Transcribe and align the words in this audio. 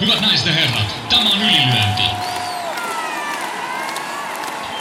Hyvät 0.00 0.20
naiset 0.20 0.46
ja 0.46 0.52
herrat, 0.52 0.96
tämä 1.08 1.30
on 1.30 1.42
ylilyönti. 1.42 2.02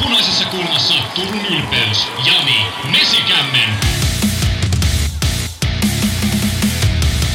Punaisessa 0.04 0.46
kulmassa 0.46 0.94
Turun 1.16 1.46
ylpeys, 1.46 2.08
Jani 2.26 2.66
Mesikämmen. 2.92 3.70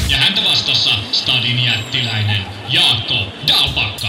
Ja 0.09 0.17
häntä 0.17 0.41
vastassa 0.49 0.89
Stadin 1.11 1.63
jättiläinen 1.63 2.41
Jaakko 2.69 3.15
Dalpakka. 3.47 4.07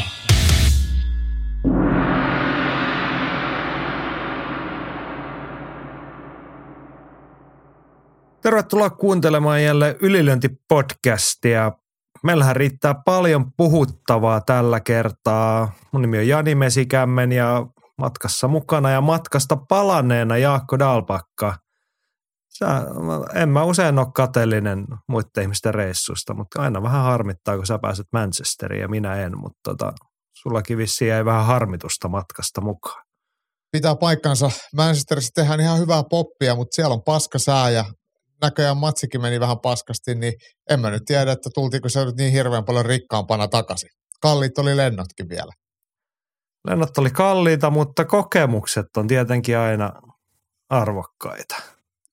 Tervetuloa 8.43 8.91
kuuntelemaan 8.91 9.63
jälleen 9.63 9.95
Ylilöinti-podcastia. 10.01 11.84
Meillähän 12.25 12.57
riittää 12.57 12.95
paljon 13.05 13.53
puhuttavaa 13.57 14.41
tällä 14.41 14.81
kertaa. 14.81 15.73
Mun 15.93 16.03
nimi 16.03 16.19
on 16.19 16.29
Jani 16.29 16.55
Mesikämmen 16.55 17.33
ja 17.33 17.67
matkassa 17.99 18.49
mukana 18.49 18.91
ja 18.91 19.01
matkasta 19.01 19.57
palanneena 19.57 20.37
Jaakko 20.37 20.79
Dalpakka. 20.79 21.57
Sä, 22.59 22.67
en 23.35 23.49
mä 23.49 23.65
usein 23.65 23.99
ole 23.99 24.07
kateellinen 24.15 24.87
muiden 25.09 25.43
ihmisten 25.43 25.75
reissusta, 25.75 26.35
mutta 26.35 26.63
aina 26.63 26.83
vähän 26.83 27.03
harmittaa, 27.03 27.57
kun 27.57 27.67
sä 27.67 27.79
pääset 27.79 28.07
Manchesteriin 28.13 28.83
ja 28.83 28.89
minä 28.89 29.15
en, 29.15 29.39
mutta 29.39 29.61
tota, 29.65 29.93
sullakin 30.43 30.79
vissiin 30.79 31.09
jäi 31.09 31.25
vähän 31.25 31.47
harmitusta 31.47 32.09
matkasta 32.09 32.61
mukaan. 32.61 33.05
Pitää 33.73 33.97
paikkansa. 33.97 34.51
Manchesterissa 34.77 35.31
tehdään 35.35 35.61
ihan 35.61 35.79
hyvää 35.79 36.03
poppia, 36.11 36.55
mutta 36.55 36.75
siellä 36.75 36.95
on 36.95 37.03
paska 37.03 37.39
sää 37.39 37.71
ja 37.71 37.85
näköjään 38.43 38.77
matsikin 38.77 39.21
meni 39.21 39.41
vähän 39.41 39.61
paskasti, 39.61 40.15
niin 40.15 40.33
en 40.71 40.81
mä 40.81 40.91
nyt 40.91 41.03
tiedä, 41.07 41.33
että 41.33 41.51
tultiinko 41.55 41.89
se 41.89 42.05
nyt 42.05 42.17
niin 42.17 42.33
hirveän 42.33 42.65
paljon 42.65 42.87
rikkaampana 42.87 43.49
takaisin. 43.49 43.91
Kalliit 44.21 44.59
oli 44.59 44.77
lennotkin 44.77 45.29
vielä. 45.29 45.53
Lennot 46.67 46.99
oli 46.99 47.11
kalliita, 47.11 47.71
mutta 47.71 48.05
kokemukset 48.05 48.87
on 48.97 49.07
tietenkin 49.07 49.59
aina 49.59 49.93
arvokkaita. 50.71 51.57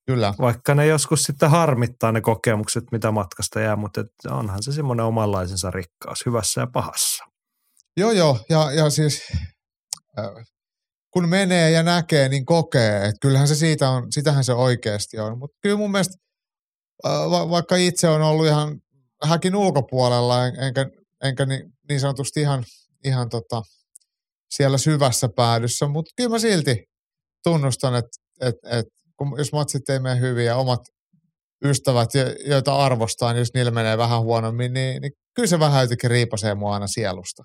Kyllä. 0.05 0.33
Vaikka 0.39 0.75
ne 0.75 0.85
joskus 0.85 1.23
sitten 1.23 1.49
harmittaa 1.49 2.11
ne 2.11 2.21
kokemukset, 2.21 2.83
mitä 2.91 3.11
matkasta 3.11 3.59
jää, 3.59 3.75
mutta 3.75 4.03
onhan 4.29 4.63
se 4.63 4.71
semmoinen 4.71 5.05
omanlaisensa 5.05 5.71
rikkaus, 5.71 6.25
hyvässä 6.25 6.61
ja 6.61 6.67
pahassa. 6.73 7.25
Joo, 7.97 8.11
joo. 8.11 8.39
Ja, 8.49 8.71
ja 8.71 8.89
siis 8.89 9.21
äh, 10.19 10.25
kun 11.11 11.29
menee 11.29 11.71
ja 11.71 11.83
näkee, 11.83 12.29
niin 12.29 12.45
kokee. 12.45 12.97
Että 12.97 13.17
kyllähän 13.21 13.47
se 13.47 13.55
siitä 13.55 13.89
on, 13.89 14.11
sitähän 14.11 14.43
se 14.43 14.53
oikeasti 14.53 15.19
on. 15.19 15.37
Mutta 15.37 15.57
kyllä 15.61 15.77
mun 15.77 15.91
mielestä, 15.91 16.15
va- 17.03 17.49
vaikka 17.49 17.75
itse 17.75 18.09
on 18.09 18.21
ollut 18.21 18.45
ihan 18.45 18.81
häkin 19.23 19.55
ulkopuolella, 19.55 20.47
en, 20.47 20.59
enkä, 20.59 20.85
enkä 21.23 21.45
niin, 21.45 21.73
niin 21.89 21.99
sanotusti 21.99 22.41
ihan, 22.41 22.63
ihan 23.03 23.29
tota, 23.29 23.61
siellä 24.49 24.77
syvässä 24.77 25.29
päädyssä, 25.35 25.87
mutta 25.87 26.11
kyllä 26.17 26.29
mä 26.29 26.39
silti 26.39 26.83
tunnustan, 27.43 27.95
että 27.95 28.17
et, 28.41 28.55
et, 28.65 28.85
kun, 29.17 29.35
jos 29.37 29.53
matsit 29.53 29.89
ei 29.89 29.99
mene 29.99 30.19
hyvin 30.19 30.45
ja 30.45 30.55
omat 30.55 30.81
ystävät, 31.65 32.09
joita 32.45 32.75
arvostaa, 32.75 33.33
niin 33.33 33.39
jos 33.39 33.53
niillä 33.53 33.71
menee 33.71 33.97
vähän 33.97 34.21
huonommin, 34.21 34.73
niin, 34.73 35.01
niin 35.01 35.11
kyllä 35.33 35.47
se 35.47 35.59
vähän 35.59 35.81
jotenkin 35.81 36.09
riipasee 36.09 36.55
mua 36.55 36.73
aina 36.73 36.87
sielusta. 36.87 37.43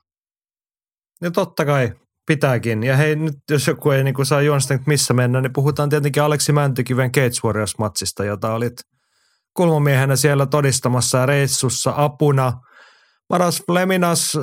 Ja 1.22 1.30
totta 1.30 1.64
kai, 1.64 1.92
Pitääkin. 2.26 2.82
Ja 2.82 2.96
hei, 2.96 3.16
nyt 3.16 3.34
jos 3.50 3.66
joku 3.66 3.90
ei 3.90 4.04
niin 4.04 4.26
saa 4.26 4.42
juonesta 4.42 4.78
missä 4.86 5.14
mennä, 5.14 5.40
niin 5.40 5.52
puhutaan 5.52 5.88
tietenkin 5.88 6.22
Aleksi 6.22 6.52
Mäntykiven 6.52 7.12
Cage 7.12 7.40
Warriors-matsista, 7.44 8.24
jota 8.24 8.54
olit 8.54 8.74
kulmamiehenä 9.54 10.16
siellä 10.16 10.46
todistamassa 10.46 11.26
reissussa 11.26 11.92
apuna. 11.96 12.52
Maras 13.30 13.62
Fleminas 13.66 14.38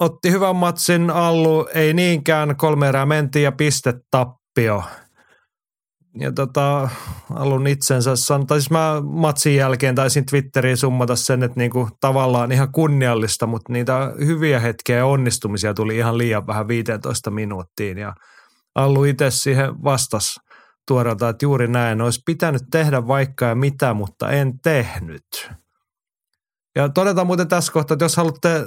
otti 0.00 0.30
hyvän 0.30 0.56
matsin 0.56 1.10
allu, 1.10 1.68
ei 1.74 1.94
niinkään, 1.94 2.56
kolme 2.56 2.88
erää 2.88 3.06
mentiin 3.06 3.42
ja 3.42 3.52
piste 3.52 3.94
tappio 4.10 4.82
ja 6.18 6.32
tota, 6.32 6.88
alun 7.34 7.66
itsensä 7.66 8.16
sanoa, 8.16 8.46
siis 8.50 8.70
mä 8.70 9.02
matsin 9.04 9.56
jälkeen 9.56 9.94
taisin 9.94 10.26
Twitteriin 10.26 10.76
summata 10.76 11.16
sen, 11.16 11.42
että 11.42 11.60
niinku 11.60 11.88
tavallaan 12.00 12.52
ihan 12.52 12.72
kunniallista, 12.72 13.46
mutta 13.46 13.72
niitä 13.72 14.12
hyviä 14.18 14.60
hetkiä 14.60 14.96
ja 14.96 15.06
onnistumisia 15.06 15.74
tuli 15.74 15.96
ihan 15.96 16.18
liian 16.18 16.46
vähän 16.46 16.68
15 16.68 17.30
minuuttiin 17.30 17.98
ja 17.98 18.14
Allu 18.74 19.04
itse 19.04 19.30
siihen 19.30 19.84
vastas 19.84 20.40
tuoreelta, 20.88 21.28
että 21.28 21.44
juuri 21.44 21.68
näin, 21.68 22.00
olisi 22.00 22.22
pitänyt 22.26 22.62
tehdä 22.70 23.06
vaikka 23.06 23.46
ja 23.46 23.54
mitä, 23.54 23.94
mutta 23.94 24.30
en 24.30 24.60
tehnyt. 24.62 25.50
Ja 26.76 26.88
todetaan 26.88 27.26
muuten 27.26 27.48
tässä 27.48 27.72
kohtaa, 27.72 27.94
että 27.94 28.04
jos 28.04 28.16
haluatte 28.16 28.66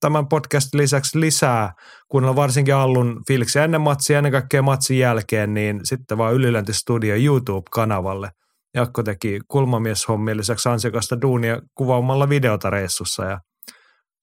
tämän 0.00 0.28
podcastin 0.28 0.80
lisäksi 0.80 1.20
lisää, 1.20 1.72
kun 2.08 2.24
on 2.24 2.36
varsinkin 2.36 2.74
Allun 2.74 3.22
fiiliksi 3.28 3.58
ennen 3.58 3.80
matsia 3.80 4.18
ennen 4.18 4.32
kaikkea 4.32 4.62
matsin 4.62 4.98
jälkeen, 4.98 5.54
niin 5.54 5.80
sitten 5.84 6.18
vaan 6.18 6.34
Ylilänti 6.34 6.72
Studio 6.72 7.16
YouTube-kanavalle. 7.16 8.30
Jakko 8.74 9.02
teki 9.02 9.40
kulmamieshommien 9.48 10.36
lisäksi 10.36 10.68
ansiokasta 10.68 11.20
duunia 11.20 11.60
kuvaamalla 11.74 12.28
videota 12.28 12.70
reissussa 12.70 13.24
ja 13.24 13.40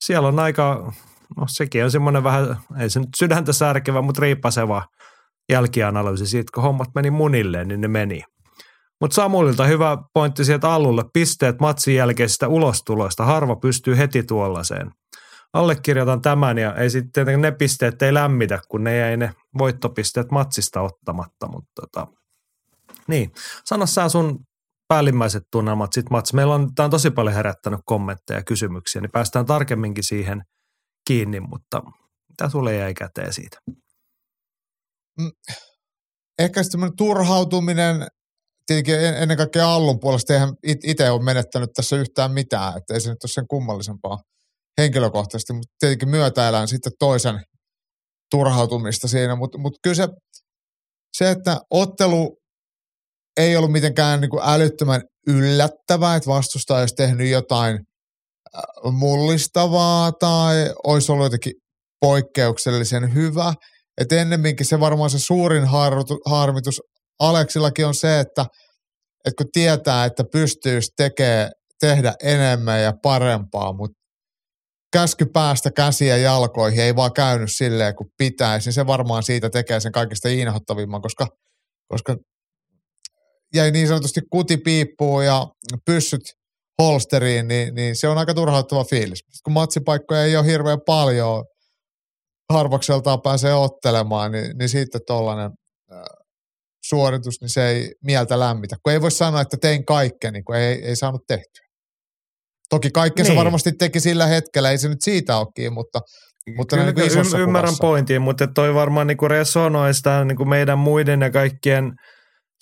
siellä 0.03 0.27
on 0.27 0.39
aika, 0.39 0.93
no 1.37 1.45
sekin 1.47 1.83
on 1.83 1.91
semmoinen 1.91 2.23
vähän, 2.23 2.57
ei 2.79 2.89
se 2.89 2.99
nyt 2.99 3.09
sydäntä 3.17 3.53
särkevä, 3.53 4.01
mutta 4.01 4.21
riippaseva 4.21 4.85
jälkianalyysi 5.51 6.27
siitä, 6.27 6.51
kun 6.53 6.63
hommat 6.63 6.89
meni 6.95 7.11
munilleen, 7.11 7.67
niin 7.67 7.81
ne 7.81 7.87
meni. 7.87 8.23
Mutta 9.01 9.15
Samulilta 9.15 9.65
hyvä 9.65 9.97
pointti 10.13 10.45
sieltä 10.45 10.71
alulle. 10.71 11.03
Pisteet 11.13 11.59
matsin 11.59 11.95
jälkeisistä 11.95 12.47
ulostuloista. 12.47 13.25
Harva 13.25 13.55
pystyy 13.55 13.97
heti 13.97 14.23
tuollaiseen 14.23 14.91
allekirjoitan 15.55 16.21
tämän 16.21 16.57
ja 16.57 16.75
ei 16.75 16.89
sitten 16.89 17.41
ne 17.41 17.51
pisteet 17.51 18.01
ei 18.01 18.13
lämmitä, 18.13 18.59
kun 18.69 18.83
ne 18.83 18.97
jäi 18.97 19.17
ne 19.17 19.33
voittopisteet 19.57 20.31
matsista 20.31 20.81
ottamatta, 20.81 21.47
mutta 21.47 21.81
tota, 21.81 22.07
niin. 23.07 23.31
Sano 23.65 23.85
sä 23.85 24.09
sun 24.09 24.39
päällimmäiset 24.87 25.43
tunnelmat 25.51 25.93
sit 25.93 26.09
mats. 26.09 26.33
Meillä 26.33 26.55
on, 26.55 26.75
tämä 26.75 26.85
on 26.85 26.91
tosi 26.91 27.11
paljon 27.11 27.35
herättänyt 27.35 27.79
kommentteja 27.85 28.39
ja 28.39 28.43
kysymyksiä, 28.43 29.01
niin 29.01 29.11
päästään 29.11 29.45
tarkemminkin 29.45 30.03
siihen 30.03 30.41
kiinni, 31.07 31.39
mutta 31.39 31.81
mitä 32.29 32.49
sulle 32.49 32.75
jäi 32.75 32.93
käteen 32.93 33.33
siitä? 33.33 33.57
Mm, 35.19 35.31
ehkä 36.39 36.63
semmoinen 36.63 36.97
turhautuminen, 36.97 38.07
tietenkin 38.67 38.95
ennen 38.95 39.37
kaikkea 39.37 39.69
Allun 39.69 39.99
puolesta, 39.99 40.33
eihän 40.33 40.53
itse 40.63 41.09
ole 41.09 41.23
menettänyt 41.23 41.69
tässä 41.75 41.95
yhtään 41.95 42.31
mitään, 42.31 42.77
että 42.77 42.93
ei 42.93 43.01
se 43.01 43.09
nyt 43.09 43.23
ole 43.23 43.29
sen 43.29 43.47
kummallisempaa– 43.47 44.19
henkilökohtaisesti, 44.77 45.53
mutta 45.53 45.75
tietenkin 45.79 46.09
myötäelään 46.09 46.67
sitten 46.67 46.91
toisen 46.99 47.39
turhautumista 48.31 49.07
siinä, 49.07 49.35
mutta, 49.35 49.57
mutta 49.57 49.79
kyllä 49.83 49.95
se, 49.95 50.07
se, 51.17 51.31
että 51.31 51.57
ottelu 51.69 52.37
ei 53.37 53.55
ollut 53.55 53.71
mitenkään 53.71 54.21
niin 54.21 54.29
kuin 54.29 54.43
älyttömän 54.45 55.01
yllättävää, 55.27 56.15
että 56.15 56.29
vastustaja 56.29 56.79
olisi 56.79 56.95
tehnyt 56.95 57.29
jotain 57.29 57.75
äh, 58.55 58.91
mullistavaa 58.91 60.11
tai 60.11 60.73
olisi 60.83 61.11
ollut 61.11 61.25
jotenkin 61.25 61.53
poikkeuksellisen 61.99 63.13
hyvä. 63.13 63.53
Että 64.01 64.15
ennemminkin 64.15 64.65
se 64.65 64.79
varmaan 64.79 65.09
se 65.09 65.19
suurin 65.19 65.63
harmitus 66.25 66.81
Aleksillakin 67.19 67.87
on 67.87 67.95
se, 67.95 68.19
että, 68.19 68.45
että 69.25 69.43
kun 69.43 69.51
tietää, 69.51 70.05
että 70.05 70.23
pystyisi 70.31 70.91
tekee, 70.97 71.49
tehdä 71.79 72.13
enemmän 72.23 72.83
ja 72.83 72.93
parempaa, 73.03 73.73
mutta 73.73 74.04
käsky 74.95 75.25
päästä 75.25 75.71
käsiä 75.71 76.17
jalkoihin 76.17 76.83
ei 76.83 76.95
vaan 76.95 77.13
käynyt 77.13 77.49
silleen 77.51 77.95
kuin 77.95 78.09
pitäisi, 78.17 78.67
niin 78.67 78.73
se 78.73 78.87
varmaan 78.87 79.23
siitä 79.23 79.49
tekee 79.49 79.79
sen 79.79 79.91
kaikista 79.91 80.29
inhottavimman, 80.29 81.01
koska, 81.01 81.27
koska 81.87 82.15
jäi 83.53 83.71
niin 83.71 83.87
sanotusti 83.87 84.21
kuti 84.31 84.57
piippuun 84.57 85.25
ja 85.25 85.47
pyssyt 85.85 86.21
holsteriin, 86.81 87.47
niin, 87.47 87.75
niin 87.75 87.95
se 87.95 88.07
on 88.07 88.17
aika 88.17 88.33
turhauttava 88.33 88.83
fiilis. 88.83 89.19
Kun 89.43 89.53
matsipaikkoja 89.53 90.23
ei 90.23 90.37
ole 90.37 90.45
hirveän 90.45 90.79
paljon, 90.85 91.45
harvakseltaan 92.53 93.21
pääsee 93.21 93.53
ottelemaan, 93.53 94.31
niin, 94.31 94.57
niin 94.57 94.69
sitten 94.69 95.01
tuollainen 95.07 95.51
suoritus, 96.85 97.41
niin 97.41 97.49
se 97.49 97.67
ei 97.67 97.91
mieltä 98.03 98.39
lämmitä. 98.39 98.75
Kun 98.83 98.93
ei 98.93 99.01
voi 99.01 99.11
sanoa, 99.11 99.41
että 99.41 99.57
tein 99.61 99.85
kaikkeni, 99.85 100.43
kun 100.43 100.55
ei, 100.55 100.85
ei 100.85 100.95
saanut 100.95 101.21
tehtyä. 101.27 101.64
Toki 102.69 102.91
kaikkensa 102.91 103.31
niin. 103.31 103.39
varmasti 103.39 103.71
teki 103.71 103.99
sillä 103.99 104.25
hetkellä, 104.25 104.71
ei 104.71 104.77
se 104.77 104.89
nyt 104.89 105.01
siitä 105.01 105.37
olekin, 105.37 105.73
mutta 105.73 105.99
mutta 106.57 106.75
Kyllä, 106.77 106.91
niin 106.91 107.35
y- 107.37 107.41
ymmärrän 107.41 107.69
kuvassa. 107.69 107.81
pointin, 107.81 108.21
mutta 108.21 108.47
toi 108.47 108.73
varmaan 108.73 109.07
niin 109.07 109.17
resonoi 109.27 109.93
sitä 109.93 110.25
niin 110.25 110.37
kuin 110.37 110.49
meidän 110.49 110.79
muiden 110.79 111.21
ja 111.21 111.31
kaikkien 111.31 111.93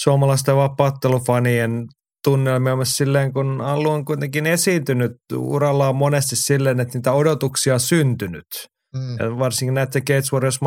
suomalaisten 0.02 0.56
vapaattelufanien 0.56 1.86
tunnelmia 2.24 2.76
myös 2.76 2.98
silleen, 2.98 3.34
kun 3.34 3.62
Allu 3.62 3.90
on 3.90 4.06
kuitenkin 4.06 4.46
esiintynyt 4.46 5.12
urallaan 5.36 5.96
monesti 5.96 6.36
silleen, 6.36 6.80
että 6.80 6.98
niitä 6.98 7.12
odotuksia 7.12 7.74
on 7.74 7.80
syntynyt. 7.80 8.48
Mm. 8.96 9.18
Ja 9.20 9.40
varsinkin 9.40 9.74
näiden 9.74 10.02
Gates 10.08 10.34
Warriors 10.34 10.60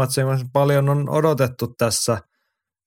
paljon 0.52 0.88
on 0.88 1.08
odotettu 1.08 1.74
tässä– 1.78 2.18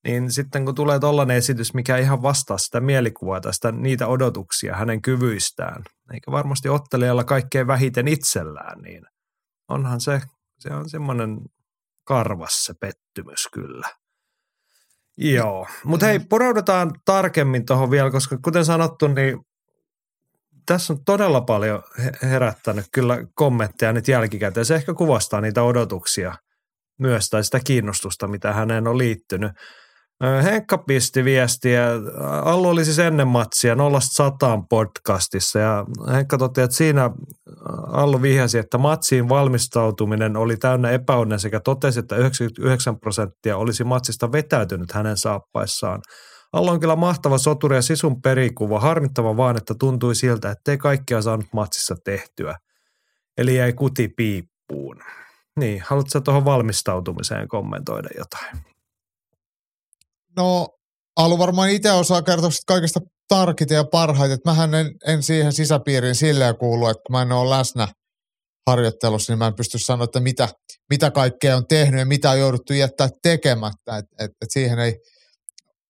niin 0.04 0.32
sitten 0.32 0.66
kun 0.66 0.76
tulee 0.76 1.00
tollainen 1.00 1.38
esitys, 1.38 1.74
mikä 1.74 1.98
ihan 1.98 2.22
vastaa 2.22 2.58
sitä 2.58 2.80
mielikuvaa 2.80 3.42
tai 3.42 3.54
sitä, 3.54 3.72
niitä 3.72 4.08
odotuksia 4.08 4.76
hänen 4.76 5.02
kyvyistään, 5.02 5.84
eikä 6.14 6.32
varmasti 6.32 6.70
ottelijalla 6.70 7.24
kaikkein 7.24 7.68
vähiten 7.68 8.08
itsellään, 8.08 8.82
niin 8.82 9.04
onhan 9.70 10.02
se, 10.02 10.22
se 10.60 10.70
on 10.74 10.90
semmoinen 10.90 11.40
karvas 12.04 12.66
se 12.66 12.74
pettymys 12.74 13.48
kyllä. 13.54 13.90
Joo, 15.18 15.68
mutta 15.84 16.06
hei, 16.06 16.20
pureudutaan 16.20 16.92
tarkemmin 17.06 17.66
tuohon 17.66 17.92
vielä, 17.92 18.12
koska 18.12 18.38
kuten 18.44 18.66
sanottu, 18.66 19.08
niin 19.08 19.40
tässä 20.66 20.94
on 20.94 21.04
todella 21.06 21.42
paljon 21.42 21.84
herättänyt 22.24 22.86
kyllä 22.94 23.18
kommentteja 23.34 23.94
nyt 23.94 24.08
jälkikäteen. 24.08 24.66
Se 24.66 24.76
ehkä 24.76 24.94
kuvastaa 24.94 25.42
niitä 25.42 25.64
odotuksia 25.64 26.36
myös 27.00 27.30
tai 27.30 27.44
sitä 27.44 27.60
kiinnostusta, 27.66 28.28
mitä 28.28 28.54
häneen 28.54 28.88
on 28.88 28.98
liittynyt. 28.98 29.52
Henkka 30.44 30.78
pisti 30.78 31.24
viestiä, 31.24 31.88
Allu 32.44 32.68
oli 32.68 32.86
siis 32.86 33.00
ennen 33.00 33.28
matsia 33.28 33.76
0 33.76 34.00
podcastissa 34.70 35.60
ja 35.60 35.86
Henkka 36.12 36.38
toteaa, 36.38 36.66
että 36.66 36.78
siinä 36.78 37.10
Allu 37.88 38.22
vihjasi, 38.22 38.58
että 38.58 38.78
matsiin 38.78 39.30
valmistautuminen 39.30 40.38
oli 40.38 40.58
täynnä 40.58 40.90
epäonnen 40.90 41.40
sekä 41.40 41.60
totesi, 41.60 42.00
että 42.00 42.16
99 42.16 43.00
prosenttia 43.00 43.58
olisi 43.58 43.84
matsista 43.84 44.32
vetäytynyt 44.32 44.92
hänen 44.92 45.18
saappaissaan. 45.18 46.02
Allu 46.54 46.70
on 46.70 46.80
kyllä 46.80 46.96
mahtava 46.96 47.38
soturi 47.38 47.76
ja 47.76 47.82
sisun 47.82 48.22
perikuva, 48.22 48.80
harmittava 48.80 49.38
vaan, 49.38 49.58
että 49.58 49.76
tuntui 49.80 50.16
siltä, 50.16 50.52
ettei 50.52 50.78
kaikkea 50.78 51.22
saanut 51.22 51.48
matsissa 51.54 51.96
tehtyä. 52.04 52.56
Eli 53.38 53.56
jäi 53.56 53.74
kuti 53.74 54.08
piippuun. 54.08 55.00
Niin, 55.60 55.84
haluatko 55.86 56.20
tuohon 56.20 56.46
valmistautumiseen 56.46 57.48
kommentoida 57.48 58.10
jotain? 58.18 58.79
No, 60.38 60.68
Alu 61.16 61.38
varmaan 61.38 61.70
itse 61.70 61.92
osaa 61.92 62.22
kertoa 62.22 62.50
kaikesta 62.68 63.00
tarkiten 63.28 63.76
ja 63.76 63.84
parhaiten. 63.84 64.36
Että 64.36 64.50
mähän 64.50 64.74
en, 64.74 64.92
en 65.08 65.24
siihen 65.24 65.54
sisäpiiriin 65.54 66.16
silleen 66.16 66.58
kuulu, 66.58 66.88
että 66.88 67.02
kun 67.08 67.16
mä 67.16 67.22
en 67.22 67.32
ole 67.32 67.50
läsnä 67.50 67.88
harjoittelussa, 68.68 69.34
niin 69.34 69.40
mä 69.40 69.48
en 69.48 69.56
pysty 69.56 69.80
sanoa, 69.80 70.04
että 70.04 70.20
mitä, 70.20 70.50
mitä 70.90 71.12
kaikkea 71.12 71.58
on 71.58 71.68
tehnyt 71.68 72.00
ja 72.00 72.06
mitä 72.06 72.30
on 72.30 72.40
jouduttu 72.40 72.74
jättää 72.74 73.10
tekemättä. 73.24 73.98
Että 73.98 74.16
et, 74.20 74.32
et 74.42 74.48
siihen 74.50 74.80
ei 74.80 74.96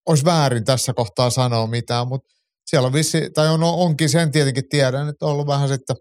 olisi 0.10 0.26
väärin 0.26 0.66
tässä 0.66 0.94
kohtaa 0.94 1.30
sanoa 1.30 1.68
mitään, 1.68 2.08
mutta 2.08 2.28
siellä 2.66 2.86
on 2.86 2.94
vissi, 2.94 3.30
tai 3.34 3.48
on, 3.48 3.64
onkin 3.64 4.10
sen 4.10 4.32
tietenkin 4.32 4.70
tiedän, 4.70 5.10
että 5.10 5.26
on 5.26 5.32
ollut 5.32 5.48
vähän 5.48 5.70
sitten 5.70 5.96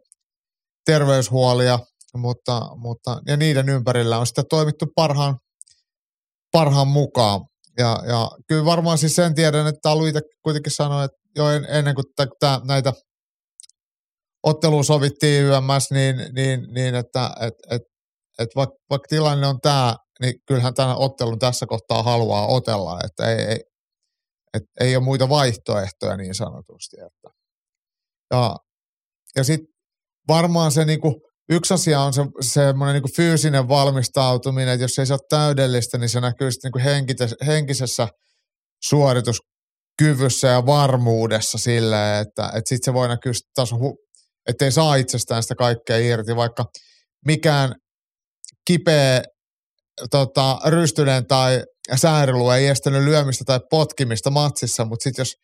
terveyshuolia, 0.87 1.79
mutta, 2.15 2.77
mutta 2.77 3.21
ja 3.27 3.37
niiden 3.37 3.69
ympärillä 3.69 4.19
on 4.19 4.27
sitten 4.27 4.45
toimittu 4.51 4.87
parhaan, 4.95 5.37
parhaan 6.53 6.89
mukaan. 6.89 7.41
Ja, 7.79 8.03
ja 8.07 8.31
kyllä 8.47 8.65
varmaan 8.65 8.99
siis 8.99 9.17
sen 9.17 9.35
tiedän, 9.35 9.67
että 9.67 9.91
Alu 9.91 10.07
itse 10.07 10.21
kuitenkin 10.43 10.73
sanoi, 10.73 11.05
että 11.05 11.19
jo 11.37 11.45
ennen 11.69 11.95
kuin 11.95 12.05
tätä, 12.17 12.61
näitä 12.65 12.93
otteluun 14.43 14.85
sovittiin 14.85 15.45
YMS, 15.45 15.91
niin, 15.91 16.17
niin, 16.33 16.67
niin 16.75 16.95
että 16.95 17.31
et, 17.41 17.55
et, 17.71 17.83
et 18.39 18.49
vaikka, 18.57 18.77
vaikka 18.91 19.09
tilanne 19.09 19.47
on 19.47 19.61
tämä, 19.61 19.97
niin 20.21 20.35
kyllähän 20.47 20.75
tämän 20.75 20.97
ottelun 20.97 21.39
tässä 21.39 21.67
kohtaa 21.67 22.03
haluaa 22.03 22.47
otella, 22.47 23.01
että 23.05 23.31
ei, 23.31 23.45
ei, 23.45 23.65
et 24.55 24.63
ei 24.81 24.97
ole 24.97 25.05
muita 25.05 25.29
vaihtoehtoja 25.29 26.17
niin 26.17 26.35
sanotusti. 26.35 26.97
Että. 27.01 27.31
Ja, 28.35 28.57
ja 29.37 29.45
sitten 29.45 29.75
varmaan 30.29 30.73
se 30.73 30.85
niinku, 30.85 31.28
yksi 31.49 31.75
asia 31.75 32.01
on 32.01 32.13
se, 32.13 32.23
semmoinen 32.41 33.03
niin 33.03 33.17
fyysinen 33.17 33.69
valmistautuminen, 33.69 34.69
että 34.69 34.85
jos 34.85 34.99
ei 34.99 35.07
se 35.07 35.13
ole 35.13 35.21
täydellistä, 35.29 35.99
niin 35.99 36.09
se 36.09 36.21
näkyy 36.21 36.53
sitten 36.53 36.71
niin 36.75 36.85
henkisessä, 36.85 37.37
henkisessä 37.47 38.09
suorituskyvyssä 38.85 40.49
ja 40.49 40.67
varmuudessa 40.67 41.59
sille, 41.59 42.21
että, 42.21 42.47
että 42.47 42.69
sitten 42.69 42.85
se 42.85 42.95
voi 42.95 43.09
näkyä 43.09 43.33
taas, 43.55 43.71
että 44.49 44.65
ei 44.65 44.73
saa 44.73 44.95
itsestään 44.95 45.43
sitä 45.43 45.55
kaikkea 45.55 45.97
irti, 45.97 46.37
vaikka 46.37 46.65
mikään 47.27 47.75
kipeä 48.67 49.23
tota, 50.11 50.59
rystyneen 50.67 51.27
tai 51.27 51.63
säärilu 51.97 52.51
ei 52.51 52.67
estänyt 52.67 53.05
lyömistä 53.05 53.45
tai 53.45 53.61
potkimista 53.71 54.31
matsissa, 54.31 54.85
mutta 54.85 55.05
sitten 55.05 55.21
jos 55.21 55.35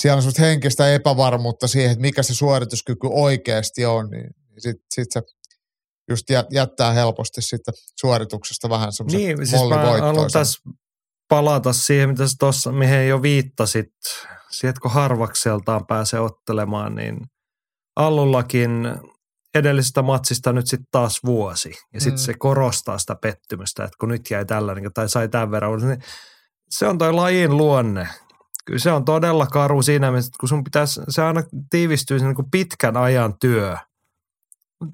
siellä 0.00 0.22
on 0.22 0.32
henkistä 0.38 0.94
epävarmuutta 0.94 1.68
siihen, 1.68 1.90
että 1.90 2.02
mikä 2.02 2.22
se 2.22 2.34
suorituskyky 2.34 3.06
oikeasti 3.10 3.84
on, 3.84 4.10
niin 4.10 4.30
sitten 4.60 4.84
sit 4.94 5.12
se 5.12 5.22
just 6.08 6.26
jättää 6.50 6.92
helposti 6.92 7.42
sitten 7.42 7.74
suorituksesta 8.00 8.68
vähän 8.68 8.92
semmoisen 8.92 9.20
Niin, 9.20 9.46
siis 9.46 9.68
mä 9.68 9.76
haluan 9.76 10.30
tässä 10.32 10.60
palata 11.28 11.72
siihen, 11.72 12.08
mitä 12.08 12.24
tuossa, 12.38 12.72
mihin 12.72 13.08
jo 13.08 13.22
viittasit, 13.22 13.92
siihen, 14.50 14.74
kun 14.82 14.90
harvakseltaan 14.90 15.86
pääsee 15.86 16.20
ottelemaan, 16.20 16.94
niin 16.94 17.20
Allullakin 17.96 18.70
edellisestä 19.54 20.02
matsista 20.02 20.52
nyt 20.52 20.66
sitten 20.66 20.88
taas 20.92 21.20
vuosi. 21.24 21.72
Ja 21.92 22.00
sitten 22.00 22.20
mm. 22.20 22.24
se 22.24 22.34
korostaa 22.34 22.98
sitä 22.98 23.14
pettymystä, 23.14 23.84
että 23.84 23.96
kun 24.00 24.08
nyt 24.08 24.30
jäi 24.30 24.44
tällainen 24.44 24.92
tai 24.94 25.08
sai 25.08 25.28
tämän 25.28 25.50
verran, 25.50 25.88
niin 25.88 26.02
se 26.70 26.86
on 26.86 26.98
toi 26.98 27.12
lajin 27.12 27.56
luonne. 27.56 28.08
Kyllä 28.64 28.78
se 28.78 28.92
on 28.92 29.04
todella 29.04 29.46
karu 29.46 29.82
siinä 29.82 30.10
mielessä, 30.10 30.28
että 30.28 30.38
kun 30.40 30.48
sun 30.48 30.64
pitäisi, 30.64 31.00
se 31.08 31.22
aina 31.22 31.42
tiivistyy 31.70 32.18
niin 32.18 32.34
kuin 32.34 32.50
pitkän 32.50 32.96
ajan 32.96 33.34
työ 33.40 33.76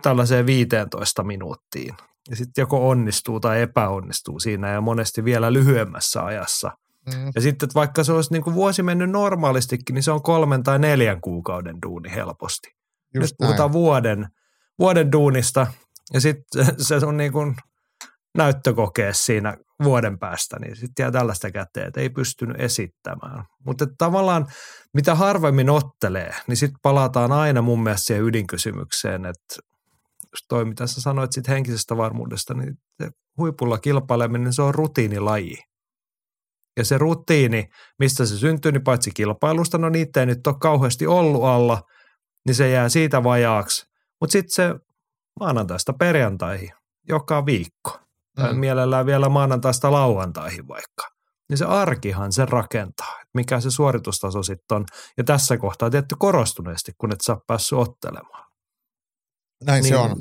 tällaiseen 0.03 0.47
15 0.47 1.23
minuuttiin. 1.23 1.95
Ja 2.31 2.37
sitten 2.37 2.63
joko 2.63 2.89
onnistuu 2.89 3.41
tai 3.41 3.61
epäonnistuu 3.61 4.41
siinä 4.41 4.69
ja 4.71 4.81
monesti 4.81 5.25
vielä 5.25 5.53
lyhyemmässä 5.53 6.25
ajassa. 6.25 6.71
Mm. 7.07 7.33
Ja 7.35 7.41
sitten, 7.41 7.67
että 7.67 7.75
vaikka 7.75 8.05
se 8.05 8.13
olisi 8.13 8.33
niin 8.33 8.43
kuin 8.43 8.55
vuosi 8.55 8.83
mennyt 8.83 9.11
normaalistikin, 9.11 9.95
niin 9.95 10.03
se 10.03 10.11
on 10.11 10.23
kolmen 10.23 10.63
tai 10.63 10.79
neljän 10.79 11.21
kuukauden 11.21 11.77
duuni 11.83 12.11
helposti. 12.15 12.69
Just 13.15 13.33
Nyt 13.33 13.35
puhutaan 13.39 13.69
näin. 13.69 13.73
vuoden, 13.73 14.27
vuoden 14.79 15.13
duunista 15.13 15.67
ja 16.15 16.21
sitten 16.21 16.67
se 16.89 16.97
on 16.97 17.17
niin 17.17 17.33
kuin 17.33 17.57
näyttökokee 18.37 19.13
siinä 19.15 19.57
vuoden 19.85 20.19
päästä, 20.19 20.59
niin 20.59 20.77
sitten 20.77 21.03
jää 21.05 21.11
tällaista 21.11 21.51
käteen, 21.51 21.89
että 21.89 22.01
ei 22.01 22.11
pystynyt 22.11 22.61
esittämään. 22.61 23.45
Mutta 23.67 23.87
tavallaan 23.99 24.47
mitä 24.95 25.15
harvemmin 25.15 25.71
ottelee, 25.71 26.35
niin 26.47 26.57
sitten 26.57 26.79
palataan 26.83 27.33
aina 27.33 27.63
mun 27.63 27.83
mielestä 27.83 28.07
siihen 28.07 28.25
ydinkysymykseen, 28.25 29.27
että 29.27 29.70
toi, 30.49 30.65
mitä 30.65 30.87
sä 30.87 31.01
sanoit 31.01 31.33
sit 31.33 31.49
henkisestä 31.49 31.97
varmuudesta, 31.97 32.55
niin 32.55 32.75
huipulla 33.37 33.79
kilpaileminen, 33.79 34.53
se 34.53 34.63
on 34.63 34.75
rutiinilaji. 34.75 35.59
Ja 36.77 36.85
se 36.85 36.99
rutiini, 36.99 37.69
mistä 37.99 38.27
se 38.27 38.39
syntyy, 38.39 38.73
niin 38.73 38.85
paitsi 38.85 39.11
kilpailusta, 39.15 39.79
no 39.79 39.89
niitä 39.89 40.21
ei 40.21 40.27
nyt 40.27 40.47
ole 40.47 40.57
kauheasti 40.61 41.07
ollut 41.07 41.45
alla, 41.45 41.83
niin 42.47 42.55
se 42.55 42.71
jää 42.71 42.89
siitä 42.89 43.25
vajaaksi. 43.25 43.87
Mutta 44.21 44.33
sitten 44.33 44.55
se 44.55 44.75
maanantaista 45.41 45.93
perjantaihin 45.93 46.71
joka 47.09 47.47
viikko. 47.47 48.01
Tai 48.37 48.53
mm. 48.53 48.59
mielellään 48.59 49.07
vielä 49.07 49.29
maanantaista 49.29 49.93
lauantaihin 49.93 50.69
vaikka. 50.69 51.09
Niin 51.49 51.59
se 51.59 51.65
arkihan 51.65 52.33
se 52.33 52.47
rakentaa, 52.47 53.21
mikä 53.35 53.61
se 53.61 53.71
suoritustaso 53.71 54.43
sitten 54.43 54.77
on. 54.77 54.85
Ja 55.19 55.25
tässä 55.25 55.57
kohtaa 55.57 55.91
tietty 55.91 56.15
korostuneesti, 56.19 56.93
kun 56.99 57.13
et 57.13 57.21
saa 57.21 57.41
päässyt 57.47 57.79
ottelemaan. 57.79 58.50
Näin 59.65 59.83
niin, 59.83 59.95
se 59.95 59.97
on. 59.97 60.17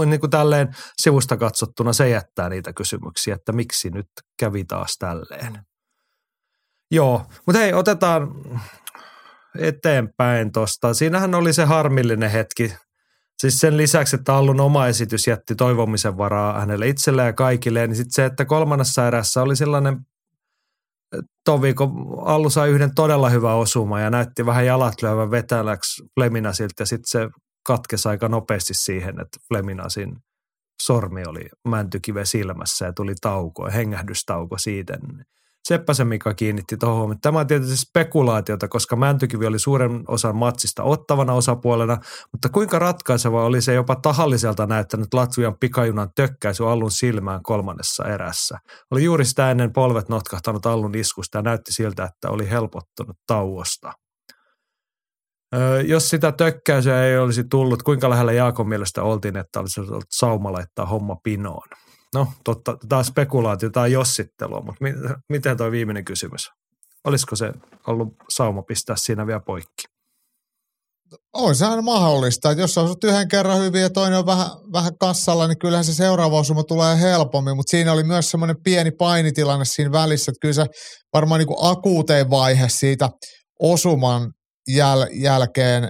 Niin, 0.00 0.10
niin 0.10 0.20
kuin 0.20 0.30
tälleen 0.30 0.76
sivusta 0.96 1.36
katsottuna 1.36 1.92
se 1.92 2.08
jättää 2.08 2.48
niitä 2.48 2.72
kysymyksiä, 2.72 3.34
että 3.34 3.52
miksi 3.52 3.90
nyt 3.90 4.08
kävi 4.38 4.64
taas 4.64 4.96
tälleen. 4.98 5.58
Joo, 6.90 7.26
mutta 7.46 7.58
hei, 7.58 7.72
otetaan 7.72 8.28
eteenpäin 9.58 10.52
tuosta. 10.52 10.94
Siinähän 10.94 11.34
oli 11.34 11.52
se 11.52 11.64
harmillinen 11.64 12.30
hetki. 12.30 12.74
Siis 13.38 13.60
sen 13.60 13.76
lisäksi, 13.76 14.16
että 14.16 14.34
Allun 14.34 14.60
oma 14.60 14.86
esitys 14.86 15.26
jätti 15.26 15.54
toivomisen 15.54 16.18
varaa 16.18 16.60
hänelle 16.60 16.88
itselleen 16.88 17.26
ja 17.26 17.32
kaikille, 17.32 17.86
niin 17.86 17.96
sitten 17.96 18.12
se, 18.12 18.24
että 18.24 18.44
kolmannessa 18.44 19.06
erässä 19.06 19.42
oli 19.42 19.56
sellainen 19.56 20.00
tovi, 21.44 21.74
kun 21.74 21.90
Allu 22.24 22.50
sai 22.50 22.70
yhden 22.70 22.94
todella 22.94 23.28
hyvän 23.28 23.56
osuma 23.56 24.00
ja 24.00 24.10
näytti 24.10 24.46
vähän 24.46 24.66
jalat 24.66 25.02
lyövän 25.02 25.30
vetäläksi 25.30 26.02
Fleminasilta 26.14 26.82
ja 26.82 26.86
sitten 26.86 27.10
se 27.10 27.28
katkesi 27.64 28.08
aika 28.08 28.28
nopeasti 28.28 28.74
siihen, 28.74 29.20
että 29.20 29.38
Fleminasin 29.48 30.16
sormi 30.82 31.22
oli 31.26 31.48
mäntykive 31.68 32.24
silmässä 32.24 32.86
ja 32.86 32.92
tuli 32.92 33.14
tauko, 33.20 33.70
hengähdystauko 33.74 34.58
siitä. 34.58 34.98
Seppäsen 35.68 36.06
Mika 36.06 36.34
kiinnitti 36.34 36.76
tuohon. 36.76 37.20
Tämä 37.20 37.40
on 37.40 37.46
tietysti 37.46 37.76
spekulaatiota, 37.76 38.68
koska 38.68 38.96
Mäntykivi 38.96 39.46
oli 39.46 39.58
suuren 39.58 40.04
osan 40.08 40.36
matsista 40.36 40.82
ottavana 40.82 41.32
osapuolena, 41.32 41.98
mutta 42.32 42.48
kuinka 42.48 42.78
ratkaiseva 42.78 43.44
oli 43.44 43.60
se 43.60 43.74
jopa 43.74 43.96
tahalliselta 43.96 44.66
näyttänyt 44.66 45.14
Latvian 45.14 45.58
pikajunan 45.60 46.10
tökkäisy 46.14 46.64
Allun 46.64 46.90
silmään 46.90 47.42
kolmannessa 47.42 48.04
erässä. 48.04 48.58
Oli 48.90 49.04
juuri 49.04 49.24
sitä 49.24 49.50
ennen 49.50 49.72
polvet 49.72 50.08
notkahtanut 50.08 50.66
Allun 50.66 50.94
iskusta 50.94 51.38
ja 51.38 51.42
näytti 51.42 51.72
siltä, 51.72 52.04
että 52.04 52.30
oli 52.30 52.50
helpottunut 52.50 53.16
tauosta 53.26 53.92
jos 55.86 56.08
sitä 56.08 56.32
tökkäysiä 56.32 57.04
ei 57.04 57.18
olisi 57.18 57.44
tullut, 57.44 57.82
kuinka 57.82 58.10
lähellä 58.10 58.32
Jaakon 58.32 58.68
mielestä 58.68 59.02
oltiin, 59.02 59.36
että 59.36 59.60
olisi 59.60 59.80
ollut 59.80 60.04
sauma 60.10 60.52
laittaa 60.52 60.86
homma 60.86 61.16
pinoon? 61.22 61.68
No, 62.14 62.28
totta, 62.44 62.78
tämä 62.88 62.98
on 62.98 63.04
spekulaatio, 63.04 63.70
tämä 63.70 63.84
on 63.84 63.92
jossittelua, 63.92 64.60
mutta 64.60 64.84
mi- 64.84 64.94
miten 65.28 65.56
tuo 65.56 65.70
viimeinen 65.70 66.04
kysymys? 66.04 66.50
Olisiko 67.04 67.36
se 67.36 67.52
ollut 67.86 68.08
sauma 68.28 68.62
pistää 68.62 68.96
siinä 68.96 69.26
vielä 69.26 69.40
poikki? 69.40 69.84
on 71.32 71.56
se 71.56 71.66
aina 71.66 71.82
mahdollista, 71.82 72.50
että 72.50 72.62
jos 72.62 72.78
osut 72.78 73.04
yhden 73.04 73.28
kerran 73.28 73.62
hyvin 73.62 73.82
ja 73.82 73.90
toinen 73.90 74.18
on 74.18 74.26
vähän, 74.26 74.46
vähän 74.72 74.98
kassalla, 74.98 75.48
niin 75.48 75.58
kyllähän 75.58 75.84
se 75.84 75.94
seuraava 75.94 76.38
osuma 76.38 76.64
tulee 76.64 77.00
helpommin, 77.00 77.56
mutta 77.56 77.70
siinä 77.70 77.92
oli 77.92 78.04
myös 78.04 78.30
semmoinen 78.30 78.56
pieni 78.64 78.90
painitilanne 78.90 79.64
siinä 79.64 79.92
välissä, 79.92 80.30
että 80.30 80.40
kyllä 80.40 80.54
se 80.54 80.66
varmaan 81.12 81.38
niin 81.38 81.46
kuin 81.46 81.70
akuutein 81.70 82.30
vaihe 82.30 82.68
siitä 82.68 83.08
osuman 83.60 84.32
jäl- 84.70 85.12
jälkeen, 85.12 85.88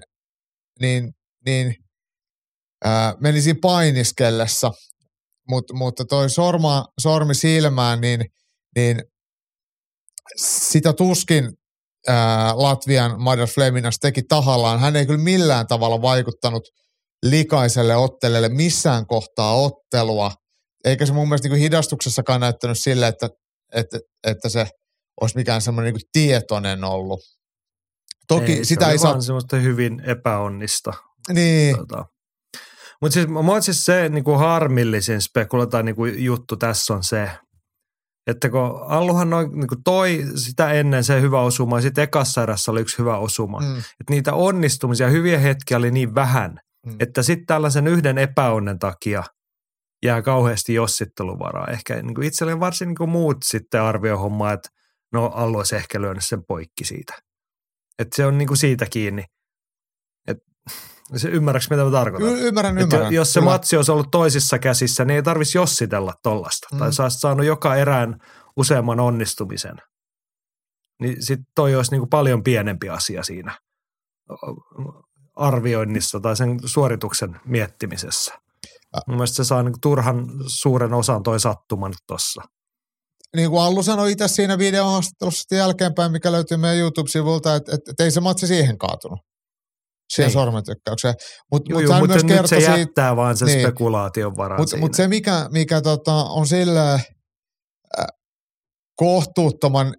niin, 0.81 1.13
niin 1.47 1.75
ää, 2.85 3.15
meni 3.21 3.43
siinä 3.43 3.59
painiskellessa, 3.63 4.73
Mut, 5.49 5.65
mutta 5.73 6.05
toi 6.05 6.31
sorma, 6.31 6.85
sormi 7.01 7.35
silmään, 7.35 8.01
niin, 8.01 8.25
niin 8.77 9.03
sitä 10.37 10.93
tuskin 10.93 11.53
ää, 12.09 12.53
Latvian 12.57 13.23
Madar 13.23 13.49
Fleminas 13.49 13.99
teki 14.01 14.23
tahallaan. 14.23 14.81
Hän 14.81 14.97
ei 14.97 15.07
kyllä 15.07 15.23
millään 15.23 15.67
tavalla 15.67 16.03
vaikuttanut 16.03 16.69
likaiselle 17.23 17.97
ottelijalle 17.97 18.49
missään 18.49 19.07
kohtaa 19.07 19.55
ottelua. 19.55 20.33
Eikä 20.85 21.07
se 21.07 21.13
mun 21.13 21.29
mielestä 21.29 21.49
niin 21.49 21.61
hidastuksessakaan 21.61 22.41
näyttänyt 22.41 22.79
sille, 22.79 23.07
että, 23.09 23.29
että, 23.73 23.99
että 24.27 24.49
se 24.49 24.67
olisi 25.21 25.37
mikään 25.37 25.63
semmoinen 25.63 25.95
niin 25.95 26.09
tietoinen 26.13 26.85
ollut. 26.85 27.21
Toki 28.29 28.53
ei, 28.53 28.65
sitä 28.65 28.85
se 28.85 28.91
ei 28.91 28.99
saa... 28.99 29.21
semmoista 29.21 29.57
hyvin 29.57 30.01
epäonnista. 30.01 30.93
Niin. 31.33 31.77
Tota. 31.77 32.07
Mutta 33.01 33.15
siis, 33.15 33.29
mä 33.29 33.61
siis 33.61 33.85
se 33.85 34.09
niin 34.09 34.25
kuin 34.25 34.39
harmillisin 34.39 35.21
spekula 35.21 35.67
tai 35.67 35.83
niin 35.83 35.97
kuin 35.97 36.25
juttu 36.25 36.57
tässä 36.57 36.95
on 36.95 37.05
se, 37.05 37.31
että 38.27 38.51
kun 38.51 38.83
Alluhan 38.87 39.31
noin, 39.31 39.51
niin 39.53 39.69
kuin 39.69 39.83
toi 39.85 40.25
sitä 40.35 40.73
ennen 40.73 41.05
se 41.05 41.21
hyvä 41.21 41.41
osuma 41.41 41.79
ja 41.79 41.83
sitten 41.83 42.05
ekassa 42.05 42.43
erässä 42.43 42.71
oli 42.71 42.81
yksi 42.81 42.99
hyvä 42.99 43.19
osuma. 43.19 43.61
Mm. 43.61 43.79
Että 43.79 44.11
niitä 44.11 44.35
onnistumisia, 44.35 45.09
hyviä 45.09 45.39
hetkiä 45.39 45.77
oli 45.77 45.91
niin 45.91 46.15
vähän, 46.15 46.59
mm. 46.87 46.97
että 47.01 47.23
sitten 47.23 47.47
tällaisen 47.47 47.87
yhden 47.87 48.19
epäonnen 48.19 48.79
takia 48.79 49.25
jää 50.05 50.23
kauheasti 50.23 50.75
jossitteluvaraa. 50.75 51.67
Ehkä 51.67 52.03
niin 52.03 52.15
kuin 52.15 52.27
itselleni 52.27 52.61
varsin 52.61 52.89
niin 52.89 52.97
kuin 52.97 53.11
muut 53.11 53.37
sitten 53.45 53.83
arvioi 53.83 54.19
hommaa, 54.19 54.53
että 54.53 54.69
no 55.13 55.27
Allu 55.27 55.59
olisi 55.59 55.77
ehkä 55.77 56.01
lyönyt 56.01 56.25
sen 56.25 56.43
poikki 56.49 56.85
siitä. 56.85 57.15
Että 57.99 58.17
se 58.17 58.27
on 58.27 58.39
niin 58.39 58.49
kuin 58.49 58.59
siitä 58.59 58.87
kiinni. 58.91 59.25
Se 61.17 61.29
ymmärrätkö, 61.29 61.75
mitä 61.75 61.85
mä 61.85 61.91
tarkoitan? 61.91 62.29
Y- 62.29 62.49
ymmärrän, 62.49 62.79
ymmärrän. 62.79 63.13
Jos 63.13 63.33
se 63.33 63.41
Kyllä. 63.41 63.53
matsi 63.53 63.77
olisi 63.77 63.93
ollut 63.93 64.11
toisissa 64.11 64.59
käsissä, 64.59 65.05
niin 65.05 65.15
ei 65.17 65.23
tarvitsisi 65.23 65.59
jossitella 65.59 66.15
tollasta. 66.23 66.69
Mm. 66.73 66.79
Tai 66.79 66.93
sä 66.93 67.03
olisit 67.03 67.21
saanut 67.21 67.47
joka 67.47 67.77
erään 67.77 68.21
useamman 68.57 69.01
onnistumisen. 69.01 69.77
Niin 71.01 71.23
sitten 71.23 71.47
toi 71.55 71.77
olisi 71.77 71.91
niin 71.91 72.01
kuin 72.01 72.11
paljon 72.11 72.45
pienempi 72.45 72.89
asia 72.89 73.23
siinä 73.23 73.59
arvioinnissa 75.37 76.21
tai 76.21 76.37
sen 76.37 76.59
suorituksen 76.65 77.41
miettimisessä. 77.45 78.35
Äh. 78.97 79.03
Mun 79.07 79.17
mielestä 79.17 79.37
se 79.37 79.45
saa 79.45 79.63
niin 79.63 79.81
turhan 79.81 80.27
suuren 80.47 80.95
osan 80.95 81.23
toi 81.23 81.41
sattuman 81.41 81.93
tuossa. 82.07 82.43
Niin 83.35 83.51
kuin 83.51 83.63
Allu 83.63 83.83
sanoi 83.83 84.13
itse 84.13 84.29
siinä 84.29 84.59
videohaastattelussa 84.59 85.55
jälkeenpäin, 85.55 86.13
mikä 86.13 86.33
löytyy 86.33 86.57
meidän 86.57 86.79
YouTube-sivulta, 86.79 87.55
että, 87.55 87.75
että, 87.75 87.91
että 87.91 88.05
ei 88.05 88.11
se 88.11 88.21
matsi 88.21 88.47
siihen 88.47 88.79
kaatunut 88.79 89.19
siihen 90.13 90.33
sormentykkäykseen. 90.33 91.15
Mut, 91.53 91.69
Juu, 91.69 91.81
mut 91.81 91.99
mutta 91.99 92.15
nyt 92.15 92.47
se 92.47 92.57
siitä, 92.57 92.79
jättää 92.79 93.17
vaan 93.17 93.37
sen 93.37 93.47
niin, 93.47 93.61
spekulaation 93.61 94.37
varaan 94.37 94.61
Mutta 94.61 94.77
mut 94.77 94.95
se, 94.95 95.09
mikä, 95.09 95.49
mikä 95.53 95.81
tota, 95.81 96.15
on 96.15 96.47
sille 96.47 96.93
äh, 96.93 98.07
kohtuuttoman 98.97 99.95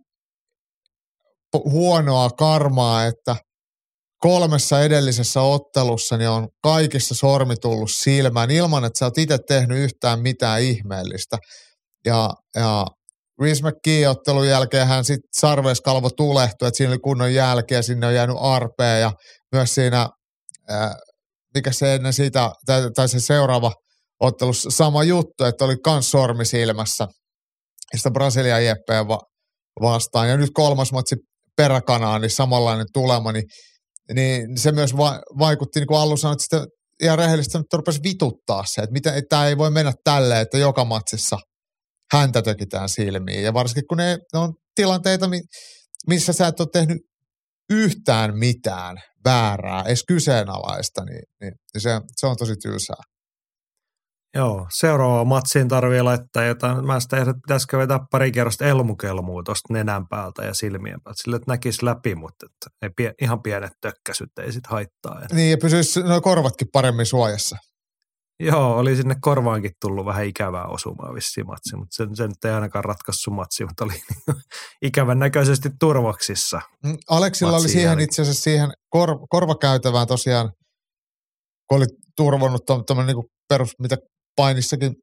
huonoa 1.63 2.29
karmaa, 2.29 3.05
että 3.05 3.35
kolmessa 4.21 4.81
edellisessä 4.81 5.41
ottelussa 5.41 6.17
niin 6.17 6.29
on 6.29 6.47
kaikissa 6.63 7.15
sormi 7.15 7.55
tullut 7.55 7.91
silmään 7.91 8.51
ilman, 8.51 8.85
että 8.85 8.99
sä 8.99 9.05
oot 9.05 9.17
itse 9.17 9.37
tehnyt 9.47 9.77
yhtään 9.77 10.19
mitään 10.21 10.61
ihmeellistä. 10.61 11.37
Ja, 12.05 12.29
ja 12.55 12.85
Reese 13.41 13.63
McKee 13.69 14.09
ottelun 14.09 14.47
jälkeen 14.47 14.87
hän 14.87 15.05
sitten 15.05 15.29
sarveiskalvo 15.31 16.09
tulehtui, 16.09 16.67
että 16.67 16.77
siinä 16.77 16.91
oli 16.91 16.99
kunnon 16.99 17.33
jälkeä, 17.33 17.81
sinne 17.81 18.07
on 18.07 18.15
jäänyt 18.15 18.35
arpea 18.39 18.97
ja 18.97 19.11
myös 19.51 19.75
siinä, 19.75 20.09
ää, 20.69 20.95
mikä 21.55 21.71
se 21.71 21.95
ennen 21.95 22.13
sitä, 22.13 22.51
tai, 22.65 22.91
tai 22.95 23.09
se 23.09 23.19
seuraava 23.19 23.71
ottelussa 24.19 24.69
sama 24.69 25.03
juttu, 25.03 25.43
että 25.43 25.65
oli 25.65 25.75
kans 25.83 26.11
sormi 26.11 26.45
silmässä 26.45 27.07
sitä 27.95 28.11
Brasilian 28.11 28.65
jeppeä 28.65 29.07
va- 29.07 29.21
vastaan. 29.81 30.29
Ja 30.29 30.37
nyt 30.37 30.49
kolmas 30.53 30.91
matsi 30.91 31.15
peräkanaan, 31.57 32.21
niin 32.21 32.29
samanlainen 32.31 32.85
tulema, 32.93 33.31
niin, 33.31 33.43
niin 34.13 34.57
se 34.57 34.71
myös 34.71 34.97
va- 34.97 35.21
vaikutti, 35.39 35.79
niin 35.79 35.87
kuin 35.87 35.99
Allu 35.99 36.17
sanoi, 36.17 36.33
että 36.33 36.43
sitä 36.43 36.65
ihan 37.03 37.17
rehellisesti 37.17 37.57
nyt 37.57 37.73
rupesi 37.73 37.99
vituttaa 38.03 38.63
se, 38.65 38.81
että, 38.81 38.93
miten, 38.93 39.13
että 39.13 39.29
tämä 39.29 39.47
ei 39.47 39.57
voi 39.57 39.71
mennä 39.71 39.93
tälleen, 40.03 40.41
että 40.41 40.57
joka 40.57 40.85
matsissa 40.85 41.37
häntä 42.17 42.41
tökitään 42.41 42.89
silmiin. 42.89 43.43
Ja 43.43 43.53
varsinkin 43.53 43.87
kun 43.87 43.97
ne, 43.97 44.17
ne 44.33 44.39
on 44.39 44.53
tilanteita, 44.75 45.29
missä 46.07 46.33
sä 46.33 46.47
et 46.47 46.59
ole 46.59 46.67
tehnyt 46.73 46.97
yhtään 47.69 48.37
mitään 48.37 48.97
väärää, 49.25 49.83
edes 49.83 50.03
kyseenalaista, 50.07 51.03
niin, 51.05 51.23
niin, 51.41 51.53
niin 51.73 51.81
se, 51.81 52.01
se 52.15 52.27
on 52.27 52.37
tosi 52.37 52.55
tylsää. 52.55 53.01
Joo, 54.35 54.67
seuraava 54.69 55.25
matsiin 55.25 55.67
tarvii 55.67 56.01
laittaa 56.01 56.43
jotain. 56.43 56.85
Mä 56.85 56.99
sitä 56.99 57.17
että 57.17 57.33
pitäisikö 57.33 57.77
vetää 57.77 57.99
pari 58.11 58.31
kerrosta 58.31 58.65
elmukelmua 58.65 59.43
tuosta 59.43 59.73
nenän 59.73 60.07
päältä 60.07 60.45
ja 60.45 60.53
silmien 60.53 61.01
päältä, 61.03 61.21
sille 61.23 61.35
että 61.35 61.51
näkisi 61.51 61.85
läpi, 61.85 62.15
mutta 62.15 62.45
että 62.45 62.77
ei 62.81 62.89
pie, 62.95 63.13
ihan 63.21 63.41
pienet 63.41 63.71
tökkäsyt 63.81 64.29
ei 64.39 64.51
sit 64.51 64.67
haittaa. 64.67 65.21
Niin, 65.31 65.51
ja 65.51 65.57
pysyisi 65.57 66.03
nuo 66.03 66.21
korvatkin 66.21 66.67
paremmin 66.73 67.05
suojassa. 67.05 67.57
Joo, 68.39 68.77
oli 68.77 68.95
sinne 68.95 69.15
korvaankin 69.21 69.71
tullut 69.81 70.05
vähän 70.05 70.25
ikävää 70.25 70.65
osumaa 70.65 71.13
vissiin 71.13 71.47
matsi, 71.47 71.75
mutta 71.75 71.95
se, 71.95 72.07
se 72.13 72.27
nyt 72.27 72.45
ei 72.45 72.51
ainakaan 72.51 72.85
ratkaissut 72.85 73.33
matsi, 73.33 73.65
mutta 73.65 73.85
oli 73.85 73.93
ikävän 74.87 75.19
näköisesti 75.19 75.69
turvaksissa. 75.79 76.61
Mm, 76.83 76.97
Aleksilla 77.09 77.57
oli 77.57 77.69
siihen 77.69 77.99
itse 77.99 78.21
asiassa 78.21 78.43
siihen 78.43 78.69
kor, 78.89 79.17
korvakäytävään 79.29 80.07
tosiaan, 80.07 80.51
kun 81.69 81.77
oli 81.77 81.85
turvonnut 82.17 82.61
tuommoinen 82.65 83.15
niin 83.15 83.25
perus, 83.49 83.69
mitä 83.79 83.97
painissakin 84.35 84.93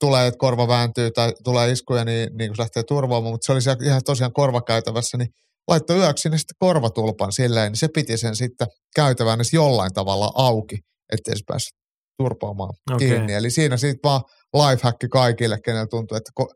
tulee, 0.00 0.26
että 0.26 0.38
korva 0.38 0.68
vääntyy 0.68 1.10
tai 1.10 1.32
tulee 1.44 1.70
iskuja, 1.70 2.04
niin, 2.04 2.30
niin 2.38 2.50
kun 2.50 2.56
se 2.56 2.62
lähtee 2.62 2.82
turvaamaan, 2.88 3.32
mutta 3.32 3.46
se 3.46 3.52
oli 3.52 3.62
siellä 3.62 3.86
ihan 3.86 4.00
tosiaan 4.04 4.32
korvakäytävässä, 4.32 5.18
niin 5.18 5.28
laittoi 5.68 5.98
yöksi 5.98 6.22
sinne 6.22 6.38
sitten 6.38 6.56
korvatulpan 6.58 7.32
silleen, 7.32 7.72
niin 7.72 7.78
se 7.78 7.88
piti 7.94 8.16
sen 8.16 8.36
sitten 8.36 8.66
käytävän 8.96 9.34
edes 9.34 9.52
jollain 9.52 9.92
tavalla 9.94 10.32
auki, 10.34 10.76
ettei 11.12 11.36
se 11.36 11.42
päässyt 11.46 11.83
turpaamaan 12.18 12.74
okay. 12.92 13.08
kiinni. 13.08 13.32
Eli 13.32 13.50
siinä 13.50 13.76
sitten 13.76 14.10
vaan 14.10 14.20
lifehack 14.54 14.98
kaikille, 15.10 15.58
kenellä 15.64 15.86
tuntuu, 15.86 16.16
että 16.16 16.30
ko- 16.40 16.54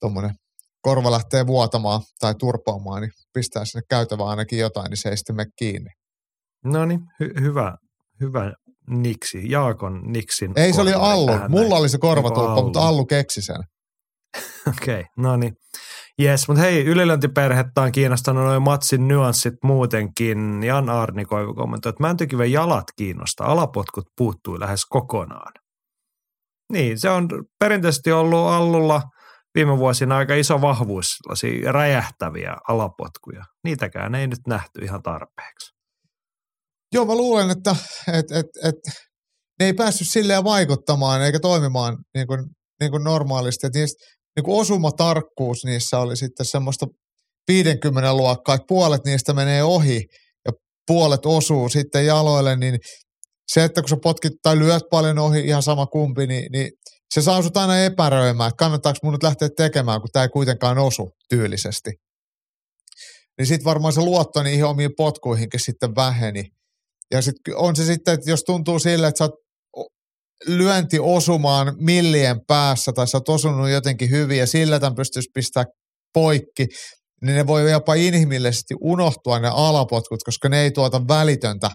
tuommoinen 0.00 0.34
korva 0.80 1.10
lähtee 1.10 1.46
vuotamaan 1.46 2.00
tai 2.18 2.34
turpaamaan, 2.34 3.02
niin 3.02 3.12
pistää 3.34 3.64
sinne 3.64 3.82
käytävään 3.88 4.28
ainakin 4.28 4.58
jotain, 4.58 4.90
niin 4.90 4.96
se 4.96 5.08
ei 5.08 5.16
sitten 5.16 5.36
mene 5.36 5.50
kiinni. 5.58 5.90
No 6.64 6.84
niin, 6.84 7.00
hy- 7.00 7.40
hyvä, 7.40 7.76
hyvä 8.20 8.52
niksi, 8.90 9.50
Jaakon 9.50 10.12
niksin. 10.12 10.52
Ei, 10.56 10.72
se 10.72 10.80
oli 10.80 10.92
Allu. 10.92 11.32
Mulla 11.48 11.76
oli 11.76 11.88
se 11.88 11.98
korvatulppa, 11.98 12.62
mutta 12.62 12.80
Allu 12.88 13.06
keksi 13.06 13.42
sen. 13.42 13.62
Okei, 14.68 15.00
okay, 15.00 15.04
no 15.16 15.36
niin. 15.36 15.56
Jes, 16.18 16.48
mutta 16.48 16.62
hei, 16.62 16.84
ylilöntiperhettä 16.84 17.82
on 17.82 17.92
kiinnostanut 17.92 18.44
noin 18.44 18.62
matsin 18.62 19.08
nyanssit 19.08 19.54
muutenkin. 19.64 20.62
Jan 20.62 20.90
Arnikoivu 20.90 21.54
kommentoi, 21.54 21.90
että 21.90 22.02
Mäntykiven 22.02 22.52
jalat 22.52 22.84
kiinnostaa, 22.96 23.52
alapotkut 23.52 24.04
puuttui 24.16 24.60
lähes 24.60 24.86
kokonaan. 24.88 25.52
Niin, 26.72 27.00
se 27.00 27.10
on 27.10 27.28
perinteisesti 27.58 28.12
ollut 28.12 28.48
Allulla 28.48 29.02
viime 29.54 29.78
vuosina 29.78 30.16
aika 30.16 30.34
iso 30.34 30.60
vahvuus, 30.60 31.18
räjähtäviä 31.70 32.56
alapotkuja. 32.68 33.44
Niitäkään 33.64 34.14
ei 34.14 34.26
nyt 34.26 34.46
nähty 34.46 34.80
ihan 34.82 35.02
tarpeeksi. 35.02 35.76
Joo, 36.92 37.04
mä 37.04 37.14
luulen, 37.14 37.50
että 37.50 37.76
et, 38.08 38.30
et, 38.30 38.46
et, 38.64 38.74
ne 39.60 39.66
ei 39.66 39.74
päässyt 39.74 40.08
silleen 40.08 40.44
vaikuttamaan 40.44 41.22
eikä 41.22 41.40
toimimaan 41.40 41.96
niin 42.14 42.26
kuin, 42.26 42.44
niin 42.80 42.90
kuin 42.90 43.04
normaalisti. 43.04 43.66
Et 43.66 43.74
niistä, 43.74 44.04
niin 44.36 44.44
kuin 44.44 44.60
osumatarkkuus 44.60 45.64
niissä 45.64 45.98
oli 45.98 46.16
sitten 46.16 46.46
semmoista 46.46 46.86
50 47.48 48.14
luokkaa, 48.14 48.54
että 48.54 48.66
puolet 48.68 49.04
niistä 49.04 49.32
menee 49.32 49.62
ohi 49.62 50.06
ja 50.46 50.52
puolet 50.86 51.26
osuu 51.26 51.68
sitten 51.68 52.06
jaloille, 52.06 52.56
niin 52.56 52.78
se, 53.52 53.64
että 53.64 53.82
kun 53.82 53.88
sä 53.88 53.96
potkit 54.02 54.32
tai 54.42 54.58
lyöt 54.58 54.82
paljon 54.90 55.18
ohi, 55.18 55.40
ihan 55.40 55.62
sama 55.62 55.86
kumpi, 55.86 56.26
niin, 56.26 56.52
niin 56.52 56.70
se 57.14 57.22
saa 57.22 57.42
sut 57.42 57.56
aina 57.56 57.84
epäröimään, 57.84 58.48
että 58.48 58.58
kannattaako 58.58 58.98
mun 59.02 59.12
nyt 59.12 59.22
lähteä 59.22 59.48
tekemään, 59.56 60.00
kun 60.00 60.10
tämä 60.12 60.22
ei 60.22 60.28
kuitenkaan 60.28 60.78
osu 60.78 61.10
tyylisesti. 61.28 61.90
Niin 63.38 63.46
sitten 63.46 63.64
varmaan 63.64 63.92
se 63.92 64.00
luotto 64.00 64.42
niihin 64.42 64.64
omiin 64.64 64.90
potkuihinkin 64.96 65.60
sitten 65.60 65.94
väheni. 65.94 66.44
Ja 67.10 67.22
sitten 67.22 67.56
on 67.56 67.76
se 67.76 67.84
sitten, 67.84 68.14
että 68.14 68.30
jos 68.30 68.42
tuntuu 68.44 68.78
sille, 68.78 69.08
että 69.08 69.18
sä 69.18 69.24
oot 69.24 69.45
lyönti 70.46 70.98
osumaan 70.98 71.74
millien 71.78 72.40
päässä 72.46 72.92
tai 72.92 73.08
sä 73.08 73.16
oot 73.16 73.28
osunut 73.28 73.70
jotenkin 73.70 74.10
hyvin 74.10 74.38
ja 74.38 74.46
sillä 74.46 74.80
tämän 74.80 74.94
pystyisi 74.94 75.30
pistää 75.34 75.64
poikki, 76.12 76.66
niin 77.22 77.36
ne 77.36 77.46
voi 77.46 77.70
jopa 77.70 77.94
inhimillisesti 77.94 78.74
unohtua 78.80 79.38
ne 79.38 79.48
alapotkut, 79.52 80.22
koska 80.22 80.48
ne 80.48 80.62
ei 80.62 80.70
tuota 80.70 81.08
välitöntä 81.08 81.70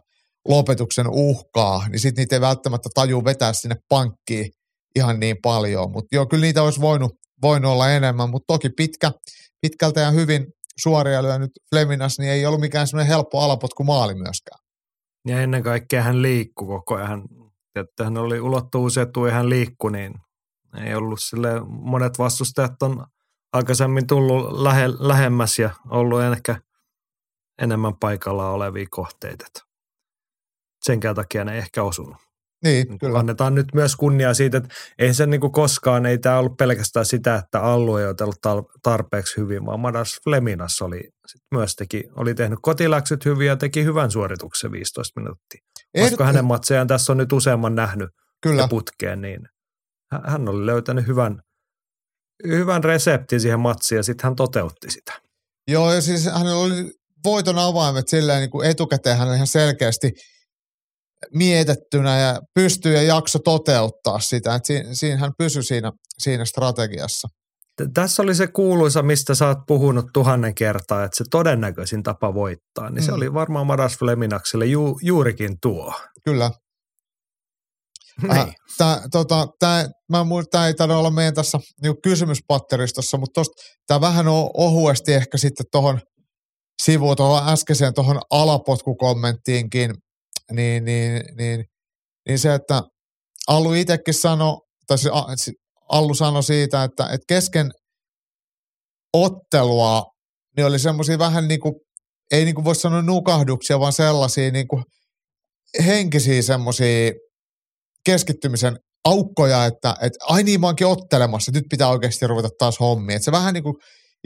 lopetuksen 0.47 1.07
uhkaa, 1.09 1.87
niin 1.89 1.99
sitten 1.99 2.21
niitä 2.21 2.35
ei 2.35 2.41
välttämättä 2.41 2.89
taju 2.93 3.25
vetää 3.25 3.53
sinne 3.53 3.75
pankkiin 3.89 4.49
ihan 4.95 5.19
niin 5.19 5.37
paljon. 5.43 5.91
Mutta 5.91 6.15
joo, 6.15 6.25
kyllä 6.25 6.41
niitä 6.41 6.63
olisi 6.63 6.81
voinut, 6.81 7.11
voinut 7.41 7.71
olla 7.71 7.91
enemmän, 7.91 8.29
mutta 8.29 8.53
toki 8.53 8.69
pitkä, 8.77 9.11
pitkältä 9.61 10.01
ja 10.01 10.11
hyvin 10.11 10.45
suoria 10.81 11.23
lyönyt 11.23 11.51
Fleminas, 11.69 12.19
niin 12.19 12.31
ei 12.31 12.45
ollut 12.45 12.61
mikään 12.61 12.87
semmoinen 12.87 13.09
helppo 13.09 13.39
alapotku 13.39 13.83
maali 13.83 14.15
myöskään. 14.15 14.59
Ja 15.27 15.41
ennen 15.41 15.63
kaikkea 15.63 16.03
hän 16.03 16.21
liikkui 16.21 16.67
koko 16.67 16.95
ajan. 16.95 17.23
Että 17.75 18.03
hän 18.03 18.17
oli 18.17 18.39
ulottuvuusetu 18.39 19.25
ja 19.25 19.33
hän 19.33 19.49
liikkui, 19.49 19.91
niin 19.91 20.13
ei 20.77 20.95
ollut 20.95 21.19
sille 21.21 21.49
monet 21.67 22.19
vastustajat 22.19 22.83
on 22.83 23.05
aikaisemmin 23.53 24.07
tullut 24.07 24.61
lähe, 24.61 24.89
lähemmäs 24.99 25.59
ja 25.59 25.69
ollut 25.89 26.21
ehkä 26.21 26.55
enemmän 27.61 27.97
paikalla 27.99 28.49
olevia 28.49 28.85
kohteita. 28.89 29.45
Senkään 30.83 31.15
takia 31.15 31.43
ne 31.43 31.53
ei 31.53 31.57
ehkä 31.57 31.83
osunut. 31.83 32.15
Niin, 32.63 32.87
niin 32.87 32.99
kyllä. 32.99 33.19
Annetaan 33.19 33.55
nyt 33.55 33.67
myös 33.73 33.95
kunnia 33.95 34.33
siitä, 34.33 34.57
että 34.57 34.69
ei 34.99 35.13
se 35.13 35.25
niin 35.25 35.51
koskaan, 35.51 36.05
ei 36.05 36.17
tämä 36.17 36.39
ollut 36.39 36.57
pelkästään 36.57 37.05
sitä, 37.05 37.35
että 37.35 37.61
Allu 37.61 37.97
ei 37.97 38.05
otellut 38.05 38.39
tarpeeksi 38.83 39.37
hyvin, 39.37 39.65
vaan 39.65 39.79
Madas 39.79 40.19
Fleminas 40.23 40.81
oli 40.81 41.09
sit 41.27 41.41
myös 41.51 41.75
teki, 41.75 42.03
oli 42.15 42.35
tehnyt 42.35 42.59
kotiläksyt 42.61 43.25
hyvin 43.25 43.47
ja 43.47 43.57
teki 43.57 43.83
hyvän 43.83 44.11
suorituksen 44.11 44.71
15 44.71 45.19
minuuttia. 45.19 45.61
Koska 45.99 46.25
hänen 46.25 46.45
matsejaan 46.45 46.87
tässä 46.87 47.13
on 47.13 47.17
nyt 47.17 47.33
useamman 47.33 47.75
nähnyt 47.75 48.09
kyllä. 48.41 48.67
putkeen, 48.67 49.21
niin 49.21 49.41
hän 50.25 50.49
oli 50.49 50.65
löytänyt 50.65 51.07
hyvän, 51.07 51.41
hyvän 52.47 52.83
reseptin 52.83 53.41
siihen 53.41 53.59
matsiin 53.59 53.97
ja 53.97 54.03
sitten 54.03 54.23
hän 54.23 54.35
toteutti 54.35 54.91
sitä. 54.91 55.21
Joo, 55.67 55.93
ja 55.93 56.01
siis 56.01 56.25
hänellä 56.25 56.55
oli 56.55 56.91
voiton 57.23 57.57
avaimet 57.57 58.07
silleen 58.07 58.39
niin 58.39 58.49
kuin 58.49 58.69
etukäteen 58.69 59.17
hän 59.17 59.35
ihan 59.35 59.47
selkeästi 59.47 60.11
mietittynä 61.33 62.19
ja 62.19 62.41
pystyy 62.53 62.93
ja 62.93 63.01
jakso 63.01 63.39
toteuttaa 63.39 64.19
sitä. 64.19 64.59
Siinä 64.93 65.17
hän 65.17 65.31
pysyi 65.37 65.63
siinä, 65.63 65.91
siinä 66.17 66.45
strategiassa. 66.45 67.27
Tässä 67.93 68.23
oli 68.23 68.35
se 68.35 68.47
kuuluisa, 68.47 69.03
mistä 69.03 69.35
sä 69.35 69.47
oot 69.47 69.57
puhunut 69.67 70.05
tuhannen 70.13 70.55
kertaa, 70.55 71.03
että 71.03 71.17
se 71.17 71.23
todennäköisin 71.31 72.03
tapa 72.03 72.33
voittaa. 72.33 72.89
Niin 72.89 73.03
mm. 73.03 73.05
se 73.05 73.11
oli 73.11 73.33
varmaan 73.33 73.67
Madas 73.67 73.97
Fleminakselle 73.97 74.65
ju, 74.65 74.99
juurikin 75.01 75.57
tuo. 75.61 75.93
Kyllä. 76.25 76.51
Niin. 78.21 78.31
Äh, 78.31 78.55
tää, 78.77 79.01
tota, 79.11 79.47
tää, 79.59 79.89
mä 80.09 80.25
tämä 80.51 80.67
ei 80.67 80.73
taida 80.73 80.97
olla 80.97 81.11
meidän 81.11 81.33
tässä 81.33 81.59
niin 81.81 82.01
kysymyspatteristossa, 82.03 83.17
mutta 83.17 83.41
tämä 83.87 84.01
vähän 84.01 84.27
on 84.27 84.49
ohuesti 84.53 85.13
ehkä 85.13 85.37
sitten 85.37 85.65
tuohon 85.71 85.99
sivuun 86.83 87.15
tuohon 87.15 87.53
äskeiseen 87.53 87.93
tuohon 87.93 88.21
alapotkukommenttiinkin, 88.29 89.93
niin, 90.51 90.85
niin, 90.85 91.21
niin, 91.37 91.65
niin 92.27 92.39
se, 92.39 92.53
että 92.53 92.83
Allu 93.47 93.73
itsekin 93.73 94.13
sanoi, 94.13 94.57
tai 94.87 94.97
siis 94.97 95.55
Allu 95.91 96.13
sanoi 96.13 96.43
siitä, 96.43 96.83
että, 96.83 97.03
että 97.03 97.25
kesken 97.27 97.71
ottelua 99.13 100.03
niin 100.57 100.65
oli 100.65 100.79
semmoisia 100.79 101.19
vähän 101.19 101.47
niin 101.47 101.59
kuin, 101.59 101.73
ei 102.31 102.45
niin 102.45 102.55
kuin 102.55 102.65
voi 102.65 102.75
sanoa 102.75 103.01
nukahduksia, 103.01 103.79
vaan 103.79 103.93
sellaisia 103.93 104.51
niin 104.51 104.67
kuin 104.67 104.83
henkisiä 105.85 106.41
semmoisia 106.41 107.11
keskittymisen 108.05 108.77
aukkoja, 109.05 109.65
että, 109.65 109.95
että 110.01 110.25
ai 110.27 110.43
niin 110.43 110.61
mä 110.61 110.67
oonkin 110.67 110.87
ottelemassa, 110.87 111.51
nyt 111.51 111.63
pitää 111.69 111.89
oikeasti 111.89 112.27
ruveta 112.27 112.49
taas 112.57 112.79
hommiin. 112.79 113.15
Että 113.15 113.25
se 113.25 113.31
vähän 113.31 113.53
niin 113.53 113.63
kuin 113.63 113.75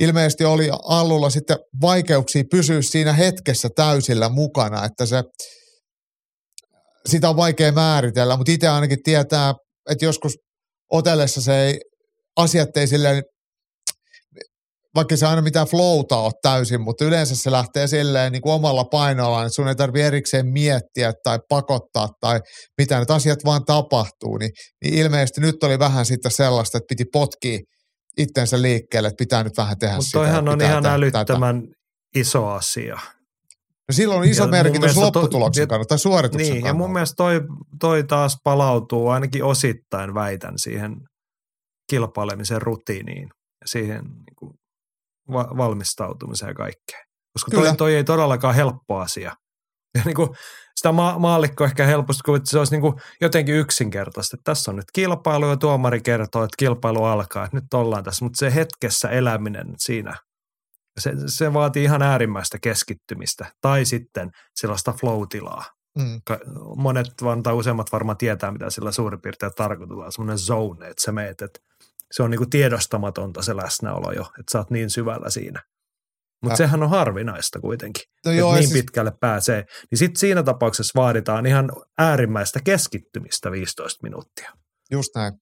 ilmeisesti 0.01 0.45
oli 0.45 0.69
Allulla 0.83 1.29
sitten 1.29 1.57
vaikeuksia 1.81 2.43
pysyä 2.51 2.81
siinä 2.81 3.13
hetkessä 3.13 3.69
täysillä 3.75 4.29
mukana, 4.29 4.85
että 4.85 5.05
se, 5.05 5.23
sitä 7.05 7.29
on 7.29 7.35
vaikea 7.35 7.71
määritellä, 7.71 8.37
mutta 8.37 8.51
itse 8.51 8.67
ainakin 8.67 9.03
tietää, 9.03 9.53
että 9.89 10.05
joskus 10.05 10.33
otellessa 10.91 11.41
se 11.41 11.65
ei, 11.65 11.79
asiat 12.37 12.77
ei 12.77 12.87
silleen, 12.87 13.23
vaikka 14.95 15.17
se 15.17 15.25
aina 15.25 15.41
mitään 15.41 15.67
flowta 15.67 16.17
ole 16.17 16.31
täysin, 16.41 16.81
mutta 16.81 17.05
yleensä 17.05 17.35
se 17.35 17.51
lähtee 17.51 17.87
silleen 17.87 18.31
niin 18.31 18.41
kuin 18.41 18.53
omalla 18.53 18.83
painollaan, 18.83 19.45
että 19.45 19.55
sun 19.55 19.67
ei 19.67 19.75
tarvitse 19.75 20.07
erikseen 20.07 20.47
miettiä 20.47 21.13
tai 21.23 21.39
pakottaa 21.49 22.09
tai 22.19 22.39
mitä, 22.77 22.97
että 22.97 23.13
asiat 23.13 23.39
vaan 23.45 23.65
tapahtuu, 23.65 24.37
niin, 24.37 24.51
niin 24.83 24.93
ilmeisesti 24.93 25.41
nyt 25.41 25.63
oli 25.63 25.79
vähän 25.79 26.05
sitten 26.05 26.31
sellaista, 26.31 26.77
että 26.77 26.87
piti 26.89 27.05
potkia 27.13 27.59
itsensä 28.17 28.61
liikkeelle, 28.61 29.07
että 29.07 29.23
pitää 29.23 29.43
nyt 29.43 29.57
vähän 29.57 29.77
tehdä 29.77 29.95
Mutta 29.95 30.05
sitä. 30.05 30.17
toihan 30.17 30.49
on 30.49 30.61
ihan 30.61 30.85
älyttömän 30.85 31.61
tätä. 31.61 31.75
iso 32.15 32.47
asia. 32.47 32.99
No 33.87 33.93
silloin 33.93 34.19
on 34.19 34.25
iso 34.25 34.43
ja 34.43 34.49
merkitys 34.49 34.97
lopputuloksen 34.97 35.67
to, 35.67 35.69
kannalta 35.69 35.87
tai 35.87 35.99
suorituksen 35.99 36.41
niin, 36.41 36.53
kannalta. 36.53 36.67
ja 36.67 36.73
mun 36.73 36.93
mielestä 36.93 37.15
toi, 37.15 37.41
toi 37.79 38.03
taas 38.03 38.37
palautuu 38.43 39.09
ainakin 39.09 39.43
osittain 39.43 40.13
väitän 40.13 40.53
siihen 40.59 40.95
kilpailemisen 41.89 42.61
rutiiniin 42.61 43.29
ja 43.61 43.67
siihen 43.67 44.03
niin 44.03 44.35
kuin, 44.39 44.53
va- 45.31 45.57
valmistautumiseen 45.57 46.49
ja 46.49 46.53
kaikkeen. 46.53 47.05
Koska 47.33 47.51
toi, 47.51 47.75
toi 47.77 47.95
ei 47.95 48.03
todellakaan 48.03 48.55
helppo 48.55 48.99
asia. 48.99 49.31
Ja 49.95 50.01
niin 50.05 50.15
kuin, 50.15 50.29
sitä 50.75 50.91
ma- 50.91 51.19
maallikko 51.19 51.63
ehkä 51.63 51.85
helposti 51.85 52.35
että 52.37 52.49
se 52.49 52.59
olisi 52.59 52.73
niin 52.73 52.81
kuin 52.81 52.93
jotenkin 53.21 53.55
yksinkertaista. 53.55 54.35
Että 54.35 54.51
tässä 54.51 54.71
on 54.71 54.75
nyt 54.75 54.91
kilpailu 54.93 55.45
ja 55.45 55.57
tuomari 55.57 56.01
kertoo, 56.01 56.43
että 56.43 56.55
kilpailu 56.57 57.03
alkaa, 57.03 57.45
että 57.45 57.57
nyt 57.57 57.73
ollaan 57.73 58.03
tässä. 58.03 58.25
Mutta 58.25 58.39
se 58.39 58.55
hetkessä 58.55 59.09
eläminen 59.09 59.73
siinä, 59.77 60.15
se, 60.99 61.13
se 61.25 61.53
vaatii 61.53 61.83
ihan 61.83 62.01
äärimmäistä 62.01 62.57
keskittymistä 62.59 63.45
tai 63.61 63.85
sitten 63.85 64.31
sellaista 64.55 64.91
flow-tilaa. 64.91 65.65
Mm. 65.97 66.21
Monet 66.75 67.07
tai 67.43 67.53
useimmat 67.53 67.91
varmaan 67.91 68.17
tietää, 68.17 68.51
mitä 68.51 68.69
sillä 68.69 68.91
suurin 68.91 69.21
piirtein 69.21 69.51
tarkoitetaan, 69.55 70.11
semmoinen 70.11 70.37
zone, 70.37 70.87
että 70.87 71.01
sä 71.01 71.11
meet, 71.11 71.41
että 71.41 71.59
se 72.11 72.23
on 72.23 72.31
niinku 72.31 72.45
tiedostamatonta 72.45 73.41
se 73.41 73.55
läsnäolo 73.55 74.11
jo, 74.11 74.21
että 74.21 74.51
sä 74.51 74.57
oot 74.57 74.71
niin 74.71 74.89
syvällä 74.89 75.29
siinä. 75.29 75.63
Mutta 76.41 76.57
sehän 76.57 76.83
on 76.83 76.89
harvinaista 76.89 77.59
kuitenkin, 77.59 78.03
no 78.25 78.31
joo, 78.31 78.53
niin 78.53 78.67
siis... 78.67 78.73
pitkälle 78.73 79.11
pääsee. 79.19 79.65
Niin 79.91 79.99
sitten 79.99 80.19
siinä 80.19 80.43
tapauksessa 80.43 80.99
vaaditaan 81.01 81.45
ihan 81.45 81.71
äärimmäistä 81.97 82.59
keskittymistä 82.63 83.51
15 83.51 83.99
minuuttia. 84.03 84.51
Just 84.91 85.09
näin. 85.15 85.33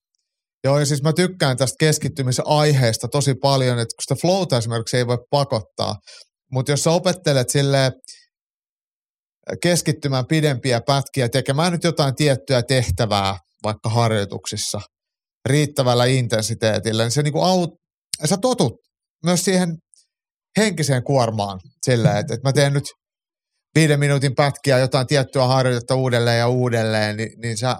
Joo, 0.64 0.78
ja 0.78 0.86
siis 0.86 1.02
mä 1.02 1.12
tykkään 1.12 1.56
tästä 1.56 1.76
keskittymisen 1.78 2.44
aiheesta 2.48 3.08
tosi 3.08 3.34
paljon, 3.34 3.78
että 3.78 3.94
kun 3.96 4.02
sitä 4.02 4.20
flowta 4.20 4.58
esimerkiksi 4.58 4.96
ei 4.96 5.06
voi 5.06 5.18
pakottaa, 5.30 5.96
mutta 6.52 6.72
jos 6.72 6.84
sä 6.84 6.90
opettelet 6.90 7.50
sille 7.50 7.92
keskittymään 9.62 10.26
pidempiä 10.26 10.80
pätkiä, 10.86 11.28
tekemään 11.28 11.72
nyt 11.72 11.84
jotain 11.84 12.14
tiettyä 12.14 12.62
tehtävää 12.62 13.36
vaikka 13.64 13.88
harjoituksissa 13.88 14.80
riittävällä 15.48 16.04
intensiteetillä, 16.04 17.02
niin 17.02 17.10
se 17.10 17.22
niinku 17.22 17.42
aut, 17.42 17.70
sä 18.24 18.36
totut 18.36 18.72
myös 19.24 19.44
siihen 19.44 19.76
henkiseen 20.58 21.04
kuormaan 21.04 21.60
silleen, 21.84 22.16
että, 22.16 22.34
että 22.34 22.48
mä 22.48 22.52
teen 22.52 22.72
nyt 22.72 22.84
viiden 23.74 24.00
minuutin 24.00 24.34
pätkiä 24.34 24.78
jotain 24.78 25.06
tiettyä 25.06 25.44
harjoitetta 25.44 25.94
uudelleen 25.94 26.38
ja 26.38 26.48
uudelleen, 26.48 27.16
niin, 27.16 27.30
niin 27.42 27.56
sä, 27.56 27.76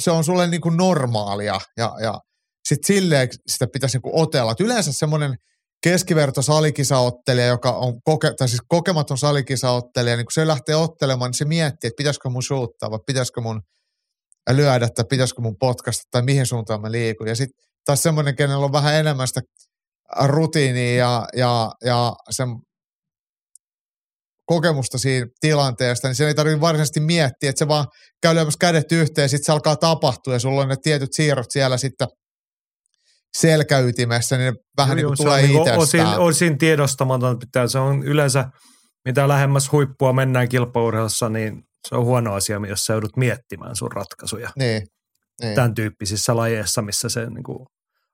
se 0.00 0.10
on 0.10 0.24
sulle 0.24 0.46
niin 0.46 0.60
kuin 0.60 0.76
normaalia 0.76 1.60
ja, 1.76 1.96
ja 2.02 2.20
sitten 2.68 2.86
silleen 2.86 3.28
sitä 3.46 3.66
pitäisi 3.72 3.96
niin 3.96 4.02
kuin 4.02 4.22
otella. 4.22 4.52
Et 4.52 4.60
yleensä 4.60 4.92
semmoinen 4.92 5.36
keskiverto 5.82 6.42
salikisaottelija, 6.42 7.46
joka 7.46 7.72
on 7.72 8.02
koke, 8.02 8.34
tai 8.34 8.48
siis 8.48 8.62
kokematon 8.68 9.18
salikisaottelija, 9.18 10.16
niin 10.16 10.26
kun 10.26 10.32
se 10.32 10.46
lähtee 10.46 10.76
ottelemaan, 10.76 11.28
niin 11.28 11.38
se 11.38 11.44
miettii, 11.44 11.88
että 11.88 11.96
pitäisikö 11.96 12.28
mun 12.28 12.42
suuttaa 12.42 12.90
vai 12.90 12.98
pitäisikö 13.06 13.40
mun 13.40 13.62
lyödä 14.50 14.88
tai 14.88 15.04
pitäisikö 15.10 15.40
mun 15.40 15.56
potkasta 15.56 16.02
tai 16.10 16.22
mihin 16.22 16.46
suuntaan 16.46 16.80
mä 16.80 16.90
liikun. 16.90 17.28
Ja 17.28 17.36
sitten 17.36 17.64
taas 17.84 18.02
semmoinen, 18.02 18.36
kenellä 18.36 18.64
on 18.64 18.72
vähän 18.72 18.94
enemmän 18.94 19.28
sitä 19.28 19.40
rutiini 20.20 20.96
ja, 20.96 21.26
ja, 21.36 21.72
ja 21.84 22.12
sen 22.30 22.48
kokemusta 24.50 24.98
siinä 24.98 25.26
tilanteesta, 25.40 26.08
niin 26.08 26.14
se 26.14 26.26
ei 26.26 26.34
tarvitse 26.34 26.60
varsinaisesti 26.60 27.00
miettiä, 27.00 27.50
että 27.50 27.58
se 27.58 27.68
vaan 27.68 27.86
käy 28.22 28.34
lyömässä 28.34 28.58
kädet 28.60 28.92
yhteen 28.92 29.24
ja 29.24 29.28
sitten 29.28 29.44
se 29.44 29.52
alkaa 29.52 29.76
tapahtua 29.76 30.32
ja 30.32 30.38
sulla 30.38 30.60
on 30.60 30.68
ne 30.68 30.76
tietyt 30.82 31.12
siirrot 31.12 31.50
siellä 31.50 31.76
sitten 31.76 32.08
selkäytimessä, 33.38 34.38
niin 34.38 34.54
vähän 34.76 34.88
no, 34.88 34.94
niin 34.94 35.06
kuin 35.06 35.16
tulee 35.16 35.42
niin 35.42 35.78
osin, 35.78 36.06
osin 36.06 36.58
tiedostamaton, 36.58 37.36
se 37.66 37.78
on 37.78 38.02
yleensä, 38.02 38.44
mitä 39.04 39.28
lähemmäs 39.28 39.72
huippua 39.72 40.12
mennään 40.12 40.48
kilpaurheilussa, 40.48 41.28
niin 41.28 41.62
se 41.88 41.94
on 41.94 42.04
huono 42.04 42.34
asia, 42.34 42.60
jos 42.68 42.84
sä 42.84 42.92
joudut 42.92 43.16
miettimään 43.16 43.76
sun 43.76 43.92
ratkaisuja. 43.92 44.50
Niin, 44.56 44.82
niin. 45.42 45.54
Tämän 45.54 45.74
tyyppisissä 45.74 46.36
lajeissa, 46.36 46.82
missä 46.82 47.08
se 47.08 47.26
niin 47.26 47.44
kuin 47.44 47.66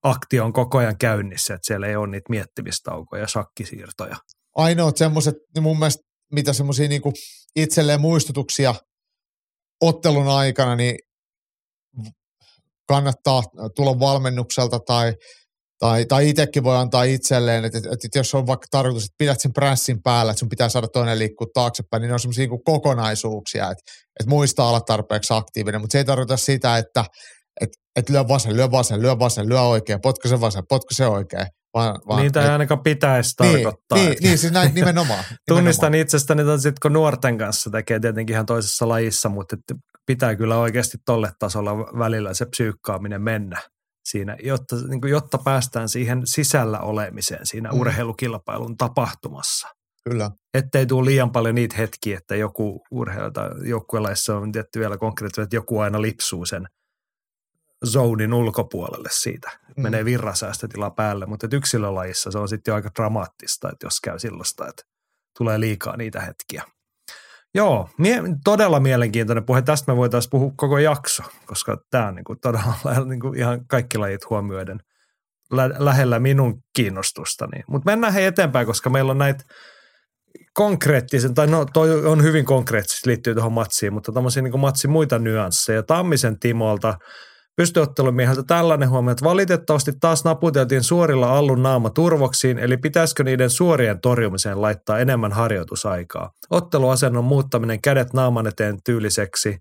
aktio 0.03 0.45
on 0.45 0.53
koko 0.53 0.79
ajan 0.79 0.99
käynnissä, 0.99 1.55
että 1.55 1.67
siellä 1.67 1.87
ei 1.87 1.97
ole 1.97 2.07
niitä 2.07 2.31
miettimistaukoja 2.31 3.23
ja 3.23 3.29
shakkisiirtoja. 3.29 4.17
Ainoat 4.57 4.97
semmoiset, 4.97 5.35
niin 5.55 5.63
mun 5.63 5.79
mielestä 5.79 6.07
mitä 6.33 6.53
semmoisia 6.53 6.89
niin 6.89 7.03
itselleen 7.57 8.01
muistutuksia 8.01 8.75
ottelun 9.81 10.29
aikana, 10.29 10.77
niin 10.77 10.97
kannattaa 12.89 13.43
tulla 13.77 14.01
valmennukselta 14.01 14.79
tai 14.79 15.15
tai, 15.79 16.05
tai 16.05 16.29
itsekin 16.29 16.65
voi 16.65 16.77
antaa 16.77 17.03
itselleen, 17.03 17.65
että, 17.65 17.79
että, 17.79 17.91
että 17.91 18.19
jos 18.19 18.35
on 18.35 18.47
vaikka 18.47 18.67
tarkoitus, 18.71 19.05
että 19.05 19.15
pidät 19.19 19.41
sen 19.41 19.53
prässin 19.53 20.03
päällä, 20.03 20.31
että 20.31 20.39
sun 20.39 20.49
pitää 20.49 20.69
saada 20.69 20.89
toinen 20.89 21.19
liikkua 21.19 21.47
taaksepäin, 21.55 22.01
niin 22.01 22.09
ne 22.09 22.15
on 22.15 22.21
semmoisia 22.21 22.47
niin 22.47 22.65
kokonaisuuksia, 22.65 23.65
että, 23.71 23.93
että 24.21 24.31
muistaa 24.31 24.69
olla 24.69 24.81
tarpeeksi 24.81 25.35
aktiivinen, 25.35 25.81
mutta 25.81 25.93
se 25.93 25.99
ei 25.99 26.05
tarkoita 26.05 26.37
sitä, 26.37 26.79
että, 26.79 27.05
että, 27.61 27.79
että 27.97 28.13
lyö 28.13 28.29
vasen, 28.29 28.57
lyö 28.57 28.71
vasen, 28.71 29.03
lyö 29.03 29.19
vasen, 29.19 29.49
lyö 29.49 29.63
oikein, 29.63 30.01
potko 30.01 30.29
se 30.29 30.41
vasen, 30.41 30.65
potko 30.69 30.95
se 30.95 31.07
oikein. 31.07 31.47
Vaan, 31.77 31.99
vaan, 32.09 32.23
Niitä 32.23 32.43
ei 32.43 32.49
ainakaan 32.49 32.81
pitäisi 32.81 33.35
niin, 33.41 33.53
tarkoittaa. 33.53 33.99
Niin, 33.99 34.17
niin 34.21 34.39
siis 34.39 34.53
näin 34.53 34.75
nimenomaan. 34.75 35.25
Tunnistan 35.49 35.87
nimenomaan. 35.87 36.03
itsestäni, 36.03 36.43
että 36.43 36.59
sit 36.59 36.79
kun 36.79 36.93
nuorten 36.93 37.39
kanssa 37.39 37.71
tekee 37.71 38.01
tietenkin 38.01 38.35
ihan 38.35 38.47
toisessa 38.47 38.89
lajissa, 38.89 39.29
mutta 39.29 39.57
pitää 40.07 40.37
kyllä 40.37 40.59
oikeasti 40.59 40.99
tolle 41.05 41.33
tasolla 41.39 41.79
välillä 41.79 42.35
se 42.35 42.47
psyykkaaminen 42.47 43.23
mennä 43.23 43.63
siinä, 44.05 44.37
jotta, 44.43 44.77
niin 44.89 45.01
kuin, 45.01 45.11
jotta 45.11 45.39
päästään 45.39 45.89
siihen 45.89 46.23
sisällä 46.25 46.81
olemiseen 46.81 47.47
siinä 47.47 47.73
mm. 47.73 47.81
urheilukilpailun 47.81 48.77
tapahtumassa. 48.77 49.69
Kyllä. 50.11 50.31
Ettei 50.55 50.87
tule 50.87 51.05
liian 51.05 51.33
paljon 51.33 51.55
niitä 51.55 51.77
hetkiä, 51.77 52.19
että 52.19 52.37
joku 52.37 52.83
urheilu 52.91 53.31
tai 53.31 53.51
joukkuelaissa 53.63 54.37
on 54.37 54.53
tietty 54.53 54.81
vielä 54.81 54.99
konkreettisesti, 54.99 55.43
että 55.43 55.57
joku 55.57 55.79
aina 55.79 56.03
lipsuu 56.03 56.47
sen 56.47 56.67
zonin 57.85 58.35
ulkopuolelle 58.35 59.09
siitä. 59.13 59.51
Mm. 59.77 59.83
Menee 59.83 60.05
virrasäästötila 60.05 60.91
päälle, 60.91 61.27
mutta 61.27 61.49
yksilölajissa 61.53 62.31
se 62.31 62.39
on 62.39 62.49
sitten 62.49 62.73
jo 62.73 62.77
aika 62.77 62.91
dramaattista, 62.97 63.71
että 63.73 63.87
jos 63.87 64.01
käy 64.01 64.19
silloista, 64.19 64.69
että 64.69 64.83
tulee 65.39 65.61
liikaa 65.61 65.97
niitä 65.97 66.21
hetkiä. 66.21 66.63
Joo, 67.55 67.89
mie- 67.99 68.23
todella 68.45 68.81
mielenkiintoinen 68.81 69.45
puhe. 69.45 69.63
Tästä 69.63 69.93
me 69.93 69.97
voitaisiin 69.97 70.31
puhua 70.31 70.53
koko 70.57 70.79
jakso, 70.79 71.23
koska 71.47 71.77
tämä 71.91 72.09
on 72.09 72.15
niinku 72.15 72.37
todella 72.37 72.75
niinku 73.05 73.33
ihan 73.33 73.67
kaikki 73.67 73.99
lajit 73.99 74.31
huomioiden 74.31 74.81
lä- 75.53 75.75
lähellä 75.79 76.19
minun 76.19 76.63
kiinnostustani. 76.77 77.63
Mutta 77.69 77.91
mennään 77.91 78.13
he 78.13 78.27
eteenpäin, 78.27 78.67
koska 78.67 78.91
meillä 78.91 79.11
on 79.11 79.19
näitä 79.19 79.45
konkreettisen, 80.55 81.35
tai 81.35 81.47
no 81.47 81.65
toi 81.73 82.07
on 82.07 82.23
hyvin 82.23 82.45
konkreettisesti 82.45 83.09
liittyy 83.09 83.35
tuohon 83.35 83.53
matsiin, 83.53 83.93
mutta 83.93 84.13
tämmöisiä 84.13 84.43
niin 84.43 84.61
matsin 84.61 84.91
muita 84.91 85.19
nyansseja. 85.19 85.83
Tammisen 85.83 86.39
Timolta– 86.39 86.99
pystyottelumieheltä 87.57 88.43
tällainen 88.47 88.91
huomio, 88.91 89.13
että 89.13 89.25
valitettavasti 89.25 89.93
taas 90.01 90.25
naputeltiin 90.25 90.83
suorilla 90.83 91.37
allun 91.39 91.63
naama 91.63 91.91
turvoksiin, 91.91 92.59
eli 92.59 92.77
pitäisikö 92.77 93.25
niiden 93.25 93.51
suorien 93.51 94.01
torjumiseen 94.01 94.63
laittaa 94.63 94.99
enemmän 94.99 95.33
harjoitusaikaa. 95.33 96.31
Otteluasennon 96.51 97.25
muuttaminen 97.25 97.81
kädet 97.81 98.13
naaman 98.13 98.47
eteen 98.47 98.79
tyyliseksi, 98.85 99.59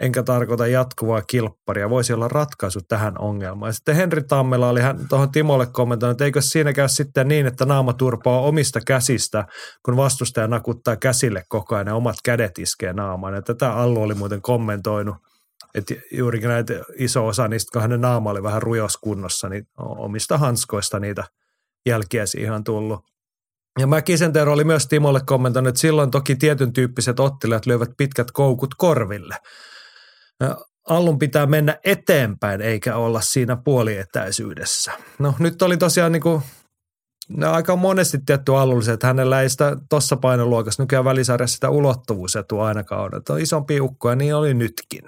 enkä 0.00 0.22
tarkoita 0.22 0.66
jatkuvaa 0.66 1.22
kilpparia, 1.22 1.90
voisi 1.90 2.12
olla 2.12 2.28
ratkaisu 2.28 2.80
tähän 2.88 3.18
ongelmaan. 3.18 3.68
Ja 3.68 3.72
sitten 3.72 3.96
Henri 3.96 4.22
Tammela 4.22 4.68
oli 4.68 4.80
hän 4.80 4.98
tuohon 5.08 5.32
Timolle 5.32 5.66
kommentoinut, 5.66 6.14
että 6.14 6.24
eikö 6.24 6.40
siinä 6.40 6.72
käy 6.72 6.88
sitten 6.88 7.28
niin, 7.28 7.46
että 7.46 7.64
naama 7.64 7.92
turpaa 7.92 8.40
omista 8.40 8.80
käsistä, 8.86 9.44
kun 9.84 9.96
vastustaja 9.96 10.48
nakuttaa 10.48 10.96
käsille 10.96 11.42
koko 11.48 11.74
ajan 11.74 11.86
ja 11.86 11.94
omat 11.94 12.16
kädet 12.24 12.58
iskee 12.58 12.92
naamaan. 12.92 13.34
Ja 13.34 13.42
tätä 13.42 13.72
Allu 13.72 14.02
oli 14.02 14.14
muuten 14.14 14.42
kommentoinut– 14.42 15.16
että 15.74 15.94
juurikin 16.12 16.48
näitä 16.48 16.74
iso 16.98 17.26
osa 17.26 17.48
niistä, 17.48 17.70
kun 17.72 17.82
hänen 17.82 18.00
naama 18.00 18.30
oli 18.30 18.42
vähän 18.42 18.62
rujos 18.62 18.96
kunnossa, 18.96 19.48
niin 19.48 19.66
omista 19.78 20.38
hanskoista 20.38 21.00
niitä 21.00 21.24
jälkiä 21.86 22.26
siihen 22.26 22.52
on 22.52 22.64
tullut. 22.64 23.00
Ja 23.78 23.86
Mäkisen 23.86 24.32
Tero 24.32 24.52
oli 24.52 24.64
myös 24.64 24.86
Timolle 24.86 25.20
kommentoinut, 25.26 25.68
että 25.68 25.80
silloin 25.80 26.10
toki 26.10 26.36
tietyn 26.36 26.72
tyyppiset 26.72 27.20
ottelijat 27.20 27.66
lyövät 27.66 27.90
pitkät 27.96 28.30
koukut 28.30 28.74
korville. 28.74 29.36
Allun 30.88 31.18
pitää 31.18 31.46
mennä 31.46 31.78
eteenpäin 31.84 32.60
eikä 32.60 32.96
olla 32.96 33.20
siinä 33.20 33.56
puolietäisyydessä. 33.56 34.92
No 35.18 35.34
nyt 35.38 35.62
oli 35.62 35.76
tosiaan 35.76 36.12
niin 36.12 36.22
kuin, 36.22 36.42
no 37.28 37.52
aika 37.52 37.76
monesti 37.76 38.18
tietty 38.26 38.56
allulliset, 38.56 38.94
että 38.94 39.06
hänellä 39.06 39.42
ei 39.42 39.48
sitä 39.48 39.76
tuossa 39.90 40.16
painoluokassa 40.16 40.82
nykyään 40.82 41.04
välisarjassa 41.04 41.54
sitä 41.54 41.70
ulottuvuusetua 41.70 42.66
ainakaan 42.66 43.02
ole. 43.02 43.16
Että 43.16 43.32
on 43.32 43.40
isompi 43.40 43.80
ukko 43.80 44.10
ja 44.10 44.16
niin 44.16 44.34
oli 44.34 44.54
nytkin. 44.54 45.04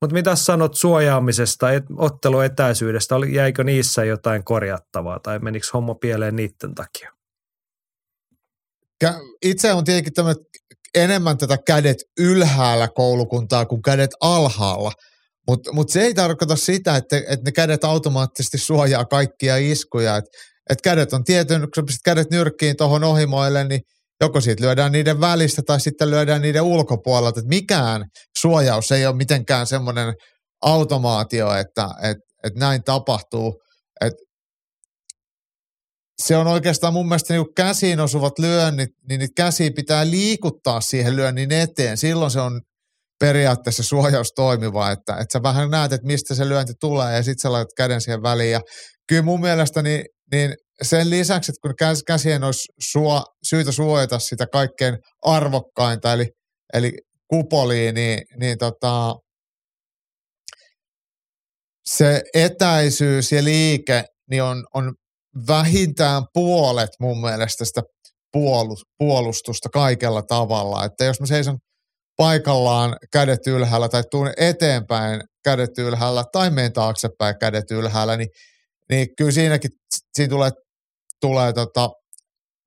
Mutta 0.00 0.14
mitä 0.14 0.36
sanot 0.36 0.76
suojaamisesta, 0.76 1.72
et, 1.72 1.84
otteluetäisyydestä, 1.96 3.16
oli, 3.16 3.34
jäikö 3.34 3.64
niissä 3.64 4.04
jotain 4.04 4.44
korjattavaa 4.44 5.20
tai 5.20 5.38
menikö 5.38 5.66
homma 5.74 5.94
pieleen 5.94 6.36
niiden 6.36 6.74
takia? 6.74 7.12
Itse 9.42 9.72
on 9.72 9.84
tietenkin 9.84 10.12
enemmän 10.94 11.38
tätä 11.38 11.58
kädet 11.66 11.96
ylhäällä 12.18 12.88
koulukuntaa 12.94 13.66
kuin 13.66 13.82
kädet 13.82 14.10
alhaalla, 14.20 14.92
mutta 15.48 15.72
mut 15.72 15.88
se 15.88 16.00
ei 16.00 16.14
tarkoita 16.14 16.56
sitä, 16.56 16.96
että, 16.96 17.16
että 17.16 17.44
ne 17.44 17.52
kädet 17.52 17.84
automaattisesti 17.84 18.58
suojaa 18.58 19.04
kaikkia 19.04 19.56
iskuja. 19.56 20.16
Että 20.16 20.30
et 20.70 20.80
kädet 20.80 21.12
on 21.12 21.24
tietyn, 21.24 21.60
kun 21.74 21.88
sä 21.88 21.96
kädet 22.04 22.30
nyrkkiin 22.30 22.76
tuohon 22.76 23.04
ohimoille, 23.04 23.64
niin– 23.64 23.80
joko 24.20 24.40
siitä 24.40 24.64
lyödään 24.64 24.92
niiden 24.92 25.20
välistä 25.20 25.62
tai 25.66 25.80
sitten 25.80 26.10
lyödään 26.10 26.42
niiden 26.42 26.62
ulkopuolelta. 26.62 27.40
Että 27.40 27.48
mikään 27.48 28.04
suojaus 28.38 28.92
ei 28.92 29.06
ole 29.06 29.16
mitenkään 29.16 29.66
semmoinen 29.66 30.14
automaatio, 30.62 31.54
että, 31.54 31.88
että, 32.02 32.22
että 32.44 32.60
näin 32.60 32.82
tapahtuu. 32.84 33.60
Että 34.00 34.22
se 36.22 36.36
on 36.36 36.46
oikeastaan 36.46 36.92
mun 36.92 37.08
mielestä 37.08 37.34
niin 37.34 37.54
käsiin 37.56 38.00
osuvat 38.00 38.38
lyönnit, 38.38 38.88
niin 39.08 39.18
niitä 39.18 39.32
käsiä 39.36 39.70
pitää 39.76 40.10
liikuttaa 40.10 40.80
siihen 40.80 41.16
lyönnin 41.16 41.52
eteen. 41.52 41.96
Silloin 41.96 42.30
se 42.30 42.40
on 42.40 42.60
periaatteessa 43.20 43.82
suojaus 43.82 44.32
toimiva, 44.36 44.90
että, 44.90 45.12
että 45.12 45.32
sä 45.32 45.42
vähän 45.42 45.70
näet, 45.70 45.92
että 45.92 46.06
mistä 46.06 46.34
se 46.34 46.48
lyönti 46.48 46.72
tulee 46.80 47.16
ja 47.16 47.22
sitten 47.22 47.42
sä 47.42 47.52
laitat 47.52 47.72
käden 47.76 48.00
siihen 48.00 48.22
väliin. 48.22 48.52
Ja 48.52 48.60
kyllä 49.08 49.22
mun 49.22 49.40
mielestä 49.40 49.82
niin, 49.82 50.04
niin 50.32 50.54
sen 50.82 51.10
lisäksi, 51.10 51.52
että 51.52 51.60
kun 51.62 52.02
käsien 52.06 52.44
olisi 52.44 52.72
suo, 52.78 53.24
syytä 53.42 53.72
suojata 53.72 54.18
sitä 54.18 54.46
kaikkein 54.46 54.98
arvokkainta, 55.22 56.12
eli, 56.12 56.28
eli 56.72 56.92
kupoliin, 57.28 57.94
niin, 57.94 58.22
niin 58.40 58.58
tota, 58.58 59.16
se 61.84 62.22
etäisyys 62.34 63.32
ja 63.32 63.44
liike 63.44 64.04
niin 64.30 64.42
on, 64.42 64.66
on 64.74 64.94
vähintään 65.46 66.22
puolet 66.34 66.90
mun 67.00 67.20
mielestä 67.20 67.64
sitä 67.64 67.82
puolustusta 68.98 69.68
kaikella 69.68 70.22
tavalla. 70.22 70.84
Että 70.84 71.04
jos 71.04 71.20
mä 71.20 71.26
seison 71.26 71.58
paikallaan 72.16 72.96
kädet 73.12 73.46
ylhäällä 73.46 73.88
tai 73.88 74.02
tuun 74.10 74.32
eteenpäin 74.36 75.20
kädet 75.44 75.78
ylhäällä 75.78 76.24
tai 76.32 76.50
menen 76.50 76.72
taaksepäin 76.72 77.38
kädet 77.38 77.70
ylhäällä, 77.70 78.16
niin, 78.16 78.28
niin 78.90 79.08
kyllä 79.16 79.30
siinäkin 79.30 79.70
siinä 80.14 80.30
tulee 80.30 80.50
tulee 81.20 81.52
tota 81.52 81.90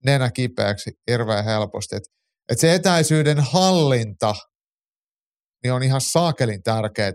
nenä 0.06 0.32
kipeäksi 0.32 0.92
hirveän 1.10 1.46
helposti. 1.46 1.96
Et, 1.96 2.04
et 2.50 2.60
se 2.60 2.74
etäisyyden 2.74 3.39
hallinta 3.39 4.36
niin 5.63 5.74
on 5.74 5.84
ihan 5.84 6.02
saakelin 6.02 6.63
tärkeää. 6.63 7.13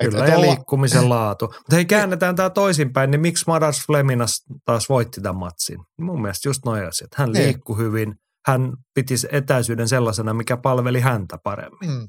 Kyllä, 0.00 0.26
ja 0.26 0.36
olla... 0.36 0.46
liikkumisen 0.46 1.08
laatu. 1.08 1.46
Mutta 1.46 1.74
hei, 1.76 1.84
käännetään 1.84 2.36
tämä 2.36 2.50
toisinpäin, 2.50 3.10
niin 3.10 3.20
miksi 3.20 3.44
Madas 3.46 3.86
Fleminas 3.86 4.44
taas 4.64 4.88
voitti 4.88 5.20
tämän 5.20 5.36
matsin? 5.36 5.78
Mun 6.00 6.22
mielestä 6.22 6.48
just 6.48 6.64
noin 6.64 6.88
asiat. 6.88 7.10
Hän 7.14 7.32
niin. 7.32 7.44
liikkui 7.44 7.78
hyvin, 7.78 8.14
hän 8.46 8.72
piti 8.94 9.14
etäisyyden 9.32 9.88
sellaisena, 9.88 10.34
mikä 10.34 10.56
palveli 10.56 11.00
häntä 11.00 11.38
paremmin. 11.44 11.90
Mm. 11.90 12.08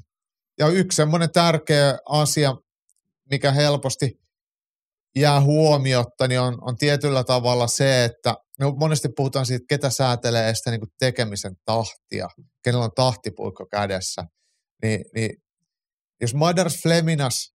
Ja 0.58 0.68
yksi 0.68 0.96
semmoinen 0.96 1.32
tärkeä 1.32 1.98
asia, 2.08 2.56
mikä 3.30 3.52
helposti 3.52 4.25
jää 5.16 5.40
huomiotta, 5.40 6.28
niin 6.28 6.40
on, 6.40 6.58
on 6.60 6.76
tietyllä 6.76 7.24
tavalla 7.24 7.66
se, 7.66 8.04
että 8.04 8.34
no 8.60 8.70
monesti 8.70 9.08
puhutaan 9.16 9.46
siitä, 9.46 9.64
ketä 9.68 9.90
säätelee 9.90 10.54
sitä 10.54 10.70
niin 10.70 10.80
tekemisen 10.98 11.52
tahtia, 11.64 12.28
kenellä 12.64 12.84
on 12.84 12.90
tahtipuikko 12.96 13.66
kädessä. 13.66 14.22
Niin, 14.82 15.04
niin 15.14 15.30
jos 16.20 16.34
Madars 16.34 16.82
Fleminas 16.82 17.52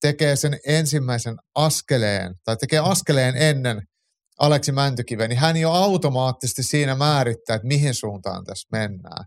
tekee 0.00 0.36
sen 0.36 0.58
ensimmäisen 0.66 1.36
askeleen, 1.54 2.34
tai 2.44 2.56
tekee 2.56 2.78
askeleen 2.78 3.36
ennen 3.36 3.82
Aleksi 4.38 4.72
Mäntykiven, 4.72 5.28
niin 5.28 5.38
hän 5.38 5.56
jo 5.56 5.70
automaattisesti 5.70 6.62
siinä 6.62 6.94
määrittää, 6.94 7.56
että 7.56 7.68
mihin 7.68 7.94
suuntaan 7.94 8.44
tässä 8.44 8.68
mennään. 8.72 9.24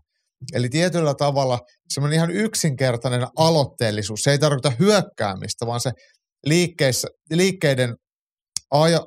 Eli 0.54 0.68
tietyllä 0.68 1.14
tavalla 1.14 1.58
semmoinen 1.88 2.16
ihan 2.16 2.30
yksinkertainen 2.30 3.26
aloitteellisuus, 3.36 4.20
se 4.20 4.30
ei 4.30 4.38
tarkoita 4.38 4.72
hyökkäämistä, 4.78 5.66
vaan 5.66 5.80
se 5.80 5.90
liikkeissä, 6.46 7.08
liikkeiden 7.30 7.94
ajo, 8.70 9.06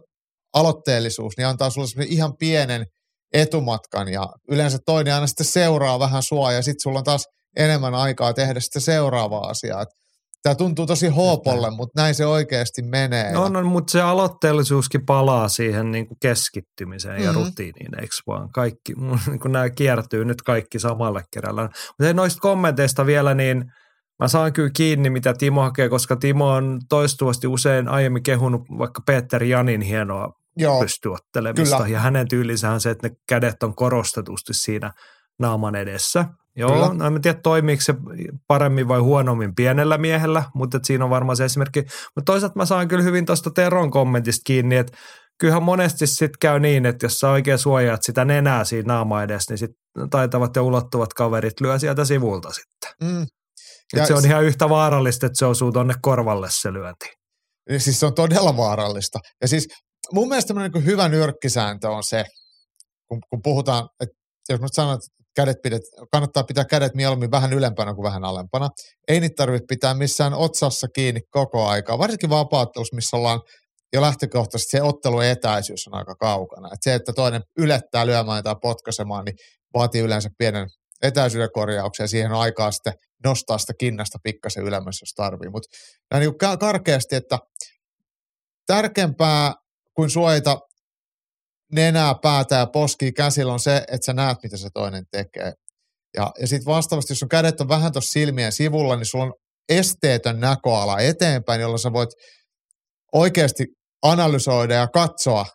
aloitteellisuus, 0.54 1.38
niin 1.38 1.47
antaa 1.47 1.69
sulle 1.69 2.06
ihan 2.08 2.38
pienen 2.38 2.86
etumatkan 3.34 4.08
ja 4.08 4.28
yleensä 4.52 4.78
toinen 4.86 5.13
aina 5.13 5.28
sitten 5.28 5.45
seuraa 5.45 6.00
vähän 6.00 6.23
sua 6.23 6.52
ja 6.52 6.62
sitten 6.62 6.82
sulla 6.84 7.00
on 7.00 7.06
taas 7.06 7.26
enemmän 7.58 7.95
aikaa 7.95 8.34
tehdä 8.34 8.60
sitten 8.60 8.82
seuraavaa 8.82 9.47
asiaa. 9.47 9.86
Tämä 10.43 10.56
tuntuu 10.56 10.86
tosi 10.86 11.08
hoopolle, 11.08 11.69
mutta 11.69 12.02
näin 12.02 12.15
se 12.15 12.26
oikeasti 12.26 12.82
menee. 12.82 13.32
No, 13.32 13.50
no 13.50 13.63
mutta 13.63 13.91
se 13.91 14.02
aloitteellisuuskin 14.02 15.06
palaa 15.06 15.47
siihen 15.47 15.91
niin 15.91 16.08
kuin 16.08 16.17
keskittymiseen 16.21 17.21
mm-hmm. 17.21 17.26
ja 17.26 17.45
rutiiniin, 17.45 18.00
eikö 18.00 18.15
vaan? 18.28 18.50
Kaikki, 18.52 18.93
niin 19.28 19.39
kuin 19.39 19.52
nämä 19.52 19.69
kiertyy 19.69 20.26
nyt 20.26 20.41
kaikki 20.41 20.80
samalle 20.80 21.23
kerralla. 21.34 21.69
Mutta 22.00 22.13
noista 22.13 22.39
kommenteista 22.39 23.06
vielä, 23.06 23.34
niin– 23.34 23.63
mä 24.20 24.28
saan 24.28 24.54
kyllä 24.54 24.70
kiinni, 24.76 25.10
mitä 25.10 25.34
Timo 25.34 25.62
hakee, 25.62 25.90
koska 25.90 26.16
Timo 26.16 26.48
on 26.50 26.80
toistuvasti 26.90 27.48
usein 27.48 27.88
aiemmin 27.88 28.24
kehunut 28.24 28.62
vaikka 28.78 29.02
Peter 29.06 29.44
Janin 29.44 29.82
hienoa 29.82 30.34
Joo, 30.58 30.82
pystyottelemista. 30.82 31.76
kyllä. 31.78 31.90
Ja 31.90 32.00
hänen 32.00 32.28
tyylinsä 32.28 32.72
on 32.72 32.82
se, 32.82 32.90
että 32.90 33.08
ne 33.08 33.16
kädet 33.30 33.64
on 33.64 33.76
korostetusti 33.76 34.54
siinä 34.54 34.92
naaman 35.40 35.76
edessä. 35.76 36.26
Joo, 36.56 36.72
Kyllä. 36.72 36.94
no 36.94 37.16
en 37.16 37.22
tiedä 37.22 37.40
toimiiko 37.44 37.82
se 37.82 37.96
paremmin 38.48 38.88
vai 38.88 39.00
huonommin 39.00 39.56
pienellä 39.56 39.98
miehellä, 39.98 40.44
mutta 40.56 40.80
siinä 40.84 41.04
on 41.04 41.10
varmaan 41.10 41.38
se 41.38 41.46
esimerkki. 41.46 41.80
Mutta 42.16 42.32
toisaalta 42.32 42.60
mä 42.60 42.66
saan 42.66 42.88
kyllä 42.88 43.04
hyvin 43.04 43.26
tuosta 43.26 43.52
Teron 43.52 43.92
kommentista 43.92 44.42
kiinni, 44.46 44.76
että 44.76 44.98
kyllähän 45.40 45.64
monesti 45.64 46.08
sitten 46.08 46.38
käy 46.42 46.60
niin, 46.60 46.86
että 46.86 47.06
jos 47.06 47.14
sä 47.14 47.30
oikein 47.30 47.58
suojaat 47.58 48.04
sitä 48.04 48.26
nenää 48.26 48.64
siinä 48.64 48.94
naama 48.94 49.24
edessä, 49.24 49.52
niin 49.52 49.58
sitten 49.58 50.10
taitavat 50.10 50.56
ja 50.56 50.62
ulottuvat 50.62 51.14
kaverit 51.14 51.62
lyö 51.62 51.80
sieltä 51.80 52.06
sivulta 52.06 52.50
sitten. 52.52 53.12
mm. 53.12 53.26
Ja 53.95 54.06
se 54.06 54.13
on 54.13 54.26
ihan 54.26 54.43
yhtä 54.43 54.69
vaarallista, 54.69 55.26
että 55.26 55.39
se 55.39 55.45
osuu 55.45 55.71
tonne 55.71 55.93
korvalle 56.02 56.47
se 56.52 56.73
lyönti. 56.73 57.06
Niin 57.69 57.82
Siis 57.82 58.00
se 58.00 58.06
on 58.06 58.15
todella 58.15 58.58
vaarallista. 58.58 59.19
Ja 59.41 59.47
siis 59.47 59.67
mun 60.13 60.28
mielestä 60.28 60.54
niin 60.54 60.86
hyvä 60.86 61.10
nyrkkisääntö 61.10 61.89
on 61.89 62.04
se, 62.04 62.26
kun, 63.08 63.19
kun 63.30 63.41
puhutaan, 63.43 63.89
että 64.00 64.15
jos 64.50 64.62
mä 64.62 64.67
sanon, 64.71 64.93
että 64.93 65.08
kädet 65.36 65.58
pidet, 65.63 65.82
kannattaa 66.12 66.43
pitää 66.43 66.65
kädet 66.65 66.95
mieluummin 66.95 67.32
vähän 67.32 67.54
ylempänä 67.54 67.93
kuin 67.93 68.04
vähän 68.04 68.23
alempana. 68.23 68.69
Ei 69.08 69.19
niitä 69.19 69.34
tarvitse 69.38 69.65
pitää 69.67 69.93
missään 69.93 70.34
otsassa 70.34 70.88
kiinni 70.95 71.21
koko 71.30 71.67
aikaa, 71.67 71.97
varsinkin 71.97 72.30
vapaattelussa, 72.30 72.95
missä 72.95 73.17
ollaan 73.17 73.41
jo 73.93 74.02
lähtökohtaisesti 74.02 74.78
se 74.78 74.82
otteluetäisyys 74.82 75.88
on 75.88 75.93
aika 75.93 76.15
kaukana. 76.15 76.67
Et 76.73 76.80
se, 76.82 76.93
että 76.93 77.13
toinen 77.13 77.41
ylettää 77.58 78.06
lyömään 78.06 78.43
tai 78.43 78.56
potkaisemaan, 78.62 79.26
niin 79.26 79.36
vaatii 79.73 80.02
yleensä 80.02 80.30
pienen 80.38 80.67
etäisyyden 81.02 81.50
korjauksen 81.54 82.04
ja 82.04 82.08
siihen 82.08 82.32
on 82.32 82.39
aikaa 82.39 82.71
sitten 82.71 82.93
nostaa 83.24 83.58
sitä 83.58 83.74
kinnasta 83.80 84.18
pikkasen 84.24 84.64
ylemmäs, 84.64 85.02
jos 85.02 85.14
tarvii. 85.16 85.50
Mutta 85.50 85.70
niin 86.20 86.38
karkeasti, 86.60 87.16
että 87.16 87.40
tärkeämpää 88.68 89.54
kuin 89.94 90.10
suojata 90.10 90.60
nenää, 91.72 92.16
päätä 92.22 92.56
ja 92.56 92.68
poskia 92.68 93.12
käsillä 93.12 93.54
on 93.54 93.60
se, 93.60 93.78
että 93.78 94.06
sä 94.06 94.14
näet, 94.14 94.38
mitä 94.44 94.58
se 94.58 94.70
toinen 94.74 95.04
tekee. 95.12 95.54
Ja, 96.18 96.32
ja 96.40 96.48
sitten 96.48 96.66
vastaavasti, 96.66 97.12
jos 97.12 97.20
sun 97.20 97.30
kädet 97.30 97.62
on 97.62 97.68
vähän 97.68 97.92
tuossa 97.92 98.12
silmien 98.12 98.52
sivulla, 98.52 98.96
niin 98.96 99.06
sulla 99.06 99.26
on 99.26 99.34
esteetön 99.70 100.40
näköala 100.40 101.00
eteenpäin, 101.00 101.62
jolla 101.62 101.78
sä 101.78 101.94
voit 101.94 102.10
oikeasti 103.14 103.66
analysoida 104.02 104.74
ja 104.74 104.88
katsoa 104.88 105.46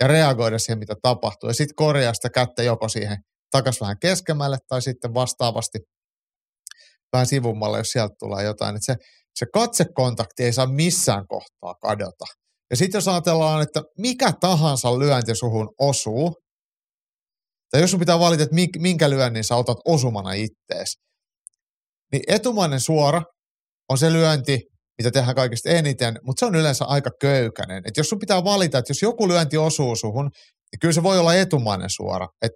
ja 0.00 0.08
reagoida 0.08 0.58
siihen, 0.58 0.78
mitä 0.78 0.94
tapahtuu. 1.02 1.50
Ja 1.50 1.54
sitten 1.54 1.74
korjaa 1.74 2.14
sitä 2.14 2.30
kättä 2.30 2.62
joko 2.62 2.88
siihen 2.88 3.16
takas 3.50 3.80
vähän 3.80 3.98
keskemmälle 3.98 4.58
tai 4.68 4.82
sitten 4.82 5.14
vastaavasti 5.14 5.78
vähän 7.16 7.26
sivummalle, 7.26 7.78
jos 7.78 7.88
sieltä 7.88 8.14
tulee 8.18 8.44
jotain. 8.44 8.76
Että 8.76 8.92
se, 8.92 8.96
se 9.34 9.46
katsekontakti 9.54 10.44
ei 10.44 10.52
saa 10.52 10.66
missään 10.66 11.24
kohtaa 11.28 11.74
kadota. 11.82 12.24
Ja 12.70 12.76
sitten 12.76 12.98
jos 12.98 13.08
ajatellaan, 13.08 13.62
että 13.62 13.82
mikä 13.98 14.32
tahansa 14.40 14.98
lyönti 14.98 15.34
suhun 15.34 15.68
osuu, 15.80 16.34
tai 17.70 17.80
jos 17.80 17.90
sun 17.90 18.00
pitää 18.00 18.18
valita, 18.18 18.42
että 18.42 18.56
mink- 18.56 18.80
minkä 18.80 19.10
lyönnin 19.10 19.44
sä 19.44 19.56
otat 19.56 19.78
osumana 19.84 20.32
ittees, 20.32 20.96
niin 22.12 22.22
etumainen 22.26 22.80
suora 22.80 23.22
on 23.88 23.98
se 23.98 24.12
lyönti, 24.12 24.60
mitä 24.98 25.10
tehdään 25.10 25.34
kaikista 25.34 25.68
eniten, 25.68 26.18
mutta 26.22 26.40
se 26.40 26.46
on 26.46 26.54
yleensä 26.54 26.84
aika 26.84 27.10
köykäinen. 27.20 27.82
Et 27.86 27.96
jos 27.96 28.08
sun 28.08 28.18
pitää 28.18 28.44
valita, 28.44 28.78
että 28.78 28.90
jos 28.90 29.02
joku 29.02 29.28
lyönti 29.28 29.56
osuu 29.56 29.96
suhun, 29.96 30.30
niin 30.72 30.80
kyllä 30.80 30.94
se 30.94 31.02
voi 31.02 31.18
olla 31.18 31.34
etumainen 31.34 31.90
suora. 31.90 32.26
Et 32.42 32.52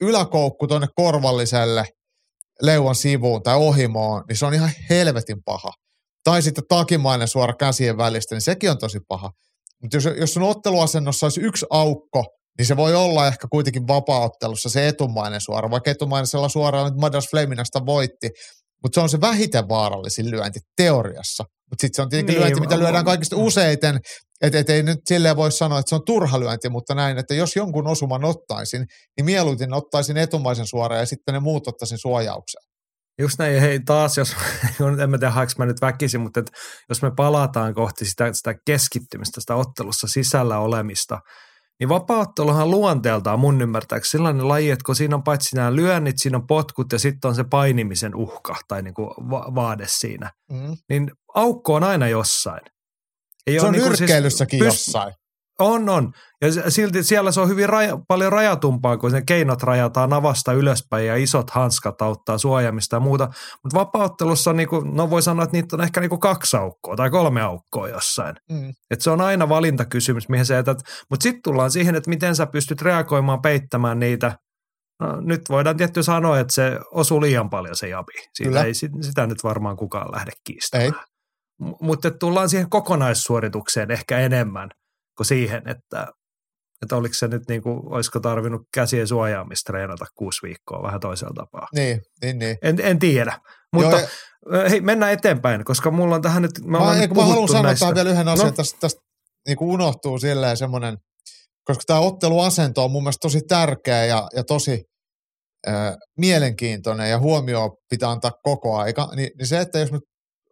yläkoukku 0.00 0.66
tuonne 0.66 0.88
korvalliselle 0.94 1.84
leuan 2.62 2.94
sivuun 2.94 3.42
tai 3.42 3.56
ohimoon, 3.56 4.24
niin 4.28 4.36
se 4.36 4.46
on 4.46 4.54
ihan 4.54 4.70
helvetin 4.90 5.42
paha. 5.44 5.72
Tai 6.24 6.42
sitten 6.42 6.64
takimainen 6.68 7.28
suora 7.28 7.54
käsien 7.54 7.96
välistä, 7.96 8.34
niin 8.34 8.42
sekin 8.42 8.70
on 8.70 8.78
tosi 8.78 9.00
paha. 9.08 9.30
Mutta 9.82 9.96
jos, 9.96 10.08
jos 10.16 10.34
sun 10.34 10.42
otteluasennossa 10.42 11.26
olisi 11.26 11.40
yksi 11.40 11.66
aukko, 11.70 12.24
niin 12.58 12.66
se 12.66 12.76
voi 12.76 12.94
olla 12.94 13.26
ehkä 13.26 13.48
kuitenkin 13.50 13.88
vapaaottelussa 13.88 14.68
se 14.68 14.88
etumainen 14.88 15.40
suora, 15.40 15.70
vaikka 15.70 15.90
etumaisella 15.90 16.48
suoralla 16.48 16.90
nyt 16.90 17.00
Madas 17.00 17.30
Fleminasta 17.30 17.86
voitti, 17.86 18.30
mutta 18.82 18.94
se 18.94 19.00
on 19.00 19.08
se 19.08 19.20
vähiten 19.20 19.68
vaarallisin 19.68 20.30
lyönti 20.30 20.60
teoriassa. 20.76 21.44
Mutta 21.70 21.80
sitten 21.80 21.96
se 21.96 22.02
on 22.02 22.08
tietenkin 22.08 22.32
Niin, 22.32 22.40
lyönti, 22.40 22.60
mitä 22.60 22.78
lyödään 22.78 23.04
kaikista 23.04 23.36
useiten, 23.36 24.00
että 24.40 24.58
et 24.58 24.70
ei 24.70 24.82
nyt 24.82 24.98
silleen 25.04 25.36
voi 25.36 25.52
sanoa, 25.52 25.78
että 25.78 25.88
se 25.88 25.94
on 25.94 26.04
turha 26.06 26.40
lyönti, 26.40 26.68
mutta 26.68 26.94
näin, 26.94 27.18
että 27.18 27.34
jos 27.34 27.56
jonkun 27.56 27.86
osuman 27.86 28.24
ottaisin, 28.24 28.86
niin 29.16 29.24
mieluiten 29.24 29.72
ottaisin 29.72 30.16
etumaisen 30.16 30.66
suoraan 30.66 31.00
ja 31.00 31.06
sitten 31.06 31.34
ne 31.34 31.40
muut 31.40 31.68
ottaisin 31.68 31.98
suojauksen. 31.98 32.60
Just 33.18 33.38
näin, 33.38 33.60
hei 33.60 33.80
taas, 33.80 34.16
jos, 34.16 34.36
en 35.02 35.10
mä 35.10 35.18
tiedä 35.18 35.30
haeks 35.30 35.58
mä 35.58 35.66
nyt 35.66 35.80
väkisin, 35.80 36.20
mutta 36.20 36.40
et, 36.40 36.50
jos 36.88 37.02
me 37.02 37.10
palataan 37.16 37.74
kohti 37.74 38.04
sitä, 38.04 38.32
sitä 38.32 38.54
keskittymistä, 38.66 39.40
sitä 39.40 39.54
ottelussa 39.54 40.06
sisällä 40.06 40.58
olemista, 40.58 41.18
niin 41.80 41.88
vapaaotteluhan 41.88 42.70
luonteeltaan 42.70 43.40
mun 43.40 43.62
ymmärtääkseni 43.62 44.10
sellainen 44.10 44.48
laji, 44.48 44.70
että 44.70 44.82
kun 44.86 44.96
siinä 44.96 45.16
on 45.16 45.22
paitsi 45.22 45.56
nämä 45.56 45.76
lyönnit, 45.76 46.18
siinä 46.18 46.36
on 46.38 46.46
potkut 46.46 46.92
ja 46.92 46.98
sitten 46.98 47.28
on 47.28 47.34
se 47.34 47.44
painimisen 47.44 48.14
uhka 48.14 48.56
tai 48.68 48.82
niin 48.82 48.94
kuin 48.94 49.08
va- 49.30 49.52
vaade 49.54 49.84
siinä, 49.88 50.30
Mm. 50.50 50.76
niin 50.88 51.10
aukko 51.34 51.74
on 51.74 51.84
aina 51.84 52.08
jossain. 52.08 52.60
Ei 53.46 53.54
Se 53.54 53.60
ole 53.60 53.66
on 53.68 53.72
niin 53.72 53.82
kuin 53.84 53.96
siis 53.96 54.10
pyst- 54.60 54.64
jossain. 54.64 55.14
On, 55.60 55.88
on. 55.88 56.12
Ja 56.42 56.52
se- 56.52 56.70
silti 56.70 57.02
siellä 57.02 57.32
se 57.32 57.40
on 57.40 57.48
hyvin 57.48 57.68
raja, 57.68 57.98
paljon 58.08 58.32
rajatumpaa, 58.32 58.96
kun 58.96 59.12
ne 59.12 59.22
keinot 59.26 59.62
rajataan 59.62 60.10
navasta 60.10 60.52
ylöspäin 60.52 61.06
ja 61.06 61.16
isot 61.16 61.50
hanskat 61.50 62.02
auttaa 62.02 62.38
suojaamista 62.38 62.96
ja 62.96 63.00
muuta. 63.00 63.24
Mutta 63.64 63.78
vapauttelussa, 63.78 64.52
niinku, 64.52 64.80
no 64.80 65.10
voi 65.10 65.22
sanoa, 65.22 65.44
että 65.44 65.56
niitä 65.56 65.76
on 65.76 65.82
ehkä 65.82 66.00
niinku 66.00 66.18
kaksi 66.18 66.56
aukkoa 66.56 66.96
tai 66.96 67.10
kolme 67.10 67.42
aukkoa 67.42 67.88
jossain. 67.88 68.36
Mm. 68.50 68.72
Et 68.90 69.00
se 69.00 69.10
on 69.10 69.20
aina 69.20 69.48
valintakysymys, 69.48 70.28
mihin 70.28 70.46
sä 70.46 70.54
jätät. 70.54 70.78
Mutta 71.10 71.22
sitten 71.22 71.42
tullaan 71.44 71.70
siihen, 71.70 71.94
että 71.94 72.10
miten 72.10 72.36
sä 72.36 72.46
pystyt 72.46 72.82
reagoimaan, 72.82 73.42
peittämään 73.42 74.00
niitä. 74.00 74.32
No, 75.00 75.20
nyt 75.20 75.40
voidaan 75.48 75.76
tietty 75.76 76.02
sanoa, 76.02 76.38
että 76.38 76.54
se 76.54 76.78
osuu 76.94 77.20
liian 77.20 77.50
paljon 77.50 77.76
se 77.76 77.88
jabi. 77.88 78.12
Siitä 78.34 78.48
Kyllä. 78.48 78.64
ei 78.64 78.74
sit- 78.74 78.92
sitä 79.00 79.26
nyt 79.26 79.44
varmaan 79.44 79.76
kukaan 79.76 80.12
lähde 80.12 80.30
kiistämään. 80.46 80.84
Ei. 80.86 80.92
M- 81.68 81.74
Mutta 81.86 82.10
tullaan 82.10 82.48
siihen 82.48 82.70
kokonaissuoritukseen 82.70 83.90
ehkä 83.90 84.18
enemmän 84.18 84.68
kuin 85.20 85.26
siihen, 85.26 85.62
että, 85.68 86.06
että 86.82 86.96
oliko 86.96 87.14
se 87.14 87.28
nyt 87.28 87.42
niin 87.48 87.62
kuin, 87.62 87.80
olisiko 87.84 88.20
tarvinnut 88.20 88.62
käsien 88.74 89.08
suojaamista 89.08 89.72
treenata 89.72 90.04
kuusi 90.14 90.42
viikkoa 90.42 90.82
vähän 90.82 91.00
toisella 91.00 91.34
tapaa. 91.36 91.68
Niin, 91.74 92.02
niin, 92.22 92.38
niin. 92.38 92.56
En, 92.62 92.76
en 92.82 92.98
tiedä, 92.98 93.38
mutta 93.72 94.00
Joo, 94.00 94.08
Joo, 94.52 94.68
hei, 94.70 94.80
mennään 94.80 95.12
eteenpäin, 95.12 95.64
koska 95.64 95.90
mulla 95.90 96.14
on 96.14 96.22
tähän 96.22 96.42
nyt, 96.42 96.50
me 96.64 96.78
Mä, 96.78 96.84
mä, 96.84 96.94
nyt 96.94 97.14
mä 97.14 97.24
haluan 97.24 97.48
sanoa 97.48 97.74
tähän 97.74 97.94
vielä 97.94 98.10
yhden 98.10 98.28
asian, 98.28 98.46
No. 98.46 98.50
no. 98.50 98.56
tästä, 98.56 98.78
tästä 98.80 99.00
niin 99.46 99.56
kuin 99.56 99.70
unohtuu 99.70 100.18
silleen 100.18 100.56
semmoinen, 100.56 100.96
koska 101.64 101.82
tämä 101.86 102.00
otteluasento 102.00 102.84
on 102.84 102.90
mun 102.90 103.02
mielestä 103.02 103.22
tosi 103.22 103.40
tärkeä 103.48 104.04
ja, 104.04 104.28
ja 104.36 104.44
tosi 104.44 104.82
äh, 105.68 105.96
mielenkiintoinen 106.18 107.10
ja 107.10 107.18
huomioon 107.18 107.70
pitää 107.90 108.10
antaa 108.10 108.32
koko 108.42 108.76
aika, 108.76 109.08
niin, 109.16 109.30
niin 109.38 109.46
se, 109.46 109.60
että 109.60 109.78
jos 109.78 109.92
me 109.92 109.98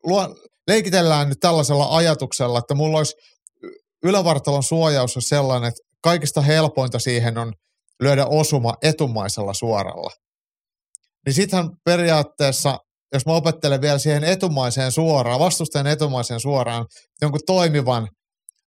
luo, 0.07 0.35
leikitellään 0.69 1.29
nyt 1.29 1.39
tällaisella 1.41 1.97
ajatuksella, 1.97 2.59
että 2.59 2.75
mulla 2.75 2.99
olisi 2.99 3.15
ylävartalon 4.05 4.63
suojaus 4.63 5.17
on 5.17 5.23
sellainen, 5.23 5.69
että 5.69 5.81
kaikista 6.03 6.41
helpointa 6.41 6.99
siihen 6.99 7.39
on 7.39 7.53
lyödä 8.03 8.27
osuma 8.27 8.75
etumaisella 8.83 9.55
suoralla. 9.55 10.11
Niin 11.27 11.35
sittenhän 11.35 11.71
periaatteessa, 11.85 12.79
jos 13.13 13.27
mä 13.27 13.33
opettelen 13.33 13.81
vielä 13.81 13.99
siihen 13.99 14.25
etumaiseen 14.25 14.93
suoraan, 14.93 15.41
vastustajan 15.41 15.87
etumaiseen 15.87 16.41
suoraan, 16.41 16.87
jonkun 17.23 17.41
toimivan 17.47 18.09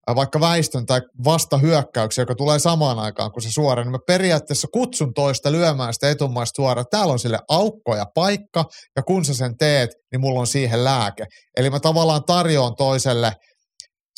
äh, 0.09 0.15
vaikka 0.15 0.39
väistön 0.39 0.85
tai 0.85 1.01
vastahyökkäyksen, 1.23 2.21
joka 2.21 2.35
tulee 2.35 2.59
samaan 2.59 2.99
aikaan 2.99 3.31
kuin 3.31 3.43
se 3.43 3.51
suora, 3.51 3.83
niin 3.83 3.91
mä 3.91 3.99
periaatteessa 4.07 4.67
kutsun 4.73 5.13
toista 5.13 5.51
lyömään 5.51 5.93
sitä 5.93 6.09
etumaista 6.09 6.55
suoraan. 6.55 6.85
Täällä 6.91 7.13
on 7.13 7.19
sille 7.19 7.39
aukko 7.49 7.95
ja 7.95 8.05
paikka, 8.15 8.65
ja 8.95 9.03
kun 9.03 9.25
sä 9.25 9.33
sen 9.33 9.57
teet, 9.57 9.89
niin 10.11 10.21
mulla 10.21 10.39
on 10.39 10.47
siihen 10.47 10.83
lääke. 10.83 11.25
Eli 11.57 11.69
mä 11.69 11.79
tavallaan 11.79 12.23
tarjoan 12.23 12.75
toiselle 12.75 13.31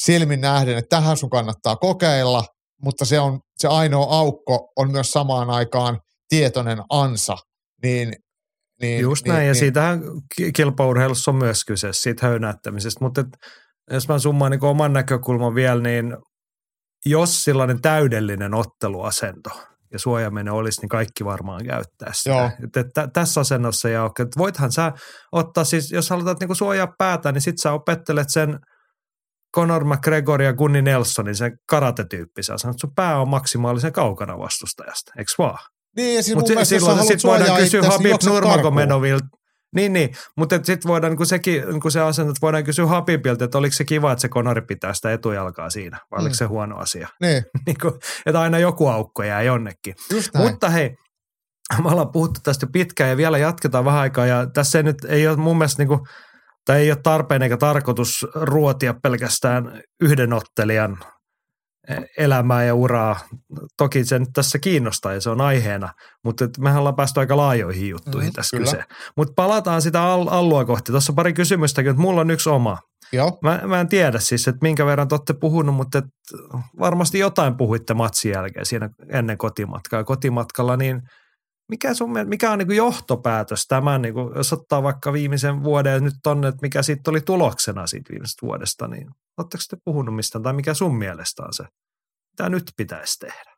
silmin 0.01 0.41
nähden, 0.41 0.77
että 0.77 0.95
tähän 0.95 1.17
sun 1.17 1.29
kannattaa 1.29 1.75
kokeilla, 1.75 2.43
mutta 2.84 3.06
se, 3.06 3.19
on, 3.19 3.39
se 3.58 3.67
ainoa 3.67 4.17
aukko 4.17 4.71
on 4.75 4.91
myös 4.91 5.12
samaan 5.12 5.49
aikaan 5.49 5.99
tietoinen 6.29 6.79
ansa. 6.89 7.36
Niin, 7.84 8.13
niin, 8.82 9.01
Just 9.01 9.25
niin, 9.25 9.34
näin, 9.34 9.47
ja 9.47 9.53
niin, 9.53 9.60
siitähän 9.60 10.01
ki- 10.36 10.51
kilpaurheilussa 10.51 11.32
on 11.32 11.38
myös 11.38 11.65
kyse, 11.65 11.89
siitä 11.91 12.27
höynäyttämisestä. 12.27 13.06
Mutta 13.06 13.21
et, 13.21 13.27
jos 13.91 14.08
mä 14.08 14.19
summaan 14.19 14.51
niin 14.51 14.63
oman 14.63 14.93
näkökulman 14.93 15.56
vielä, 15.56 15.82
niin 15.82 16.17
jos 17.06 17.43
sellainen 17.43 17.82
täydellinen 17.82 18.53
otteluasento 18.53 19.49
ja 19.93 19.99
suojaaminen 19.99 20.53
olisi, 20.53 20.82
niin 20.82 20.89
kaikki 20.89 21.25
varmaan 21.25 21.65
käyttää 21.65 22.13
sitä. 22.13 22.29
Joo. 22.29 22.45
Et, 22.45 22.77
et, 22.77 22.88
tä- 22.93 23.10
tässä 23.13 23.41
asennossa 23.41 23.89
ja 23.89 24.10
voithan 24.38 24.71
sä 24.71 24.91
ottaa 25.32 25.63
siis, 25.63 25.91
jos 25.91 26.10
halutaan 26.10 26.38
niin 26.39 26.56
suojaa 26.56 26.93
päätä, 26.97 27.32
niin 27.32 27.41
sit 27.41 27.58
sä 27.62 27.71
opettelet 27.71 28.27
sen 28.29 28.60
Conor 29.56 29.86
McGregor 29.86 30.42
ja 30.42 30.54
Gunni 30.54 30.82
Nelsonin, 30.82 31.36
sen 31.36 31.58
karate-tyyppisen 31.70 32.56
asennon, 32.56 32.72
että 32.72 32.82
sun 32.82 32.96
pää 32.96 33.20
on 33.20 33.30
maksimaalisen 33.30 33.94
kaukana 33.94 34.38
vastustajasta, 34.39 35.12
eikö 35.18 35.32
vaan? 35.38 35.60
niin, 35.98 36.16
ja 36.16 36.24
siis 36.24 36.36
mun 36.36 36.44
mielestä, 36.48 36.66
sä 36.66 36.80
silloin 36.80 36.98
haluat 36.98 37.08
sit 37.08 37.24
voidaan 37.24 37.60
kysyä 37.60 37.82
niin 37.82 37.92
Habib. 37.92 38.16
Nurmagomedoville, 38.26 39.20
Niin, 39.76 39.94
niin. 39.94 40.10
mutta 40.38 40.56
sitten 40.56 40.89
voidaan 40.89 41.12
niinku 41.12 41.26
sekin, 41.26 41.63
niinku 41.68 41.89
se 41.89 42.00
asento, 42.00 42.30
että 42.32 42.42
voidaan 42.42 42.63
kysyä 42.63 42.86
Habibilta, 42.86 43.46
että 43.46 43.58
oliko 43.58 43.74
se 43.74 43.86
kiva, 43.86 44.12
että 44.12 44.22
se 44.22 44.30
konori 44.30 44.62
pitää 44.62 44.94
sitä 44.94 45.13
etujalkaa 45.13 45.70
siinä, 45.70 46.00
vai 46.12 46.20
mm. 46.20 46.22
oliko 46.22 46.36
se 46.36 46.46
huono 46.46 46.78
asia. 46.78 47.08
Niin. 47.22 47.44
niinku, 47.66 48.00
että 48.26 48.42
aina 48.42 48.60
joku 48.60 48.88
aukko 48.88 49.24
jää 49.24 49.42
jonnekin. 49.42 49.96
Mutta 50.38 50.70
hei, 50.70 50.96
me 51.84 51.89
ollaan 51.89 52.12
puhuttu 52.12 52.39
tästä 52.44 52.68
pitkään 52.74 53.10
ja 53.10 53.18
vielä 53.18 53.38
jatketaan 53.38 53.86
vähän 53.86 54.02
aikaa 54.02 54.26
ja 54.26 54.48
tässä 54.54 54.80
ei 54.80 54.84
nyt 54.84 54.98
ei 55.08 55.28
ole 55.28 55.38
mun 55.38 55.58
mielestä 55.58 55.82
niinku, 55.82 56.08
tai 56.65 56.80
ei 56.80 56.91
ole 56.91 56.99
tarpeen 57.04 57.41
eikä 57.41 57.58
tarkoitus 57.58 58.26
ruotia 58.36 58.93
pelkästään 59.04 59.82
yhden 60.02 60.34
ottelijan 60.34 60.97
elämää 62.17 62.63
ja 62.63 62.76
uraa. 62.76 63.19
Toki 63.78 64.06
se 64.06 64.19
nyt 64.19 64.30
tässä 64.34 64.60
kiinnostaa 64.60 65.13
ja 65.13 65.21
se 65.21 65.30
on 65.30 65.41
aiheena, 65.41 65.89
mutta 66.23 66.45
mehän 66.60 66.80
ollaan 66.80 66.95
päästy 66.95 67.19
aika 67.19 67.38
laajoihin 67.38 67.89
juttuihin 67.89 68.30
mm, 68.30 68.34
tässä 68.34 68.58
kyllä. 68.58 68.71
kyse. 68.71 68.84
Mutta 69.17 69.34
palataan 69.36 69.82
sitä 69.82 70.04
al- 70.04 70.28
allua 70.28 70.65
kohti. 70.65 70.91
Tuossa 70.91 71.12
on 71.12 71.15
pari 71.15 71.34
kysymystäkin, 71.34 71.89
että 71.89 72.02
mulla 72.02 72.21
on 72.21 72.32
yksi 72.32 72.49
oma. 72.49 72.78
Joo. 73.13 73.38
Mä, 73.41 73.62
mä 73.65 73.80
en 73.80 73.88
tiedä 73.88 74.19
siis, 74.19 74.47
että 74.47 74.60
minkä 74.62 74.86
verran 74.86 75.08
te 75.08 75.15
olette 75.15 75.34
puhunut, 75.34 75.76
mutta 75.76 75.97
et 75.97 76.06
varmasti 76.80 77.19
jotain 77.19 77.58
puhuitte 77.58 77.93
matsin 77.93 78.32
jälkeen 78.32 78.65
siinä 78.65 78.89
ennen 79.10 79.38
kotimatkaa. 79.38 80.04
Kotimatkalla, 80.04 80.78
niin 80.78 81.02
mikä, 81.73 81.93
sun, 81.93 82.09
mikä 82.25 82.51
on 82.51 82.59
niin 82.59 82.75
johtopäätös 82.75 83.65
tämän, 83.67 84.01
niin 84.01 84.13
kuin, 84.13 84.36
jos 84.36 84.53
ottaa 84.53 84.83
vaikka 84.83 85.13
viimeisen 85.13 85.63
vuoden 85.63 85.93
ja 85.93 85.99
nyt 85.99 86.13
tonne, 86.23 86.47
että 86.47 86.62
mikä 86.62 86.83
siitä 86.83 87.12
oli 87.12 87.21
tuloksena 87.21 87.88
siitä 87.88 88.09
viimeisestä 88.09 88.45
vuodesta, 88.47 88.88
niin 88.88 89.07
oletteko 89.38 89.63
te 89.69 89.77
puhunut 89.86 90.15
mistään 90.15 90.43
tai 90.43 90.53
mikä 90.53 90.73
sun 90.73 90.95
mielestä 90.95 91.43
on 91.43 91.53
se, 91.53 91.63
mitä 92.31 92.49
nyt 92.49 92.63
pitäisi 92.77 93.19
tehdä? 93.19 93.53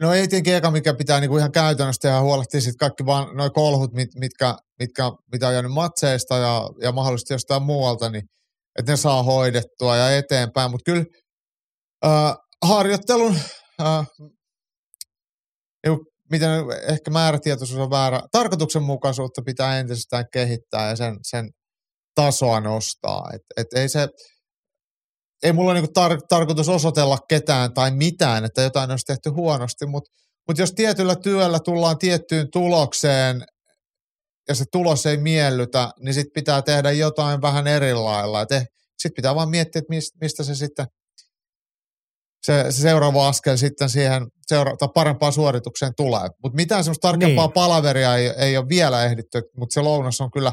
No 0.00 0.12
ei 0.12 0.28
tietenkin 0.28 0.54
eka, 0.54 0.70
mikä 0.70 0.94
pitää 0.94 1.20
niinku 1.20 1.36
ihan 1.36 1.52
käytännössä 1.52 2.00
tehdä, 2.00 2.20
huolehtia 2.20 2.60
sitten 2.60 2.78
kaikki 2.78 3.06
vaan 3.06 3.36
noin 3.36 3.52
kolhut, 3.52 3.92
mit, 3.92 4.08
mitkä, 4.14 4.54
mitkä, 4.78 5.02
mitä 5.32 5.46
on 5.48 5.52
jäänyt 5.52 5.72
matseista 5.72 6.36
ja, 6.36 6.70
ja 6.82 6.92
mahdollisesti 6.92 7.34
jostain 7.34 7.62
muualta, 7.62 8.10
niin 8.10 8.24
että 8.78 8.92
ne 8.92 8.96
saa 8.96 9.22
hoidettua 9.22 9.96
ja 9.96 10.16
eteenpäin. 10.16 10.70
Mutta 10.70 10.92
kyllä 10.92 11.04
äh, 12.04 12.36
harjoittelun, 12.62 13.36
äh, 13.80 14.06
niinku, 15.86 16.09
miten 16.30 16.50
ehkä 16.88 17.10
määrätietoisuus 17.10 17.80
on 17.80 17.90
väärä, 17.90 18.20
tarkoituksenmukaisuutta 18.32 19.42
pitää 19.42 19.78
entisestään 19.78 20.24
kehittää 20.32 20.88
ja 20.88 20.96
sen, 20.96 21.18
sen 21.22 21.50
tasoa 22.14 22.60
nostaa. 22.60 23.30
Et, 23.34 23.42
et 23.56 23.66
ei 23.74 23.88
se, 23.88 24.08
ei 25.42 25.52
mulla 25.52 25.74
niinku 25.74 25.92
tar- 26.00 26.26
tarkoitus 26.28 26.68
osoitella 26.68 27.18
ketään 27.28 27.74
tai 27.74 27.90
mitään, 27.90 28.44
että 28.44 28.62
jotain 28.62 28.90
olisi 28.90 29.06
tehty 29.06 29.30
huonosti, 29.30 29.86
mutta 29.86 30.10
mut 30.48 30.58
jos 30.58 30.72
tietyllä 30.72 31.16
työllä 31.16 31.60
tullaan 31.60 31.98
tiettyyn 31.98 32.48
tulokseen 32.52 33.44
ja 34.48 34.54
se 34.54 34.64
tulos 34.72 35.06
ei 35.06 35.16
miellytä, 35.16 35.90
niin 36.00 36.14
sitten 36.14 36.32
pitää 36.34 36.62
tehdä 36.62 36.90
jotain 36.90 37.42
vähän 37.42 37.66
eri 37.66 37.94
lailla. 37.94 38.42
Sitten 38.42 39.16
pitää 39.16 39.34
vaan 39.34 39.50
miettiä, 39.50 39.78
että 39.78 40.16
mistä 40.20 40.44
se 40.44 40.54
sitten 40.54 40.86
se, 42.42 42.64
se 42.70 42.82
seuraava 42.82 43.28
askel 43.28 43.56
sitten 43.56 43.88
siihen 43.88 44.26
seura- 44.46 44.76
tai 44.76 44.88
parempaan 44.94 45.32
suoritukseen 45.32 45.92
tulee. 45.96 46.28
Mutta 46.42 46.56
mitään 46.56 46.84
semmoista 46.84 47.08
tarkempaa 47.08 47.46
Niin. 47.46 47.52
palaveria 47.52 48.16
ei, 48.16 48.26
ei 48.26 48.56
ole 48.56 48.68
vielä 48.68 49.04
ehditty, 49.04 49.42
mutta 49.56 49.74
se 49.74 49.80
lounas 49.80 50.20
on 50.20 50.30
kyllä, 50.30 50.52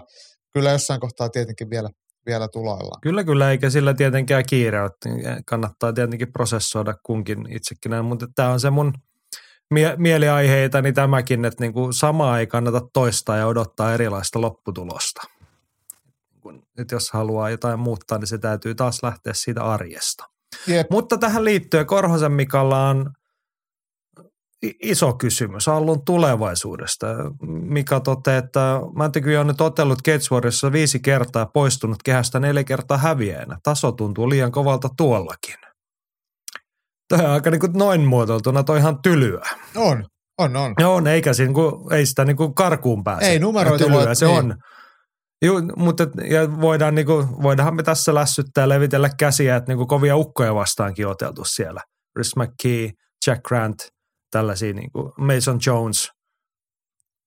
kyllä 0.54 0.72
jossain 0.72 1.00
kohtaa 1.00 1.30
tietenkin 1.30 1.70
vielä, 1.70 1.90
vielä 2.26 2.48
tuloillaan. 2.48 3.02
Kyllä, 3.02 3.24
kyllä, 3.24 3.52
eikä 3.52 3.70
sillä 3.70 3.94
tietenkään 3.94 4.44
kiire 4.50 4.82
ole. 4.82 4.90
Kannattaa 5.46 5.94
tietenkin 5.94 6.32
prosessoida 6.32 6.94
kunkin 7.04 7.46
itsekin 7.52 7.90
näin, 7.90 8.06
mutta 8.06 8.28
tämä 8.36 8.50
on 8.50 8.60
se 8.60 8.70
mun 8.70 8.94
mie- 9.74 9.96
mieliaiheita, 9.98 10.82
niin 10.82 10.94
tämäkin, 10.94 11.46
että 11.46 11.64
niinku 11.64 11.94
samaa 11.94 12.40
ei 12.40 12.48
kannata 12.48 12.82
toistaa 12.94 13.38
ja 13.38 13.48
odottaa 13.48 13.94
erilaista 13.94 14.42
lopputulosta. 14.42 15.22
Kun 16.42 16.64
nyt 16.78 16.92
jos 16.92 17.12
haluaa 17.12 17.50
jotain 17.50 17.80
muuttaa, 17.80 18.18
niin 18.18 18.28
se 18.28 18.38
täytyy 18.38 18.76
taas 18.76 19.04
lähteä 19.04 19.34
siitä 19.36 19.64
arjesta. 19.64 20.24
Jep. 20.68 20.88
Mutta 20.92 21.18
tähän 21.18 21.46
liittyen 21.46 21.86
Korhosen 21.86 22.32
Mikalla 22.32 22.90
on 22.90 23.12
iso 24.84 25.14
kysymys 25.14 25.68
Allun 25.68 26.06
tulevaisuudesta. 26.06 27.08
Mika 27.48 28.00
toteaa, 28.00 28.38
että 28.38 28.80
Mäntyky 28.96 29.36
on 29.36 29.48
nyt 29.48 29.62
otellut 29.62 30.02
Gateswarissa 30.02 30.72
viisi 30.72 31.00
kertaa 31.00 31.46
poistunut 31.46 32.04
kehästä 32.04 32.40
neljä 32.40 32.64
kertaa 32.64 32.98
häviäjänä. 32.98 33.58
Taso 33.64 33.92
tuntuu 33.92 34.30
liian 34.30 34.52
kovalta 34.52 34.90
tuollakin. 34.98 35.56
Tämä 37.10 37.24
on 37.24 37.30
aika 37.30 37.50
niin 37.50 37.60
kuin 37.60 37.74
noin 37.74 38.02
muotoiltuna, 38.02 38.64
toi 38.64 38.78
ihan 38.78 39.02
tylyä. 39.02 39.50
On, 39.76 40.06
on, 40.38 40.56
on. 40.56 40.74
Joo, 40.80 40.96
on, 40.96 41.08
eikä 41.08 41.34
siinä, 41.34 41.54
kun, 41.54 41.94
ei 41.94 42.06
sitä 42.06 42.26
niin 42.26 42.38
kuin 42.38 42.54
karkuun 42.54 43.04
pääse. 43.04 43.26
Ei 43.26 43.40
numeroita 43.40 43.86
Tylyä 43.86 44.06
voi- 44.06 44.16
se 44.16 44.26
niin. 44.26 44.38
on. 44.38 44.56
Juu, 45.46 45.62
mutta 45.76 46.04
ja 46.30 46.62
voidaan 46.62 46.96
niinku, 46.96 47.28
voidaanhan 47.42 47.76
me 47.76 47.84
tässä 47.84 48.14
lässyttää 48.16 48.62
ja 48.62 48.70
levitellä 48.70 49.10
käsiä, 49.18 49.56
että 49.56 49.72
niinku 49.72 49.86
kovia 49.86 50.18
ukkoja 50.18 50.56
vastaankin 50.56 51.08
oteltu 51.08 51.44
siellä. 51.46 51.82
Chris 52.14 52.36
McKee, 52.36 52.92
Jack 53.28 53.44
Grant, 53.44 53.88
tällaisia 54.32 54.74
niinku 54.74 55.14
Mason 55.18 55.60
Jones, 55.66 56.12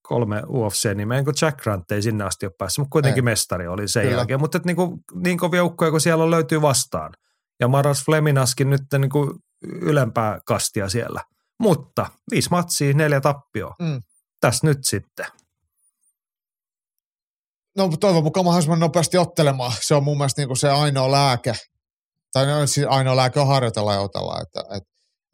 kolme 0.03 0.43
UFC-nimeä, 0.49 1.25
kun 1.25 1.35
Jack 1.43 1.63
Grant 1.63 1.91
ei 1.91 2.03
sinne 2.03 2.25
asti 2.25 2.47
ole 2.47 2.53
päässyt, 2.59 2.79
mutta 2.79 2.93
kuitenkin 2.93 3.23
Ei. 3.23 3.33
mestari 3.33 3.69
oli 3.69 3.89
sen 3.89 4.03
Kyllä. 4.03 4.17
jälkeen. 4.17 4.41
Mutta 4.41 4.59
et 4.59 4.65
niinku, 4.65 4.99
niin 5.15 5.39
kovia 5.39 5.65
ukkoja 5.65 5.91
kuin 5.91 6.01
siellä 6.01 6.31
löytyy 6.31 6.63
vastaan. 6.63 7.13
Ja 7.61 7.69
Maras 7.69 8.05
Fleminaskin 8.05 8.71
nyt 8.71 8.83
niinku 8.99 9.39
ylempää 9.63 10.39
kastia 10.47 10.89
siellä. 10.89 11.25
Mutta 11.61 12.07
viisi 12.31 12.51
matsia, 12.51 12.95
neljä 12.95 13.21
tappioa. 13.21 13.75
Mm. 13.79 14.03
Tässä 14.41 14.67
nyt 14.67 14.79
sitten. 14.83 15.27
No 17.81 17.97
toivon 17.97 18.25
mukaan 18.25 18.45
mahdollisimman 18.45 18.81
nopeasti 18.81 19.19
ottelemaan. 19.19 19.73
Se 19.81 19.95
on 19.95 20.05
mun 20.05 20.19
mielestä 20.19 20.41
niinku 20.41 20.57
se 20.57 20.71
ainoa 20.71 21.11
lääke. 21.11 21.55
Tai 22.33 22.47
no, 22.47 22.67
siis 22.67 22.87
ainoa 22.91 23.17
lääke 23.17 23.41
on 23.41 23.47
harjoitella 23.47 23.95
ja 23.95 24.01
otella. 24.01 24.41
Että, 24.41 24.77
et, 24.77 24.83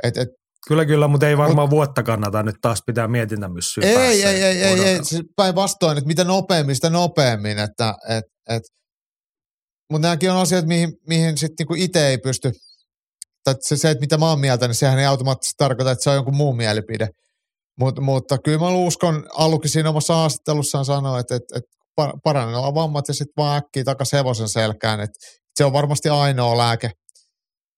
et, 0.03 0.17
et, 0.17 0.29
Kyllä, 0.69 0.85
kyllä, 0.85 1.09
mutta 1.09 1.29
ei 1.29 1.37
varmaan 1.37 1.71
vuotta 1.71 2.03
kannata 2.03 2.43
nyt 2.43 2.57
taas 2.61 2.83
pitää 2.87 3.09
mietintämyssyä 3.09 3.85
ei, 3.85 3.97
ei, 3.97 4.25
ei, 4.25 4.43
ei, 4.43 4.63
ei, 4.63 4.73
odotella. 4.73 5.05
siis 5.05 5.23
päinvastoin, 5.37 5.99
että 5.99 6.09
mitä 6.09 6.25
nopeammin, 6.25 6.75
sitä 6.75 6.91
nopeammin. 6.91 7.59
Että, 7.59 7.95
et, 8.09 8.25
et, 8.49 8.63
mutta 9.93 10.09
nämäkin 10.09 10.31
on 10.31 10.37
asiat, 10.37 10.67
mihin, 10.67 10.93
mihin 11.09 11.39
sitten 11.39 11.55
niinku 11.59 11.75
itse 11.75 12.07
ei 12.07 12.19
pysty, 12.19 12.53
tai 13.45 13.55
se, 13.61 13.77
se, 13.77 13.91
että 13.91 14.01
mitä 14.01 14.19
mä 14.19 14.29
oon 14.29 14.41
mieltä, 14.41 14.69
niin 14.69 14.75
sehän 14.75 14.99
ei 14.99 15.07
automaattisesti 15.07 15.55
tarkoita, 15.59 15.91
että 15.91 16.05
se 16.05 16.11
on 16.11 16.17
jonkun 16.17 16.37
muun 16.37 16.57
mielipide. 16.57 17.09
Mut, 17.81 17.99
mutta 18.01 18.39
kyllä 18.39 18.59
mä 18.59 18.69
uskon, 18.69 19.27
Allukin 19.35 19.71
siinä 19.71 19.89
omassa 19.89 20.15
haastattelussaan 20.15 20.85
sanoi, 20.85 21.21
että, 21.21 21.35
että, 21.35 21.59
että 21.59 21.76
par- 22.01 22.19
parannella 22.25 22.75
vammat 22.75 23.09
ja 23.09 23.15
sitten 23.15 23.35
vaan 23.37 23.57
äkkiä 23.57 23.85
takaisin 23.85 24.17
hevosen 24.17 24.49
selkään. 24.49 25.01
Että 25.01 25.19
se 25.57 25.65
on 25.65 25.73
varmasti 25.73 26.09
ainoa 26.09 26.59
lääke, 26.59 26.91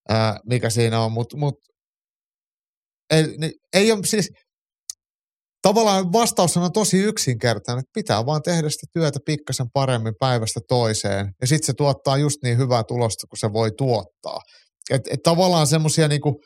ää, 0.09 0.37
mikä 0.47 0.71
siinä 0.71 1.01
on, 1.01 1.13
mutta 1.13 1.37
mut, 1.37 1.55
ei, 3.11 3.37
niin, 3.39 3.53
ei 3.73 3.93
ole 3.93 4.01
siis, 4.07 4.31
tavallaan 5.63 6.13
vastaus 6.13 6.57
on 6.57 6.73
tosi 6.73 6.99
yksinkertainen, 6.99 7.81
että 7.81 7.91
pitää 7.95 8.27
vaan 8.27 8.43
tehdä 8.43 8.71
sitä 8.71 8.87
työtä 8.93 9.19
pikkasen 9.27 9.67
paremmin 9.73 10.15
päivästä 10.21 10.61
toiseen. 10.69 11.33
Ja 11.41 11.47
sitten 11.47 11.67
se 11.67 11.73
tuottaa 11.77 12.17
just 12.17 12.37
niin 12.43 12.59
hyvää 12.59 12.83
tulosta, 12.89 13.27
kuin 13.27 13.39
se 13.39 13.53
voi 13.53 13.71
tuottaa. 13.79 14.41
Et, 14.91 15.03
et 15.11 15.21
tavallaan 15.23 15.67
semmoisia 15.67 16.09
niinku, 16.09 16.41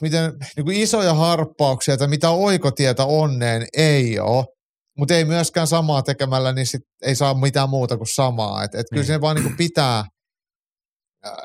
miten, 0.00 0.32
niinku 0.56 0.70
isoja 0.74 1.14
harppauksia 1.14 1.96
tai 1.96 2.08
mitä 2.08 2.30
oikotietä 2.30 3.04
onneen 3.04 3.66
ei 3.76 4.18
ole, 4.18 4.44
mutta 4.98 5.14
ei 5.14 5.24
myöskään 5.24 5.66
samaa 5.66 6.02
tekemällä, 6.02 6.52
niin 6.52 6.66
sit 6.66 6.80
ei 7.02 7.14
saa 7.14 7.34
mitään 7.34 7.70
muuta 7.70 7.96
kuin 7.96 8.14
samaa. 8.14 8.64
Et, 8.64 8.74
et 8.74 8.86
kyllä 8.90 9.02
Niin. 9.02 9.06
se 9.06 9.20
vaan 9.20 9.36
niinku 9.36 9.52
pitää 9.56 10.04
ää, 11.24 11.44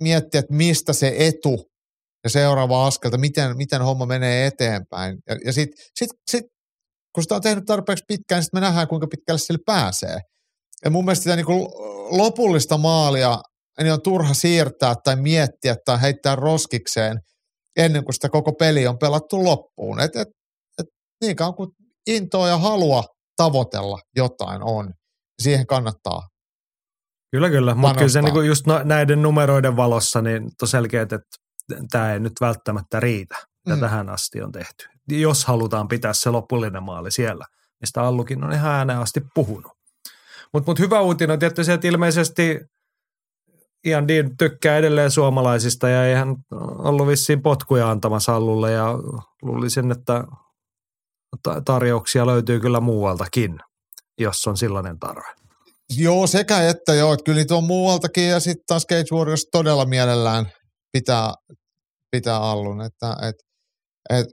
miettiä, 0.00 0.40
että 0.40 0.54
mistä 0.54 0.92
se 0.92 1.14
etu 1.18 1.66
ja 2.24 2.30
seuraava 2.30 2.86
askelta, 2.86 3.18
miten, 3.18 3.56
miten 3.56 3.82
homma 3.82 4.06
menee 4.06 4.46
eteenpäin. 4.46 5.18
Ja, 5.28 5.36
ja 5.44 5.52
sitten 5.52 5.84
sit, 5.98 6.10
sit, 6.30 6.44
kun 7.14 7.22
sitä 7.22 7.34
on 7.34 7.42
tehnyt 7.42 7.64
tarpeeksi 7.66 8.04
pitkään, 8.08 8.38
niin 8.38 8.44
sit 8.44 8.52
me 8.52 8.60
nähdään, 8.60 8.88
kuinka 8.88 9.06
pitkälle 9.06 9.38
sille 9.38 9.60
pääsee. 9.66 10.18
Ja 10.84 10.90
mun 10.90 11.04
mielestä 11.04 11.22
sitä 11.22 11.36
niin 11.36 11.46
lopullista 12.10 12.78
maalia 12.78 13.38
niin 13.82 13.92
on 13.92 14.02
turha 14.02 14.34
siirtää 14.34 14.94
tai 15.04 15.16
miettiä 15.16 15.76
tai 15.84 16.00
heittää 16.00 16.36
roskikseen 16.36 17.18
ennen 17.76 18.04
kuin 18.04 18.14
sitä 18.14 18.28
koko 18.28 18.52
peli 18.52 18.86
on 18.86 18.98
pelattu 18.98 19.44
loppuun. 19.44 20.00
Et, 20.00 20.16
et, 20.16 20.28
et 20.78 20.86
niin 21.20 21.36
kauan 21.36 21.54
kuin 21.54 21.70
intoa 22.06 22.48
ja 22.48 22.58
halua 22.58 23.04
tavoitella 23.36 23.98
jotain 24.16 24.62
on, 24.62 24.92
siihen 25.42 25.66
kannattaa. 25.66 26.28
Kyllä, 27.30 27.50
kyllä. 27.50 27.74
Mutta 27.74 27.94
kyllä 27.94 28.08
se 28.08 28.22
niinku 28.22 28.40
just 28.40 28.66
no, 28.66 28.82
näiden 28.84 29.22
numeroiden 29.22 29.76
valossa 29.76 30.22
niin 30.22 30.50
on 30.62 30.68
selkeä, 30.68 31.02
että 31.02 31.18
tämä 31.90 32.12
ei 32.12 32.20
nyt 32.20 32.32
välttämättä 32.40 33.00
riitä, 33.00 33.36
mitä 33.66 33.76
Mm. 33.76 33.80
tähän 33.80 34.08
asti 34.08 34.42
on 34.42 34.52
tehty. 34.52 34.88
Jos 35.08 35.44
halutaan 35.44 35.88
pitää 35.88 36.12
se 36.12 36.30
lopullinen 36.30 36.82
maali 36.82 37.10
siellä, 37.10 37.44
mistä 37.80 38.02
Allukin 38.02 38.44
on 38.44 38.52
ihan 38.52 38.72
ääneen 38.72 38.98
asti 38.98 39.20
puhunut. 39.34 39.72
Mutta 40.52 40.70
mut 40.70 40.78
hyvä 40.78 41.00
uutinen 41.00 41.32
on 41.32 41.38
tietysti 41.38 41.64
se, 41.64 41.72
että 41.72 41.88
ilmeisesti 41.88 42.60
Ian 43.86 44.08
Dean 44.08 44.36
tykkää 44.36 44.76
edelleen 44.76 45.10
suomalaisista 45.10 45.88
ja 45.88 46.06
ei 46.06 46.14
hän 46.14 46.36
ollut 46.78 47.06
vissiin 47.06 47.42
potkuja 47.42 47.90
antamassa 47.90 48.36
Allulle 48.36 48.72
ja 48.72 48.86
luulisin, 49.42 49.90
että 49.90 50.24
tarjouksia 51.64 52.26
löytyy 52.26 52.60
kyllä 52.60 52.80
muualtakin, 52.80 53.58
jos 54.18 54.46
on 54.46 54.56
sellainen 54.56 54.98
tarve. 54.98 55.34
Joo, 55.96 56.26
sekä 56.26 56.68
että 56.68 56.94
joo, 56.94 57.12
että 57.12 57.24
kyllä 57.24 57.38
niitä 57.38 57.54
on 57.54 57.64
muualtakin 57.64 58.28
ja 58.28 58.40
sitten 58.40 58.64
taas 58.66 58.86
Cage 58.86 59.16
Warriors 59.16 59.46
todella 59.52 59.84
mielellään 59.84 60.52
pitää, 60.92 61.34
pitää 62.10 62.36
allun. 62.36 62.80
Että, 62.80 63.16
et, 63.28 63.34
et, 64.10 64.26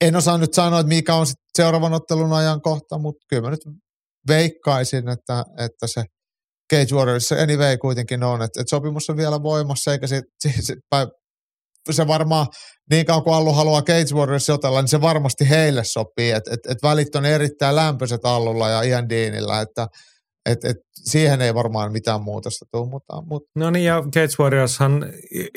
en 0.00 0.16
osaa 0.16 0.38
nyt 0.38 0.54
sanoa, 0.54 0.80
että 0.80 0.88
mikä 0.88 1.14
on 1.14 1.26
sit 1.26 1.36
seuraavan 1.56 1.92
ottelun 1.92 2.32
ajankohta, 2.32 2.98
mutta 2.98 3.26
kyllä 3.28 3.42
mä 3.42 3.50
nyt 3.50 3.60
veikkaisin, 4.28 5.08
että, 5.08 5.44
että 5.58 5.86
se 5.86 6.04
Cage 6.72 6.94
Warriors 6.94 7.32
anyway 7.32 7.78
kuitenkin 7.78 8.22
on, 8.22 8.42
että, 8.42 8.60
että 8.60 8.70
sopimus 8.70 9.10
on 9.10 9.16
vielä 9.16 9.42
voimassa, 9.42 9.92
eikä 9.92 10.06
se, 10.06 10.22
se, 10.38 10.52
se, 10.60 10.74
se 11.94 12.06
varmaan 12.06 12.46
niin 12.90 13.06
kauan 13.06 13.22
kuin 13.22 13.34
Allu 13.34 13.52
haluaa 13.52 13.82
Cage 13.82 14.14
Warriors 14.14 14.50
otella, 14.50 14.80
niin 14.80 14.88
se 14.88 15.00
varmasti 15.00 15.48
heille 15.48 15.84
sopii, 15.84 16.30
että 16.30 16.50
et, 16.54 16.60
et 16.68 16.78
välit 16.82 17.14
on 17.14 17.24
erittäin 17.24 17.76
lämpöiset 17.76 18.24
Allulla 18.24 18.68
ja 18.68 18.82
Ian 18.82 19.08
Deanilla, 19.08 19.60
että 19.60 19.86
et, 20.46 20.64
et 20.64 20.76
siihen 20.92 21.42
ei 21.42 21.54
varmaan 21.54 21.92
mitään 21.92 22.22
muutosta 22.22 22.66
tule, 22.72 22.88
mutta, 22.88 23.22
mutta 23.22 23.50
No 23.54 23.70
niin, 23.70 23.84
ja 23.84 24.02
Cage 24.02 24.42
Warriorshan 24.42 25.06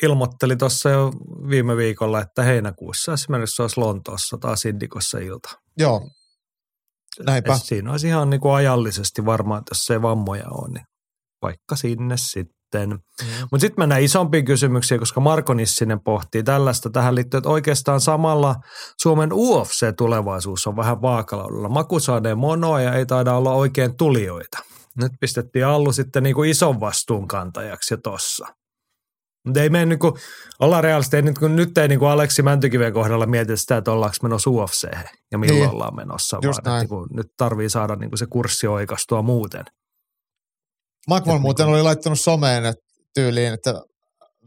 ilmoitteli 0.04 0.56
tuossa 0.56 0.90
jo 0.90 1.12
viime 1.50 1.78
viikolla, 1.78 2.22
että 2.22 2.44
heinäkuussa 2.44 3.14
esimerkiksi 3.14 3.62
olisi 3.62 3.80
Lontoossa 3.80 4.38
taas 4.38 4.66
Indikossa 4.66 5.20
ilta. 5.20 5.50
joo, 5.78 6.10
näinpä. 7.26 7.54
Et 7.54 7.64
siinä 7.64 7.92
olisi 7.92 8.08
ihan 8.08 8.30
niin 8.30 8.42
kuin 8.42 8.54
ajallisesti 8.54 9.26
varmaan, 9.26 9.60
että 9.60 9.72
jos 9.72 9.90
ei 9.90 10.02
vammoja 10.02 10.50
ole, 10.52 10.74
niin 10.74 10.86
vaikka 11.42 11.76
sinne 11.76 12.18
sitten. 12.18 12.59
Mm. 12.78 13.00
Mutta 13.52 13.60
sitten 13.62 13.82
mennään 13.82 14.02
isompiin 14.02 14.46
kysymyksiin, 14.46 15.00
koska 15.00 15.20
Marko 15.22 15.54
Nissinen 15.54 16.00
pohtii 16.00 16.44
tällaista 16.44 16.90
tähän 16.90 17.16
liittyen, 17.16 17.40
että 17.40 17.50
oikeastaan 17.50 18.02
samalla 18.02 18.56
Suomen 19.02 19.30
UFC-tulevaisuus 19.34 20.68
on 20.68 20.76
vähän 20.76 21.02
vaakalaudella. 21.02 21.70
Makusaadeen 21.70 22.38
monoa 22.38 22.82
ja 22.82 22.94
ei 22.94 23.06
taida 23.06 23.34
olla 23.34 23.52
oikein 23.52 23.98
tulijoita. 23.98 24.58
Nyt 24.98 25.12
pistettiin 25.20 25.66
Allu 25.66 25.92
sitten 25.92 26.24
niin 26.24 26.36
kuin 26.36 26.50
ison 26.50 26.80
vastuun 26.80 27.28
kantajaksi 27.28 27.94
jo 27.94 27.98
tossa. 27.98 28.48
Mutta 29.46 29.62
ei 29.62 29.70
mene 29.70 29.86
niin 29.86 30.00
kuin, 30.00 30.14
ollaan 30.60 30.84
realisesti, 30.84 31.16
ei 31.16 31.22
nyt, 31.22 31.40
kun 31.40 31.56
nyt 31.56 31.78
ei 31.78 31.88
niin 31.88 32.00
kuin 32.00 32.10
Aleksi 32.10 32.42
Mäntykiven 32.42 32.94
kohdalla 32.94 33.26
mietitä 33.26 33.56
sitä, 33.56 33.78
että 33.78 33.92
ollaanko 33.92 34.16
menossa 34.24 34.50
UFC 34.50 34.88
ja 35.32 35.38
milloin 35.38 35.60
Niin. 35.60 35.70
ollaan 35.70 35.96
menossa, 35.96 36.38
Just 36.38 36.46
vaan 36.46 36.58
että 36.60 36.70
näin. 36.70 36.80
niin 36.80 36.90
kuin, 36.90 37.08
nyt 37.14 37.28
tarvii 37.38 37.70
saada 37.70 37.96
niin 37.96 38.10
kuin 38.10 38.18
se 38.18 38.26
kurssi 38.30 38.68
oikastua 38.68 39.22
muuten. 39.22 39.66
Et 41.18 41.42
muuten 41.42 41.68
oli 41.68 41.82
laittanut 41.82 42.20
someen 42.20 42.66
että 42.66 42.84
tyyliin, 43.14 43.54
että 43.54 43.82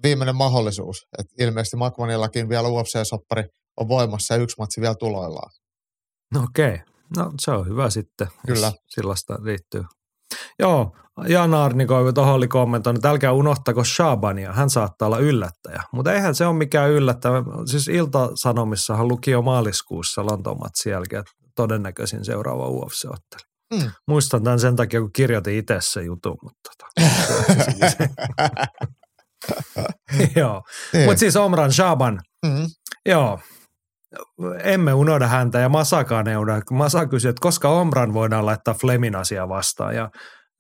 viimeinen 0.03 0.37
mahdollisuus. 0.37 1.07
Että 1.19 1.35
ilmeisesti 1.39 1.77
Makmanillakin 1.77 2.49
vielä 2.49 2.69
UFC-soppari 2.69 3.45
on 3.77 3.89
voimassa 3.89 4.35
ja 4.35 4.41
yksi 4.41 4.57
matsi 4.59 4.81
vielä 4.81 4.95
tuloillaan. 4.95 5.51
No 6.35 6.43
okei, 6.43 6.79
no 7.17 7.33
se 7.41 7.51
on 7.51 7.69
hyvä 7.69 7.91
sitten, 7.91 8.27
Kyllä. 8.47 8.67
jos 8.67 8.75
sellaista 8.89 9.39
riittyy. 9.45 9.85
Joo, 10.59 10.97
Jan 11.29 11.55
Arnikoivu 11.55 12.13
tuohon 12.13 12.35
oli 12.35 12.49
kommentoinut, 12.49 12.99
että 12.99 13.11
älkää 13.11 13.33
unohtako 13.33 13.85
Shabania, 13.85 14.53
hän 14.53 14.71
saattaa 14.71 15.07
olla 15.07 15.19
yllättäjä. 15.19 15.83
Mutta 15.93 16.13
eihän 16.13 16.35
se 16.35 16.47
ole 16.47 16.57
mikään 16.57 16.91
yllättäjä. 16.91 17.35
Siis 17.67 17.89
Ilta-Sanomissahan 17.89 19.09
luki 19.09 19.31
jo 19.31 19.43
maaliskuussa 19.43 20.27
Lontoon 20.27 20.59
matsin 20.59 20.91
jälkeen, 20.91 21.21
että 21.21 21.33
todennäköisin 21.57 22.25
seuraava 22.25 22.69
UFC-ottelu. 22.69 23.52
Mm. 23.73 23.91
Muistan 24.09 24.45
tämän 24.45 24.61
sen 24.61 24.77
takia, 24.77 25.01
kun 25.01 25.13
kirjoitin 25.13 25.55
itse 25.55 25.77
se 25.81 26.03
jutun, 26.03 26.37
mutta 26.43 26.71
tota, 26.71 26.87
joo. 30.41 30.63
Niin. 30.93 31.05
Mutta 31.05 31.21
siis 31.21 31.37
Omran 31.37 31.73
Shaban, 31.73 32.21
Mm. 32.47 32.67
Joo. 33.07 33.39
Emme 34.63 34.95
unohda 34.95 35.27
häntä 35.27 35.59
ja 35.59 35.69
Masakaan 35.69 36.29
ei 36.29 36.37
unohda. 36.37 36.63
Masa 36.71 37.07
kysyi, 37.07 37.29
että 37.29 37.41
koska 37.41 37.69
Omran 37.69 38.15
voidaan 38.15 38.47
laittaa 38.47 38.75
Flemin 38.75 39.17
asia 39.17 39.49
vastaan. 39.49 39.95
Ja 39.95 40.11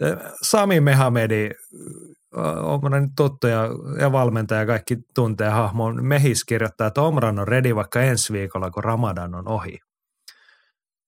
eh, 0.01 0.17
Sami 0.43 0.81
Mehamedi, 0.81 1.45
eh, 1.45 2.65
Omran 2.65 3.09
tuttu 3.17 3.47
ja, 3.47 3.63
ja 4.01 4.13
valmentaja 4.13 4.61
ja 4.61 4.67
kaikki 4.67 4.97
tuntee 5.15 5.51
hahmon. 5.51 6.05
Mehis 6.05 6.45
kirjoittaa, 6.45 6.87
että 6.87 7.03
Omran 7.03 7.39
on 7.39 7.49
ready 7.49 7.75
vaikka 7.75 8.01
ensi 8.01 8.33
viikolla, 8.33 8.71
kun 8.71 8.85
Ramadan 8.85 9.35
on 9.35 9.49
ohi. 9.49 9.79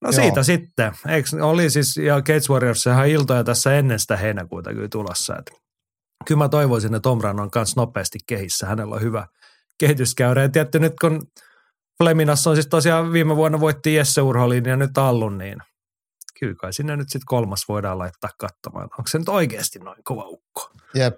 No 0.05 0.11
Joo. 0.11 0.23
siitä 0.23 0.43
sitten. 0.43 0.93
Eikö, 1.09 1.29
oli 1.43 1.71
siis, 1.71 1.97
ja 1.97 2.15
Cage 2.23 2.53
Warriors 2.53 2.87
ihan 2.87 3.09
iltoja 3.09 3.45
tässä 3.45 3.75
ennen 3.75 3.99
sitä 3.99 4.17
heinäkuuta 4.17 4.71
kyllä 4.71 4.89
tulossa. 4.89 5.37
Että 5.39 5.53
kyllä 6.25 6.39
mä 6.39 6.49
toivoisin, 6.49 6.95
että 6.95 7.09
Omran 7.09 7.41
on 7.41 7.51
myös 7.55 7.77
nopeasti 7.77 8.19
kehissä. 8.27 8.67
Hänellä 8.67 8.95
on 8.95 9.03
hyvä 9.03 9.27
kehityskäyrä. 9.79 10.43
Ja 10.43 10.49
tietty 10.49 10.79
nyt 10.79 10.93
kun 11.01 11.27
Fleminassa 12.03 12.51
on 12.51 12.57
siis 12.57 12.67
tosiaan 12.67 13.13
viime 13.13 13.37
vuonna 13.37 13.61
voitti 13.61 13.95
Jesse 13.95 14.21
Urholin 14.21 14.65
ja 14.65 14.77
nyt 14.77 14.99
Allun, 14.99 15.39
niin 15.39 15.59
kyllä 16.41 16.55
kai 16.55 16.73
sinne 16.73 16.97
nyt 16.97 17.09
sitten 17.09 17.27
kolmas 17.27 17.65
voidaan 17.69 17.99
laittaa 17.99 18.31
katsomaan. 18.39 18.85
Onko 18.85 19.05
se 19.11 19.19
nyt 19.19 19.29
oikeasti 19.29 19.79
noin 19.79 20.05
kova 20.05 20.25
ukko? 20.27 20.71
Jep. 20.95 21.15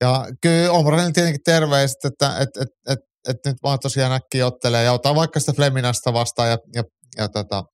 Ja 0.00 0.26
kyllä 0.40 0.72
Omranille 0.72 1.12
tietenkin 1.12 1.42
terveiset, 1.44 2.04
että 2.04 2.38
et, 2.38 2.48
et, 2.60 2.68
et, 2.88 2.98
et 3.28 3.36
nyt 3.46 3.56
vaan 3.62 3.78
tosiaan 3.78 4.12
äkkiä 4.12 4.46
ottelee 4.46 4.84
ja 4.84 4.92
ottaa 4.92 5.14
vaikka 5.14 5.40
sitä 5.40 5.52
Fleminasta 5.52 6.12
vastaan 6.12 6.50
ja, 6.50 6.58
ja, 6.74 6.82
ja 7.16 7.28
tota, 7.28 7.64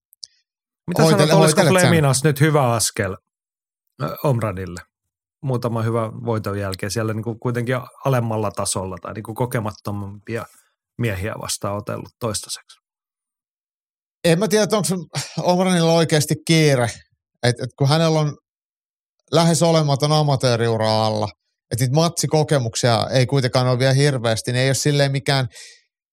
Mitä 0.89 1.03
Hoitele- 1.03 1.27
sanot, 1.29 1.43
olisiko. 1.43 1.63
Fleminas 1.63 2.25
nyt 2.25 2.41
hyvä 2.41 2.73
askel 2.73 3.17
Omradille? 4.25 4.81
Muutama 5.43 5.83
hyvä 5.83 6.13
voiton 6.25 6.59
jälkeen 6.59 6.91
siellä 6.91 7.15
niin 7.15 7.25
kuin 7.25 7.39
kuitenkin 7.41 7.77
alemmalla 8.05 8.51
tasolla 8.51 8.97
tai 9.03 9.15
niin 9.15 9.23
kuin 9.23 9.35
kokemattomampia 9.35 10.45
miehiä 10.99 11.35
vastaan 11.43 11.77
otellut 11.77 12.13
toistaiseksi. 12.21 12.79
en 14.25 14.39
mä 14.39 14.49
tiedä, 14.49 14.67
onko 14.77 15.19
Omranilla 15.43 15.93
oikeasti 15.93 16.35
kiire, 16.47 16.85
että 17.43 17.65
et 17.65 17.71
kun 17.79 17.89
hänellä 17.89 18.21
on 18.21 18.37
lähes 19.33 19.63
olematon 19.63 20.13
amatööriura 20.13 21.07
alla, 21.07 21.29
että 21.71 21.85
niitä 21.85 21.95
matsikokemuksia 21.95 23.07
ei 23.11 23.27
kuitenkaan 23.27 23.69
ole 23.69 23.79
vielä 23.79 23.93
hirveästi, 23.93 24.53
niin 24.53 24.63
ei 24.63 24.69
ole 24.69 24.75
silleen 24.75 25.13
mikään 25.13 25.47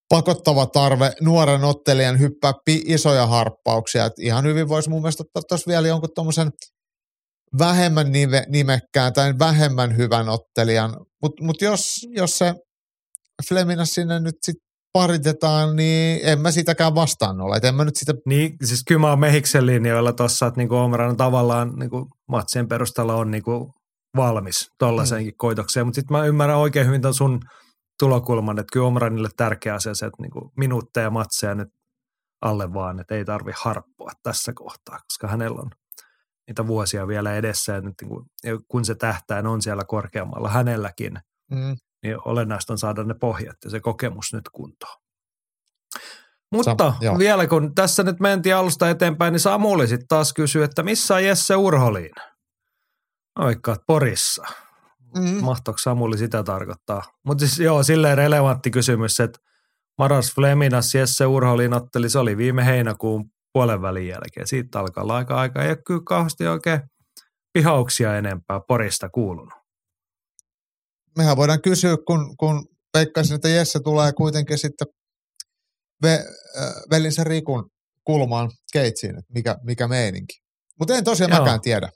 pakottava 0.10 0.66
tarve 0.66 1.12
nuoren 1.22 1.64
ottelijan 1.64 2.20
hyppää 2.20 2.54
isoja 2.68 3.28
harppauksia. 3.28 4.06
Et 4.06 4.14
ihan 4.20 4.46
hyvin 4.46 4.68
voisi 4.70 4.90
mun 4.90 5.02
mielestä 5.02 5.24
ottaa 5.24 5.42
tuossa 5.50 5.70
vielä 5.70 5.88
jonkun 5.88 6.10
tuommoisen 6.16 6.52
vähemmän 7.60 8.12
nive, 8.12 8.44
nimekkään 8.50 9.14
tai 9.14 9.34
vähemmän 9.40 9.98
hyvän 9.98 10.30
ottelijan. 10.30 10.96
Mutta 11.22 11.44
mut 11.44 11.62
jos, 11.62 12.08
jos 12.10 12.38
se 12.38 12.54
Fleminas 13.48 13.90
sinne 13.90 14.20
nyt 14.20 14.36
sitten 14.46 14.70
paritetaan, 14.94 15.76
niin 15.76 16.20
en 16.24 16.42
mä 16.42 16.52
sitäkään 16.52 16.96
vastaan 16.96 17.42
ole. 17.42 17.58
Et 17.58 17.64
en 17.64 17.76
mä 17.76 17.86
nyt 17.86 17.96
sitä 17.96 18.14
Niin, 18.26 18.54
siis 18.64 18.84
kyllä 18.88 19.02
mä 19.02 19.10
oon 19.10 19.20
Mehiksen 19.20 19.66
linjoilla 19.66 20.14
tuossa, 20.14 20.48
että 20.48 20.58
niinku 20.58 20.76
Omran 20.76 21.18
tavallaan 21.18 21.76
niinku 21.76 22.08
matsien 22.30 22.68
perusteella 22.68 23.16
on 23.16 23.32
niinku 23.32 23.72
valmis 24.16 24.68
tollaiseenkin 24.80 25.34
mm. 25.34 25.38
koitokseen, 25.38 25.86
mutta 25.86 25.96
sitten 25.96 26.18
mä 26.18 26.26
ymmärrän 26.26 26.58
oikein 26.58 26.88
hyvin 26.88 27.02
ton 27.02 27.14
sun 27.14 27.40
tulokulman, 28.00 28.60
että 28.60 28.74
kyllä 28.74 28.88
Omranille 28.88 29.30
tärkeä 29.38 29.74
asia 29.74 29.94
se, 29.94 30.06
että 30.06 30.22
niinku 30.22 30.52
minuutteja 30.58 31.10
matseja 31.10 31.56
nyt 31.56 31.70
alle 32.42 32.74
vaan, 32.74 33.00
että 33.00 33.16
ei 33.16 33.26
tarvi 33.26 33.52
harppua 33.56 34.12
tässä 34.24 34.54
kohtaa, 34.56 34.98
koska 34.98 35.28
hänellä 35.28 35.62
on 35.62 35.70
niitä 36.48 36.68
vuosia 36.68 37.08
vielä 37.08 37.36
edessä 37.36 37.74
ja 37.74 37.82
nyt 37.82 37.94
niinku, 38.02 38.26
ja 38.44 38.60
kun 38.68 38.86
se 38.86 38.96
tähtäin 38.96 39.48
on 39.48 39.62
siellä 39.62 39.84
korkeammalla 39.88 40.50
hänelläkin, 40.50 41.20
mm, 41.52 41.78
niin 42.04 42.18
olennaista 42.26 42.74
on 42.74 42.78
saada 42.78 43.04
ne 43.04 43.14
pohjat 43.14 43.58
ja 43.64 43.70
se 43.70 43.80
kokemus 43.80 44.34
nyt 44.34 44.50
kuntoon. 44.52 44.96
Mutta 46.52 46.90
Sam- 46.90 46.98
joo. 47.02 47.18
vielä 47.18 47.48
kun 47.48 47.76
tässä 47.76 48.04
nyt 48.04 48.20
mentiin 48.20 48.56
alusta 48.56 48.90
eteenpäin, 48.90 49.32
niin 49.32 49.40
Samuli 49.40 49.88
sitten 49.88 50.08
taas 50.08 50.34
kysyy, 50.34 50.64
että 50.64 50.84
missä 50.84 51.16
on 51.16 51.24
Jesse 51.26 51.56
veikkaan, 53.46 53.76
että 53.76 53.86
Porissa. 53.88 54.44
Mm, 55.18 55.44
Mahtoiko 55.44 55.78
Samuli 55.78 56.18
sitä 56.18 56.44
tarkoittaa? 56.44 57.04
Mutta 57.26 57.48
siis 57.48 57.60
joo, 57.60 57.84
silleen 57.84 58.18
relevantti 58.18 58.72
kysymys, 58.72 59.20
että 59.20 59.40
Maras 59.98 60.36
Fleminas 60.36 60.96
Jesse 60.96 61.26
Urholin 61.26 61.74
otteli, 61.74 62.10
se 62.10 62.20
oli 62.20 62.38
viime 62.38 62.66
heinäkuun 62.66 63.26
puolen 63.54 63.82
välin 63.82 64.08
jälkeen. 64.08 64.48
Siitä 64.48 64.80
alkaa 64.80 65.04
olla 65.04 65.16
aika 65.16 65.36
aika. 65.36 65.64
Ei 65.64 65.70
ole 65.70 65.78
kyllä 65.88 66.02
kauheasti 66.06 66.48
oikein 66.48 66.82
pihauksia 67.54 68.18
enempää 68.18 68.60
Porista 68.68 69.10
kuulunut. 69.10 69.54
mehän 71.18 71.38
voidaan 71.38 71.62
kysyä, 71.62 71.98
kun, 72.08 72.38
kun 72.38 72.66
veikkaisin, 72.94 73.36
että 73.36 73.50
Jesse 73.50 73.80
tulee 73.84 74.14
kuitenkin 74.14 74.58
sitten 74.58 74.88
ve, 76.04 76.14
äh, 76.14 76.74
velinsä 76.92 77.24
Rikun 77.24 77.70
kulmaan 78.04 78.52
keitsiin, 78.74 79.18
että 79.20 79.34
mikä, 79.34 79.56
mikä 79.64 79.88
meininki. 79.88 80.34
Mutta 80.80 80.94
en 80.94 81.04
tosiaan 81.04 81.32
Joo. 81.32 81.40
mäkään 81.40 81.62
tiedä. 81.62 81.90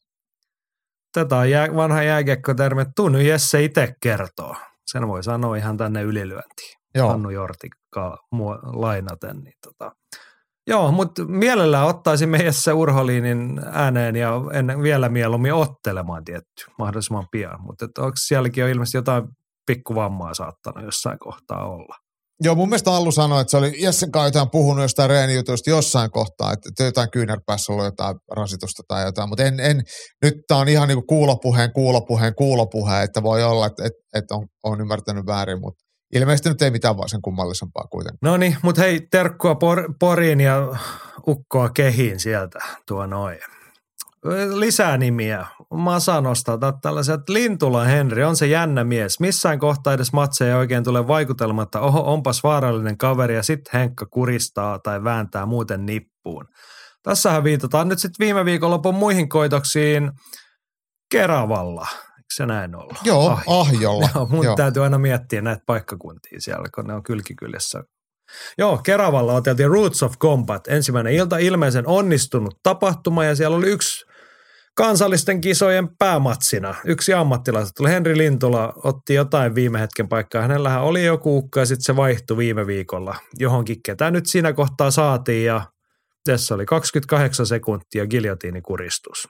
Tätä 1.13 1.37
on 1.37 1.49
jää, 1.49 1.75
vanha 1.75 2.03
jääkiekkotermi, 2.03 2.85
tunnu 2.95 3.19
Jesse 3.19 3.63
itse 3.63 3.95
kertoo. 4.01 4.55
Sen 4.85 5.07
voi 5.07 5.23
sanoa 5.23 5.55
ihan 5.55 5.77
tänne 5.77 6.01
ylilyöntiin. 6.01 6.77
Joo, 6.95 7.09
Hannu 7.09 7.29
Jortikkaa 7.29 8.17
lainaten. 8.63 9.37
Niin 9.37 9.55
tota. 9.67 9.95
Joo, 10.67 10.91
mutta 10.91 11.25
mielellään 11.25 11.87
ottaisimme 11.87 12.37
Jesse 12.37 12.73
Urholinin 12.73 13.61
ääneen 13.71 14.15
ja 14.15 14.33
ennen, 14.53 14.81
vielä 14.81 15.09
mieluummin 15.09 15.53
ottelemaan 15.53 16.25
tietty 16.25 16.65
mahdollisimman 16.79 17.27
pian. 17.31 17.61
Mutta 17.61 17.85
onko 17.97 18.13
sielläkin 18.15 18.63
on 18.63 18.69
ilmeisesti 18.69 18.97
jotain 18.97 19.23
pikkuvammaa 19.65 20.33
saattanut 20.33 20.83
jossain 20.83 21.19
kohtaa 21.19 21.65
olla? 21.65 21.95
Joo, 22.41 22.55
mun 22.55 22.69
mielestä 22.69 22.91
Allu 22.91 23.11
sanoi, 23.11 23.41
että 23.41 23.51
se 23.51 23.57
oli 23.57 23.83
Jessen 23.83 24.11
kanssa 24.11 24.27
jotain 24.27 24.49
puhunut 24.51 24.81
jostain 24.81 25.09
reenijutuista 25.09 25.69
jossain 25.69 26.11
kohtaa, 26.11 26.53
että, 26.53 26.83
jotain 26.83 27.11
kyynärpäässä 27.11 27.73
ollut 27.73 27.85
jotain 27.85 28.15
rasitusta 28.35 28.83
tai 28.87 29.05
jotain, 29.05 29.29
mutta 29.29 29.43
en, 29.43 29.59
en 29.59 29.81
nyt 30.23 30.33
tämä 30.47 30.59
on 30.59 30.67
ihan 30.67 30.87
niin 30.87 30.95
kuin 30.95 31.07
kuulopuheen, 31.07 31.73
kuulopuheen, 31.73 32.35
kuulopuheen, 32.35 33.03
että 33.03 33.23
voi 33.23 33.43
olla, 33.43 33.65
että, 33.65 33.83
että, 33.85 33.99
että 34.13 34.35
on, 34.35 34.47
on 34.63 34.81
ymmärtänyt 34.81 35.25
väärin, 35.25 35.61
mutta 35.61 35.83
ilmeisesti 36.15 36.49
nyt 36.49 36.61
ei 36.61 36.71
mitään 36.71 36.97
vaan 36.97 37.09
sen 37.09 37.21
kummallisempaa 37.21 37.83
kuitenkaan. 37.91 38.31
No 38.31 38.37
niin, 38.37 38.57
mutta 38.61 38.81
hei, 38.81 39.07
terkkua 39.11 39.55
por, 39.55 39.93
Poriin 39.99 40.41
ja 40.41 40.67
ukkoa 41.27 41.69
kehiin 41.69 42.19
sieltä 42.19 42.59
tuo 42.87 43.05
noin. 43.05 43.39
Lisää 44.53 44.97
nimiä. 44.97 45.45
Masa 45.71 46.21
nostaa 46.21 46.57
tällaiset. 46.81 47.29
Lintula 47.29 47.83
Henri 47.83 48.23
on 48.23 48.35
se 48.35 48.47
jännä 48.47 48.83
mies. 48.83 49.19
Missään 49.19 49.59
kohtaa 49.59 49.93
edes 49.93 50.13
matseja 50.13 50.51
ei 50.51 50.59
oikein 50.59 50.83
tule 50.83 51.07
vaikutelmatta. 51.07 51.79
Oho, 51.79 52.13
onpas 52.13 52.43
vaarallinen 52.43 52.97
kaveri 52.97 53.35
ja 53.35 53.43
sitten 53.43 53.79
Henkka 53.79 54.05
kuristaa 54.05 54.79
tai 54.79 55.03
vääntää 55.03 55.45
muuten 55.45 55.85
nippuun. 55.85 56.45
Tässähän 57.03 57.43
viitataan 57.43 57.87
nyt 57.87 57.99
sitten 57.99 58.25
viime 58.25 58.45
viikonlopun 58.45 58.95
muihin 58.95 59.29
koitoksiin 59.29 60.11
Keravalla. 61.11 61.87
Eikö 61.91 62.33
se 62.33 62.45
näin 62.45 62.75
ollut? 62.75 62.97
Joo, 63.03 63.29
Ahjolla. 63.29 63.59
Ahjolla. 63.61 64.09
Joo, 64.15 64.25
mun 64.25 64.45
Joo. 64.45 64.55
täytyy 64.55 64.83
aina 64.83 64.97
miettiä 64.97 65.41
näitä 65.41 65.63
paikkakuntia 65.65 66.41
siellä, 66.41 66.67
kun 66.75 66.87
ne 66.87 66.93
on 66.93 67.03
kylkikyljessä 67.03 67.83
Joo, 68.57 68.77
Keravalla 68.77 69.33
oteltiin 69.33 69.69
Roots 69.69 70.03
of 70.03 70.17
Combat. 70.19 70.67
Ensimmäinen 70.67 71.13
ilta 71.13 71.37
ilmeisen 71.37 71.87
onnistunut 71.87 72.59
tapahtuma 72.63 73.25
ja 73.25 73.35
siellä 73.35 73.57
oli 73.57 73.67
yksi 73.67 74.05
kansallisten 74.75 75.41
kisojen 75.41 75.97
päämatsina. 75.97 76.75
Yksi 76.85 77.13
ammattilainen 77.13 77.71
tuli 77.77 77.89
Henri 77.89 78.17
Lintula, 78.17 78.73
otti 78.83 79.13
jotain 79.13 79.55
viime 79.55 79.79
hetken 79.79 80.09
paikkaa. 80.09 80.41
Hänellähän 80.41 80.83
oli 80.83 81.05
joku 81.05 81.37
ukka 81.37 81.59
ja 81.59 81.65
sitten 81.65 81.83
se 81.83 81.95
vaihtui 81.95 82.37
viime 82.37 82.67
viikolla 82.67 83.15
johonkin, 83.39 83.77
ketä 83.85 84.11
nyt 84.11 84.25
siinä 84.25 84.53
kohtaa 84.53 84.91
saatiin 84.91 85.45
ja 85.45 85.67
tässä 86.25 86.55
oli 86.55 86.65
28 86.65 87.45
sekuntia 87.45 88.07
giljotiinikuristus. 88.07 89.27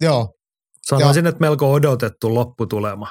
Joo. 0.00 0.34
Sanoisin, 0.82 1.24
ja. 1.24 1.28
että 1.28 1.40
melko 1.40 1.72
odotettu 1.72 2.34
lopputulema. 2.34 3.10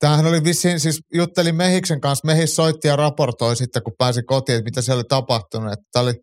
Tämähän 0.00 0.26
oli 0.26 0.44
vissiin, 0.44 0.80
siis 0.80 1.00
juttelin 1.14 1.54
Mehiksen 1.54 2.00
kanssa, 2.00 2.26
Mehis 2.26 2.56
soitti 2.56 2.88
ja 2.88 2.96
raportoi 2.96 3.56
sitten, 3.56 3.82
kun 3.82 3.92
pääsi 3.98 4.22
kotiin, 4.22 4.58
että 4.58 4.64
mitä 4.64 4.82
siellä 4.82 4.98
oli 4.98 5.04
tapahtunut. 5.08 5.72
Että 5.72 5.84
tämä 5.92 6.02
oli 6.02 6.14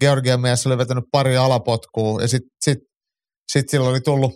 Georgian 0.00 0.40
mies 0.40 0.66
oli 0.66 0.78
vetänyt 0.78 1.04
pari 1.12 1.36
alapotkua 1.36 2.22
ja 2.22 2.28
sitten 2.28 2.50
sit 2.60 2.78
sitten 3.52 3.70
sillä 3.70 3.88
oli 3.88 4.00
tullut 4.00 4.32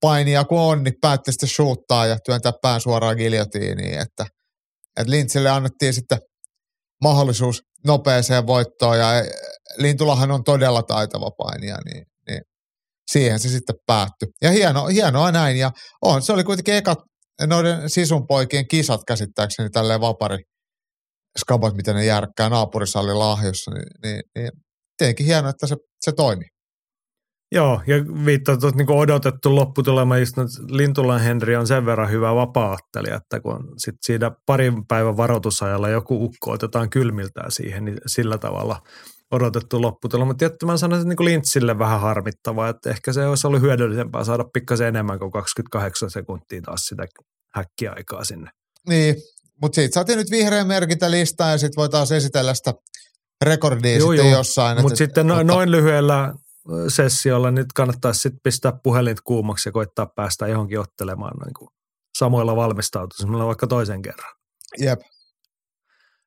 painia 0.00 0.44
kun 0.44 0.60
on, 0.60 0.82
niin 0.82 0.94
päätti 1.00 1.32
sitten 1.32 1.48
shoottaa 1.48 2.06
ja 2.06 2.18
työntää 2.24 2.52
pään 2.62 2.80
suoraan 2.80 3.16
giljotiiniin, 3.16 3.98
että, 3.98 4.26
että 5.00 5.10
Lintsille 5.10 5.50
annettiin 5.50 5.94
sitten 5.94 6.18
mahdollisuus 7.02 7.62
nopeeseen 7.86 8.46
voittoon 8.46 8.98
ja 8.98 9.08
Lintulahan 9.76 10.30
on 10.30 10.44
todella 10.44 10.82
taitava 10.82 11.30
painija, 11.30 11.76
niin, 11.84 12.04
niin 12.28 12.40
siihen 13.10 13.38
se 13.38 13.48
sitten 13.48 13.76
päättyi. 13.86 14.28
Ja 14.42 14.50
hieno, 14.50 14.86
hienoa 14.86 15.32
näin 15.32 15.56
ja 15.56 15.70
on, 16.02 16.22
se 16.22 16.32
oli 16.32 16.44
kuitenkin 16.44 16.74
ekat 16.74 16.98
noiden 17.46 17.90
sisunpoikien 17.90 18.68
kisat 18.68 19.00
käsittääkseni 19.08 19.70
tälleen 19.70 20.00
vapari 20.00 20.38
skabat, 21.38 21.74
mitä 21.74 21.92
ne 21.92 22.04
järkkää 22.04 22.48
naapurisallin 22.48 23.18
lahjossa, 23.18 23.70
niin, 23.70 23.86
niin, 24.02 24.22
niin 24.34 24.50
tietenkin 24.98 25.26
hienoa, 25.26 25.50
että 25.50 25.66
se, 25.66 25.76
se 26.00 26.12
toimi. 26.12 26.44
Joo, 27.52 27.80
ja 27.86 27.96
viittaa 28.24 28.56
tuot 28.56 28.74
niin 28.74 28.90
odotettu 28.90 29.56
lopputulema, 29.56 30.18
just 30.18 30.36
Lintulan 30.70 31.20
Henri 31.20 31.56
on 31.56 31.66
sen 31.66 31.86
verran 31.86 32.10
hyvä 32.10 32.34
vapaattelija, 32.34 33.16
että 33.16 33.40
kun 33.40 33.74
sit 33.76 33.94
siinä 34.02 34.30
parin 34.46 34.86
päivän 34.86 35.16
varoitusajalla 35.16 35.88
joku 35.88 36.24
ukko 36.24 36.50
otetaan 36.50 36.90
kylmiltään 36.90 37.50
siihen, 37.50 37.84
niin 37.84 37.98
sillä 38.06 38.38
tavalla 38.38 38.80
odotettu 39.30 39.82
lopputulema. 39.82 40.34
Tietty 40.34 40.66
mä 40.66 40.76
sanoisin, 40.76 41.10
että 41.10 41.22
niin 41.22 41.32
Lintsille 41.32 41.78
vähän 41.78 42.00
harmittavaa, 42.00 42.68
että 42.68 42.90
ehkä 42.90 43.12
se 43.12 43.26
olisi 43.26 43.46
ollut 43.46 43.60
hyödyllisempää 43.60 44.24
saada 44.24 44.44
pikkasen 44.52 44.88
enemmän 44.88 45.18
kuin 45.18 45.32
28 45.32 46.10
sekuntia 46.10 46.62
taas 46.62 46.80
sitä 46.80 47.06
häkkiaikaa 47.54 48.24
sinne. 48.24 48.50
Niin, 48.88 49.16
mutta 49.62 49.74
siitä 49.74 49.94
saatiin 49.94 50.18
nyt 50.18 50.30
vihreä 50.30 50.64
merkintä 50.64 51.10
listaa 51.10 51.50
ja 51.50 51.58
sitten 51.58 51.76
voi 51.76 51.88
taas 51.88 52.12
esitellä 52.12 52.54
sitä 52.54 52.74
rekordia 53.44 53.96
joo, 53.96 54.10
sitten 54.10 54.30
joo. 54.30 54.38
jossain. 54.38 54.82
Mutta 54.82 54.96
sitten 54.96 55.26
no, 55.26 55.42
noin 55.42 55.70
lyhyellä 55.70 56.34
sessiolla 56.88 57.50
nyt 57.50 57.66
kannattaisi 57.74 58.20
sitten 58.20 58.40
pistää 58.42 58.72
puhelin 58.82 59.16
kuumaksi 59.24 59.68
ja 59.68 59.72
koittaa 59.72 60.06
päästä 60.16 60.46
johonkin 60.46 60.80
ottelemaan 60.80 61.36
niin 61.44 61.54
kuin 61.58 61.68
samoilla 62.18 62.56
valmistautumisilla 62.56 63.46
vaikka 63.46 63.66
toisen 63.66 64.02
kerran. 64.02 64.32
Jep. 64.78 65.00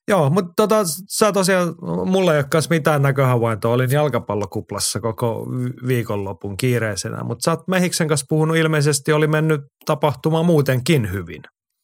Joo, 0.08 0.30
mutta 0.30 0.54
tota, 0.56 0.76
sä 1.10 1.32
tosiaan, 1.32 1.76
mulla 2.06 2.34
ei 2.34 2.40
ole 2.40 2.64
mitään 2.70 3.02
näköhavaintoa. 3.02 3.74
Olin 3.74 3.92
jalkapallokuplassa 3.92 5.00
koko 5.00 5.46
viikonlopun 5.88 6.58
kiireisenä, 6.58 7.24
mutta 7.24 7.44
sä 7.44 7.52
oot 7.52 7.68
Mehiksen 7.68 8.08
kanssa 8.08 8.26
puhunut 8.30 8.58
ilmeisesti, 8.58 9.14
oli 9.14 9.28
mennyt 9.28 9.62
tapahtuma 9.86 10.44
muutenkin 10.44 11.12
hyvin. 11.12 11.42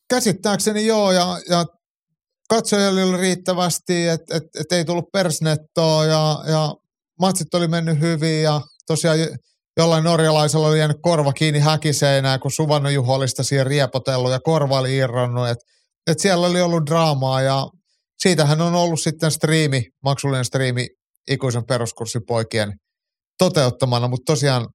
Käsittääkseni 0.09 0.85
joo, 0.85 1.11
ja, 1.11 1.39
ja 1.49 1.65
katsojille 2.49 3.03
oli 3.03 3.17
riittävästi, 3.17 4.07
että 4.07 4.35
et, 4.35 4.43
et 4.59 4.71
ei 4.71 4.85
tullut 4.85 5.11
persnettoa 5.13 6.05
ja, 6.05 6.39
ja 6.47 6.73
matsit 7.19 7.53
oli 7.53 7.67
mennyt 7.67 7.99
hyvin 7.99 8.43
ja 8.43 8.61
tosiaan 8.87 9.17
jollain 9.77 10.03
norjalaisella 10.03 10.67
oli 10.67 10.79
jäänyt 10.79 10.97
korva 11.01 11.33
kiinni 11.33 11.59
häkiseinään, 11.59 12.39
kun 12.39 12.51
Suvanno 12.51 12.89
Juho 12.89 13.13
oli 13.13 13.27
sitä 13.27 13.43
siihen 13.43 13.67
riepotellut 13.67 14.31
ja 14.31 14.39
korva 14.39 14.79
oli 14.79 14.95
irronnut. 14.95 15.47
Että 15.47 15.65
et 16.07 16.19
siellä 16.19 16.47
oli 16.47 16.61
ollut 16.61 16.85
draamaa 16.85 17.41
ja 17.41 17.67
siitähän 18.17 18.61
on 18.61 18.75
ollut 18.75 19.01
sitten 19.01 19.31
striimi, 19.31 19.83
maksullinen 20.03 20.45
striimi 20.45 20.87
ikuisen 21.31 21.65
peruskurssipoikien 21.65 22.73
toteuttamana, 23.37 24.07
mutta 24.07 24.33
tosiaan 24.33 24.67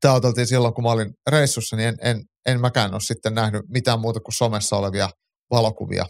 tämä 0.00 0.14
oteltiin 0.14 0.46
silloin, 0.46 0.74
kun 0.74 0.84
mä 0.84 0.90
olin 0.90 1.14
reissussa, 1.30 1.76
niin 1.76 1.88
en, 1.88 1.96
en, 2.02 2.22
en 2.46 2.60
mäkään 2.60 2.92
ole 2.92 3.00
sitten 3.00 3.34
nähnyt 3.34 3.62
mitään 3.68 4.00
muuta 4.00 4.20
kuin 4.20 4.34
somessa 4.34 4.76
olevia 4.76 5.10
valokuvia 5.50 6.06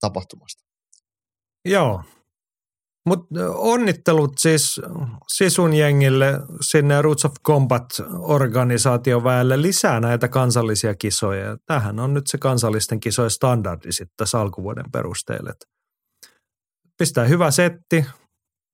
tapahtumasta. 0.00 0.62
Joo, 1.64 2.02
mutta 3.06 3.26
onnittelut 3.54 4.32
siis 4.38 4.80
Sisun 5.28 5.74
jengille 5.74 6.32
sinne 6.60 7.02
Roots 7.02 7.24
of 7.24 7.32
Combat-organisaation 7.46 9.22
lisää 9.56 10.00
näitä 10.00 10.28
kansallisia 10.28 10.94
kisoja. 10.94 11.56
Tähän 11.66 12.00
on 12.00 12.14
nyt 12.14 12.26
se 12.26 12.38
kansallisten 12.38 13.00
kisojen 13.00 13.30
standardi 13.30 13.92
sitten 13.92 14.26
alkuvuoden 14.32 14.90
perusteelle. 14.92 15.52
Pistää 16.98 17.24
hyvä 17.24 17.50
setti, 17.50 18.06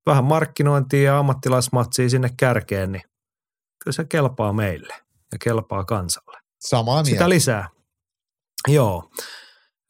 vähän 0.06 0.24
markkinointia 0.24 1.02
ja 1.02 1.18
ammattilaismatsia 1.18 2.08
sinne 2.08 2.30
kärkeen, 2.36 2.92
niin 2.92 3.02
kyllä 3.84 3.92
se 3.92 4.04
kelpaa 4.04 4.52
meille 4.52 4.94
ja 5.32 5.38
kelpaa 5.44 5.84
kansalle. 5.84 6.38
Samaa 6.60 6.94
mieltä. 6.94 7.10
Sitä 7.10 7.28
lisää. 7.28 7.68
Joo. 8.68 9.10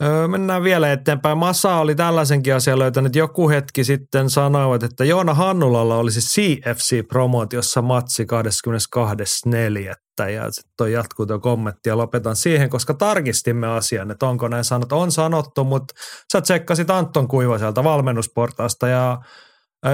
Öö, 0.03 0.29
mennään 0.29 0.63
vielä 0.63 0.93
eteenpäin. 0.93 1.39
Massa 1.39 1.77
oli 1.77 1.95
tällaisenkin 1.95 2.55
asian 2.55 2.79
löytänyt 2.79 3.17
joku 3.17 3.49
hetki 3.49 3.85
sitten 3.85 4.31
sanoivat, 4.31 4.83
että 4.83 5.05
Joona 5.05 5.35
Hannulalla 5.35 5.97
olisi 5.97 6.21
CFC-promootiossa 6.21 7.83
matsi 7.83 8.23
22.4. 8.23 10.31
Ja 10.31 10.51
sitten 10.51 10.73
toi 10.77 10.93
jatkuu 10.93 11.27
tuo 11.27 11.39
kommentti 11.39 11.89
ja 11.89 11.97
lopetan 11.97 12.37
siihen, 12.37 12.71
koska 12.71 12.95
tarkistimme 12.95 13.67
asian, 13.67 14.11
että 14.11 14.27
onko 14.27 14.49
näin 14.49 14.65
sanottu. 14.65 14.99
On 14.99 15.13
sanottu, 15.13 15.65
mutta 15.65 15.95
sä 16.33 16.41
tsekkasit 16.41 16.91
Anton 16.91 17.29
Kuivaselta 17.29 17.85
valmennusportaasta 17.85 18.89
ja 18.89 19.19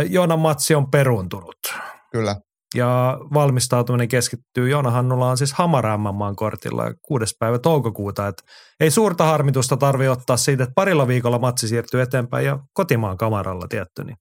Joonan 0.09 0.39
matsi 0.39 0.75
on 0.75 0.91
peruntunut. 0.91 1.59
Kyllä 2.13 2.37
ja 2.75 3.19
valmistautuminen 3.35 4.09
keskittyy. 4.09 4.69
Joona 4.69 4.91
Hannulla 4.91 5.31
on 5.31 5.39
siis 5.39 5.53
Hamara 5.53 5.99
kortilla 6.37 6.85
6. 7.03 7.35
päivä 7.39 7.59
toukokuuta. 7.59 8.27
Et 8.27 8.43
ei 8.81 8.91
suurta 8.91 9.25
harmitusta 9.25 9.77
tarvi 9.77 10.09
ottaa 10.09 10.37
siitä, 10.37 10.63
että 10.63 10.75
parilla 10.75 11.07
viikolla 11.07 11.39
matsi 11.39 11.69
siirtyy 11.69 12.03
eteenpäin 12.03 12.47
ja 12.47 12.59
kotimaan 12.73 13.19
kamaralla 13.19 13.69
tietty. 13.69 14.05
Niin. 14.05 14.17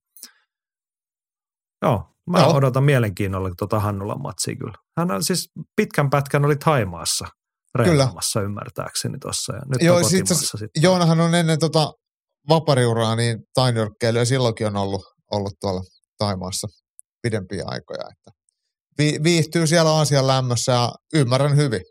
Joo, 1.81 2.03
mä 2.29 2.39
Joo. 2.39 2.53
odotan 2.53 2.83
mielenkiinnolla 2.83 3.49
tuota 3.57 3.79
Hannulan 3.79 4.21
matsia 4.21 4.55
kyllä. 4.55 4.77
Hän 4.97 5.11
on 5.11 5.23
siis 5.23 5.49
pitkän 5.75 6.09
pätkän 6.09 6.45
oli 6.45 6.55
Taimaassa 6.55 7.27
reenaamassa 7.75 8.41
ymmärtääkseni 8.41 9.17
tuossa. 9.19 9.55
Ja 9.55 9.61
nyt 9.65 9.81
Joo, 9.81 9.97
on 9.97 10.05
sit, 10.05 10.27
sitten. 10.27 10.69
Joonahan 10.81 11.19
on 11.19 11.35
ennen 11.35 11.59
tota 11.59 11.93
vapariuraa 12.49 13.15
niin 13.15 13.39
tainyrkkeilyä 13.53 14.25
silloinkin 14.25 14.67
on 14.67 14.77
ollut, 14.77 15.01
ollut 15.31 15.53
tuolla 15.61 15.81
Taimaassa 16.17 16.67
pidempiä 17.21 17.63
aikoja. 17.65 18.09
Että 18.11 18.36
vi, 18.97 19.19
viihtyy 19.23 19.67
siellä 19.67 19.91
Aasian 19.91 20.27
lämmössä 20.27 20.71
ja 20.71 20.91
ymmärrän 21.13 21.55
hyvin. 21.55 21.81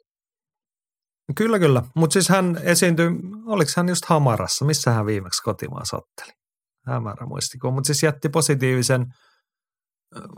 Kyllä, 1.36 1.58
kyllä. 1.58 1.82
Mutta 1.96 2.12
siis 2.12 2.28
hän 2.28 2.60
esiintyi, 2.62 3.06
oliko 3.46 3.70
hän 3.76 3.88
just 3.88 4.04
Hamarassa? 4.04 4.64
Missä 4.64 4.90
hän 4.90 5.06
viimeksi 5.06 5.42
kotimaan 5.42 5.86
sotteli? 5.86 6.32
Hämärä 6.86 7.26
muistikuva, 7.26 7.72
mutta 7.72 7.86
siis 7.86 8.02
jätti 8.02 8.28
positiivisen 8.28 9.06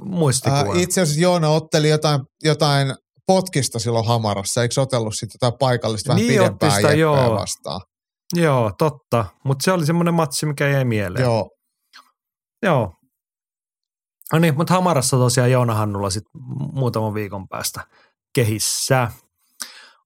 muistikuvan. 0.02 0.76
Ää, 0.76 0.82
itse 0.82 1.00
asiassa 1.00 1.20
Joona 1.20 1.48
otteli 1.48 1.88
jotain, 1.88 2.20
jotain 2.42 2.94
potkista 3.26 3.78
silloin 3.78 4.06
Hamarassa, 4.06 4.62
eikö 4.62 4.80
otellut 4.80 5.14
sitten 5.14 5.38
jotain 5.42 5.58
paikallista 5.58 6.08
vähän 6.08 6.26
niin 6.26 6.40
pidempää 6.40 6.68
ottista, 6.68 6.92
joo. 6.92 7.34
vastaan? 7.34 7.80
Joo, 8.36 8.72
totta. 8.78 9.24
Mutta 9.44 9.64
se 9.64 9.72
oli 9.72 9.86
semmoinen 9.86 10.14
matsi, 10.14 10.46
mikä 10.46 10.68
jäi 10.68 10.84
mieleen. 10.84 11.24
Joo. 11.24 11.50
Joo. 12.62 12.92
No 14.32 14.38
niin, 14.38 14.56
mutta 14.56 14.74
Hamarassa 14.74 15.16
tosiaan 15.16 15.50
Joona 15.50 15.74
Hannulla 15.74 16.10
sitten 16.10 16.42
muutaman 16.72 17.14
viikon 17.14 17.48
päästä 17.48 17.80
kehissä. 18.34 19.08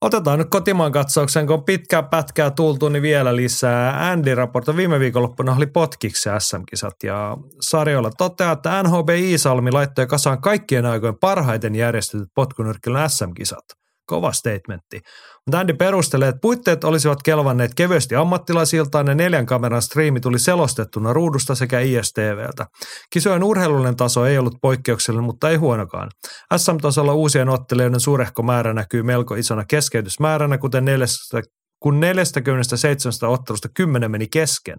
Otetaan 0.01 0.39
nyt 0.39 0.51
kotimaan 0.51 0.93
katsauksen, 0.93 1.47
kun 1.47 1.55
on 1.55 1.64
pitkää 1.64 2.03
pätkää 2.03 2.51
tultu, 2.51 2.89
niin 2.89 3.03
vielä 3.03 3.37
lisää. 3.37 4.11
Andy 4.11 4.35
raportoi 4.35 4.77
viime 4.77 5.01
viikonloppuna 5.01 5.57
oli 5.57 5.66
potkiksi 5.66 6.29
SM-kisat 6.39 7.03
ja 7.03 7.37
sarjoilla 7.61 8.11
toteaa, 8.11 8.53
että 8.53 8.83
NHB 8.83 9.09
Iisalmi 9.09 9.73
laittoi 9.73 10.07
kasaan 10.07 10.41
kaikkien 10.41 10.87
aikojen 10.87 11.18
parhaiten 11.18 11.75
järjestetyt 11.75 12.29
potkunyrkkelyn 12.35 13.11
SM-kisat. 13.11 13.64
Kova 14.07 14.33
statementti. 14.33 15.01
Mutta 15.47 15.61
Andy 15.61 15.72
perustelee, 15.74 16.28
että 16.28 16.40
puitteet 16.43 16.84
olisivat 16.84 17.22
kelvanneet 17.22 17.74
kevyesti 17.74 18.16
ammattilaisiltaan 18.16 19.07
ja 19.07 19.14
neljän 19.14 19.47
kameran 19.47 19.82
striimi 19.82 20.20
tuli 20.20 20.38
selostettuna 20.38 21.12
ruudusta 21.12 21.55
sekä 21.55 21.80
ISTVltä. 21.80 22.66
Kisojen 23.12 23.45
urheilullinen 23.45 23.97
taso 23.97 24.26
ei 24.26 24.38
ollut 24.38 24.55
poikkeuksellinen, 24.62 25.24
mutta 25.24 25.51
ei 25.51 25.57
huonokaan. 25.57 26.11
SM-tasolla 26.57 27.14
uusien 27.14 27.49
ottelijoiden 27.49 28.01
suurehko 28.01 28.43
määrä 28.43 28.74
näkyy 28.74 29.03
melko 29.03 29.34
isona 29.34 29.64
keskeytysmääränä, 29.68 30.59
kuten 30.59 30.84
neljästä 30.84 31.43
kun 31.83 32.01
47 32.01 33.30
ottelusta 33.30 33.68
10 33.74 34.11
meni 34.11 34.26
kesken. 34.26 34.78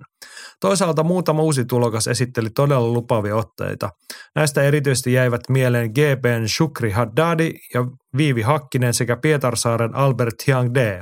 Toisaalta 0.59 1.03
muutama 1.03 1.41
uusi 1.41 1.65
tulokas 1.65 2.07
esitteli 2.07 2.49
todella 2.49 2.87
lupaavia 2.87 3.35
otteita. 3.35 3.89
Näistä 4.35 4.63
erityisesti 4.63 5.13
jäivät 5.13 5.41
mieleen 5.49 5.91
GPn 5.91 6.47
Shukri 6.47 6.91
Haddadi 6.91 7.51
ja 7.73 7.85
Viivi 8.17 8.41
Hakkinen 8.41 8.93
sekä 8.93 9.17
Pietarsaaren 9.17 9.95
Albert 9.95 10.35
D. 10.73 11.01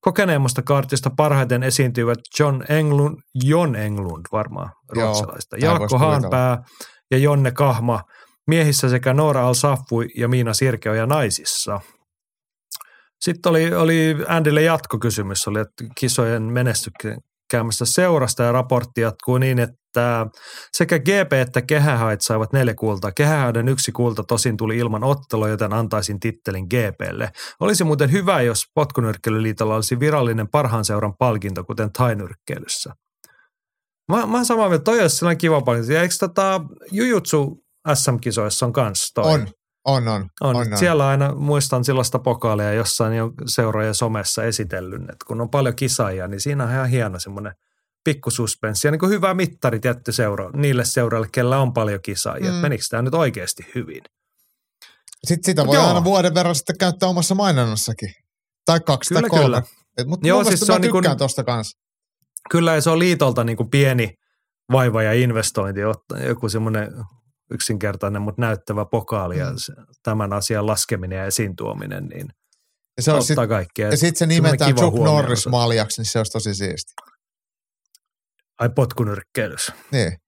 Kokeneemmasta 0.00 0.62
kartista 0.62 1.10
parhaiten 1.16 1.62
esiintyivät 1.62 2.18
John 2.38 2.64
Englund, 2.68 3.16
John 3.44 3.74
Englund 3.74 4.26
varmaan 4.32 4.70
ruotsalaista, 4.88 5.56
Jaakko 5.56 5.98
Haanpää 5.98 6.62
ja 7.10 7.18
Jonne 7.18 7.50
Kahma 7.50 8.00
miehissä 8.46 8.88
sekä 8.88 9.14
Noora 9.14 9.48
al 9.48 9.54
ja 10.16 10.28
Miina 10.28 10.54
Sirkeoja 10.54 11.06
naisissa. 11.06 11.80
Sitten 13.20 13.50
oli, 13.50 13.74
oli 13.74 14.16
Andylle 14.28 14.62
jatkokysymys, 14.62 15.48
oli, 15.48 15.60
että 15.60 15.84
kisojen 15.94 16.42
menestykäämästä 16.42 17.84
seurasta 17.84 18.42
ja 18.42 18.52
raportti 18.52 19.00
jatkuu 19.00 19.38
niin, 19.38 19.58
että 19.58 20.26
sekä 20.72 20.98
GP 20.98 21.32
että 21.32 21.62
Kehähait 21.62 22.20
saivat 22.20 22.52
neljä 22.52 22.74
kultaa. 22.74 23.12
Kehähaiden 23.12 23.68
yksi 23.68 23.92
kulta 23.92 24.24
tosin 24.24 24.56
tuli 24.56 24.78
ilman 24.78 25.04
ottelua, 25.04 25.48
joten 25.48 25.72
antaisin 25.72 26.20
tittelin 26.20 26.66
GPlle. 26.66 27.30
Olisi 27.60 27.84
muuten 27.84 28.12
hyvä, 28.12 28.40
jos 28.42 28.64
Potkunyrkkelyliitolla 28.74 29.74
olisi 29.74 30.00
virallinen 30.00 30.48
parhaan 30.48 30.84
seuran 30.84 31.14
palkinto, 31.18 31.64
kuten 31.64 31.92
tainyrkkeilyssä. 31.92 32.94
Mä, 34.12 34.26
mä 34.26 34.44
samaa 34.44 34.68
mieltä, 34.68 34.84
toi 34.84 35.00
olisi 35.00 35.36
kiva 35.38 35.60
palkinto. 35.60 35.92
Ja 35.92 36.02
eikö 36.02 36.14
tota 36.20 36.60
Jujutsu 36.92 37.64
SM-kisoissa 37.94 38.66
on 38.66 38.72
kanssa 38.72 39.14
toi? 39.14 39.34
On, 39.34 39.48
on, 39.86 40.08
on. 40.08 40.30
On, 40.40 40.56
on, 40.56 40.72
on. 40.72 40.78
siellä 40.78 41.08
aina 41.08 41.34
muistan 41.34 41.84
sellaista 41.84 42.18
pokaalia 42.18 42.72
jossain 42.72 43.16
jo 43.16 43.32
seurojen 43.46 43.94
somessa 43.94 44.44
esitellyt, 44.44 45.02
että 45.02 45.24
kun 45.26 45.40
on 45.40 45.50
paljon 45.50 45.76
kisaajia, 45.76 46.28
niin 46.28 46.40
siinä 46.40 46.64
on 46.64 46.70
ihan 46.70 46.88
hieno 46.88 47.18
semmoinen 47.18 47.52
pikkususpenssi 48.04 48.86
ja 48.86 48.90
niin 48.90 49.00
kuin 49.00 49.10
hyvä 49.10 49.34
mittari 49.34 49.80
tietty 49.80 50.12
seura, 50.12 50.50
niille 50.50 50.84
seuroille, 50.84 51.28
kellä 51.32 51.58
on 51.58 51.72
paljon 51.72 52.00
kisaajia, 52.02 52.52
mm. 52.52 52.56
menikö 52.56 52.84
tämä 52.90 53.02
nyt 53.02 53.14
oikeasti 53.14 53.66
hyvin. 53.74 54.02
Sitten 55.24 55.44
sitä 55.44 55.62
Mut 55.62 55.68
voi 55.68 55.76
joo. 55.76 55.86
aina 55.86 56.04
vuoden 56.04 56.34
verran 56.34 56.54
sitten 56.54 56.78
käyttää 56.78 57.08
omassa 57.08 57.34
mainonnassakin. 57.34 58.08
Tai 58.64 58.80
kaksi 58.80 59.08
kyllä, 59.08 59.20
tai 59.20 59.30
kolme. 59.30 59.44
Kyllä. 59.44 59.62
Mutta 60.08 60.28
joo, 60.28 60.44
siis 60.44 60.60
se 60.60 60.72
on 60.72 60.80
niin 60.80 60.92
kuin, 60.92 61.04
tosta 61.18 61.44
kanssa. 61.44 61.78
Kyllä 62.50 62.74
ja 62.74 62.80
se 62.80 62.90
on 62.90 62.98
liitolta 62.98 63.44
niin 63.44 63.56
kuin 63.56 63.70
pieni 63.70 64.14
vaiva 64.72 65.02
ja 65.02 65.12
investointi, 65.12 65.80
joku 66.26 66.48
semmoinen 66.48 66.92
yksinkertainen, 67.50 68.22
mutta 68.22 68.42
näyttävä 68.42 68.84
pokaali 68.84 69.38
ja 69.38 69.50
mm. 69.50 69.84
tämän 70.02 70.32
asian 70.32 70.66
laskeminen 70.66 71.18
ja 71.18 71.24
esiin 71.24 71.56
tuominen, 71.56 72.04
niin 72.06 72.28
ja 72.96 73.02
se 73.02 73.12
on 73.12 73.22
sit, 73.22 73.36
kaikkea. 73.48 73.88
Ja 73.88 73.96
sitten 73.96 74.18
se 74.18 74.26
nimetään 74.26 74.74
Chuck 74.74 74.98
Norris 74.98 75.46
maljaksi, 75.46 76.00
niin 76.00 76.10
se 76.10 76.18
olisi 76.18 76.32
tosi 76.32 76.54
siisti. 76.54 76.92
Ai 78.60 78.68
potkunyrkkeilys. 78.68 79.72
Niin. 79.92 80.18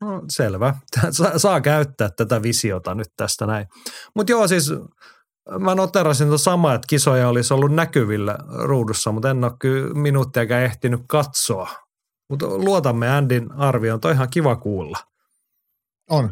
No 0.00 0.22
selvä. 0.28 0.74
Saa, 1.10 1.38
saa 1.38 1.60
käyttää 1.60 2.10
tätä 2.16 2.42
visiota 2.42 2.94
nyt 2.94 3.08
tästä 3.16 3.46
näin. 3.46 3.66
Mutta 4.16 4.32
joo 4.32 4.48
siis 4.48 4.72
mä 5.58 5.74
noterasin 5.74 6.26
tuon 6.26 6.38
samaa, 6.38 6.74
että 6.74 6.86
kisoja 6.88 7.28
olisi 7.28 7.54
ollut 7.54 7.74
näkyvillä 7.74 8.38
ruudussa, 8.64 9.12
mutta 9.12 9.30
en 9.30 9.44
ole 9.44 9.52
kyllä 9.60 9.94
minuuttiakaan 9.94 10.62
ehtinyt 10.62 11.00
katsoa. 11.08 11.68
Mutta 12.30 12.46
luotamme 12.46 13.10
Andin 13.10 13.52
arvioon, 13.52 14.00
toi 14.00 14.12
ihan 14.12 14.30
kiva 14.30 14.56
kuulla. 14.56 14.98
On. 16.10 16.30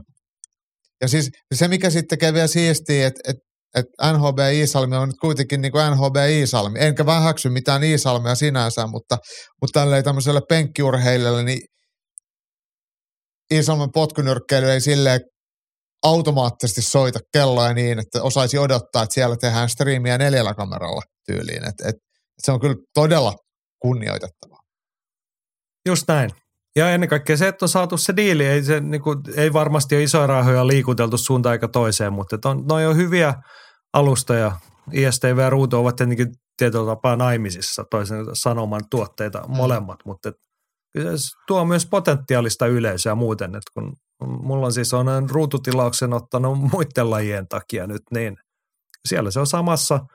Ja 1.00 1.08
siis 1.08 1.30
se, 1.54 1.68
mikä 1.68 1.90
sitten 1.90 2.08
tekee 2.08 2.32
vielä 2.32 2.46
siistiä, 2.46 3.06
että 3.06 3.20
et, 3.30 3.36
et 3.74 3.86
NHB 4.12 4.38
Iisalmi 4.52 4.96
on 4.96 5.08
nyt 5.08 5.16
kuitenkin 5.20 5.60
niin 5.60 5.72
kuin 5.72 5.90
NHB 5.90 6.16
Iisalmi. 6.30 6.78
Enkä 6.82 7.06
vähäksy 7.06 7.48
mitään 7.48 7.84
Iisalmia 7.84 8.34
sinänsä, 8.34 8.86
mutta, 8.86 9.16
mutta 9.60 9.80
tälleen 9.80 10.04
tämmöiselle 10.04 10.40
penkkiurheilijalle, 10.48 11.42
niin 11.42 11.60
Iisalmen 13.54 13.92
potkunyrkkeily 13.92 14.70
ei 14.70 14.80
silleen 14.80 15.20
automaattisesti 16.02 16.82
soita 16.82 17.18
kelloja 17.32 17.74
niin, 17.74 17.98
että 17.98 18.22
osaisi 18.22 18.58
odottaa, 18.58 19.02
että 19.02 19.14
siellä 19.14 19.36
tehdään 19.40 19.68
striimiä 19.68 20.18
neljällä 20.18 20.54
kameralla 20.54 21.02
tyyliin. 21.26 21.68
Et, 21.68 21.74
et, 21.88 21.94
se 22.38 22.52
on 22.52 22.60
kyllä 22.60 22.76
todella 22.94 23.34
kunnioitettavaa. 23.82 24.58
Just 25.86 26.04
näin. 26.08 26.30
Ja 26.78 26.90
ennen 26.90 27.08
kaikkea 27.08 27.36
se, 27.36 27.48
että 27.48 27.64
on 27.64 27.68
saatu 27.68 27.96
se 27.96 28.16
diili, 28.16 28.46
ei, 28.46 28.62
se, 28.62 28.80
niin 28.80 29.02
kuin, 29.02 29.18
ei 29.36 29.52
varmasti 29.52 29.94
ole 29.94 30.02
isoja 30.02 30.26
rahoja 30.26 30.66
liikuteltu 30.66 31.18
suuntaan 31.18 31.52
eikä 31.52 31.68
toiseen, 31.68 32.12
mutta 32.12 32.48
on, 32.48 32.64
noi 32.68 32.86
on 32.86 32.96
hyviä 32.96 33.34
alustoja. 33.92 34.52
ISTV 34.92 35.38
ja 35.38 35.50
Ruutu 35.50 35.76
ovat 35.76 35.96
tietenkin 35.96 36.28
tietyllä 36.56 36.86
tapaa 36.86 37.16
naimisissa 37.16 37.84
toisen 37.90 38.26
sanoman 38.32 38.80
tuotteita 38.90 39.40
mm. 39.40 39.56
molemmat, 39.56 39.98
mutta 40.06 40.32
se 40.98 41.00
tuo 41.46 41.64
myös 41.64 41.86
potentiaalista 41.86 42.66
yleisöä 42.66 43.14
muuten, 43.14 43.50
että 43.50 43.70
kun 43.74 43.92
mulla 44.42 44.66
on 44.66 44.72
siis 44.72 44.94
on 44.94 45.30
ruututilauksen 45.30 46.12
ottanut 46.12 46.58
muiden 46.72 47.10
lajien 47.10 47.48
takia 47.48 47.86
nyt, 47.86 48.02
niin 48.14 48.36
siellä 49.08 49.30
se 49.30 49.40
on 49.40 49.46
samassa– 49.46 50.00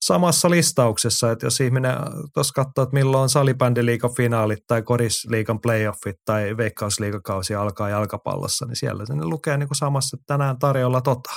samassa 0.00 0.50
listauksessa, 0.50 1.30
että 1.30 1.46
jos 1.46 1.60
ihminen 1.60 1.92
tuossa 2.34 2.52
katsoo, 2.54 2.82
että 2.82 2.94
milloin 2.94 3.22
on 3.22 3.28
salibändiliikan 3.28 4.14
finaalit 4.16 4.66
tai 4.66 4.82
korisliikan 4.82 5.60
playoffit 5.60 6.16
tai 6.24 6.56
veikkausliikakausi 6.56 7.54
alkaa 7.54 7.88
jalkapallossa, 7.88 8.66
niin 8.66 8.76
siellä 8.76 9.06
se 9.06 9.14
lukee 9.14 9.56
niin 9.56 9.68
kuin 9.68 9.76
samassa, 9.76 10.16
että 10.16 10.24
tänään 10.26 10.58
tarjolla 10.58 11.00
tota. 11.00 11.30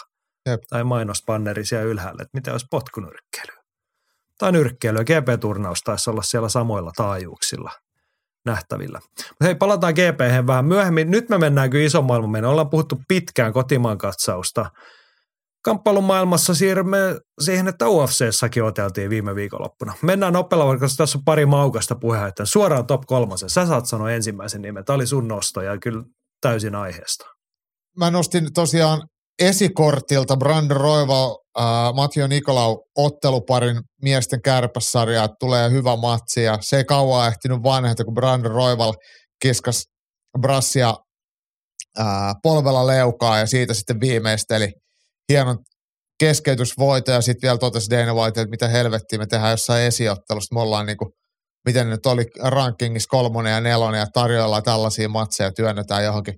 Jep. 0.50 0.62
Tai 0.70 0.84
mainospanneri 0.84 1.66
siellä 1.66 1.86
ylhäällä, 1.86 2.22
että 2.22 2.38
mitä 2.38 2.52
olisi 2.52 2.68
potkunyrkkeily. 2.72 3.60
Tai 4.38 4.52
nyrkkeily. 4.52 5.00
GP-turnaus 5.04 5.82
taisi 5.82 6.10
olla 6.10 6.22
siellä 6.22 6.50
samoilla 6.50 6.92
taajuuksilla 6.96 7.72
nähtävillä. 8.46 9.00
Mutta 9.00 9.46
hei, 9.46 9.56
palataan 9.56 9.94
gp 9.94 10.48
vähän 10.48 10.66
myöhemmin. 10.66 11.12
Nyt 11.12 11.30
me 11.30 11.38
mennään 11.38 11.70
kyllä 11.70 11.86
ison 11.86 12.06
maailman 12.06 12.30
mennä. 12.30 12.50
Ollaan 12.50 12.70
puhuttu 12.70 13.02
pitkään 13.08 13.54
kotimaan 13.54 13.98
katsausta– 13.98 14.66
kamppailun 15.62 16.04
maailmassa 16.04 16.54
siirrymme 16.54 16.98
siihen, 17.42 17.68
että 17.68 17.88
UFCssäkin 17.88 18.64
oteltiin 18.64 19.10
viime 19.10 19.36
viikonloppuna. 19.36 19.94
Mennään 20.02 20.34
nopealla, 20.34 20.78
koska 20.78 20.98
tässä 20.98 21.18
on 21.18 21.24
pari 21.24 21.46
maukasta 21.46 21.96
puheenjohtaja. 21.96 22.46
Suoraan 22.46 22.88
top 22.88 23.02
kolmosen. 23.08 23.50
Sä 23.50 23.66
saat 23.66 23.86
sanoa 23.86 24.12
ensimmäisen 24.12 24.62
nimen. 24.62 24.86
Tämä 24.86 24.96
oli 24.96 25.08
sun 25.08 25.28
nosto 25.28 25.62
ja 25.62 25.78
kyllä 25.78 26.04
täysin 26.42 26.76
aiheesta. 26.76 27.26
Mä 27.98 28.12
nostin 28.12 28.54
tosiaan 28.54 29.08
esikortilta 29.40 30.38
Brandon 30.38 30.78
Roival, 30.78 31.38
äh, 31.60 31.66
Matjo 31.96 32.28
Nikolau 32.28 32.84
otteluparin 32.98 33.82
miesten 34.02 34.42
kärpässarjaa. 34.42 35.28
Tulee 35.40 35.72
hyvä 35.72 35.96
matsi 35.96 36.44
ja 36.44 36.58
se 36.62 36.78
ei 36.78 36.86
kauan 36.86 37.28
ehtinyt 37.28 37.64
vanheta, 37.64 38.06
kun 38.06 38.14
Brandon 38.14 38.52
Roival 38.52 38.94
kiskas 39.42 39.84
Brassia 40.42 40.94
äh, 42.00 42.06
polvella 42.44 42.88
leukaa 42.88 43.40
ja 43.40 43.46
siitä 43.46 43.74
sitten 43.74 44.00
viimeisteli– 44.00 44.72
hienon 45.30 45.58
keskeytysvoito 46.20 47.12
ja 47.12 47.22
sitten 47.22 47.48
vielä 47.48 47.58
totesi 47.58 47.90
Dana 47.90 48.14
White, 48.14 48.42
että 48.42 48.50
mitä 48.50 48.68
helvettiä 48.68 49.20
me 49.20 49.26
tehdään 49.26 49.52
jossain 49.52 49.84
esiottelussa. 49.84 50.56
Me 50.56 50.62
ollaan 50.62 50.86
niinku, 50.86 51.12
miten 51.66 51.90
nyt 51.90 52.06
oli 52.06 52.26
rankingissa 52.44 53.08
kolmonen 53.10 53.52
ja 53.52 53.62
nelonen 53.62 54.00
ja 54.00 54.08
tarjolla 54.14 54.62
tällaisia 54.62 55.10
matseja 55.10 55.48
ja 55.48 55.54
työnnetään 55.54 56.04
johonkin 56.04 56.34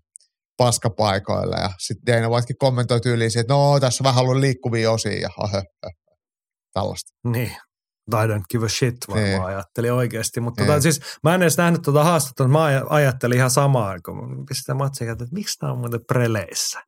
paskapaikoille. 0.58 1.56
Ja 1.56 1.70
sitten 1.80 2.16
Dana 2.16 2.30
Whitekin 2.30 2.56
kommentoi 2.60 3.02
tyyliin, 3.02 3.39
että 3.39 3.54
no 3.54 3.80
tässä 3.80 4.04
on 4.04 4.06
vähän 4.06 4.24
ollut 4.24 4.38
liikkuvia 4.38 4.92
osia 4.92 5.20
ja 5.22 5.30
hö, 5.54 5.62
hö, 5.84 5.89
tällaista. 6.74 7.12
Niin, 7.24 7.52
I 8.14 8.28
don't 8.28 8.44
give 8.52 8.66
a 8.66 8.70
shit 8.70 8.96
varmaan 9.08 9.30
niin. 9.30 9.42
ajattelin 9.42 9.94
oikeasti. 9.94 10.39
Mutta 10.39 10.66
tota, 10.66 10.82
siis 10.82 11.02
mä 11.24 11.36
en 11.36 11.42
edes 11.42 11.58
nähnyt 11.58 11.82
tuota 11.82 12.04
haastattelua, 12.04 12.52
mä 12.52 12.82
ajattelin 12.89 13.38
ihan 13.38 13.52
samaa, 13.52 14.00
kun 14.06 14.46
pistän 14.50 14.78
matsia, 14.78 15.12
että 15.12 15.26
miksi 15.32 15.58
tämä 15.60 15.72
on 15.72 15.78
muuten 15.78 16.06
preleissä. 16.08 16.80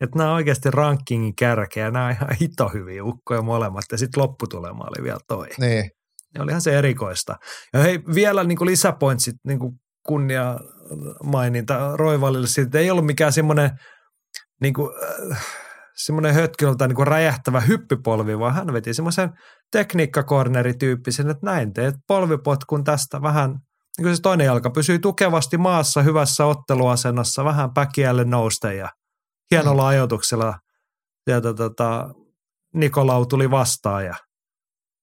Että 0.00 0.18
nämä 0.18 0.30
on 0.30 0.36
oikeasti 0.36 0.70
rankingin 0.70 1.36
kärkeä, 1.36 1.90
nämä 1.90 2.04
on 2.04 2.10
ihan 2.10 2.36
hito 2.40 2.68
hyviä 2.68 3.04
ukkoja 3.04 3.42
molemmat, 3.42 3.84
ja 3.92 3.98
sitten 3.98 4.22
lopputulema 4.22 4.84
oli 4.84 5.04
vielä 5.04 5.20
toi. 5.28 5.48
Niin. 5.58 5.90
Ja 6.34 6.42
olihan 6.42 6.60
se 6.60 6.78
erikoista. 6.78 7.36
Ja 7.72 7.80
hei, 7.80 7.98
vielä 8.14 8.44
niin 8.44 8.58
kuin 8.58 8.70
lisäpointsit 8.70 9.36
niin 9.46 9.58
kuin 9.58 9.72
kunnia 10.06 10.58
maininta 11.24 11.96
Roivallille 11.96 12.46
siitä, 12.46 12.78
ei 12.78 12.90
ollut 12.90 13.06
mikään 13.06 13.32
semmoinen 13.32 13.70
niin 14.60 14.74
kuin, 14.74 14.90
äh, 15.32 15.46
semmoinen 15.96 16.34
hötkyltä 16.34 16.88
niin 16.88 16.96
kuin 16.96 17.06
räjähtävä 17.06 17.60
hyppypolvi, 17.60 18.38
vaan 18.38 18.54
hän 18.54 18.72
veti 18.72 18.94
semmoisen 18.94 19.30
tekniikkakornerityyppisen, 19.72 21.30
että 21.30 21.46
näin 21.46 21.72
teet 21.72 21.94
polvipotkun 22.08 22.84
tästä 22.84 23.22
vähän, 23.22 23.50
niin 23.50 24.04
kuin 24.04 24.16
se 24.16 24.22
toinen 24.22 24.44
jalka 24.44 24.70
pysyy 24.70 24.98
tukevasti 24.98 25.58
maassa 25.58 26.02
hyvässä 26.02 26.46
otteluasennossa, 26.46 27.44
vähän 27.44 27.74
päkiälle 27.74 28.24
nousten 28.24 28.78
ja 28.78 28.88
hienolla 29.50 29.82
mm. 29.82 29.88
ajoituksella 29.88 30.58
sieltä 31.24 31.54
tota, 31.54 32.14
Nikolau 32.74 33.26
tuli 33.26 33.50
vastaan 33.50 34.04
ja 34.04 34.14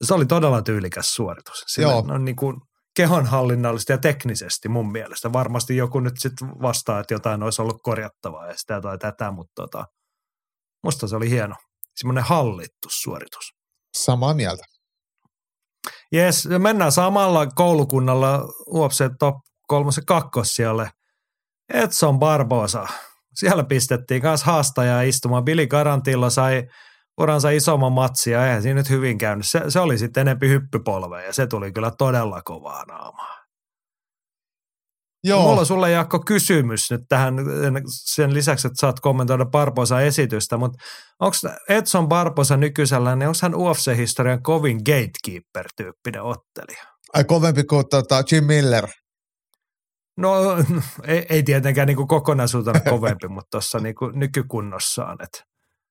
se 0.03 0.13
oli 0.13 0.25
todella 0.25 0.61
tyylikäs 0.61 1.13
suoritus. 1.13 1.63
Sillä 1.67 1.91
Joo. 1.91 2.05
on 2.09 2.25
niin 2.25 2.35
kuin 2.35 2.61
kehonhallinnallisesti 2.95 3.93
ja 3.93 3.97
teknisesti 3.97 4.69
mun 4.69 4.91
mielestä. 4.91 5.33
Varmasti 5.33 5.77
joku 5.77 5.99
nyt 5.99 6.13
sitten 6.19 6.47
vastaa, 6.61 6.99
että 6.99 7.13
jotain 7.13 7.43
olisi 7.43 7.61
ollut 7.61 7.81
korjattavaa 7.83 8.47
ja 8.47 8.53
sitä 8.57 8.81
tai 8.81 8.97
tätä, 8.97 9.31
mutta 9.31 9.53
tota, 9.55 9.85
musta 10.83 11.07
se 11.07 11.15
oli 11.15 11.29
hieno. 11.29 11.55
Semmoinen 11.95 12.23
hallittu 12.23 12.87
suoritus. 12.89 13.53
Samaa 13.97 14.33
mieltä. 14.33 14.63
Jes, 16.11 16.47
mennään 16.59 16.91
samalla 16.91 17.47
koulukunnalla 17.47 18.41
UOPSE 18.67 19.09
top 19.19 19.35
kolmosen 19.67 20.05
kakkossijalle. 20.05 20.91
Edson 21.73 22.19
Barbosa. 22.19 22.87
Siellä 23.39 23.63
pistettiin 23.63 24.23
myös 24.23 24.43
haastajaa 24.43 25.01
istumaan. 25.01 25.45
Billy 25.45 25.67
Garantilla 25.67 26.29
sai 26.29 26.63
uransa 27.21 27.49
isomman 27.49 27.91
matsia, 27.91 28.45
eihän 28.45 28.61
siinä 28.61 28.75
nyt 28.75 28.89
hyvin 28.89 29.17
käynyt. 29.17 29.45
Se, 29.47 29.61
se 29.67 29.79
oli 29.79 29.97
sitten 29.97 30.21
enempi 30.21 30.49
hyppypolve 30.49 31.25
ja 31.25 31.33
se 31.33 31.47
tuli 31.47 31.71
kyllä 31.71 31.91
todella 31.97 32.41
kovaa 32.41 32.83
naamaa. 32.85 33.37
Joo. 35.23 35.41
Mulla 35.41 35.59
on 35.59 35.65
sulle 35.65 35.91
Jaakko 35.91 36.19
kysymys 36.19 36.91
nyt 36.91 37.01
tähän 37.09 37.35
sen 37.87 38.33
lisäksi, 38.33 38.67
että 38.67 38.79
saat 38.79 38.99
kommentoida 38.99 39.45
Barbosa 39.45 40.01
esitystä, 40.01 40.57
mutta 40.57 40.77
onko 41.19 41.35
Edson 41.69 42.07
Barbosa 42.07 42.57
nykyisellä, 42.57 43.15
niin 43.15 43.27
onko 43.27 43.39
hän 43.41 43.55
UFC-historian 43.55 44.43
kovin 44.43 44.77
gatekeeper-tyyppinen 44.77 46.21
ottelija? 46.21 46.83
Ai 47.13 47.23
kovempi 47.23 47.63
kuin 47.63 47.89
tota 47.89 48.23
Jim 48.31 48.43
Miller. 48.43 48.87
No 50.17 50.57
ei, 51.07 51.25
ei 51.29 51.43
tietenkään 51.43 51.87
niin 51.87 52.07
kokonaisuutena 52.07 52.79
kovempi, 52.79 53.27
mutta 53.27 53.49
tuossa 53.51 53.79
niin 53.79 53.95
nykykunnossaan. 54.13 55.17
Että 55.23 55.43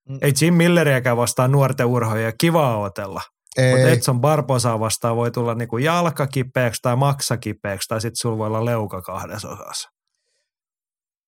Mm. 0.09 0.19
Ei 0.23 0.33
Jim 0.41 0.55
Milleriäkään 0.55 1.17
vastaan 1.17 1.53
nuorten 1.53 1.87
urhoja, 1.87 2.33
kiva 2.41 2.79
otella. 2.79 3.23
Mutta 3.71 3.89
Edson 3.89 4.21
Barbosa 4.21 4.81
vastaan 4.81 5.17
voi 5.17 5.31
tulla 5.31 5.55
niinku 5.55 5.79
jalka 5.79 6.27
kipeäksi 6.27 6.83
tai 6.83 6.97
maksa 6.97 7.37
kipeäksi 7.37 7.89
tai 7.89 8.01
sitten 8.01 8.17
sulla 8.17 8.39
voi 8.39 8.47
olla 8.47 8.65
leuka 8.65 9.03
kahdessa 9.03 9.49
osassa. 9.49 9.89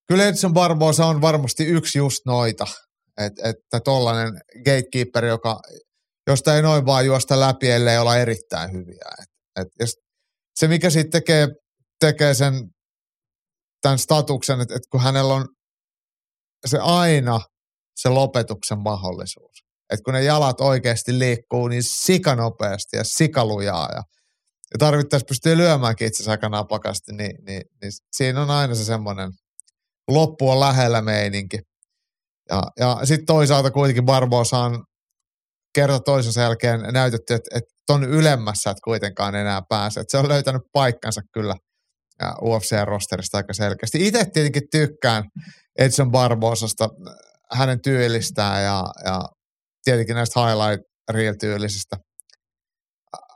Kyllä 0.09 0.27
Edson 0.27 0.53
Barbosa 0.53 1.07
on 1.07 1.21
varmasti 1.21 1.65
yksi 1.65 1.99
just 1.99 2.21
noita. 2.27 2.67
Et, 3.19 3.33
että 3.45 3.81
tollainen 3.81 4.41
gatekeeper, 4.65 5.25
joka, 5.25 5.61
josta 6.27 6.57
ei 6.57 6.63
noin 6.63 6.87
vaan 6.87 7.07
juosta 7.07 7.41
läpi, 7.41 7.71
ellei 7.71 7.99
olla 7.99 8.17
erittäin 8.17 8.73
hyviä. 8.73 9.05
Et, 9.61 9.69
et, 9.81 9.89
se, 10.55 10.69
mikä 10.69 10.91
sitten 10.91 11.11
tekee, 11.11 11.49
tekee 12.01 12.35
sen 12.35 12.55
tämän 13.81 13.99
statuksen, 13.99 14.61
että, 14.61 14.75
että 14.75 14.89
kun 14.91 15.03
hänellä 15.03 15.35
on 15.35 15.49
se 16.67 16.79
aina– 16.79 17.41
se 17.99 18.09
lopetuksen 18.09 18.79
mahdollisuus. 18.79 19.65
Että 19.91 20.05
kun 20.05 20.15
ne 20.15 20.23
jalat 20.23 20.61
oikeasti 20.61 21.19
liikkuu 21.19 21.69
niin 21.69 21.83
sikanopeasti 21.83 22.97
ja 22.97 23.05
sikalujaa 23.05 23.89
ja, 23.89 24.03
ja 24.73 24.79
tarvittaessa 24.79 25.27
pystyy 25.29 25.57
lyömäänkin 25.57 26.07
itse 26.07 26.31
aika 26.31 26.49
napakasti, 26.49 27.13
niin, 27.13 27.37
niin, 27.47 27.63
niin 27.83 27.93
siinä 28.17 28.43
on 28.43 28.51
aina 28.51 28.75
se 28.75 28.85
semmoinen 28.85 29.31
loppu 30.09 30.51
on 30.51 30.61
lähellä 30.61 31.03
meininki. 31.03 31.59
Ja, 32.51 32.63
ja 32.81 33.01
sitten 33.05 33.27
toisaalta 33.27 33.71
kuitenkin 33.71 34.05
Barbosa 34.05 34.59
on 34.59 34.85
kerta 35.75 36.01
toisensa 36.01 36.41
jälkeen 36.41 36.81
näytetty, 36.81 37.35
että, 37.35 37.59
että 37.59 37.71
ton 37.87 38.05
ylemmässä 38.05 38.71
et 38.71 38.81
kuitenkaan 38.85 39.35
enää 39.35 39.63
pääse. 39.69 40.01
Että 40.01 40.11
se 40.11 40.19
on 40.19 40.29
löytänyt 40.29 40.63
paikkansa 40.73 41.21
kyllä 41.33 41.55
UFC-rosterista 42.23 43.37
aika 43.37 43.53
selkeästi. 43.53 44.07
Itse 44.07 44.25
tietenkin 44.33 44.63
tykkään 44.71 45.25
Edson 45.79 46.11
Barbosasta 46.11 46.89
hänen 47.53 47.81
tyylistään 47.83 48.65
ja, 48.65 48.85
ja 49.05 49.21
tietenkin 49.85 50.15
näistä 50.15 50.41
highlight 50.41 50.85
reel-tyylisistä 51.13 51.97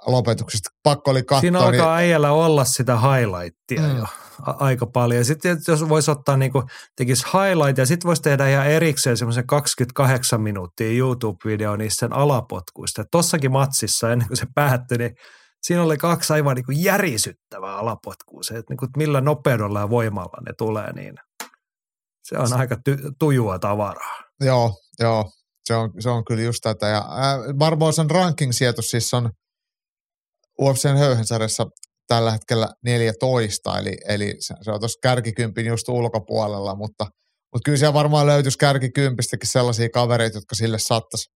lopetuksista. 0.07 0.71
Pakko 0.83 1.11
oli 1.11 1.23
katsoa. 1.23 1.41
Siinä 1.41 1.59
alkaa 1.59 1.71
niin... 1.71 2.05
äijällä 2.05 2.33
olla 2.33 2.65
sitä 2.65 2.99
highlightia 3.01 3.89
mm. 3.89 3.99
jo 3.99 4.07
aika 4.47 4.87
paljon. 4.87 5.25
Sitten 5.25 5.59
jos 5.69 5.89
voisi 5.89 6.11
ottaa 6.11 6.37
niin 6.37 6.53
kuin, 6.53 6.65
tekisi 6.97 7.25
highlight 7.25 7.79
ja 7.79 7.87
sitten 7.87 8.09
voisi 8.09 8.23
tehdä 8.23 8.49
ihan 8.49 8.67
erikseen 8.67 9.17
semmoisen 9.17 9.47
28 9.47 10.41
minuuttia 10.41 10.99
YouTube-video 10.99 11.77
niistä 11.77 12.01
sen 12.01 12.13
alapotkuista. 12.13 13.05
Tossakin 13.11 13.53
matsissa 13.53 14.13
ennen 14.13 14.29
kuin 14.29 14.37
se 14.37 14.47
päättyi, 14.55 14.99
niin 14.99 15.15
siinä 15.63 15.83
oli 15.83 15.97
kaksi 15.97 16.33
aivan 16.33 16.57
niin 16.57 16.85
järisyttävää 16.85 17.77
alapotkua. 17.77 18.43
Se, 18.43 18.55
että, 18.55 18.73
niin 18.73 18.79
kuin, 18.79 18.91
millä 18.97 19.21
nopeudella 19.21 19.81
ja 19.81 19.91
voimalla 19.91 20.43
ne 20.47 20.53
tulee, 20.59 20.93
niin 20.93 21.15
se 22.23 22.39
on 22.39 22.53
aika 22.53 22.75
ty- 22.75 23.13
tujua 23.19 23.59
tavaraa. 23.59 24.23
Joo, 24.41 24.75
joo. 25.01 25.31
Se 25.65 25.75
on, 25.75 25.91
se 26.01 26.11
on 26.11 26.25
kyllä 26.25 26.43
just 26.43 26.59
tätä. 26.63 26.87
Ja 26.87 27.05
Barbosan 27.59 28.11
ranking-sijoitus 28.11 28.91
siis 28.91 29.15
on 29.15 29.31
UFCn 30.61 30.97
höyhensarjassa 30.97 31.67
tällä 32.07 32.31
hetkellä 32.31 32.69
14, 32.85 33.79
eli, 33.79 33.97
eli 34.09 34.37
se, 34.39 34.55
se 34.63 34.71
on 34.71 34.81
tuossa 34.81 34.99
kärkikympin 35.03 35.67
just 35.67 35.89
ulkopuolella, 35.89 36.75
mutta, 36.75 37.05
mutta 37.53 37.65
kyllä 37.65 37.79
siellä 37.79 37.95
varmaan 37.95 38.27
löytyisi 38.27 38.59
kärkikympistäkin 38.59 39.49
sellaisia 39.51 39.89
kavereita, 39.89 40.37
jotka 40.37 40.55
sille 40.55 40.79
saattaisi 40.79 41.31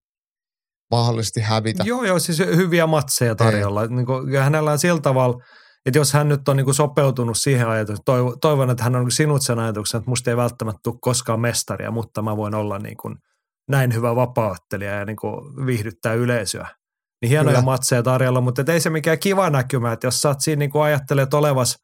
mahdollisesti 0.91 1.41
hävitä. 1.41 1.83
Joo, 1.87 2.03
joo, 2.03 2.19
siis 2.19 2.39
hyviä 2.39 2.87
matseja 2.87 3.35
tarjolla. 3.35 3.87
Niin 3.87 4.05
kuin, 4.05 4.37
hänellä 4.39 4.71
on 4.71 4.79
sillä 4.79 5.01
tavalla– 5.01 5.37
että 5.87 5.99
jos 5.99 6.13
hän 6.13 6.29
nyt 6.29 6.49
on 6.49 6.57
niin 6.57 6.65
kuin 6.65 6.75
sopeutunut 6.75 7.37
siihen 7.37 7.67
ajatukseen, 7.67 8.07
toivon, 8.41 8.69
että 8.69 8.83
hän 8.83 8.95
on 8.95 9.11
sinut 9.11 9.41
sen 9.41 9.59
ajatuksen, 9.59 9.97
että 9.97 10.09
musta 10.09 10.29
ei 10.29 10.37
välttämättä 10.37 10.79
tule 10.83 10.95
koskaan 11.01 11.39
mestaria, 11.39 11.91
mutta 11.91 12.21
mä 12.21 12.37
voin 12.37 12.55
olla 12.55 12.79
niin 12.79 12.97
kuin 12.97 13.15
näin 13.69 13.93
hyvä 13.93 14.15
vapauttelija 14.15 14.91
ja 14.91 15.05
niin 15.05 15.15
kuin 15.15 15.65
viihdyttää 15.65 16.13
yleisöä. 16.13 16.67
Niin 17.21 17.29
hienoja 17.29 17.55
Kyllä. 17.55 17.65
matseja 17.65 18.03
tarjolla, 18.03 18.41
mutta 18.41 18.73
ei 18.73 18.79
se 18.79 18.89
mikään 18.89 19.19
kiva 19.19 19.49
näkymä, 19.49 19.91
että 19.91 20.07
jos 20.07 20.21
sä 20.21 20.29
oot 20.29 20.41
siinä 20.41 20.59
niin 20.59 20.71
kuin 20.71 20.83
ajattelet 20.83 21.33
olevas 21.33 21.75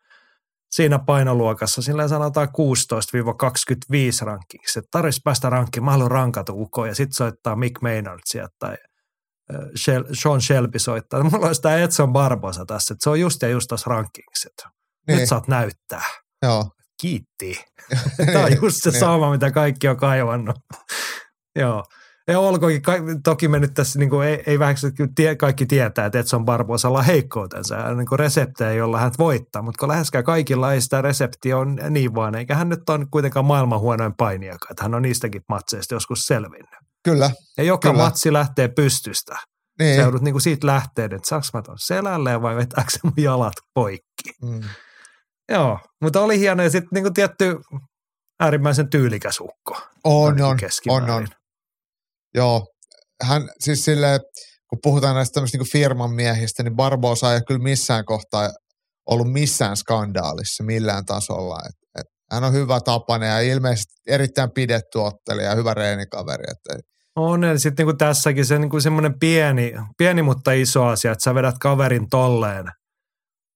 siinä 0.72 1.00
painoluokassa, 1.00 1.82
sillä 1.82 2.08
sanotaan 2.08 2.48
16-25 2.48 4.26
rankingissa, 4.26 4.80
että 4.80 4.90
tarvitsisi 4.92 5.22
päästä 5.24 5.50
rankkiin, 5.50 5.84
mä 5.84 5.92
haluan 5.92 6.12
rankata 6.12 6.54
uko 6.54 6.86
ja 6.86 6.96
sitten 6.96 7.14
soittaa 7.14 7.56
Mick 7.56 7.82
Maynard 7.82 8.20
sieltä 8.26 8.56
tai 8.60 8.76
Sean 10.14 10.42
Shelby 10.42 10.80
soittaa. 10.80 11.24
Mulla 11.24 11.48
olisi 11.48 11.62
tämä 11.62 11.78
Edson 11.78 12.14
Barbosa 12.14 12.66
tässä, 12.66 12.94
että 12.94 13.04
se 13.04 13.10
on 13.10 13.20
just 13.20 13.42
ja 13.42 13.50
just 13.50 13.68
tuossa 13.68 13.90
rankingissa. 13.90 14.50
Niin. 15.08 15.20
Nyt 15.20 15.30
saat 15.30 15.48
näyttää. 15.48 16.04
Joo. 16.42 16.70
Kiitti. 17.02 17.66
tämä 18.34 18.46
on 18.46 18.56
just 18.62 18.78
se 18.84 18.90
niin. 18.90 19.00
sama, 19.00 19.32
mitä 19.32 19.52
kaikki 19.52 19.88
on 19.88 19.98
kaivannut. 19.98 20.56
Joo. 21.60 21.84
Ja 22.28 22.40
olkoonkin, 22.40 22.82
toki 23.24 23.48
me 23.48 23.60
nyt 23.60 23.74
tässä 23.74 24.00
niin 24.00 24.10
kuin 24.10 24.28
ei, 24.28 24.44
ei 24.48 24.60
vähäksi, 24.60 24.88
tie, 25.16 25.36
kaikki 25.36 25.66
tietää, 25.66 26.06
että 26.06 26.20
Edson 26.20 26.46
Barbosalla 26.46 27.00
on 27.00 27.06
heikkoutensa 27.06 27.76
ja 27.76 27.94
niin 27.94 28.08
reseptejä, 28.16 28.74
jolla 28.74 29.00
hän 29.00 29.12
voittaa, 29.20 29.62
mutta 29.62 29.80
kun 29.80 29.90
läheskään 29.90 30.24
kaikilla 30.24 30.74
ei 30.74 30.82
sitä 30.82 31.02
reseptiä 31.02 31.58
on 31.58 31.80
niin 31.90 32.16
vaan, 32.16 32.36
eikä 32.36 32.56
hän 32.56 32.70
nyt 32.70 32.90
ole 32.90 33.06
kuitenkaan 33.12 33.46
maailman 33.46 33.80
huonoin 33.80 34.14
painijakaan, 34.18 34.72
että 34.72 34.84
hän 34.84 34.96
on 34.96 35.02
niistäkin 35.02 35.42
matseista 35.50 35.96
joskus 35.96 36.26
selvinnyt. 36.26 36.83
Kyllä. 37.04 37.32
Ja 37.58 37.64
joka 37.64 37.90
kyllä. 37.90 38.04
matsi 38.04 38.34
lähtee 38.34 38.68
pystystä. 38.68 39.36
Niin. 39.80 39.96
Sä 39.96 40.02
joudut 40.02 40.22
niinku 40.22 40.40
siitä 40.40 40.68
lähteen, 40.68 41.14
että 41.14 41.30
saanko 41.30 41.48
mä 41.54 41.62
tuon 41.62 41.78
selälleen 41.80 42.42
vai 42.42 42.56
vetääkö 42.56 42.92
se 42.92 43.00
mun 43.04 43.14
jalat 43.18 43.54
poikki. 43.74 44.32
Mm. 44.42 44.62
Joo, 45.50 45.80
mutta 46.02 46.22
oli 46.22 46.40
hieno 46.40 46.64
ja 46.64 46.70
sitten 46.70 46.90
niinku 46.92 47.12
tietty 47.12 47.58
äärimmäisen 48.40 48.90
tyylikäs 48.90 49.40
ukko. 49.40 49.82
On, 50.04 50.42
on, 50.42 50.58
on, 50.90 51.10
on. 51.10 51.28
Joo, 52.36 52.66
hän 53.24 53.50
siis 53.60 53.86
silleen, 53.86 54.20
kun 54.70 54.80
puhutaan 54.84 55.16
näistä 55.16 55.34
tämmöistä 55.34 55.58
niinku 55.58 55.72
firman 55.72 56.12
miehistä, 56.12 56.64
niin 56.64 56.76
Barbosa 56.76 57.34
ei 57.34 57.42
kyllä 57.48 57.64
missään 57.64 58.06
kohtaa 58.06 58.50
ollut 59.10 59.32
missään 59.32 59.78
skandaalissa 59.78 60.64
millään 60.64 61.06
tasolla. 61.06 61.60
Et, 61.70 61.76
et, 62.00 62.08
hän 62.32 62.44
on 62.44 62.54
hyvä 62.54 62.80
tapainen 62.80 63.30
ja 63.30 63.40
ilmeisesti 63.40 63.94
erittäin 64.08 64.52
pidetty 64.52 65.00
ottelija 65.00 65.50
ja 65.50 65.56
hyvä 65.56 65.74
reenikaveri. 65.74 66.44
Et, 66.52 66.78
et, 66.80 66.86
on, 67.16 67.44
ja 67.44 67.60
sitten 67.60 67.88
niin 67.88 67.98
tässäkin 67.98 68.46
se 68.46 68.60
niin 68.60 68.82
semmoinen 68.82 69.20
pieni, 69.20 69.74
pieni, 69.98 70.22
mutta 70.22 70.52
iso 70.52 70.86
asia, 70.86 71.12
että 71.12 71.24
sä 71.24 71.36
vedät 71.36 71.56
kaverin 71.60 72.10
tolleen 72.10 72.66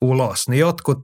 ulos, 0.02 0.48
niin 0.50 0.60
jotkut 0.60 1.04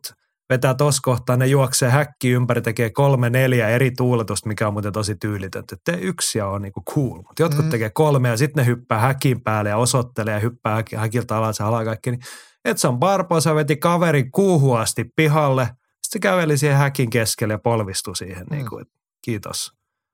vetää 0.50 0.74
tuossa 0.74 1.00
kohtaa, 1.04 1.38
ne 1.38 1.48
juoksee 1.48 1.90
häkki 1.90 2.30
ympäri, 2.30 2.62
tekee 2.62 2.90
kolme, 2.90 3.30
neljä 3.30 3.70
eri 3.70 3.92
tuuletusta, 3.92 4.48
mikä 4.48 4.68
on 4.68 4.74
muuten 4.74 4.94
tosi 4.94 5.16
tyylitöntä. 5.16 5.76
Te 5.86 5.98
yksi 6.02 6.38
ja 6.38 6.48
on 6.48 6.62
niinku 6.62 6.84
cool, 6.94 7.16
mutta 7.16 7.42
jotkut 7.42 7.66
mm. 7.66 7.72
tekee 7.72 7.90
kolme 7.90 8.30
ja 8.30 8.38
sitten 8.38 8.62
ne 8.62 8.68
hyppää 8.68 9.00
häkin 9.00 9.42
päälle 9.42 9.70
ja 9.70 9.78
osoittelee 9.78 10.34
ja 10.34 10.40
hyppää 10.40 10.84
häkiltä 10.96 11.38
alas 11.38 11.60
ja 11.60 11.68
alaa 11.68 11.86
kaikki. 11.86 12.12
Niin 12.12 12.22
Edson 12.66 13.00
Barbosa 13.00 13.56
veti 13.56 13.78
kaverin 13.78 14.32
kuuhuasti 14.32 15.06
pihalle, 15.16 15.70
sitten 16.04 16.22
käveli 16.22 16.58
siihen 16.58 16.78
häkin 16.78 17.10
keskelle 17.10 17.54
ja 17.54 17.60
polvistui 17.60 18.16
siihen, 18.16 18.46
Mm. 18.50 18.56
niin 18.56 18.70
kuin, 18.70 18.82
että 18.82 18.94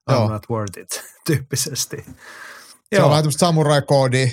kiitos, 0.09 0.19
Joo. 0.19 0.27
I'm 0.27 0.31
not 0.31 0.49
worth 0.49 0.77
it, 0.79 0.87
tyyppisesti. 1.27 1.97
Se 2.05 2.95
Joo. 2.95 3.03
on 3.05 3.09
vähän 3.09 3.23
tämmöistä 3.23 3.39
samurai-koodia. 3.39 4.27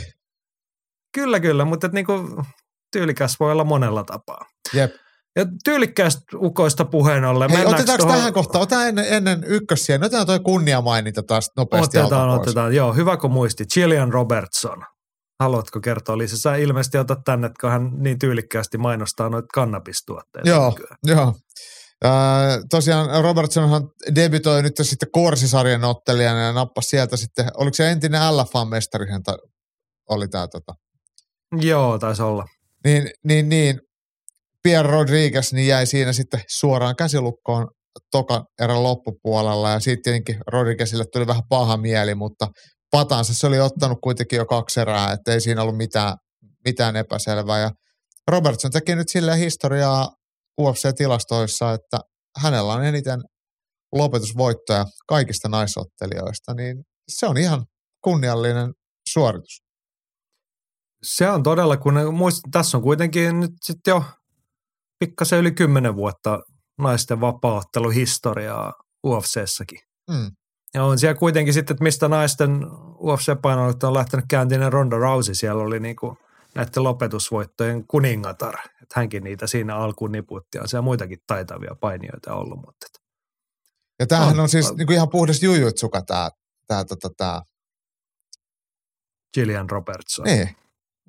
Kyllä, 1.15 1.41
kyllä, 1.41 1.65
mutta 1.65 1.89
niinku, 1.93 2.13
tyylikäs 2.93 3.41
voi 3.41 3.53
olla 3.53 3.65
monella 3.65 4.05
tapaa. 4.05 4.47
Jep. 4.73 4.95
Ja 5.37 5.47
tyylikkäästä 5.65 6.21
ukoista 6.35 6.85
puheen 6.85 7.25
ollen. 7.25 7.51
Hei, 7.51 7.67
otetaanko 7.67 8.05
tuohon- 8.05 8.17
tähän 8.17 8.33
kohtaan? 8.33 8.63
Otetaan 8.63 8.89
ennen, 8.89 9.05
ennen 9.09 9.45
ykkössiä. 9.45 9.97
Otetaan 9.97 10.27
toi 10.27 10.41
kunniamaininta 10.41 11.23
taas 11.23 11.51
nopeasti 11.57 11.99
Otetaan, 11.99 12.29
otetaan. 12.31 12.75
Joo, 12.75 12.93
hyvä 12.93 13.17
kun 13.17 13.31
muisti. 13.33 13.65
Gillian 13.75 14.13
Robertson. 14.13 14.85
Haluatko 15.41 15.81
kertoa 15.81 16.19
lisää? 16.19 16.39
Sä 16.39 16.57
ilmeisesti 16.57 16.99
otat 16.99 17.19
tänne, 17.25 17.51
kun 17.61 17.71
hän 17.71 17.91
niin 17.99 18.19
tyylikkäästi 18.19 18.79
mainostaa 18.79 19.29
noita 19.29 19.47
kannabistuotteita. 19.55 20.49
Joo, 20.49 20.71
nykyään. 20.71 20.97
joo. 21.05 21.35
Tosiaan 22.71 23.25
Robertsonhan 23.25 23.89
debytoi 24.15 24.63
nyt 24.63 24.75
sitten 24.83 25.09
Korsisarjan 25.13 25.85
ottelijana 25.85 26.41
ja 26.41 26.53
nappasi 26.53 26.89
sieltä 26.89 27.17
sitten, 27.17 27.51
oliko 27.57 27.75
se 27.75 27.91
entinen 27.91 28.21
LFA-mestari, 28.21 29.07
oli 30.11 30.29
tämä 30.29 30.49
tota. 30.49 30.73
Joo, 31.61 31.99
taisi 31.99 32.23
olla. 32.23 32.45
Niin, 32.85 33.11
niin, 33.25 33.49
niin, 33.49 33.81
Pierre 34.63 34.91
Rodriguez 34.91 35.53
niin 35.53 35.67
jäi 35.67 35.87
siinä 35.87 36.13
sitten 36.13 36.41
suoraan 36.49 36.97
käsilukkoon 36.97 37.69
tokan 38.11 38.45
erän 38.61 38.83
loppupuolella 38.83 39.71
ja 39.71 39.81
siitä 39.81 40.01
tietenkin 40.05 40.39
Rodriguezille 40.53 41.05
tuli 41.13 41.27
vähän 41.27 41.43
paha 41.49 41.77
mieli, 41.77 42.15
mutta 42.15 42.49
patansa 42.91 43.35
se 43.35 43.47
oli 43.47 43.61
ottanut 43.61 43.99
kuitenkin 44.03 44.37
jo 44.37 44.47
kaksi 44.47 44.81
erää, 44.81 45.13
että 45.13 45.33
ei 45.33 45.41
siinä 45.41 45.63
ollut 45.63 45.77
mitään, 45.77 46.15
mitään 46.65 46.97
epäselvää 46.97 47.59
ja 47.59 47.71
Robertson 48.31 48.71
teki 48.71 48.95
nyt 48.95 49.09
silleen 49.09 49.39
historiaa 49.39 50.09
UFC-tilastoissa, 50.61 51.73
että 51.73 51.99
hänellä 52.43 52.73
on 52.73 52.85
eniten 52.85 53.21
lopetusvoittoja 53.93 54.85
kaikista 55.09 55.49
naisottelijoista, 55.49 56.55
niin 56.55 56.85
se 57.09 57.27
on 57.27 57.37
ihan 57.37 57.67
kunniallinen 58.05 58.73
suoritus. 59.09 59.63
Se 61.03 61.31
on 61.31 61.43
todella, 61.43 61.77
kun 61.77 62.15
muist, 62.15 62.41
tässä 62.51 62.77
on 62.77 62.83
kuitenkin 62.83 63.41
nyt 63.41 63.51
sitten 63.65 63.91
jo 63.91 64.05
pikkasen 64.99 65.39
yli 65.39 65.53
kymmenen 65.53 65.97
vuotta 65.97 66.41
naisten 66.79 67.21
vapaaotteluhistoriaa 67.21 68.73
UFCssäkin. 69.07 69.79
Mm. 70.11 70.31
Ja 70.75 70.85
on 70.85 70.99
siellä 70.99 71.15
kuitenkin 71.15 71.55
sitten, 71.55 71.75
että 71.75 71.83
mistä 71.83 72.09
naisten 72.09 72.67
UFC-painoilut 72.99 73.85
on 73.85 73.95
lähtenyt 73.95 74.25
kääntiin 74.29 74.73
Ronda 74.73 74.97
Rousey. 74.97 75.35
Siellä 75.35 75.63
oli 75.63 75.81
niinku 75.81 76.17
näiden 76.55 76.83
lopetusvoittojen 76.83 77.87
kuningatar. 77.87 78.55
Että 78.87 79.01
hänkin 79.01 79.25
niitä 79.25 79.47
siinä 79.47 79.77
alkuun 79.77 80.13
niputti. 80.13 80.59
On 80.59 80.69
siellä 80.69 80.83
muitakin 80.85 81.19
taitavia 81.27 81.77
painijoita 81.81 82.35
ollut. 82.35 82.59
Mutta 82.67 82.87
Ja 83.99 84.07
tämähän 84.07 84.29
on, 84.29 84.35
On. 84.35 84.41
on 84.41 84.49
siis 84.49 84.75
niin 84.75 84.87
kuin 84.87 84.95
ihan 84.95 85.09
puhdas 85.11 85.43
jujutsuka 85.43 86.03
tämä, 86.03 86.31
tämä, 86.67 86.85
tota, 86.85 87.09
tämä. 87.17 87.43
Gillian 89.35 89.71
Robertson. 89.71 90.25
Niin, 90.25 90.57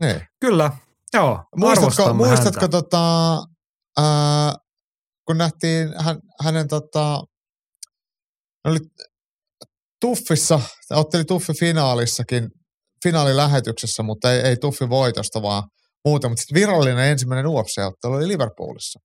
niin. 0.02 0.22
Kyllä, 0.40 0.72
joo. 1.14 1.44
Muistatko, 1.56 2.14
muistatko 2.14 2.62
häntä. 2.62 2.68
tota, 2.82 3.38
ää, 3.98 4.54
kun 5.26 5.38
nähtiin 5.38 5.94
hän, 6.04 6.20
hänen 6.44 6.68
tota, 6.68 7.24
oli 8.66 8.80
Tuffissa, 10.02 10.60
otteli 10.90 11.26
Tuffi 11.26 11.54
finaalissakin, 11.54 12.50
finaalilähetyksessä, 13.04 14.04
mutta 14.04 14.34
ei, 14.34 14.40
ei 14.40 14.58
Tuffi 14.58 14.90
voitosta, 14.90 15.42
vaan 15.42 15.64
muuta. 16.06 16.30
Mutta 16.30 16.42
sitten 16.42 16.62
virallinen 16.62 17.08
ensimmäinen 17.12 17.46
UFC-ottelu 17.46 18.14
oli 18.14 18.28
Liverpoolissa. 18.28 19.00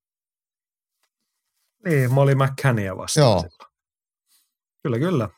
Niin, 1.87 2.13
Molly 2.13 2.35
McCannia 2.35 2.97
vastaan 2.97 3.25
Joo. 3.25 3.41
silloin. 3.41 3.73
Kyllä, 4.83 4.99
kyllä. 4.99 5.29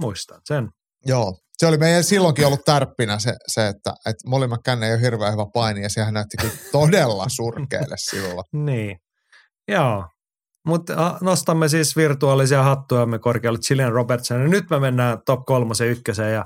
Muistan 0.00 0.40
sen. 0.44 0.68
Joo. 1.06 1.38
Se 1.58 1.66
oli 1.66 1.78
meidän 1.78 2.04
silloinkin 2.04 2.46
ollut 2.46 2.64
tärppinä 2.64 3.18
se, 3.18 3.32
se 3.46 3.68
että, 3.68 3.92
että 4.06 4.28
Molly 4.28 4.46
McCann 4.46 4.82
ei 4.82 4.92
ole 4.92 5.00
hirveän 5.00 5.32
hyvä 5.32 5.46
paini, 5.54 5.82
ja 5.82 5.88
sehän 5.88 6.14
näytti 6.14 6.36
kyllä 6.36 6.54
todella 6.72 7.26
surkealle 7.28 7.96
silloin. 8.10 8.44
Niin, 8.52 8.98
joo. 9.68 10.04
Mutta 10.66 11.18
nostamme 11.20 11.68
siis 11.68 11.96
virtuaalisia 11.96 12.62
hattujamme 12.62 13.18
korkealle 13.18 13.58
Gillian 13.68 13.92
Robertson. 13.92 14.40
Ja 14.40 14.48
nyt 14.48 14.70
me 14.70 14.80
mennään 14.80 15.18
top 15.26 15.40
kolmosen 15.46 15.88
ykköseen 15.88 16.34
ja 16.34 16.44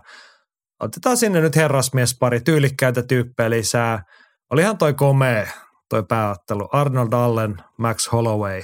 otetaan 0.80 1.16
sinne 1.16 1.40
nyt 1.40 1.56
herrasmiespari 1.56 2.40
tyylikkäitä 2.40 3.02
tyyppejä 3.02 3.50
lisää. 3.50 4.02
Olihan 4.54 4.78
toi 4.78 4.94
komea, 4.94 5.46
toi 5.88 6.02
pääottelu. 6.08 6.68
Arnold 6.72 7.12
Allen, 7.12 7.56
Max 7.78 8.12
Holloway. 8.12 8.62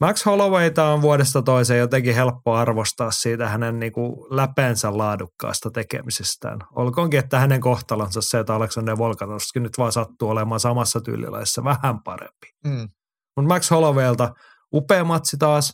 Max 0.00 0.26
Hollowayta 0.26 0.84
on 0.84 1.02
vuodesta 1.02 1.42
toiseen 1.42 1.80
jotenkin 1.80 2.14
helppo 2.14 2.54
arvostaa 2.54 3.10
siitä 3.10 3.48
hänen 3.48 3.78
niinku 3.78 4.26
läpeensä 4.30 4.98
laadukkaasta 4.98 5.70
tekemisestään. 5.70 6.58
Olkoonkin, 6.76 7.20
että 7.20 7.38
hänen 7.38 7.60
kohtalonsa 7.60 8.20
se, 8.22 8.38
että 8.38 8.54
Alexander 8.54 8.98
Volkanovski 8.98 9.60
nyt 9.60 9.78
vaan 9.78 9.92
sattuu 9.92 10.28
olemaan 10.28 10.60
samassa 10.60 11.00
tyylilaissa 11.00 11.64
vähän 11.64 12.02
parempi. 12.02 12.46
Mm. 12.64 12.88
Mutta 13.36 13.48
Max 13.48 13.70
Hollowaylta 13.70 14.34
upea 14.72 15.04
matsi 15.04 15.36
taas, 15.36 15.72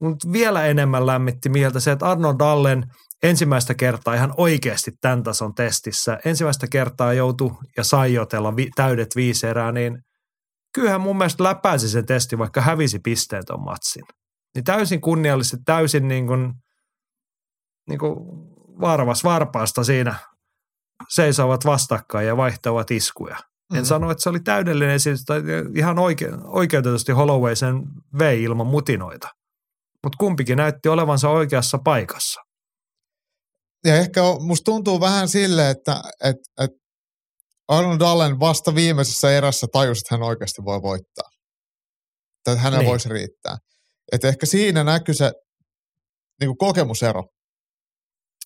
mutta 0.00 0.32
vielä 0.32 0.66
enemmän 0.66 1.06
lämmitti 1.06 1.48
mieltä 1.48 1.80
se, 1.80 1.92
että 1.92 2.10
Arnold 2.10 2.40
Allen 2.40 2.84
ensimmäistä 3.22 3.74
kertaa 3.74 4.14
ihan 4.14 4.34
oikeasti 4.36 4.92
tämän 5.00 5.22
tason 5.22 5.54
testissä, 5.54 6.18
ensimmäistä 6.24 6.66
kertaa 6.70 7.12
joutui 7.12 7.50
ja 7.76 7.84
sai 7.84 8.18
otella 8.18 8.56
vi- 8.56 8.70
täydet 8.76 9.16
viisi 9.16 9.46
erää, 9.46 9.72
niin 9.72 9.98
kyllähän 10.74 11.00
mun 11.00 11.18
mielestä 11.18 11.44
läpäisi 11.44 11.88
sen 11.88 12.06
testi, 12.06 12.38
vaikka 12.38 12.60
hävisi 12.60 12.98
pisteen 12.98 13.46
ton 13.46 13.64
matsin. 13.64 14.04
Niin 14.54 14.64
täysin 14.64 15.00
kunniallisesti, 15.00 15.56
täysin 15.64 16.08
niin 16.08 16.26
kuin, 16.26 16.52
niin 17.88 17.98
kuin 17.98 18.16
varvas 18.80 19.24
varpaasta 19.24 19.84
siinä 19.84 20.14
seisovat 21.08 21.64
vastakkain 21.64 22.26
ja 22.26 22.36
vaihtavat 22.36 22.90
iskuja. 22.90 23.36
En 23.74 23.80
Mm. 23.80 23.84
sano, 23.84 24.10
että 24.10 24.22
se 24.22 24.28
oli 24.28 24.40
täydellinen 24.40 24.94
esitys, 24.94 25.24
tai 25.24 25.42
ihan 25.74 25.98
oike, 25.98 26.28
oikeutetusti 26.44 27.12
Holloway 27.12 27.56
sen 27.56 27.82
vei 28.18 28.42
ilman 28.42 28.66
mutinoita. 28.66 29.28
Mutta 30.04 30.16
kumpikin 30.18 30.56
näytti 30.56 30.88
olevansa 30.88 31.28
oikeassa 31.28 31.78
paikassa. 31.78 32.40
Ja 33.84 33.96
ehkä 33.96 34.22
on, 34.22 34.44
musta 34.46 34.64
tuntuu 34.64 35.00
vähän 35.00 35.28
sille, 35.28 35.70
että 35.70 36.00
et, 36.24 36.36
et 36.60 36.70
Arnold 37.68 38.00
Allen 38.00 38.40
vasta 38.40 38.74
viimeisessä 38.74 39.30
erässä 39.30 39.66
tajusi, 39.72 39.98
että 39.98 40.14
hän 40.14 40.22
oikeasti 40.22 40.64
voi 40.64 40.82
voittaa. 40.82 41.28
Että 42.46 42.60
hänellä 42.60 42.78
Niin. 42.78 42.90
voisi 42.90 43.08
riittää. 43.08 43.56
Että 44.12 44.28
ehkä 44.28 44.46
siinä 44.46 44.84
näkyy 44.84 45.14
se 45.14 45.32
niin 46.40 46.48
kuin 46.48 46.58
kokemusero. 46.58 47.24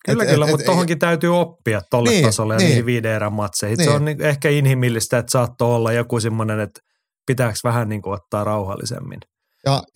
Kyllä, 0.05 0.23
Et- 0.23 0.29
kyllä, 0.29 0.45
et- 0.45 0.51
mutta 0.51 0.63
et- 0.63 0.65
tohonkin 0.65 0.99
täytyy 0.99 1.39
oppia 1.39 1.81
tolle 1.89 2.09
Niin, 2.09 2.25
tasolle 2.25 2.53
ja 2.53 2.57
niin. 2.57 2.67
niihin 2.67 2.85
viiden 2.85 3.11
erän 3.11 3.33
matseihin. 3.33 3.77
Se 3.77 3.83
Niin. 3.83 3.95
on 3.95 4.05
niin, 4.05 4.21
ehkä 4.21 4.49
inhimillistä, 4.49 5.17
että 5.17 5.31
saattoi 5.31 5.75
olla 5.75 5.91
joku 5.93 6.19
semmoinen, 6.19 6.59
että 6.59 6.79
pitääkö 7.25 7.59
vähän 7.63 7.89
niin 7.89 8.01
kuin 8.01 8.13
ottaa 8.13 8.43
rauhallisemmin. 8.43 9.19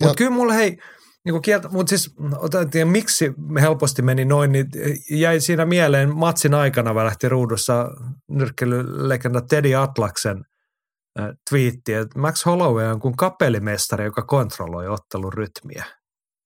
Mutta 0.00 0.14
kyllä 0.16 0.30
mulla 0.30 0.52
hei, 0.52 0.76
niin 1.32 1.42
kieltä, 1.42 1.68
mutta 1.68 1.88
siis 1.88 2.14
otan 2.36 2.70
tiedä, 2.70 2.90
miksi 2.90 3.32
helposti 3.60 4.02
meni 4.02 4.24
noin, 4.24 4.52
niin 4.52 4.66
jäi 5.10 5.40
siinä 5.40 5.66
mieleen 5.66 6.16
matsin 6.16 6.54
aikana 6.54 6.94
välähti 6.94 7.28
ruudussa 7.28 7.90
nyrkkeilylegenda 8.28 9.40
Teddy 9.40 9.74
Atlaksen 9.74 10.44
äh, 11.20 11.28
twiitti, 11.50 11.94
että 11.94 12.18
Max 12.18 12.46
Holloway 12.46 12.86
on 12.86 13.00
kuin 13.00 13.16
kapellimestari, 13.16 14.04
joka 14.04 14.22
kontrolloi 14.22 14.88
ottelun 14.88 15.32
rytmiä. 15.32 15.84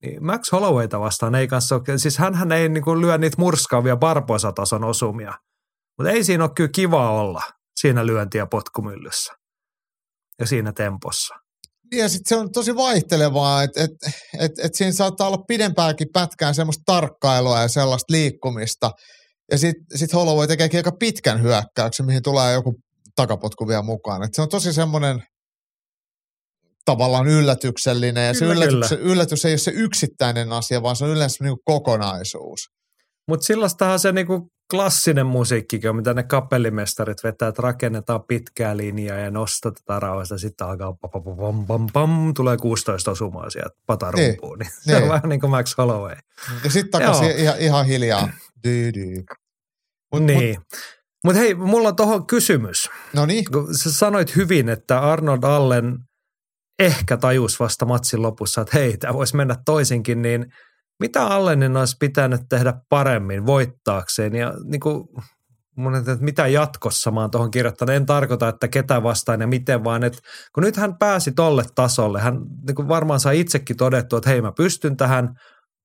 Niin 0.03 0.27
Max 0.27 0.53
Hollowayta 0.53 1.01
vastaan 1.01 1.35
ei 1.35 1.49
kanssa 1.49 1.75
ole, 1.75 1.99
siis 1.99 2.19
hänhän 2.19 2.53
ei 2.53 2.69
niin 2.69 2.85
kuin 2.85 3.01
lyö 3.01 3.19
niitä 3.19 3.37
murskaavia 3.39 3.97
barpoisatason 3.97 4.85
osumia, 4.85 5.35
mutta 5.99 6.11
ei 6.11 6.25
siinä 6.25 6.45
ole 6.45 6.53
kyllä 6.57 6.71
kiva 6.75 7.11
olla 7.11 7.43
siinä 7.77 8.07
lyönti- 8.07 8.39
ja 8.39 8.47
potkumyllyssä 8.47 9.33
ja 10.39 10.47
siinä 10.47 10.73
tempossa. 10.73 11.42
Ja 11.93 12.09
sitten 12.09 12.29
se 12.29 12.37
on 12.37 12.53
tosi 12.53 12.77
vaihtelevaa, 12.77 13.63
että 13.63 13.83
et, 13.83 13.91
et, 14.39 14.53
et 14.59 14.75
siinä 14.75 14.93
saattaa 14.93 15.27
olla 15.27 15.45
pidempääkin 15.49 16.09
pätkään 16.13 16.55
semmoista 16.55 16.83
tarkkailua 16.87 17.61
ja 17.61 17.69
sellaista 17.69 18.13
liikkumista. 18.13 18.91
Ja 19.51 19.59
sitten 19.59 19.99
sit 19.99 20.13
Holloway 20.13 20.47
tekeekin 20.47 20.79
aika 20.79 20.93
pitkän 20.93 21.43
hyökkäyksen, 21.43 22.07
mihin 22.07 22.23
tulee 22.23 22.53
joku 22.53 22.75
takapotku 23.17 23.69
vielä 23.69 23.83
mukaan. 23.83 24.23
Et 24.23 24.35
se 24.35 24.43
on 24.43 24.49
tosi 24.49 24.73
semmoinen 24.73 25.23
tavallaan 26.85 27.29
yllätyksellinen 27.29 28.27
ja 28.27 28.33
Kyllä, 28.39 28.55
se 28.55 28.65
yllätys, 28.65 28.93
yllätys 28.93 29.45
ei 29.45 29.53
ole 29.53 29.59
se 29.59 29.71
yksittäinen 29.71 30.53
asia, 30.53 30.83
vaan 30.83 30.97
se 30.97 31.05
on 31.05 31.11
yleensä 31.11 31.45
niinku 31.45 31.63
kokonaisuus. 31.65 32.61
Mutta 33.29 33.47
sellaistahan 33.47 33.99
se 33.99 34.13
niinku 34.13 34.49
klassinen 34.71 35.27
musiikkikin 35.27 35.91
on, 35.91 35.97
mitä 35.97 36.15
ne 36.15 36.23
kapellimestarit 36.23 37.25
vetää, 37.25 37.49
että 37.49 37.63
rakennetaan 37.63 38.25
pitkää 38.25 38.77
linjaa 38.77 39.19
ja 39.19 39.31
nostetaan 39.31 40.03
rauhasta, 40.03 40.39
sitten 40.39 40.67
alkaa 40.67 40.93
pam, 40.93 41.11
pam, 41.11 41.37
pam, 41.37 41.67
pam, 41.67 41.87
pam, 41.93 42.35
tulee 42.35 42.57
16 42.57 43.11
osumaa 43.11 43.51
sieltä 43.51 43.77
patarumpuun. 43.87 44.59
Niin. 44.59 44.71
Se 44.85 44.95
on 44.97 45.03
Niin. 45.03 45.13
vähän 45.13 45.29
niin 45.29 45.41
kuin 45.41 45.51
Max 45.51 45.79
Holloway. 45.79 46.17
Ja 46.65 46.71
sitten 46.71 46.91
takaisin 46.91 47.37
ihan, 47.37 47.59
ihan 47.59 47.87
hiljaa. 47.87 48.29
Mut, 50.13 50.23
niin. 50.23 50.57
Mutta 51.25 51.39
hei, 51.41 51.55
mulla 51.55 51.89
on 51.89 51.97
tuohon 51.97 52.27
kysymys. 52.27 52.91
No 53.13 53.27
niin, 53.27 53.45
sä 53.83 53.93
sanoit 53.93 54.37
hyvin, 54.37 54.69
että 54.69 55.01
Arnold 55.01 55.43
Allen 55.43 55.99
ehkä 56.79 57.17
tajus 57.17 57.61
vasta 57.61 57.85
matsin 57.87 58.23
lopussa, 58.23 58.61
että 58.61 58.79
hei, 58.79 58.97
tämä 58.97 59.15
voisi 59.15 59.37
mennä 59.37 59.57
toisinkin, 59.65 60.23
niin 60.23 60.47
mitä 61.01 61.27
Allenin 61.27 61.77
olisi 61.77 61.97
pitänyt 62.01 62.41
tehdä 62.49 62.75
paremmin 62.89 63.47
voittaakseen? 63.47 64.35
Ja 64.35 64.55
niin 64.65 64.81
kuin, 64.81 65.09
mun, 65.77 65.95
että 65.95 66.17
mitä 66.21 66.47
jatkossa 66.47 67.11
mä 67.11 67.21
oon 67.21 67.31
tuohon 67.31 67.51
kirjoittanut. 67.51 67.95
En 67.95 68.07
tarkoita, 68.07 68.49
että 68.49 68.69
ketä 68.69 69.03
vastaan 69.03 69.41
ja 69.41 69.47
miten, 69.47 69.85
vaan 69.85 70.05
että 70.05 70.19
kun 70.55 70.63
nyt 70.63 70.77
hän 70.77 70.99
pääsi 70.99 71.33
tolle 71.33 71.65
tasolle, 71.75 72.21
hän 72.21 72.41
niin 72.67 72.75
kuin 72.75 72.89
varmaan 72.89 73.21
saa 73.21 73.33
itsekin 73.33 73.77
todettua, 73.77 74.17
että 74.17 74.31
hei 74.31 74.43
mä 74.43 74.53
pystyn 74.57 74.97
tähän, 74.97 75.35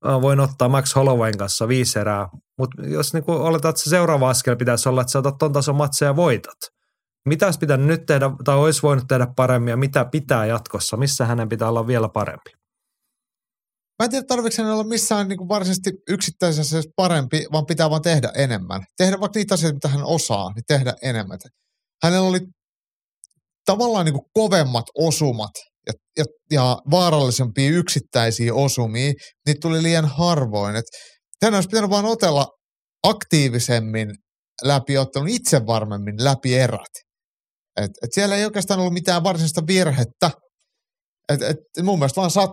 mä 0.05 0.21
voin 0.21 0.39
ottaa 0.39 0.69
Max 0.69 0.95
Hollowayn 0.95 1.37
kanssa 1.37 1.67
viisi 1.67 1.99
erää, 1.99 2.27
mutta 2.57 2.81
jos 2.85 3.13
niin 3.13 3.23
kuin 3.23 3.41
oletat, 3.41 3.69
että 3.69 3.81
se 3.81 3.89
seuraava 3.89 4.29
askel 4.29 4.55
pitäisi 4.55 4.89
olla, 4.89 5.01
että 5.01 5.11
sä 5.11 5.19
otat 5.19 5.37
ton 5.37 5.53
tason 5.53 5.75
matseja 5.75 6.09
ja 6.09 6.15
voitat. 6.15 6.57
Mitä 7.25 7.45
olisi 7.45 7.59
pitänyt 7.59 7.87
nyt 7.87 8.05
tehdä, 8.05 8.31
tai 8.43 8.55
olisi 8.55 8.81
voinut 8.81 9.05
tehdä 9.07 9.27
paremmin, 9.35 9.71
ja 9.71 9.77
mitä 9.77 10.05
pitää 10.05 10.45
jatkossa? 10.45 10.97
Missä 10.97 11.25
hänen 11.25 11.49
pitää 11.49 11.69
olla 11.69 11.87
vielä 11.87 12.09
parempi? 12.09 12.56
Mä 13.99 14.03
en 14.03 14.09
tiedä, 14.09 14.25
tarvitseeko 14.27 14.71
olla 14.71 14.83
missään 14.83 15.27
niin 15.27 15.37
kuin 15.37 15.47
varsinaisesti 15.47 15.91
yksittäisessä 16.09 16.81
parempi, 16.95 17.45
vaan 17.51 17.65
pitää 17.65 17.89
vaan 17.89 18.01
tehdä 18.01 18.31
enemmän. 18.35 18.81
Tehdä 18.97 19.19
vaikka 19.19 19.39
niitä 19.39 19.53
asioita, 19.53 19.75
mitä 19.75 19.87
hän 19.87 20.05
osaa, 20.05 20.53
niin 20.53 20.63
tehdä 20.67 20.93
enemmän. 21.01 21.39
Hänellä 22.03 22.27
oli 22.27 22.39
tavallaan 23.65 24.05
niin 24.05 24.13
kuin 24.13 24.25
kovemmat 24.33 24.85
osumat 24.95 25.51
ja, 25.87 25.93
ja, 26.17 26.25
ja 26.51 26.81
vaarallisempia 26.91 27.69
yksittäisiä 27.69 28.53
osumia, 28.53 29.13
niitä 29.45 29.59
tuli 29.61 29.83
liian 29.83 30.05
harvoin. 30.05 30.75
Hän 31.43 31.55
olisi 31.55 31.69
pitänyt 31.69 31.89
vaan 31.89 32.05
otella 32.05 32.47
aktiivisemmin 33.03 34.09
läpi 34.63 34.97
ottelun, 34.97 35.27
itse 35.27 35.65
varmemmin 35.65 36.15
läpi 36.23 36.55
erät. 36.55 36.93
Et, 37.81 37.91
et 38.03 38.13
siellä 38.13 38.35
ei 38.35 38.45
oikeastaan 38.45 38.79
ollut 38.79 38.93
mitään 38.93 39.23
varsinaista 39.23 39.67
virhettä. 39.67 40.31
Et, 41.29 41.41
et 41.41 41.57
mun 41.83 41.99
mielestä 41.99 42.21
vaan 42.21 42.31
saat, 42.31 42.51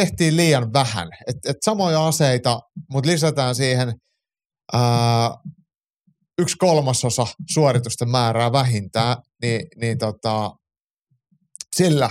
tehtiin 0.00 0.36
liian 0.36 0.72
vähän. 0.72 1.08
Et, 1.26 1.36
et 1.48 1.56
samoja 1.64 2.06
aseita, 2.06 2.60
mutta 2.90 3.10
lisätään 3.10 3.54
siihen 3.54 3.94
ää, 4.72 5.30
yksi 6.38 6.56
kolmasosa 6.56 7.26
suoritusten 7.50 8.10
määrää 8.10 8.52
vähintään, 8.52 9.16
niin, 9.42 9.60
niin 9.80 9.98
tota, 9.98 10.50
sillä 11.76 12.10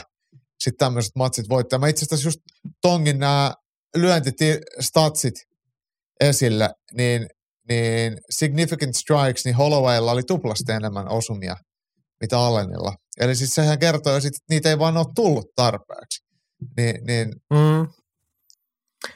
sitten 0.64 0.78
tämmöiset 0.78 1.12
matsit 1.16 1.50
voittaa. 1.50 1.80
Mä 1.80 1.88
itse 1.88 2.06
asiassa 2.06 2.28
just 2.28 2.40
tongin 2.82 3.20
nämä 3.20 3.54
lyöntistatsit 3.98 5.34
esille, 6.20 6.70
niin, 6.98 7.28
niin 7.70 8.18
significant 8.30 8.96
strikes, 8.96 9.46
niin 9.46 9.56
Hollowaylla 9.56 10.12
oli 10.12 10.24
tuplasti 10.24 10.72
enemmän 10.72 11.10
osumia, 11.10 11.56
mitä 12.22 12.40
Allenilla. 12.40 12.94
Eli 13.20 13.36
siis 13.36 13.56
sehän 13.56 13.80
kertoo 13.80 14.16
että 14.16 14.30
niitä 14.50 14.70
ei 14.70 14.80
vaan 14.80 14.98
ole 14.98 15.06
tullut 15.16 15.46
tarpeeksi. 15.56 16.25
Niin, 16.78 16.96
niin 17.08 17.34
Mm. 17.54 17.82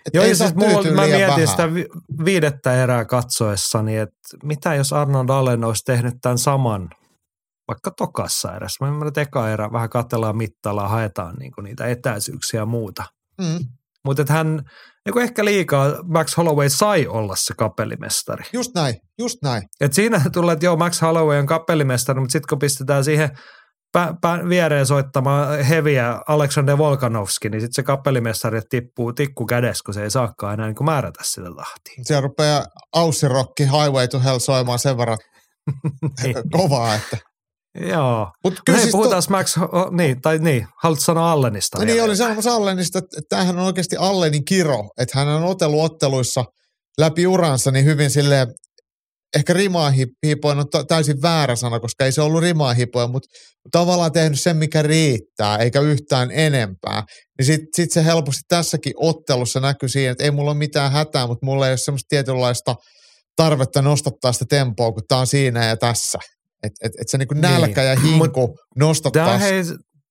et 0.06 0.14
Joo, 0.14 0.26
ja 0.26 0.36
siis 0.36 0.56
mulla, 0.56 0.84
mä 0.92 1.02
mietin 1.06 1.28
vähän. 1.28 1.48
sitä 1.48 1.74
vi- 1.74 1.88
viidettä 2.26 2.84
erää 2.84 3.06
katsoessani, 3.06 3.98
että 3.98 4.18
mitä 4.44 4.76
jos 4.76 4.94
Arnold 4.94 5.30
Allen 5.30 5.64
olisi 5.64 5.84
tehnyt 5.86 6.16
tämän 6.22 6.38
saman 6.38 6.90
vaikka 7.68 7.92
tokassa 7.92 8.56
erässä. 8.56 8.86
Mä 8.86 8.88
ymmärrän, 8.88 9.08
että 9.08 9.22
eka 9.22 9.50
erä 9.50 9.72
vähän 9.72 9.90
katsellaan 9.90 10.38
mittalla, 10.38 10.88
haetaan 10.88 11.36
niinku 11.36 11.62
niitä 11.62 11.88
etäisyyksiä 11.88 12.60
ja 12.60 12.66
muuta. 12.66 13.04
Mm, 13.42 13.60
Mutta 14.06 14.22
että 14.22 14.34
hän 14.34 14.64
niin 15.06 15.22
ehkä 15.24 15.46
liikaa 15.46 15.94
Max 16.04 16.38
Holloway 16.38 16.70
sai 16.70 17.08
olla 17.08 17.36
se 17.36 17.54
kapellimestari. 17.58 18.44
just 18.54 18.72
näin, 18.76 18.96
just 19.20 19.38
näin. 19.44 19.64
Et 19.82 19.94
siinä 19.94 20.22
tulee, 20.34 20.54
että 20.54 20.66
joo, 20.66 20.76
Max 20.78 21.02
Holloway 21.02 21.40
on 21.40 21.46
kapellimestari, 21.46 22.20
mutta 22.20 22.32
sitten 22.32 22.48
kun 22.50 22.60
pistetään 22.60 23.04
siihen 23.04 23.30
pä, 23.92 24.14
pä, 24.22 24.40
viereen 24.50 24.86
soittamaan 24.86 25.64
heviä 25.64 26.22
Alexander 26.28 26.78
Volkanovski, 26.78 27.50
niin 27.50 27.62
sitten 27.62 27.74
se 27.74 27.84
kapellimestari 27.84 28.62
tippuu 28.70 29.14
tikku 29.14 29.46
kädessä, 29.46 29.82
kun 29.86 29.94
se 29.94 30.04
ei 30.04 30.12
saakaan 30.12 30.54
enää 30.54 30.68
niin 30.68 30.86
määrätä 30.86 31.20
sitä 31.24 31.48
tahtia. 31.56 32.04
Siellä 32.04 32.22
rupeaa 32.22 32.66
Aussirokki 32.94 33.64
Highway 33.64 34.08
to 34.08 34.20
Hell 34.20 34.40
soimaan 34.40 34.80
sen 34.80 34.98
verran 34.98 35.18
Niin. 36.24 36.36
kovaa, 36.52 36.96
että 36.96 37.18
Joo. 37.76 38.32
Mutta 38.44 38.62
Kyllä 38.66 38.66
kyllä 38.66 38.80
siis 38.80 38.92
puhutaan 38.92 39.24
Max, 39.30 39.58
oh, 39.58 39.92
niin, 39.92 40.22
tai 40.22 40.40
niin, 40.40 40.68
haluatko 40.84 41.04
sanoa 41.04 41.32
Allenista 41.32 41.78
No 41.78 41.86
niin, 41.86 42.04
oli 42.04 42.16
sanomassa 42.16 42.56
Allenista, 42.56 43.00
että 43.00 43.22
tämähän 43.30 43.60
on 43.60 43.66
oikeasti 43.66 43.96
Allenin 43.98 44.46
kiro, 44.46 44.90
että 44.98 45.20
hän 45.20 45.28
on 45.28 45.44
otellut 45.44 45.84
otteluissa 45.84 46.46
läpi 46.98 47.28
uransa 47.28 47.72
niin 47.72 47.86
hyvin 47.86 48.12
silleen, 48.12 48.48
ehkä 49.38 49.54
rimaa 49.54 49.92
hip- 49.92 50.28
hipoin 50.28 50.60
on 50.60 50.70
ta- 50.70 50.84
täysin 50.84 51.22
väärä 51.22 51.56
sana, 51.56 51.80
koska 51.80 52.06
ei 52.06 52.12
se 52.12 52.22
ollut 52.22 52.42
rimaa 52.42 52.74
hipoin, 52.74 53.12
mutta 53.12 53.30
tavallaan 53.72 54.12
tehnyt 54.12 54.40
sen, 54.42 54.58
mikä 54.58 54.82
riittää, 54.82 55.58
eikä 55.58 55.80
yhtään 55.82 56.32
enempää. 56.32 57.04
Niin 57.38 57.46
sitten 57.46 57.68
sit 57.76 57.92
se 57.92 58.06
helposti 58.06 58.42
tässäkin 58.48 58.94
ottelussa 58.96 59.60
näkyy 59.60 59.90
siinä, 59.90 60.12
että 60.12 60.24
ei 60.24 60.32
mulla 60.32 60.52
ole 60.52 60.58
mitään 60.58 60.92
hätää, 60.92 61.28
mutta 61.28 61.46
mulla 61.46 61.68
ei 61.68 61.72
ole 61.72 61.78
semmoista 61.78 62.08
tietynlaista 62.10 62.76
tarvetta 63.36 63.82
nostattaa 63.82 64.32
sitä 64.34 64.46
tempoa, 64.50 64.92
kun 64.92 65.04
tää 65.08 65.18
on 65.18 65.28
siinä 65.28 65.66
ja 65.66 65.78
tässä. 65.78 66.20
Että 66.64 66.78
et, 66.88 66.92
et 67.02 67.10
se 67.10 67.18
niinku 67.18 67.34
nälkä 67.34 67.84
ja 67.84 67.96
Niin. 67.96 68.14
Mut 68.14 68.26
hinku 68.26 68.48
Tämä 68.48 68.88
nostattaa. 68.88 69.34
on, 69.34 69.40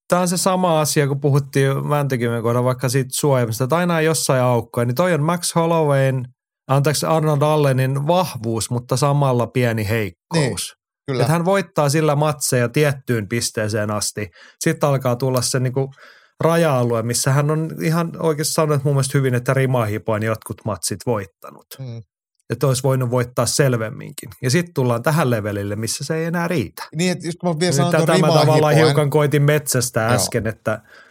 tämä 0.09 0.23
on 0.23 0.29
se 0.29 0.37
sama 0.37 0.81
asia, 0.81 1.09
kun 1.09 1.21
puhuttiin 1.21 1.87
Mäntykiven 1.87 2.43
kohdalla 2.43 2.64
vaikka 2.64 2.89
siitä 2.89 3.09
suojelmista, 3.12 3.64
että 3.64 3.77
aina 3.77 3.97
on 3.97 4.05
jossain 4.05 4.43
aukkoja, 4.43 4.85
niin 4.85 4.95
toi 4.95 5.14
on 5.14 5.23
Max 5.23 5.55
Hollowayn, 5.55 6.25
anteeksi 6.69 7.07
Arnold 7.07 7.43
Allenin 7.43 8.07
vahvuus, 8.07 8.71
mutta 8.71 8.97
samalla 8.97 9.47
pieni 9.47 9.89
heikkous. 9.89 10.75
Kyllä. 11.07 11.23
Että 11.23 11.33
hän 11.33 11.45
voittaa 11.45 11.89
sillä 11.89 12.16
matseja 12.16 12.69
tiettyyn 12.69 13.29
pisteeseen 13.29 13.91
asti. 13.91 14.31
Sitten 14.61 14.89
alkaa 14.89 15.16
tulla 15.16 15.43
se 15.43 15.61
niinku 15.61 15.91
raja-alue, 16.45 17.03
missä 17.03 17.33
hän 17.33 17.51
on 17.51 17.71
ihan 17.83 18.12
oikeasti 18.19 18.55
sanonut 18.55 18.85
mun 18.85 18.95
mielestä 18.95 19.19
hyvin, 19.19 19.35
että 19.35 19.55
rimahipoin 19.55 20.23
jotkut 20.23 20.57
matsit 20.64 20.99
voittanut. 21.07 21.66
Mm. 21.79 22.03
Että 22.51 22.66
olisi 22.66 22.83
voinut 22.83 23.11
voittaa 23.11 23.47
selvemminkin. 23.47 24.31
Ja 24.43 24.51
sitten 24.51 24.75
tullaan 24.75 25.03
tähän 25.03 25.31
levelille, 25.31 25.77
missä 25.77 26.05
se 26.05 26.16
ei 26.16 26.25
enää 26.25 26.49
riitä. 26.49 26.83
Niin, 26.97 27.12
että 27.12 27.27
just 27.27 27.39
kun 27.39 27.51
mä 27.51 27.61
vielä 27.61 27.73
sanon 27.73 27.93
tuon 27.93 28.07
Tätä 28.07 28.19
mä 28.19 28.27
tavallaan 28.27 28.75
hiukan 28.75 29.11
koitin 29.11 29.43
metsästä 29.43 30.01
Joo. 30.01 30.11
äsken, 30.11 30.47
että 30.47 30.73
ö, 30.73 31.07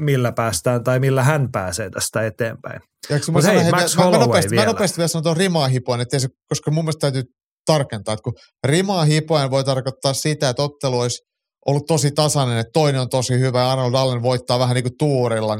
millä 0.00 0.32
päästään 0.32 0.84
tai 0.84 1.00
millä 1.00 1.22
hän 1.22 1.48
pääsee 1.52 1.90
tästä 1.90 2.26
eteenpäin. 2.26 2.80
Ja 3.10 3.20
kun 3.20 3.34
mä, 3.34 3.38
Mut 3.38 3.46
hei, 3.46 3.70
Max 3.70 3.96
mä, 3.96 4.00
mä, 4.00 4.04
Holloway 4.04 4.26
nopeasti, 4.26 4.54
mä 4.54 4.60
vielä. 4.60 4.72
nopeasti 4.72 4.96
vielä 4.96 5.08
sanon 5.08 5.22
tuon 5.22 5.36
rimaa 5.36 5.68
hipoen, 5.68 6.00
että 6.00 6.18
se, 6.18 6.28
koska 6.48 6.70
mun 6.70 6.84
mielestä 6.84 7.00
täytyy 7.00 7.22
tarkentaa, 7.66 8.14
että 8.14 8.22
kun 8.22 8.32
rimaa 8.66 9.04
hipoen 9.04 9.50
voi 9.50 9.64
tarkoittaa 9.64 10.12
sitä, 10.12 10.48
että 10.48 10.62
ottelu 10.62 11.00
olisi 11.00 11.22
ollut 11.66 11.86
tosi 11.86 12.10
tasainen, 12.10 12.58
että 12.58 12.70
toinen 12.72 13.00
on 13.00 13.08
tosi 13.08 13.38
hyvä 13.38 13.60
ja 13.60 13.72
Arnold 13.72 13.94
Allen 13.94 14.22
voittaa 14.22 14.58
vähän 14.58 14.74
niin 14.74 14.84
kuin 14.84 14.98
tuurilla 14.98 15.56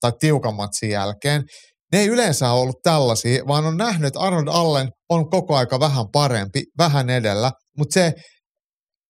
tai 0.00 0.12
tiukan 0.18 0.54
matsin 0.54 0.90
jälkeen. 0.90 1.42
Ne 1.92 2.00
ei 2.00 2.06
yleensä 2.06 2.50
ole 2.50 2.60
ollut 2.60 2.82
tällaisia, 2.82 3.46
vaan 3.46 3.66
on 3.66 3.76
nähnyt, 3.76 4.06
että 4.06 4.20
Arnold 4.20 4.48
Allen 4.50 4.88
on 5.08 5.30
koko 5.30 5.56
aika 5.56 5.80
vähän 5.80 6.04
parempi, 6.12 6.62
vähän 6.78 7.10
edellä, 7.10 7.52
mutta 7.78 7.94
se 7.94 8.12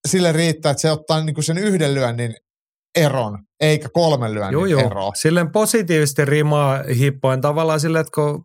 sille 0.09 0.33
riittää, 0.33 0.71
että 0.71 0.81
se 0.81 0.91
ottaa 0.91 1.25
niin 1.25 1.35
kuin 1.35 1.45
sen 1.45 1.59
yhden 1.59 1.95
lyönnin 1.95 2.35
eron, 2.97 3.39
eikä 3.61 3.89
kolmen 3.93 4.35
lyönnin 4.35 4.53
Joo, 4.53 4.65
joo. 4.67 4.81
eroa. 4.81 5.13
Silleen 5.15 5.53
positiivisesti 5.53 6.25
rimaa 6.25 6.83
hippoin 6.99 7.41
tavallaan 7.41 7.81
silleen, 7.81 8.01
että 8.01 8.11
kun 8.15 8.45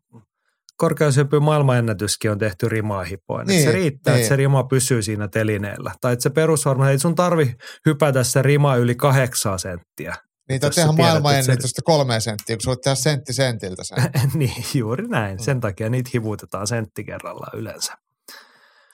korkeushyppy 0.77 1.39
maailmanennätyskin 1.39 2.31
on 2.31 2.37
tehty 2.37 2.69
rimaa 2.69 3.03
hippoin. 3.03 3.47
Niin, 3.47 3.63
se 3.63 3.71
riittää, 3.71 4.13
niin. 4.13 4.19
että 4.21 4.29
se 4.29 4.35
rima 4.35 4.63
pysyy 4.63 5.01
siinä 5.01 5.27
telineellä. 5.27 5.91
Tai 6.01 6.13
että 6.13 6.23
se 6.23 6.29
perusvarma, 6.29 6.89
ei 6.89 6.99
sun 6.99 7.15
tarvi 7.15 7.55
hypätä 7.85 8.23
se 8.23 8.41
rima 8.41 8.75
yli 8.75 8.95
kahdeksaa 8.95 9.57
senttiä. 9.57 10.15
Niin, 10.49 10.61
tai 10.61 10.69
tehdä 10.69 10.87
tiedät, 10.89 10.97
maailman 10.97 11.35
että 11.35 11.67
se- 11.67 11.81
kolmeen 11.83 12.21
senttiä, 12.21 12.55
kun 12.55 12.61
sä 12.63 12.67
voit 12.67 12.81
tehdä 12.81 12.95
sentti 12.95 13.33
sentiltä 13.33 13.83
sen. 13.83 13.97
niin, 14.33 14.53
juuri 14.73 15.03
Mm. 15.03 15.11
näin. 15.11 15.43
Sen 15.43 15.59
takia 15.59 15.89
niitä 15.89 16.09
hivutetaan 16.13 16.67
sentti 16.67 17.03
kerrallaan 17.03 17.59
yleensä. 17.59 17.93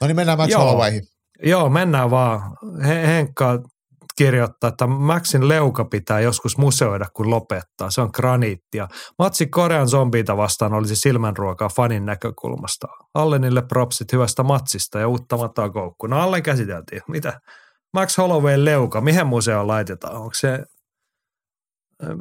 No 0.02 0.08
niin, 0.08 0.16
mennään 0.16 0.38
Max 0.38 0.50
Joo. 0.52 0.62
Hollowayhin. 0.62 1.02
Joo, 1.44 1.70
mennään 1.70 2.12
vaan. 2.12 2.42
He- 2.88 3.08
Henkka 3.08 3.60
kirjoittaa, 4.18 4.68
että 4.68 4.88
Maxin 4.88 5.50
leuka 5.50 5.86
pitää 5.86 6.20
joskus 6.20 6.58
museoida, 6.58 7.06
kun 7.14 7.30
lopettaa. 7.30 7.90
Se 7.90 8.02
on 8.02 8.10
graniittia. 8.14 8.88
Matsi 9.20 9.48
Korean 9.48 9.88
zombiita 9.88 10.38
vastaan 10.38 10.74
olisi 10.74 10.96
silmänruokaa 10.96 11.70
fanin 11.70 12.06
näkökulmasta. 12.06 12.88
Allenille 13.14 13.62
propsit 13.62 14.14
hyvästä 14.14 14.44
matsista 14.44 15.00
ja 15.00 15.08
uutta 15.08 15.38
mataa 15.38 15.70
koukku. 15.70 16.08
No 16.08 16.20
Allen 16.20 16.44
käsiteltiin. 16.44 17.02
Mitä? 17.08 17.42
Max 17.94 18.18
Holloway 18.18 18.66
leuka, 18.66 19.02
mihin 19.02 19.28
museoon 19.28 19.68
laitetaan? 19.68 20.16
Onko 20.16 20.34
se 20.34 20.64
ähm, 22.04 22.20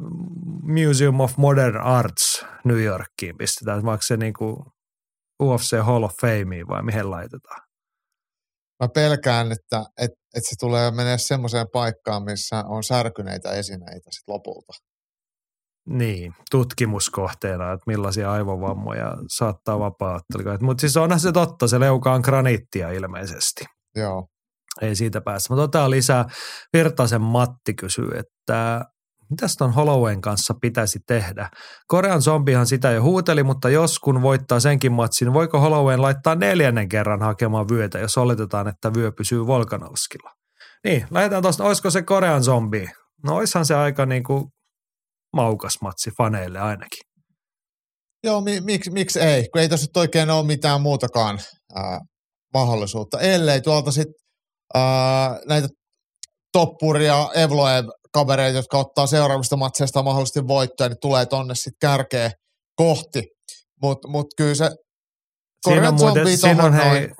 Museum 0.61 1.19
of 1.19 1.37
Modern 1.37 1.77
Arts 1.77 2.45
New 2.63 2.83
Yorkiin 2.83 3.37
pistetään? 3.37 3.77
Onko 3.77 3.97
se 4.01 4.17
niinku 4.17 4.73
UFC 5.43 5.77
Hall 5.81 6.03
of 6.03 6.11
Fameen 6.21 6.67
vai 6.67 6.83
mihin 6.83 7.11
laitetaan? 7.11 7.61
Mä 8.79 8.87
pelkään, 8.93 9.51
että, 9.51 9.85
että, 9.97 10.22
että 10.33 10.49
se 10.49 10.55
tulee 10.59 10.91
menee 10.91 11.17
semmoiseen 11.17 11.67
paikkaan, 11.73 12.23
missä 12.23 12.63
on 12.67 12.83
särkyneitä 12.83 13.51
esineitä 13.51 14.09
sit 14.11 14.27
lopulta. 14.27 14.73
niin, 15.89 16.33
tutkimuskohteena, 16.51 17.71
että 17.71 17.83
millaisia 17.87 18.31
aivovammoja 18.31 19.17
saattaa 19.29 19.79
vapaattelijoita. 19.79 20.65
Mutta 20.65 20.81
siis 20.81 20.97
onhan 20.97 21.19
se 21.19 21.31
totta, 21.31 21.67
se 21.67 21.79
leuka 21.79 22.13
on 22.13 22.21
graniittia 22.21 22.91
ilmeisesti. 22.91 23.65
Joo. 23.95 24.27
Ei 24.81 24.95
siitä 24.95 25.21
päästä. 25.21 25.53
Mutta 25.53 25.63
otetaan 25.63 25.91
lisää. 25.91 26.25
Virtasen 26.73 27.21
Matti 27.21 27.73
kysyy, 27.73 28.09
että 28.17 28.85
mitäs 29.33 29.55
ton 29.55 29.73
Hollowayn 29.73 30.21
kanssa 30.21 30.53
pitäisi 30.61 30.99
tehdä? 31.07 31.49
Korean 31.87 32.21
zombihan 32.21 32.67
sitä 32.67 32.91
jo 32.91 33.01
huuteli, 33.03 33.43
mutta 33.43 33.69
jos 33.69 33.99
kun 33.99 34.21
voittaa 34.21 34.59
senkin 34.59 34.91
matsin, 34.91 35.33
voiko 35.33 35.59
Hollowayn 35.59 36.01
laittaa 36.01 36.35
neljännen 36.35 36.89
kerran 36.89 37.21
hakemaan 37.21 37.69
vyötä, 37.69 37.99
jos 37.99 38.17
oletetaan, 38.17 38.67
että 38.67 38.91
vyö 38.93 39.11
pysyy 39.11 39.47
Volkanovskilla? 39.47 40.31
Niin, 40.83 41.07
lähdetään 41.11 41.41
tuosta, 41.41 41.63
olisiko 41.63 41.89
se 41.89 42.01
Korean 42.01 42.43
zombi? 42.43 42.89
No 43.23 43.35
oishan 43.35 43.65
se 43.65 43.75
aika 43.75 44.05
niinku 44.05 44.49
maukas 45.35 45.73
matsi 45.81 46.11
faneille 46.17 46.59
ainakin. 46.59 47.01
Joo, 48.23 48.41
mi- 48.41 48.61
miksi, 48.61 48.91
miksi 48.91 49.19
ei? 49.19 49.49
Kun 49.49 49.61
ei 49.61 49.69
tosi 49.69 49.87
oikein 49.95 50.29
ole 50.29 50.45
mitään 50.45 50.81
muutakaan 50.81 51.39
ää, 51.75 51.99
mahdollisuutta. 52.53 53.19
Ellei 53.19 53.61
tuolta 53.61 53.91
sitten 53.91 54.23
näitä 55.47 55.67
toppuria 56.53 57.29
Evloev 57.35 57.85
kavereita, 58.13 58.57
jotka 58.57 58.77
ottaa 58.77 59.07
seuraavista 59.07 59.57
matseista 59.57 60.03
mahdollisesti 60.03 60.47
voittoja, 60.47 60.89
niin 60.89 60.99
tulee 61.01 61.25
tonne 61.25 61.55
sitten 61.55 61.77
kärkeä 61.81 62.31
kohti. 62.75 63.23
Mutta 63.81 64.07
mut 64.07 64.27
kyllä 64.37 64.55
se 64.55 64.71
Siinä 65.67 65.89
on, 65.89 65.95
muuten, 65.95 66.37
siinä 66.37 66.63
on 66.63 66.73
hei, 66.73 67.11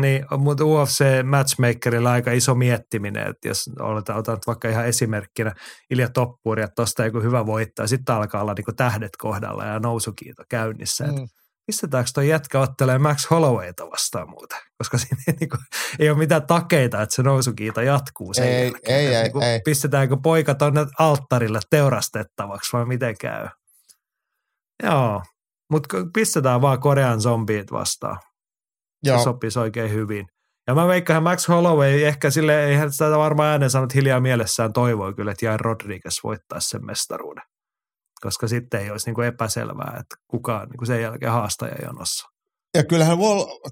niin, 0.00 0.26
mutta 0.38 0.64
UFC 0.64 1.04
matchmakerilla 1.24 2.12
aika 2.12 2.32
iso 2.32 2.54
miettiminen, 2.54 3.26
että 3.26 3.48
jos 3.48 3.70
oletaan, 3.80 4.18
otat 4.18 4.46
vaikka 4.46 4.68
ihan 4.68 4.86
esimerkkinä 4.86 5.54
Ilja 5.90 6.08
Toppuri, 6.08 6.62
että 6.62 6.74
tuosta 6.74 7.04
joku 7.04 7.20
hyvä 7.20 7.46
voittaa, 7.46 7.86
sitten 7.86 8.14
alkaa 8.14 8.42
olla 8.42 8.54
niin 8.54 8.76
tähdet 8.76 9.16
kohdalla 9.18 9.64
ja 9.64 9.78
nousukiito 9.78 10.42
käynnissä. 10.48 11.04
Mm. 11.04 11.28
Pistetäänkö 11.68 12.10
tuo 12.14 12.22
jätkä 12.22 12.60
ottelee 12.60 12.98
Max 12.98 13.30
Hollowayta 13.30 13.90
vastaan 13.90 14.30
muuta? 14.30 14.56
Koska 14.78 14.98
siinä 14.98 15.22
ei, 15.28 15.34
niin 15.40 15.48
kuin, 15.48 15.60
ei 15.98 16.10
ole 16.10 16.18
mitään 16.18 16.46
takeita, 16.46 17.02
että 17.02 17.14
se 17.14 17.22
nousukiito 17.22 17.80
jatkuu 17.80 18.34
sen 18.34 18.48
ei, 18.48 18.64
jälkeen. 18.64 18.98
Ei, 18.98 19.06
ei, 19.06 19.22
niin 19.22 19.32
kuin, 19.32 19.44
ei. 19.44 19.60
Pistetäänkö 19.64 20.16
poika 20.22 20.54
tuonne 20.54 20.86
alttarille 20.98 21.60
teurastettavaksi 21.70 22.72
vai 22.72 22.86
miten 22.86 23.14
käy? 23.20 23.48
Joo, 24.82 25.22
mutta 25.70 25.96
pistetään 26.14 26.60
vaan 26.60 26.80
Korean 26.80 27.20
zombiit 27.20 27.72
vastaan. 27.72 28.18
Joo. 29.04 29.18
Se 29.18 29.24
sopisi 29.24 29.58
oikein 29.58 29.90
hyvin. 29.90 30.26
Ja 30.66 30.74
mä 30.74 30.86
veikkaan, 30.86 31.22
Max 31.22 31.48
Holloway 31.48 32.02
ehkä 32.02 32.30
sille, 32.30 32.66
eihän 32.66 32.92
sitä 32.92 33.18
varmaan 33.18 33.48
äänen 33.48 33.70
sanonut 33.70 33.94
hiljaa 33.94 34.20
mielessään 34.20 34.72
toivoi 34.72 35.14
kyllä, 35.14 35.32
että 35.32 35.46
Jair 35.46 35.60
Rodriguez 35.60 36.14
voittaisi 36.24 36.68
sen 36.68 36.86
mestaruuden. 36.86 37.44
Koska 38.20 38.48
sitten 38.48 38.80
ei 38.80 38.90
olisi 38.90 39.06
niin 39.06 39.14
kuin 39.14 39.28
epäselvää, 39.28 39.96
että 40.00 40.16
kuka 40.28 40.60
on 40.60 40.68
niin 40.68 40.78
kuin 40.78 40.86
sen 40.86 41.02
jälkeen 41.02 41.32
haastaja 41.32 41.76
jonossa. 41.86 42.28
Ja 42.74 42.84
kyllähän 42.84 43.18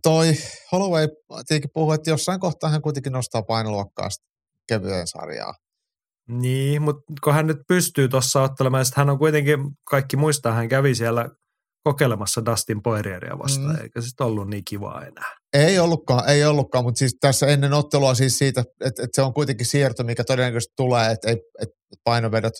toi 0.03 0.35
Holloway 0.73 1.09
tietenkin 1.49 1.71
puhuu, 1.75 1.93
että 1.93 2.11
jossain 2.11 2.41
kohtaa 2.41 2.71
hän 2.71 2.83
kuitenkin 2.83 3.13
nostaa 3.13 3.43
painoluokkaa 3.43 4.09
kevyen 4.69 5.07
sarjaa. 5.07 5.55
Niin, 6.29 6.83
mutta 6.83 7.03
kun 7.25 7.35
hän 7.35 7.47
nyt 7.47 7.59
pystyy 7.69 8.09
tuossa 8.09 8.43
ottelemaan, 8.43 8.83
että 8.83 8.95
hän 8.97 9.11
on 9.11 9.19
kuitenkin, 9.19 9.59
kaikki 9.91 10.17
muistaa, 10.17 10.53
hän 10.53 10.69
kävi 10.69 10.95
siellä 10.95 11.29
kokeilemassa 11.85 12.45
Dustin 12.47 12.83
Poirieria 12.83 13.39
vastaan, 13.39 13.77
mm. 13.77 13.83
eikä 13.83 14.01
se 14.01 14.25
ollut 14.25 14.49
niin 14.49 14.65
kiva 14.65 15.03
enää. 15.03 15.35
Ei 15.53 15.79
ollutkaan, 15.79 16.29
ei 16.29 16.45
ollutkaan, 16.45 16.85
mutta 16.85 16.99
siis 16.99 17.17
tässä 17.21 17.47
ennen 17.47 17.73
ottelua 17.73 18.15
siis 18.15 18.39
siitä, 18.39 18.61
että, 18.61 19.03
että 19.03 19.07
se 19.13 19.23
on 19.23 19.35
kuitenkin 19.35 19.67
siirto, 19.67 20.05
mikä 20.05 20.25
todennäköisesti 20.25 20.73
tulee, 20.77 21.13
että, 21.13 21.31
että 21.31 21.75
painovedot 22.05 22.53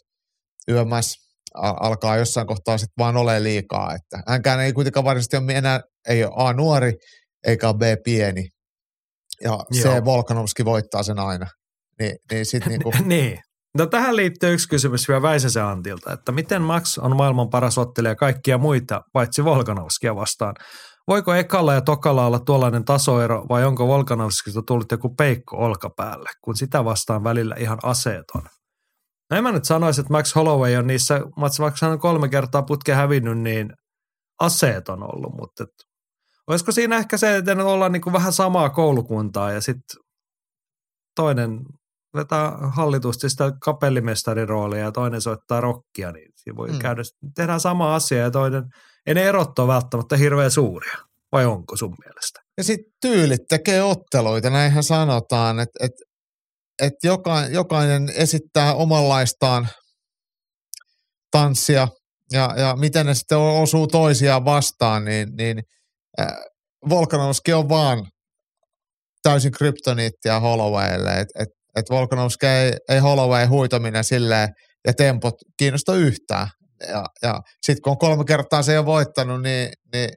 YMS 0.69 1.26
alkaa 1.57 2.17
jossain 2.17 2.47
kohtaa 2.47 2.79
sitten 2.79 2.95
vaan 2.99 3.17
ole 3.17 3.43
liikaa. 3.43 3.95
Että 3.95 4.23
hänkään 4.29 4.61
ei 4.61 4.73
kuitenkaan 4.73 5.05
varsinaisesti 5.05 5.37
ole 5.37 5.53
enää, 5.53 5.81
ei 6.09 6.25
ole 6.25 6.33
A 6.37 6.53
nuori, 6.53 6.93
eikä 7.47 7.75
B 7.75 7.83
pieni. 8.05 8.49
Ja 9.45 9.51
Joo. 9.51 9.65
se 9.83 10.05
Volkanovski 10.05 10.65
voittaa 10.65 11.03
sen 11.03 11.19
aina. 11.19 11.47
Niin, 12.01 12.17
niin 12.31 12.47
sit 12.47 12.67
niinku... 12.69 12.93
niin. 13.05 13.39
No 13.79 13.87
tähän 13.87 14.17
liittyy 14.17 14.53
yksi 14.53 14.69
kysymys 14.69 15.09
vielä 15.09 15.23
Väisäsen 15.23 15.65
Antilta, 15.65 16.13
että 16.13 16.33
miten 16.33 16.63
Max 16.63 16.99
on 16.99 17.17
maailman 17.17 17.51
paras 17.51 17.79
ottelija 17.79 18.15
kaikkia 18.15 18.59
muita, 18.59 19.01
paitsi 19.13 19.45
Volkanovskia 19.45 20.17
vastaan? 20.17 20.55
Voiko 21.09 21.35
ekalla 21.35 21.75
ja 21.75 21.81
tokalla 21.81 22.27
olla 22.27 22.39
tuollainen 22.39 22.85
tasoero 22.85 23.47
vai 23.49 23.65
onko 23.65 23.87
Volkanovskista 23.87 24.63
tullut 24.67 24.93
joku 24.93 25.15
peikko 25.15 25.57
olkapäälle, 25.57 26.31
kun 26.45 26.57
sitä 26.57 26.85
vastaan 26.85 27.25
välillä 27.25 27.55
ihan 27.59 27.79
aseeton? 27.83 28.43
No 29.31 29.37
en 29.37 29.43
mä 29.43 29.53
nyt 29.53 29.65
sanoisi, 29.65 30.01
että 30.01 30.13
Max 30.13 30.35
Holloway 30.35 30.77
on 30.77 30.87
niissä, 30.87 31.21
vaikka 31.59 31.79
hän 31.83 31.93
on 31.93 31.99
kolme 31.99 32.29
kertaa 32.29 32.63
putke 32.63 32.95
hävinnyt, 32.95 33.39
niin 33.39 33.73
aseeton 34.41 35.03
ollut, 35.03 35.35
mutta 35.41 35.63
et, 35.63 35.71
olisiko 36.47 36.73
siinä 36.73 36.97
ehkä 36.97 37.17
se, 37.17 37.37
että 37.37 37.65
ollaan 37.65 37.93
niin 37.93 38.03
kuin 38.03 38.13
vähän 38.13 38.33
samaa 38.33 38.71
koulukuntaa 38.71 39.53
ja 39.53 39.61
sitten 39.61 40.01
toinen 41.15 41.61
vetää 42.15 42.51
hallitusti 42.51 43.31
sitä 43.31 43.53
kapellimestarin 43.65 44.49
roolia 44.49 44.81
ja 44.81 44.93
toinen 44.93 45.21
soittaa 45.21 45.61
rockia, 45.61 46.13
niin 46.13 46.33
siinä 46.37 46.57
voi 46.57 46.71
mm. 46.71 46.79
käydä, 46.79 47.03
tehdään 47.35 47.61
sama 47.61 47.95
asia 47.95 48.19
ja 48.19 48.31
toinen, 48.31 48.65
ei 49.07 49.15
ne 49.15 49.23
erot 49.23 49.59
ole 49.59 49.69
välttämättä 49.69 50.17
hirveän 50.17 50.51
suuria. 50.51 50.97
Vai 51.33 51.47
onko 51.47 51.77
sun 51.77 51.95
mielestä? 52.05 52.41
Ja 52.57 52.65
sitten 52.65 52.93
tyylit 53.01 53.41
tekee 53.49 53.83
otteluita, 53.83 54.51
näinhän 54.51 54.83
sanotaan, 54.83 55.61
että 55.61 55.85
et, 55.85 55.93
et 56.83 56.93
joka, 57.03 57.47
jokainen 57.47 58.13
esittää 58.15 58.75
omanlaistaan 58.75 59.69
tanssia 61.31 61.89
ja, 62.33 62.55
ja 62.57 62.77
miten 62.77 63.07
ne 63.07 63.15
sitten 63.15 63.39
osuu 63.39 63.87
toisiaan 63.87 64.45
vastaan, 64.45 65.05
niin, 65.05 65.29
niin 65.37 65.63
äh, 66.21 66.27
Volkanovski 66.89 67.53
on 67.53 67.69
vaan 67.69 68.07
täysin 69.23 69.53
kryptoniittia 69.53 70.41
Hollowaylle, 70.41 71.21
että 71.21 71.43
et 71.43 71.49
että 71.77 71.95
Volkanovski 71.95 72.47
ei, 72.47 72.73
ei 72.89 72.99
Holloway 72.99 73.47
huitominen 73.47 74.05
silleen 74.05 74.49
ja 74.87 74.95
tempot 74.95 75.35
kiinnosta 75.57 75.95
yhtään. 75.95 76.49
Ja, 76.89 77.05
ja 77.23 77.41
sitten 77.67 77.83
kun 77.83 77.91
on 77.91 77.99
kolme 77.99 78.25
kertaa 78.25 78.63
se 78.63 78.75
jo 78.75 78.87
voittanut, 78.87 79.43
niin, 79.43 79.73
niin 79.93 80.09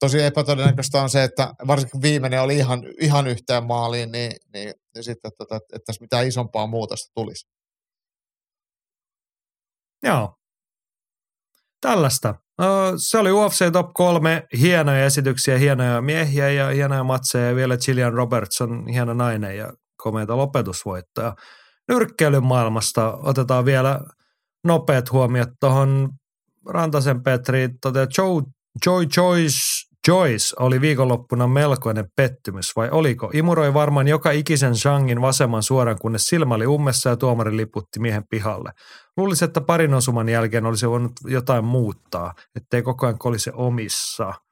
tosi 0.00 0.22
epätodennäköistä 0.22 1.02
on 1.02 1.10
se, 1.10 1.24
että 1.24 1.54
varsinkin 1.66 2.02
viimeinen 2.02 2.42
oli 2.42 2.56
ihan, 2.56 2.82
ihan 3.00 3.26
yhteen 3.26 3.64
maaliin, 3.64 4.12
niin, 4.12 4.32
niin, 4.52 4.72
niin 4.94 5.04
sitten, 5.04 5.28
että, 5.28 5.44
että, 5.44 5.56
että 5.56 5.84
tässä 5.86 6.04
mitään 6.04 6.26
isompaa 6.26 6.66
muutosta 6.66 7.10
tulisi. 7.14 7.46
Joo. 10.02 10.34
Tällaista. 11.80 12.34
No, 12.58 12.92
se 12.96 13.18
oli 13.18 13.32
UFC 13.32 13.72
Top 13.72 13.90
3. 13.94 14.46
Hienoja 14.60 15.04
esityksiä, 15.04 15.58
hienoja 15.58 16.00
miehiä 16.00 16.50
ja 16.50 16.68
hienoja 16.68 17.04
matseja. 17.04 17.48
Ja 17.48 17.56
vielä 17.56 17.76
Gillian 17.76 18.12
Robertson, 18.12 18.88
hieno 18.88 19.14
nainen 19.14 19.56
ja 19.56 19.72
komeita 20.02 20.36
lopetusvoittoja. 20.36 21.34
Nyrkkeilyn 21.88 22.44
maailmasta 22.44 23.16
otetaan 23.16 23.64
vielä 23.64 24.00
nopeat 24.64 25.12
huomiot 25.12 25.48
tuohon 25.60 26.08
Rantasen 26.66 27.22
Petri. 27.22 27.68
Tota 27.82 28.06
Joe, 28.18 28.42
Joy 28.86 29.06
Joyce, 29.16 29.87
Joyce 30.08 30.56
oli 30.58 30.80
viikonloppuna 30.80 31.46
melkoinen 31.46 32.06
pettymys, 32.16 32.76
vai 32.76 32.88
oliko? 32.90 33.30
Imuroi 33.34 33.74
varmaan 33.74 34.08
joka 34.08 34.30
ikisen 34.30 34.76
Shangin 34.76 35.20
vasemman 35.20 35.62
suoran, 35.62 35.98
kunnes 36.00 36.26
silmä 36.26 36.54
oli 36.54 36.66
ummessa 36.66 37.10
ja 37.10 37.16
tuomari 37.16 37.56
liputti 37.56 38.00
miehen 38.00 38.24
pihalle. 38.30 38.70
Luulisi, 39.16 39.44
että 39.44 39.60
parin 39.60 39.94
osuman 39.94 40.28
jälkeen 40.28 40.66
olisi 40.66 40.88
voinut 40.88 41.12
jotain 41.24 41.64
muuttaa, 41.64 42.32
ettei 42.56 42.82
koko 42.82 43.06
ajan 43.06 43.18
kolise 43.18 43.52
omissa– 43.54 44.34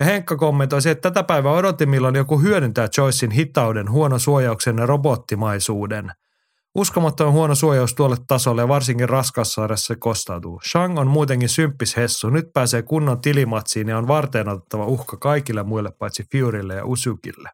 ja 0.00 0.06
Henkka 0.06 0.36
kommentoi, 0.36 0.80
että 0.86 1.10
tätä 1.10 1.22
päivää 1.22 1.52
odotin, 1.52 1.90
milloin 1.90 2.14
joku 2.14 2.38
hyödyntää 2.38 2.88
Joycein 2.98 3.32
hitauden, 3.32 3.90
huono 3.90 4.18
suojauksen 4.18 4.78
ja 4.78 4.86
robottimaisuuden. 4.86 6.12
Uskomattoman 6.76 7.32
huono 7.32 7.54
suojaus 7.54 7.94
tuolle 7.94 8.16
tasolle 8.28 8.62
ja 8.62 8.68
varsinkin 8.68 9.08
raskassarjassa 9.08 9.86
se 9.86 9.96
kostautuu. 9.96 10.60
Shang 10.70 10.98
on 10.98 11.06
muutenkin 11.06 11.48
symppis 11.48 11.96
hessu. 11.96 12.30
Nyt 12.30 12.46
pääsee 12.54 12.82
kunnon 12.82 13.20
tilimatsiin 13.20 13.88
ja 13.88 13.98
on 13.98 14.08
varteen 14.08 14.48
otettava 14.48 14.86
uhka 14.86 15.16
kaikille 15.16 15.62
muille 15.62 15.90
paitsi 15.98 16.24
Furylle 16.32 16.74
ja 16.74 16.84
Usukille. 16.84 17.50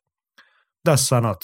Tässä 0.85 1.07
sanot? 1.07 1.39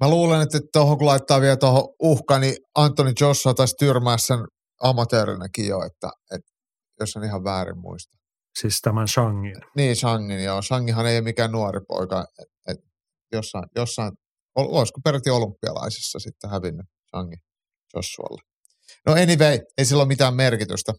Mä 0.00 0.10
luulen, 0.10 0.42
että 0.42 0.60
tuohon 0.72 0.98
kun 0.98 1.06
laittaa 1.06 1.40
vielä 1.40 1.56
tuohon 1.56 1.94
uhka, 2.02 2.38
niin 2.38 2.56
Anthony 2.74 3.12
Joshua 3.20 3.54
taisi 3.54 3.74
tyrmää 3.78 4.18
sen 4.18 4.38
amatöörinäkin 4.82 5.66
jo, 5.66 5.82
että, 5.82 6.10
että 6.34 6.52
jos 7.00 7.16
en 7.16 7.24
ihan 7.24 7.44
väärin 7.44 7.78
muista. 7.78 8.16
Siis 8.60 8.80
tämän 8.80 9.08
Shangin. 9.08 9.56
Niin, 9.76 9.96
Shangin, 9.96 10.44
joo. 10.44 10.62
Shangihan 10.62 11.06
ei 11.06 11.16
ole 11.16 11.24
mikään 11.24 11.52
nuori 11.52 11.80
poika. 11.88 12.24
Et, 12.38 12.48
et 12.68 12.78
jossain, 13.32 13.64
jossain, 13.76 14.12
olisiko 14.54 15.00
peräti 15.04 15.30
olympialaisissa 15.30 16.18
sitten 16.18 16.50
hävinnyt 16.50 16.86
Shangi 17.10 17.36
Joshualle. 17.96 18.42
No 19.06 19.12
anyway, 19.12 19.58
ei 19.78 19.84
sillä 19.84 20.00
ole 20.00 20.08
mitään 20.08 20.34
merkitystä. 20.34 20.92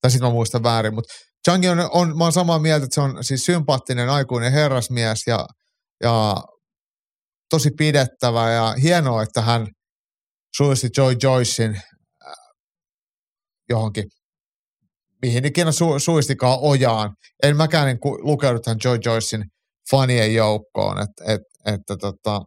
Tai 0.00 0.10
sitten 0.10 0.28
mä 0.28 0.32
muistan 0.32 0.62
väärin, 0.62 0.94
mutta 0.94 1.14
Changi 1.48 1.68
on, 1.68 1.78
on, 1.90 2.18
mä 2.18 2.24
oon 2.24 2.32
samaa 2.32 2.58
mieltä, 2.58 2.84
että 2.84 2.94
se 2.94 3.00
on 3.00 3.24
siis 3.24 3.44
sympaattinen 3.44 4.10
aikuinen 4.10 4.52
herrasmies 4.52 5.22
ja, 5.26 5.46
ja 6.02 6.36
tosi 7.50 7.70
pidettävä 7.78 8.50
ja 8.50 8.74
hienoa, 8.82 9.22
että 9.22 9.42
hän 9.42 9.66
suisti 10.56 10.88
Joy 10.96 11.16
Joycein 11.22 11.80
johonkin, 13.68 14.04
mihin 15.22 15.44
ikinä 15.44 15.72
su, 15.72 15.98
suistikaan 15.98 16.58
ojaan. 16.62 17.14
En 17.42 17.56
mäkään 17.56 17.86
niin 17.86 17.98
lukeudu 18.22 18.60
tähän 18.60 18.78
Joy 18.84 18.98
Joycein 19.04 19.44
fanien 19.90 20.34
joukkoon, 20.34 20.98
että 20.98 21.34
et, 21.34 21.40
että 21.74 21.96
tota, 22.00 22.42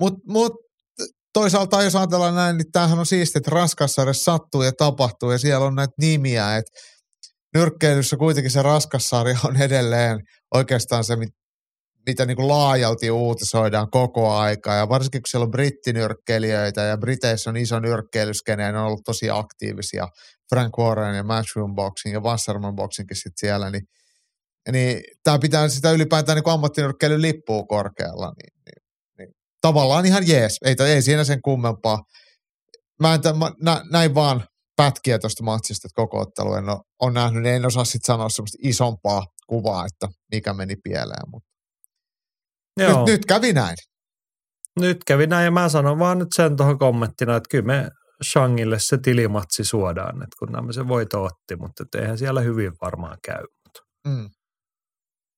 mutta 0.00 0.18
mut, 0.28 0.52
toisaalta 1.32 1.82
jos 1.82 1.96
ajatellaan 1.96 2.34
näin, 2.34 2.56
niin 2.56 2.72
tämähän 2.72 2.98
on 2.98 3.06
siistiä, 3.06 3.38
että 3.38 3.50
Raskassa 3.50 4.02
edes 4.02 4.24
sattuu 4.24 4.62
ja 4.62 4.72
tapahtuu 4.78 5.30
ja 5.30 5.38
siellä 5.38 5.66
on 5.66 5.74
näitä 5.74 5.94
nimiä, 6.00 6.56
että 6.56 6.72
nyrkkeilyssä 7.54 8.16
kuitenkin 8.16 8.50
se 8.50 8.62
Raskassarja 8.62 9.38
on 9.44 9.56
edelleen 9.56 10.18
oikeastaan 10.54 11.04
se, 11.04 11.16
mitä 12.06 12.26
niin 12.26 12.36
kuin 12.36 12.48
laajalti 12.48 13.10
uutisoidaan 13.10 13.90
koko 13.90 14.32
aika. 14.32 14.74
Ja 14.74 14.88
varsinkin 14.88 15.22
kun 15.22 15.28
siellä 15.28 15.44
on 15.44 15.50
brittinyrkkeilijöitä 15.50 16.80
ja 16.80 16.98
Briteissä 16.98 17.50
on 17.50 17.56
iso 17.56 17.80
nyrkkeilyskene 17.80 18.62
ja 18.62 18.72
ne 18.72 18.78
on 18.78 18.86
ollut 18.86 19.04
tosi 19.04 19.30
aktiivisia. 19.30 20.08
Frank 20.50 20.78
Warren 20.78 21.16
ja 21.16 21.22
Matchroom 21.22 21.74
Boxing 21.74 22.14
ja 22.14 22.20
Wasserman 22.20 22.74
Boxingkin 22.74 23.16
sitten 23.16 23.32
siellä, 23.36 23.70
niin, 23.70 23.82
niin 24.72 25.02
tämä 25.22 25.38
pitää 25.38 25.68
sitä 25.68 25.90
ylipäätään 25.90 26.36
niin 26.36 26.54
ammattinyrkkeilyn 26.54 27.22
lippua 27.22 27.62
korkealla. 27.62 28.26
Niin, 28.26 28.57
tavallaan 29.68 30.06
ihan 30.06 30.28
jees, 30.28 30.58
ei, 30.64 30.76
ei 30.86 31.02
siinä 31.02 31.24
sen 31.24 31.42
kummempaa. 31.42 31.98
Mä, 33.02 33.14
en, 33.14 33.20
mä 33.38 33.52
nä, 33.62 33.82
näin 33.90 34.14
vaan 34.14 34.44
pätkiä 34.76 35.18
tuosta 35.18 35.44
matsista, 35.44 35.86
että 35.88 35.96
koko 35.96 36.20
ottelu 36.20 36.54
en 36.54 36.68
ole, 36.68 36.78
on 37.00 37.14
nähnyt, 37.14 37.42
niin 37.42 37.54
en 37.54 37.66
osaa 37.66 37.84
sitten 37.84 38.06
sanoa 38.06 38.28
semmoista 38.28 38.58
isompaa 38.62 39.26
kuvaa, 39.46 39.86
että 39.86 40.08
mikä 40.32 40.54
meni 40.54 40.76
pieleen, 40.84 41.30
mutta 41.30 41.48
Joo. 42.80 42.98
Nyt, 42.98 43.06
nyt 43.06 43.24
kävi 43.24 43.52
näin. 43.52 43.76
Nyt 44.80 44.98
kävi 45.06 45.26
näin 45.26 45.44
ja 45.44 45.50
mä 45.50 45.68
sanon 45.68 45.98
vaan 45.98 46.18
nyt 46.18 46.28
sen 46.34 46.56
tuohon 46.56 46.78
kommenttina, 46.78 47.36
että 47.36 47.48
kyllä 47.50 47.66
me 47.66 47.88
Shangille 48.24 48.78
se 48.78 48.98
tilimatsi 48.98 49.64
suodaan, 49.64 50.22
että 50.22 50.36
kun 50.38 50.52
nämä 50.52 50.72
se 50.72 50.88
voito 50.88 51.24
otti, 51.24 51.56
mutta 51.56 51.98
eihän 51.98 52.18
siellä 52.18 52.40
hyvin 52.40 52.72
varmaan 52.80 53.18
käy. 53.24 53.44
Mm. 54.06 54.30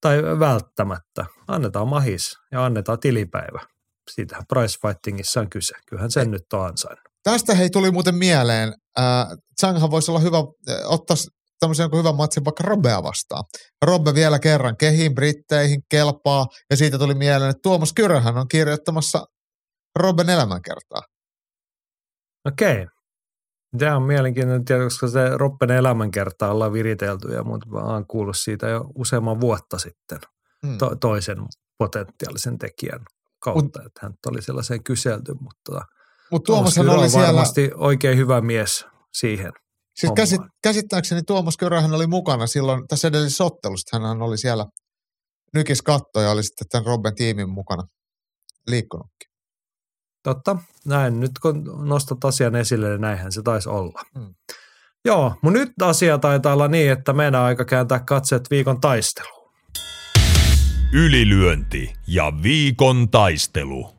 Tai 0.00 0.22
välttämättä. 0.22 1.26
Annetaan 1.48 1.88
mahis 1.88 2.36
ja 2.52 2.64
annetaan 2.64 3.00
tilipäivä. 3.00 3.60
Siitähän 4.10 4.44
price 4.48 4.78
fightingissa 4.82 5.40
on 5.40 5.50
kyse. 5.50 5.74
Kyllähän 5.88 6.10
sen 6.10 6.22
Ei. 6.22 6.28
nyt 6.28 6.52
on 6.52 6.66
ansainnut. 6.66 7.04
Tästä 7.22 7.54
hei 7.54 7.70
tuli 7.70 7.90
muuten 7.90 8.14
mieleen. 8.14 8.74
Äh, 8.98 9.26
Changhan 9.60 9.90
voisi 9.90 10.10
olla 10.10 10.20
hyvä 10.20 10.38
äh, 10.38 10.76
ottaa 10.84 11.16
tämmöisen 11.60 11.84
joku 11.84 11.96
hyvän 11.96 12.14
matsin 12.14 12.44
vaikka 12.44 12.64
Robbea 12.64 13.02
vastaan. 13.02 13.44
Robbe 13.86 14.14
vielä 14.14 14.38
kerran 14.38 14.76
kehiin, 14.76 15.14
britteihin, 15.14 15.82
kelpaa, 15.88 16.46
ja 16.70 16.76
siitä 16.76 16.98
tuli 16.98 17.14
mieleen, 17.14 17.50
että 17.50 17.62
Tuomas 17.62 17.92
Kyröhän 17.92 18.36
on 18.36 18.48
kirjoittamassa 18.48 19.24
Robben 19.98 20.30
elämänkertaa. 20.30 21.02
Okei. 22.46 22.86
Tämä 23.78 23.96
on 23.96 24.02
mielenkiintoinen 24.02 24.64
tieto, 24.64 24.84
koska 24.84 25.08
se 25.08 25.30
Robben 25.36 25.70
elämänkertaa 25.70 26.50
ollaan 26.50 26.72
viritelty 26.72 27.28
ja 27.28 27.44
muuta. 27.44 27.66
Olen 27.72 28.06
kuullut 28.06 28.38
siitä 28.38 28.68
jo 28.68 28.84
useamman 28.94 29.40
vuotta 29.40 29.78
sitten 29.78 30.18
hmm. 30.66 30.78
to- 30.78 30.96
toisen 30.96 31.38
potentiaalisen 31.78 32.58
tekijän 32.58 33.00
kautta, 33.40 33.82
Mut, 33.82 33.86
että 33.86 34.00
hän 34.02 34.12
oli 34.26 34.42
sellaiseen 34.42 34.84
kyselty, 34.84 35.34
mutta 35.40 35.84
Mut 36.30 36.44
Tuomas 36.44 36.78
oli 36.78 37.10
siellä... 37.10 37.26
varmasti 37.26 37.70
oikein 37.74 38.18
hyvä 38.18 38.40
mies 38.40 38.84
siihen. 39.12 39.52
Siis 39.94 40.12
käsit, 40.16 40.40
käsittääkseni 40.62 41.22
Tuomas 41.26 41.56
Körähän 41.56 41.94
oli 41.94 42.06
mukana 42.06 42.46
silloin 42.46 42.88
tässä 42.88 43.08
edellisessä 43.08 43.44
ottelussa. 43.44 43.98
Hän 43.98 44.22
oli 44.22 44.38
siellä 44.38 44.66
nykis 45.54 45.82
katto 45.82 46.20
ja 46.20 46.30
oli 46.30 46.42
sitten 46.42 46.68
tämän 46.68 46.86
Robben 46.86 47.14
tiimin 47.14 47.50
mukana 47.50 47.82
liikkunutkin. 48.66 49.30
Totta, 50.22 50.56
näin. 50.86 51.20
Nyt 51.20 51.30
kun 51.42 51.64
nostat 51.88 52.24
asian 52.24 52.56
esille, 52.56 52.88
niin 52.88 53.00
näinhän 53.00 53.32
se 53.32 53.42
taisi 53.42 53.68
olla. 53.68 54.02
Hmm. 54.18 54.34
Joo, 55.04 55.34
mutta 55.42 55.58
nyt 55.58 55.72
asia 55.82 56.18
taitaa 56.18 56.52
olla 56.52 56.68
niin, 56.68 56.92
että 56.92 57.12
meidän 57.12 57.40
aika 57.40 57.64
kääntää 57.64 58.00
katseet 58.00 58.42
viikon 58.50 58.80
taisteluun. 58.80 59.39
Ylilyönti 60.92 61.92
ja 62.06 62.32
viikon 62.42 63.10
taistelu. 63.10 63.90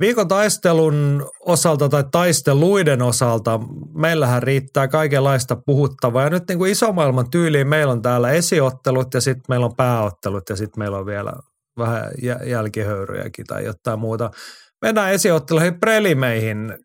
Viikon 0.00 0.28
taistelun 0.28 1.26
osalta 1.40 1.88
tai 1.88 2.04
taisteluiden 2.12 3.02
osalta 3.02 3.60
meillähän 3.94 4.42
riittää 4.42 4.88
kaikenlaista 4.88 5.56
puhuttavaa. 5.66 6.22
Ja 6.22 6.30
nyt 6.30 6.48
niin 6.48 6.58
kuin 6.58 6.72
isomaailman 6.72 7.30
tyyliin 7.30 7.68
meillä 7.68 7.92
on 7.92 8.02
täällä 8.02 8.30
esiottelut 8.30 9.14
ja 9.14 9.20
sitten 9.20 9.44
meillä 9.48 9.66
on 9.66 9.76
pääottelut 9.76 10.48
ja 10.48 10.56
sitten 10.56 10.78
meillä 10.78 10.98
on 10.98 11.06
vielä 11.06 11.32
vähän 11.78 12.10
jälkihöyryjäkin 12.46 13.46
tai 13.46 13.64
jotain 13.64 13.98
muuta. 13.98 14.30
Mennään 14.82 15.12
esiotteluihin 15.12 15.80
prelimeihin. 15.80 16.78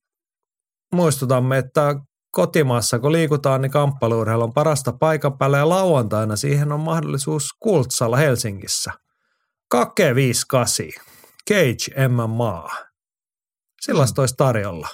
Muistutamme, 0.96 1.58
että 1.58 1.96
kotimaassa 2.32 3.00
kun 3.00 3.12
liikutaan, 3.12 3.62
niin 3.62 3.72
kamppailuurheilu 3.72 4.44
on 4.44 4.54
parasta 4.54 4.94
paikan 4.94 5.38
päällä 5.38 5.58
ja 5.58 5.70
lauantaina 5.70 6.36
siihen 6.36 6.72
on 6.72 6.80
mahdollisuus 6.80 7.50
Kultsalla 7.60 8.18
Helsingissä. 8.18 8.92
Kake 9.70 10.16
58. 10.16 10.86
Cage 11.50 12.08
MMA. 12.08 12.70
Sellaista 13.82 14.22
olisi 14.22 14.36
tarjolla. 14.38 14.88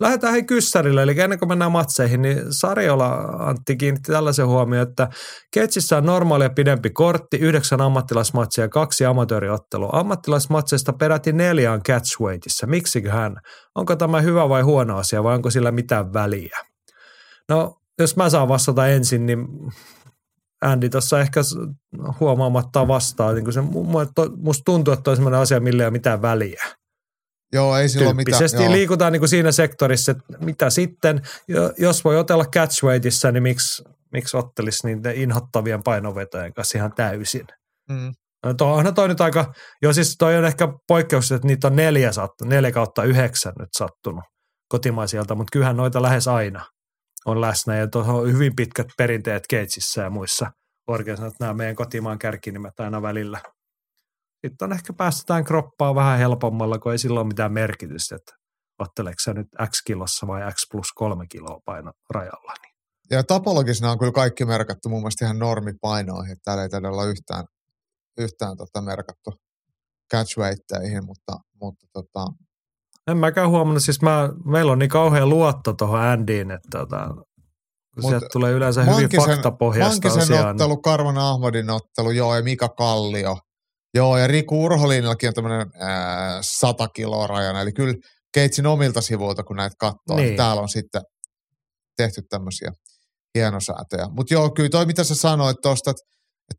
Lähdetään 0.00 0.32
hei 0.32 0.42
kyssärille, 0.42 1.02
eli 1.02 1.20
ennen 1.20 1.38
kuin 1.38 1.48
mennään 1.48 1.72
matseihin, 1.72 2.22
niin 2.22 2.38
Sarjola 2.50 3.08
Antti 3.38 3.76
kiinnitti 3.76 4.12
tällaisen 4.12 4.46
huomioon, 4.46 4.88
että 4.88 5.08
Ketsissä 5.54 5.96
on 5.96 6.06
normaalia 6.06 6.50
pidempi 6.50 6.90
kortti, 6.90 7.36
yhdeksän 7.36 7.80
ammattilaismatsia 7.80 8.64
ja 8.64 8.68
kaksi 8.68 9.04
amatööriottelua. 9.04 9.90
Ammattilaismatseista 9.92 10.92
peräti 10.92 11.32
neljä 11.32 11.72
on 11.72 11.82
catchweightissa. 11.82 12.66
hän? 13.10 13.36
Onko 13.74 13.96
tämä 13.96 14.20
hyvä 14.20 14.48
vai 14.48 14.62
huono 14.62 14.98
asia 14.98 15.24
vai 15.24 15.34
onko 15.34 15.50
sillä 15.50 15.72
mitään 15.72 16.12
väliä? 16.12 16.58
No, 17.48 17.76
jos 17.98 18.16
mä 18.16 18.30
saan 18.30 18.48
vastata 18.48 18.88
ensin, 18.88 19.26
niin 19.26 19.46
Andy 20.62 20.88
tuossa 20.88 21.20
ehkä 21.20 21.40
huomaamatta 22.20 22.88
vastaa. 22.88 23.32
Niin 23.32 23.52
se, 23.52 23.60
musta 24.36 24.62
tuntuu, 24.64 24.94
että 24.94 25.10
on 25.10 25.16
sellainen 25.16 25.40
asia, 25.40 25.60
millä 25.60 25.82
ei 25.82 25.86
ole 25.86 25.90
mitään 25.92 26.22
väliä. 26.22 26.64
Joo, 27.52 27.76
ei 27.76 27.88
silloin 27.88 28.16
mitään. 28.16 28.42
Joo. 28.52 28.72
liikutaan 28.72 29.12
niin 29.12 29.20
kuin 29.20 29.28
siinä 29.28 29.52
sektorissa, 29.52 30.12
että 30.12 30.24
mitä 30.40 30.70
sitten, 30.70 31.22
jos 31.78 32.04
voi 32.04 32.18
otella 32.18 32.44
catchweightissa, 32.44 33.32
niin 33.32 33.42
miksi, 33.42 33.84
miksi 34.12 34.36
ottelisi 34.36 34.86
niiden 34.86 35.16
inhottavien 35.16 35.82
painovetojen 35.82 36.54
kanssa 36.54 36.78
ihan 36.78 36.92
täysin. 36.92 37.46
Mm. 37.90 38.12
No 38.46 38.54
toi, 38.54 38.72
onhan 38.72 38.94
toi 38.94 39.08
nyt 39.08 39.20
aika, 39.20 39.52
jo 39.82 39.92
siis 39.92 40.16
toi 40.18 40.36
on 40.36 40.44
ehkä 40.44 40.68
poikkeus, 40.88 41.32
että 41.32 41.46
niitä 41.46 41.66
on 41.66 41.76
neljä, 41.76 42.12
sattu, 42.12 42.44
neljä 42.44 42.72
kautta 42.72 43.04
yhdeksän 43.04 43.52
nyt 43.58 43.68
sattunut 43.78 44.24
kotimaisilta, 44.68 45.34
mutta 45.34 45.52
kyllähän 45.52 45.76
noita 45.76 46.02
lähes 46.02 46.28
aina 46.28 46.66
on 47.26 47.40
läsnä 47.40 47.76
ja 47.76 47.88
tuohon 47.88 48.14
on 48.14 48.32
hyvin 48.32 48.56
pitkät 48.56 48.86
perinteet 48.98 49.42
Keitsissä 49.48 50.02
ja 50.02 50.10
muissa 50.10 50.50
organisaatioissa, 50.88 51.44
nämä 51.44 51.54
meidän 51.54 51.76
kotimaan 51.76 52.18
kärkinimet 52.18 52.80
aina 52.80 53.02
välillä 53.02 53.40
sitten 54.46 54.66
on 54.66 54.72
ehkä 54.72 54.92
päästetään 54.92 55.44
kroppaa 55.44 55.94
vähän 55.94 56.18
helpommalla, 56.18 56.78
kun 56.78 56.92
ei 56.92 56.98
sillä 56.98 57.20
ole 57.20 57.28
mitään 57.28 57.52
merkitystä, 57.52 58.16
että 58.16 58.32
otteleeko 58.78 59.32
nyt 59.34 59.48
X 59.70 59.82
kilossa 59.86 60.26
vai 60.26 60.52
X 60.52 60.66
plus 60.70 60.92
kolme 60.94 61.26
kiloa 61.26 61.60
paino 61.64 61.92
rajalla. 62.10 62.54
Niin. 62.62 62.74
Ja 63.10 63.24
tapologisena 63.24 63.90
on 63.90 63.98
kyllä 63.98 64.12
kaikki 64.12 64.44
merkattu 64.44 64.88
mun 64.88 65.00
mielestä 65.00 65.24
ihan 65.24 65.38
normipainoihin, 65.38 66.36
täällä 66.44 66.62
ei 66.62 66.68
taida 66.68 66.88
olla 66.88 67.04
yhtään, 67.04 67.44
yhtään 68.18 68.56
tota 68.56 68.80
merkattu 68.80 69.30
catchweightteihin, 70.12 71.04
mutta, 71.04 71.32
mutta 71.60 71.86
tota... 71.92 72.26
En 73.10 73.16
mäkään 73.16 73.48
huomannut, 73.48 73.82
siis 73.82 74.02
mä, 74.02 74.30
meillä 74.44 74.72
on 74.72 74.78
niin 74.78 74.88
kauhean 74.88 75.28
luotto 75.28 75.72
tuohon 75.72 76.00
Andyin, 76.00 76.50
että 76.50 76.78
tota, 76.78 77.08
Mut 77.96 78.10
sieltä 78.10 78.26
tulee 78.32 78.52
yleensä 78.52 78.84
hyvin 78.84 79.08
faktapohjaista 79.16 80.08
asiaa. 80.08 80.50
ottelu, 80.50 80.76
Karvan 80.76 81.18
Ahmadin 81.18 81.70
ottelu, 81.70 82.10
joo, 82.10 82.36
ja 82.36 82.42
Mika 82.42 82.68
Kallio– 82.68 83.38
Joo, 83.94 84.18
ja 84.18 84.26
Riku 84.26 84.64
Urholinillakin 84.64 85.28
on 85.28 85.34
tämmöinen 85.34 85.66
sata 86.40 86.88
kiloa 86.88 87.26
rajana, 87.26 87.60
eli 87.60 87.72
kyllä 87.72 87.94
Keitsin 88.34 88.66
omilta 88.66 89.00
sivuilta, 89.00 89.42
kun 89.42 89.56
näitä 89.56 89.76
katsoo, 89.78 90.16
niin. 90.16 90.26
niin 90.26 90.36
täällä 90.36 90.62
on 90.62 90.68
sitten 90.68 91.02
tehty 91.96 92.22
tämmöisiä 92.22 92.72
hienosäätöjä. 93.34 94.08
Mutta 94.10 94.34
joo, 94.34 94.50
kyllä 94.50 94.68
toi 94.68 94.86
mitä 94.86 95.04
sä 95.04 95.14
sanoit 95.14 95.56
tuosta, 95.62 95.90
että 95.90 96.02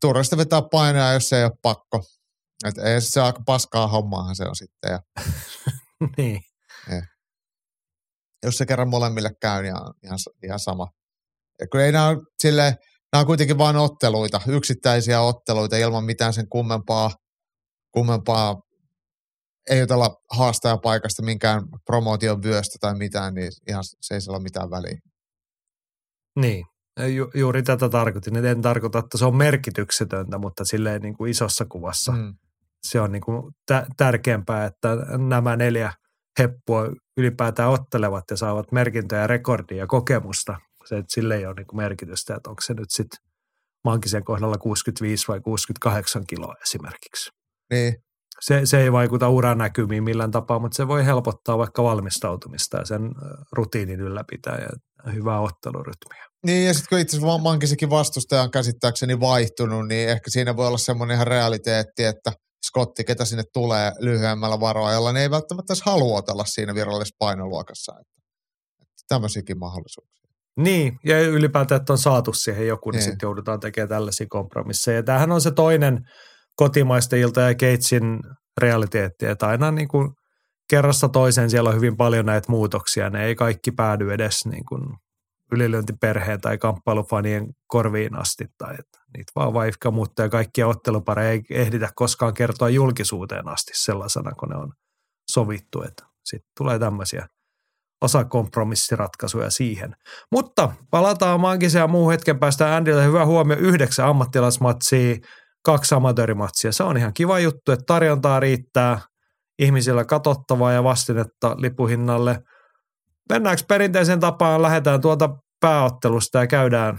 turvallista 0.00 0.36
vetää 0.36 0.62
painaa, 0.70 1.12
jos 1.12 1.28
se 1.28 1.38
ei 1.38 1.44
ole 1.44 1.52
pakko. 1.62 2.02
Että 2.64 2.82
ei 2.82 3.00
se 3.00 3.20
aika 3.20 3.40
paskaa 3.46 3.88
hommaahan 3.88 4.36
se 4.36 4.44
on 4.44 4.56
sitten. 4.56 4.90
Ja, 4.90 5.00
niin. 6.16 6.40
Ja. 6.90 7.02
Jos 8.42 8.58
se 8.58 8.66
kerran 8.66 8.88
molemmille 8.88 9.30
käy, 9.40 9.62
niin 9.62 9.74
ihan, 9.76 9.94
ihan, 10.04 10.18
ihan 10.42 10.60
sama. 10.60 10.86
Ja 11.60 11.66
kyllä 11.72 11.84
ei 11.84 11.92
nämä 11.92 12.16
sille, 12.42 12.76
nämä 13.12 13.20
on 13.20 13.26
kuitenkin 13.26 13.58
vain 13.58 13.76
otteluita, 13.76 14.40
yksittäisiä 14.48 15.20
otteluita 15.20 15.76
ilman 15.76 16.04
mitään 16.04 16.32
sen 16.32 16.48
kummempaa 16.48 17.10
kummempaa 17.94 18.54
ei 19.70 19.80
jutella 19.80 20.16
haastajapaikasta 20.30 21.22
minkään 21.22 21.62
promootion 21.86 22.42
vyöstä 22.42 22.78
tai 22.80 22.94
mitään, 22.94 23.34
niin 23.34 23.52
ihan 23.68 23.84
se 24.00 24.14
ei 24.14 24.20
ole 24.28 24.42
mitään 24.42 24.70
väliä. 24.70 24.98
Niin, 26.40 26.64
Ju, 27.14 27.30
juuri 27.34 27.62
tätä 27.62 27.88
tarkoitin. 27.88 28.44
En 28.44 28.62
tarkoita, 28.62 28.98
että 28.98 29.18
se 29.18 29.24
on 29.24 29.36
merkityksetöntä, 29.36 30.38
mutta 30.38 30.64
silleen 30.64 31.02
niin 31.02 31.16
kuin 31.16 31.30
isossa 31.30 31.64
kuvassa 31.64 32.12
mm. 32.12 32.34
Se 32.84 33.00
on 33.00 33.12
niin 33.12 33.22
kuin 33.22 33.52
tä- 33.66 33.86
tärkeämpää, 33.96 34.64
että 34.64 34.96
nämä 35.28 35.56
neljä 35.56 35.92
heppua 36.38 36.88
ylipäätään 37.16 37.70
ottelevat 37.70 38.24
ja 38.30 38.36
saavat 38.36 38.72
merkintöjä 38.72 39.26
rekordia 39.26 39.78
ja 39.78 39.86
kokemusta. 39.86 40.56
Se, 40.84 40.96
että 40.96 41.14
sille 41.14 41.36
ei 41.36 41.46
ole 41.46 41.54
niin 41.54 41.66
kuin 41.66 41.76
merkitystä, 41.76 42.34
että 42.34 42.50
onko 42.50 42.62
se 42.62 42.74
nyt 42.74 42.90
sitten 42.90 43.18
Mankisen 43.84 44.24
kohdalla 44.24 44.58
65 44.58 45.28
vai 45.28 45.40
68 45.40 46.22
kiloa 46.26 46.54
esimerkiksi. 46.62 47.30
Niin. 47.70 47.94
Se, 48.40 48.60
se 48.64 48.80
ei 48.80 48.92
vaikuta 48.92 49.28
uran 49.28 49.58
näkymiin 49.58 50.04
millään 50.04 50.30
tapaa, 50.30 50.58
mutta 50.58 50.76
se 50.76 50.88
voi 50.88 51.06
helpottaa 51.06 51.58
vaikka 51.58 51.82
valmistautumista 51.82 52.76
ja 52.76 52.84
sen 52.84 53.10
rutiinin 53.52 54.00
ylläpitää 54.00 54.58
ja 54.58 55.12
hyvää 55.12 55.40
ottelurytmiä. 55.40 56.24
Niin, 56.46 56.66
ja 56.66 56.74
sitten 56.74 56.88
kun 56.88 56.98
itse 56.98 57.16
asiassa 57.16 57.38
Mankisekin 57.38 57.90
vastustaja 57.90 58.42
on 58.42 58.50
käsittääkseni 58.50 59.20
vaihtunut, 59.20 59.88
niin 59.88 60.08
ehkä 60.08 60.30
siinä 60.30 60.56
voi 60.56 60.66
olla 60.66 60.78
semmoinen 60.78 61.14
ihan 61.14 61.26
realiteetti, 61.26 62.04
että 62.04 62.32
Scotti, 62.68 63.04
ketä 63.04 63.24
sinne 63.24 63.44
tulee 63.52 63.92
lyhyemmällä 63.98 64.60
varoajalla, 64.60 65.12
niin 65.12 65.22
ei 65.22 65.30
välttämättä 65.30 65.72
edes 65.72 65.82
halua 65.82 66.18
otella 66.18 66.44
siinä 66.44 66.74
virallisessa 66.74 67.16
painoluokassa. 67.18 67.92
Että, 68.00 68.22
että 68.82 69.04
tämmöisiäkin 69.08 69.58
mahdollisuuksia. 69.58 70.30
Niin, 70.56 70.98
ja 71.04 71.20
ylipäätään, 71.20 71.80
että 71.80 71.92
on 71.92 71.98
saatu 71.98 72.32
siihen 72.32 72.66
joku, 72.66 72.90
niin, 72.90 72.98
Niin. 72.98 73.04
sitten 73.04 73.26
joudutaan 73.26 73.60
tekemään 73.60 73.88
tällaisia 73.88 74.26
kompromisseja. 74.30 74.96
Ja 74.96 75.02
tämähän 75.02 75.32
on 75.32 75.40
se 75.40 75.50
toinen 75.50 76.00
kotimaisten 76.56 77.18
ilta 77.18 77.40
ja 77.40 77.54
Keitsin 77.54 78.20
realiteetti, 78.60 79.26
että 79.26 79.46
aina 79.46 79.70
niin 79.70 79.88
kuin 79.88 80.10
kerrasta 80.70 81.08
toiseen 81.08 81.50
siellä 81.50 81.70
on 81.70 81.76
hyvin 81.76 81.96
paljon 81.96 82.26
näitä 82.26 82.52
muutoksia. 82.52 83.10
Ne 83.10 83.24
ei 83.26 83.34
kaikki 83.34 83.72
päädy 83.72 84.12
edes 84.12 84.46
niin 84.46 84.64
kuin 84.68 84.82
ylilyöntiperheen 85.54 86.40
tai 86.40 86.58
kamppailufanien 86.58 87.46
korviin 87.66 88.16
asti, 88.16 88.44
tai 88.58 88.74
että 88.78 88.98
niitä 89.16 89.32
vaan 89.36 89.54
vaihka 89.54 89.90
muuttaa 89.90 90.26
ja 90.26 90.30
kaikkia 90.30 90.66
ottelupareja 90.66 91.30
ei 91.30 91.42
ehditä 91.50 91.88
koskaan 91.94 92.34
kertoa 92.34 92.68
julkisuuteen 92.68 93.48
asti 93.48 93.72
sellaisena, 93.74 94.30
kun 94.32 94.48
ne 94.48 94.56
on 94.56 94.72
sovittu, 95.30 95.82
sitten 96.24 96.50
tulee 96.58 96.78
tämmöisiä 96.78 97.26
osa 98.02 98.24
kompromissiratkaisuja 98.24 99.50
siihen. 99.50 99.96
Mutta 100.32 100.72
palataan 100.90 101.40
Mankiseen 101.40 101.82
ja 101.82 101.88
muu 101.88 102.10
hetken 102.10 102.38
päästä. 102.38 102.76
Andylle 102.76 103.04
hyvä 103.04 103.26
huomio, 103.26 103.56
yhdeksän 103.56 104.06
ammattilaismatsia, 104.06 105.16
kaksi 105.64 105.94
amatöörimatsia. 105.94 106.72
Se 106.72 106.82
on 106.82 106.96
ihan 106.96 107.14
kiva 107.14 107.38
juttu, 107.38 107.72
että 107.72 107.84
tarjontaa 107.86 108.40
riittää, 108.40 109.00
ihmisillä 109.58 110.04
katsottavaa 110.04 110.72
ja 110.72 110.84
vastinetta 110.84 111.56
lipuhinnalle. 111.58 112.42
Mennäänkö 113.28 113.62
perinteisen 113.68 114.20
tapaan, 114.20 114.62
lähdetään 114.62 115.00
tuolta 115.00 115.30
pääottelusta 115.68 116.38
ja 116.38 116.46
käydään 116.46 116.98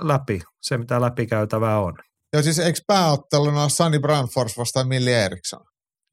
läpi 0.00 0.40
se, 0.62 0.78
mitä 0.78 1.00
läpikäytävää 1.00 1.80
on. 1.80 1.94
Joo, 2.32 2.42
siis 2.42 2.58
eikö 2.58 2.78
pääotteluna 2.86 3.62
ole 3.62 3.70
Sunny 3.70 3.98
Brandfors 3.98 4.58
vastaan 4.58 4.88
Milli 4.88 5.12
Eriksson? 5.12 5.60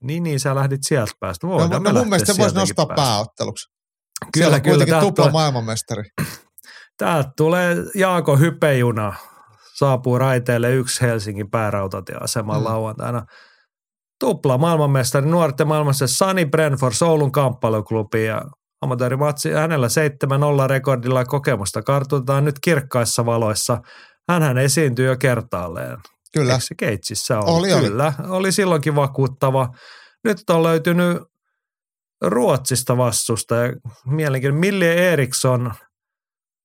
Niin, 0.03 0.23
niin, 0.23 0.39
sä 0.39 0.55
lähdit 0.55 0.79
sieltä 0.83 1.11
päästä. 1.19 1.47
No, 1.47 1.53
Voidaan 1.53 1.83
no 1.83 1.93
me 1.93 1.99
mun 1.99 2.09
mielestä 2.09 2.33
se 2.33 2.41
voisi 2.41 2.55
nostaa 2.55 2.85
päästä. 2.85 3.01
pääotteluksi. 3.01 3.65
Kyllä, 3.67 4.31
Siellä 4.37 4.55
on 4.55 4.61
kyllä. 4.61 4.75
kuitenkin 4.75 4.99
tupla 4.99 5.23
tulee- 5.23 5.31
maailmanmestari. 5.31 6.03
Täältä 6.97 7.29
tulee 7.37 7.75
Jaako 7.95 8.37
Hypejuna, 8.37 9.13
saapuu 9.75 10.17
raiteelle 10.17 10.71
yksi 10.73 11.01
Helsingin 11.01 11.49
päärautatieaseman 11.51 12.57
mm. 12.59 12.63
lauantaina. 12.63 13.25
Tupla 14.19 14.57
maailmanmestari, 14.57 15.25
nuorten 15.25 15.67
maailmassa 15.67 16.07
Sani 16.07 16.45
Brentford, 16.45 16.93
Oulun 17.01 17.31
kamppailuklubi 17.31 18.25
ja 18.25 18.41
amatöörimatsi. 18.81 19.51
Hänellä 19.51 19.87
7-0 19.87 20.67
rekordilla 20.67 21.25
kokemusta 21.25 21.81
kartutetaan 21.81 22.45
nyt 22.45 22.59
kirkkaissa 22.59 23.25
valoissa. 23.25 23.81
Hänhän 24.29 24.57
esiintyy 24.57 25.07
jo 25.07 25.17
kertaalleen. 25.17 25.97
Kyllä. 26.33 26.53
Eikö 26.53 26.65
se 26.65 26.75
Keitsissä 26.75 27.39
ollut? 27.39 27.59
Oli, 27.59 27.73
oli. 27.73 27.87
Kyllä, 27.87 28.13
oli 28.29 28.51
silloinkin 28.51 28.95
vakuuttava. 28.95 29.69
Nyt 30.23 30.49
on 30.49 30.63
löytynyt 30.63 31.17
Ruotsista 32.21 32.97
vastusta 32.97 33.55
ja 33.55 33.73
mielenkiintoinen 34.05 34.59
Millie 34.59 35.13
Eriksson. 35.13 35.73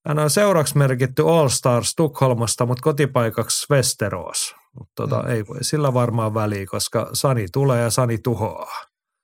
Hän 0.09 0.19
on 0.19 0.31
seuraksi 0.31 0.79
merkitty 0.79 1.23
All 1.29 1.49
Star 1.49 1.85
Stockholmasta, 1.85 2.67
mutta 2.67 2.83
kotipaikaksi 2.83 3.67
Westeros. 3.71 4.55
Mutta 4.79 4.93
tota, 4.97 5.23
Mm. 5.23 5.31
ei 5.31 5.47
voi 5.47 5.65
sillä 5.65 5.95
varmaan 5.95 6.35
väliä, 6.35 6.67
koska 6.71 7.11
Sani 7.13 7.47
tulee 7.53 7.83
ja 7.83 7.91
Sani 7.91 8.19
tuhoaa. 8.19 8.73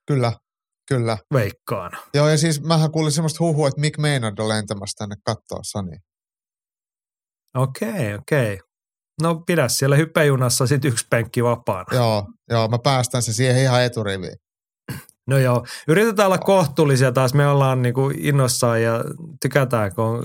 Kyllä, 0.07 0.33
kyllä. 0.89 1.17
Veikkaan. 1.33 1.91
Joo, 2.13 2.29
ja 2.29 2.37
siis 2.37 2.63
mähän 2.63 2.91
kuulin 2.91 3.11
semmoista 3.11 3.43
huhua, 3.43 3.67
että 3.67 3.81
Mick 3.81 3.97
Maynard 3.97 4.39
on 4.39 4.49
lentämässä 4.49 4.95
tänne 4.97 5.15
kattoa 5.25 5.59
Sani. 5.63 5.97
Okei, 7.57 8.13
okei. 8.13 8.59
No 9.21 9.35
pidä 9.45 9.67
siellä 9.67 9.95
hyppäjunassa 9.95 10.67
sitten 10.67 10.91
yksi 10.91 11.05
penkki 11.09 11.43
vapaana. 11.43 11.95
Joo, 11.95 12.27
joo, 12.49 12.67
mä 12.67 12.77
päästän 12.83 13.21
se 13.21 13.33
siihen 13.33 13.61
ihan 13.61 13.83
eturiviin. 13.83 14.35
No 15.27 15.37
joo, 15.37 15.65
yritetään 15.87 16.25
olla 16.25 16.37
kohtuullisia 16.37 17.11
taas. 17.11 17.33
Me 17.33 17.47
ollaan 17.47 17.81
niinku 17.81 18.11
innossaan 18.17 18.83
ja 18.83 19.03
tykätään, 19.41 19.95
kun 19.95 20.05
on 20.05 20.23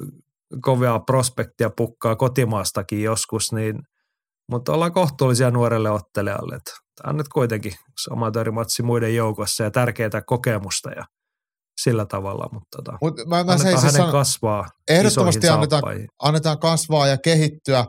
kovia 0.61 1.01
prospektia 1.07 1.71
pukkaa 1.77 2.17
kotimaastakin 2.17 3.03
joskus, 3.03 3.53
niin, 3.53 3.79
mutta 4.51 4.73
ollaan 4.73 4.93
kohtuullisia 4.93 5.51
nuorelle 5.51 5.91
ottelijalle. 5.91 6.57
että 6.57 6.84
Tämä 6.97 7.11
on 7.11 7.17
nyt 7.17 7.29
kuitenkin 7.29 7.73
amatöörimatsi 8.11 8.83
muiden 8.83 9.15
joukossa 9.15 9.65
ja 9.65 9.71
tärkeää 9.71 10.23
kokemusta 10.27 10.91
ja 10.91 11.05
sillä 11.81 12.07
tavalla, 12.07 12.49
mutta 12.53 12.77
tota, 12.77 12.99
Mut 13.03 13.17
mä, 13.27 13.45
mä 13.45 13.53
annetaan 13.53 13.83
hänen 13.83 14.13
kasvaa 14.13 14.69
ehdottomasti 14.89 15.49
annetaan, 15.49 15.81
saappaihin. 15.81 16.09
annetaan 16.23 16.59
kasvaa 16.59 17.07
ja 17.07 17.19
kehittyä. 17.19 17.85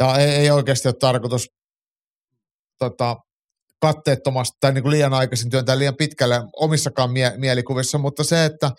Ja 0.00 0.16
ei, 0.16 0.28
ei 0.28 0.50
oikeasti 0.50 0.88
ole 0.88 0.94
tarkoitus 1.00 1.46
tota, 2.78 3.16
katteettomasti 3.82 4.56
tai 4.60 4.72
niin 4.72 4.82
kuin 4.82 4.90
liian 4.90 5.14
aikaisin 5.14 5.50
työntää 5.50 5.78
liian 5.78 5.96
pitkälle 5.96 6.40
omissakaan 6.56 7.12
mie- 7.12 7.34
mielikuvissa, 7.36 7.98
mutta 7.98 8.24
se, 8.24 8.44
että 8.44 8.70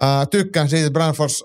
ää, 0.00 0.26
tykkään 0.26 0.68
siitä, 0.68 0.86
että 0.86 0.98
Brandfors 0.98 1.44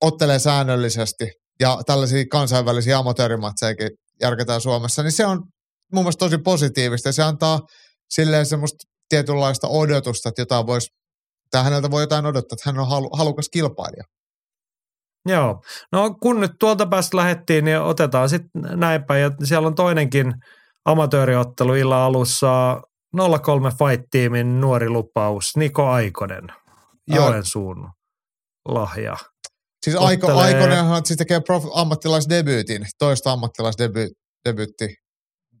ottelee 0.00 0.38
säännöllisesti 0.38 1.32
ja 1.60 1.78
tällaisia 1.86 2.24
kansainvälisiä 2.30 2.98
amatöörimatsejakin 2.98 3.90
järketään 4.20 4.60
Suomessa, 4.60 5.02
niin 5.02 5.12
se 5.12 5.26
on 5.26 5.42
mun 5.92 6.04
mielestä 6.04 6.18
tosi 6.18 6.38
positiivista 6.38 7.08
ja 7.08 7.12
se 7.12 7.22
antaa 7.22 7.60
silleen 8.10 8.46
semmoista 8.46 8.84
tietynlaista 9.08 9.68
odotusta, 9.68 10.28
että 10.28 10.42
jotain 10.42 10.66
voisi, 10.66 10.88
tai 11.50 11.64
häneltä 11.64 11.90
voi 11.90 12.02
jotain 12.02 12.26
odottaa, 12.26 12.54
että 12.54 12.70
hän 12.70 12.78
on 12.78 12.88
halu, 12.88 13.10
halukas 13.12 13.48
kilpailija. 13.48 14.04
Joo, 15.28 15.62
no 15.92 16.14
kun 16.22 16.40
nyt 16.40 16.52
tuolta 16.60 16.86
päästä 16.86 17.16
lähettiin, 17.16 17.64
niin 17.64 17.80
otetaan 17.80 18.28
sitten 18.28 18.62
näin 18.62 19.04
päin. 19.04 19.22
Ja 19.22 19.30
siellä 19.44 19.68
on 19.68 19.74
toinenkin 19.74 20.32
amatööriottelu 20.84 21.74
illan 21.74 21.98
alussa 22.02 22.80
03 23.42 23.70
Fight-tiimin 23.70 24.60
nuori 24.60 24.88
lupaus, 24.88 25.56
Niko 25.56 25.86
Aikonen, 25.88 26.44
Joensuun 27.08 27.90
lahja. 28.68 29.16
Siis 29.84 29.96
aiko, 29.96 30.26
Ottelee- 30.26 30.44
Aikonenhan 30.44 31.06
siis 31.06 31.16
tekee 31.16 31.40
prof, 31.40 31.64
ammattilaisdebyytin, 31.74 32.86
toista 32.98 33.32
ammattilaisdebyytti, 33.32 34.94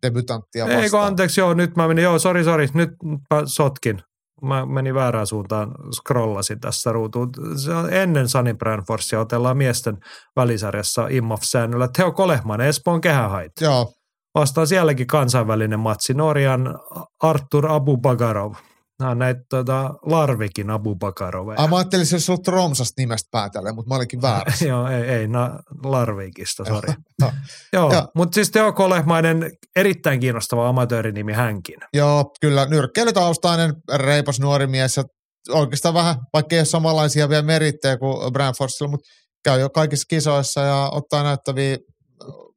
debutanttia 0.02 0.64
vastaan. 0.64 0.82
Eikö 0.82 1.00
anteeksi, 1.00 1.40
joo, 1.40 1.54
nyt 1.54 1.76
mä 1.76 1.88
menin, 1.88 2.04
joo, 2.04 2.18
sori, 2.18 2.44
sori, 2.44 2.68
nyt 2.74 2.90
mä 3.34 3.42
sotkin. 3.44 4.02
Mä 4.42 4.66
menin 4.66 4.94
väärään 4.94 5.26
suuntaan, 5.26 5.74
scrollasin 5.94 6.60
tässä 6.60 6.92
ruutuun. 6.92 7.30
Se 7.56 7.72
on 7.72 7.92
ennen 7.92 8.28
Sunny 8.28 8.54
Branforsia, 8.54 9.20
otellaan 9.20 9.56
miesten 9.56 9.98
välisarjassa 10.36 11.06
IMAF-säännöllä. 11.10 11.88
Teo 11.96 12.12
Kolehman, 12.12 12.60
Espoon 12.60 13.00
kehähait. 13.00 13.52
Joo, 13.60 13.92
Vastaan 14.34 14.66
sielläkin 14.66 15.06
kansainvälinen 15.06 15.80
matsi. 15.80 16.14
Norjan 16.14 16.78
Artur 17.22 17.66
Abubakarov. 17.66 18.52
Nämä 19.00 19.10
on 19.10 19.18
näitä 19.18 19.40
tota, 19.48 19.94
Larvikin 20.02 20.70
Abubakaroveja. 20.70 21.60
Ai, 21.60 21.68
mä 21.68 21.76
ajattelin, 21.76 22.02
että 22.02 22.10
se 22.10 22.14
olisi 22.14 22.32
ollut 22.32 22.48
Romsasta 22.48 22.94
nimestä 23.02 23.28
päätellen, 23.30 23.74
mutta 23.74 23.88
mä 23.88 23.96
olinkin 23.96 24.22
väärässä. 24.22 24.64
Joo, 24.72 24.88
ei, 24.88 25.02
ei 25.02 25.28
na, 25.28 25.58
Larvikista, 25.84 26.64
sori. 26.64 26.88
Joo. 27.22 27.32
Joo, 27.72 28.08
mutta 28.14 28.34
siis 28.34 28.50
Teo 28.50 28.72
Kolehmainen, 28.72 29.50
erittäin 29.76 30.20
kiinnostava 30.20 30.68
amatöörinimi 30.68 31.32
hänkin. 31.32 31.78
Joo, 31.94 32.32
kyllä 32.40 32.66
nyrkkeilytaustainen, 32.66 33.74
reipas 33.94 34.40
nuori 34.40 34.66
mies 34.66 34.96
ja 34.96 35.04
oikeastaan 35.50 35.94
vähän, 35.94 36.16
vaikka 36.32 36.56
ei 36.56 36.60
ole 36.60 36.64
samanlaisia 36.64 37.28
vielä 37.28 37.42
merittejä 37.42 37.96
kuin 37.96 38.32
Brandfordsilla, 38.32 38.90
mutta 38.90 39.08
käy 39.44 39.60
jo 39.60 39.70
kaikissa 39.70 40.06
kisoissa 40.08 40.60
ja 40.60 40.90
ottaa 40.92 41.22
näyttäviä 41.22 41.78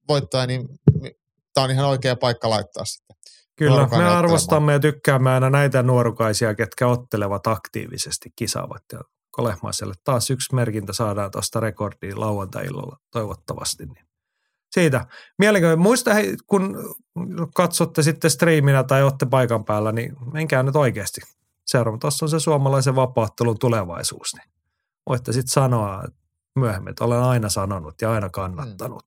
voittoja, 0.08 0.48
niin 0.48 0.68
tämä 1.54 1.66
on 1.66 1.72
ihan 1.72 1.88
oikea 1.88 2.16
paikka 2.16 2.50
laittaa 2.50 2.86
sitten. 2.86 3.16
Kyllä, 3.56 3.88
me 3.98 4.08
arvostamme 4.08 4.74
ja 4.74 4.80
tykkäämme 4.80 5.32
aina 5.32 5.50
näitä 5.50 5.84
nuorukaisia, 5.84 6.56
ketkä 6.56 6.88
ottelevat 6.88 7.48
aktiivisesti, 7.48 8.30
kisaavat. 8.36 8.84
Ja 8.92 9.00
Kolehmaiselle 9.32 9.94
taas 10.04 10.30
yksi 10.30 10.56
merkintä 10.56 10.94
saadaan 10.94 11.32
tuosta 11.32 11.60
rekordiin 11.60 12.20
lauantai-illalla 12.20 12.98
toivottavasti. 13.12 13.86
Niin 13.86 14.06
siitä. 14.72 15.06
Mielenkiintoinen. 15.38 15.84
Muista, 15.84 16.14
hei, 16.14 16.36
kun 16.48 16.96
katsotte 17.56 18.04
sitten 18.04 18.32
striiminä 18.32 18.84
tai 18.84 19.04
olette 19.04 19.26
paikan 19.26 19.66
päällä, 19.66 19.92
niin 19.92 20.16
menkää 20.34 20.64
nyt 20.64 20.76
oikeasti 20.76 21.22
seuraamaan. 21.66 22.00
Tuossa 22.00 22.26
on 22.26 22.30
se 22.30 22.40
suomalaisen 22.40 22.96
vapauttelun 22.96 23.60
tulevaisuus. 23.60 24.36
Niin 24.36 24.50
voitte 25.10 25.34
sitten 25.34 25.54
sanoa, 25.54 26.04
että 26.08 26.20
myöhemmin. 26.56 26.94
Olen 27.00 27.20
aina 27.20 27.50
sanonut 27.50 28.02
ja 28.02 28.12
aina 28.12 28.30
kannattanut. 28.30 29.04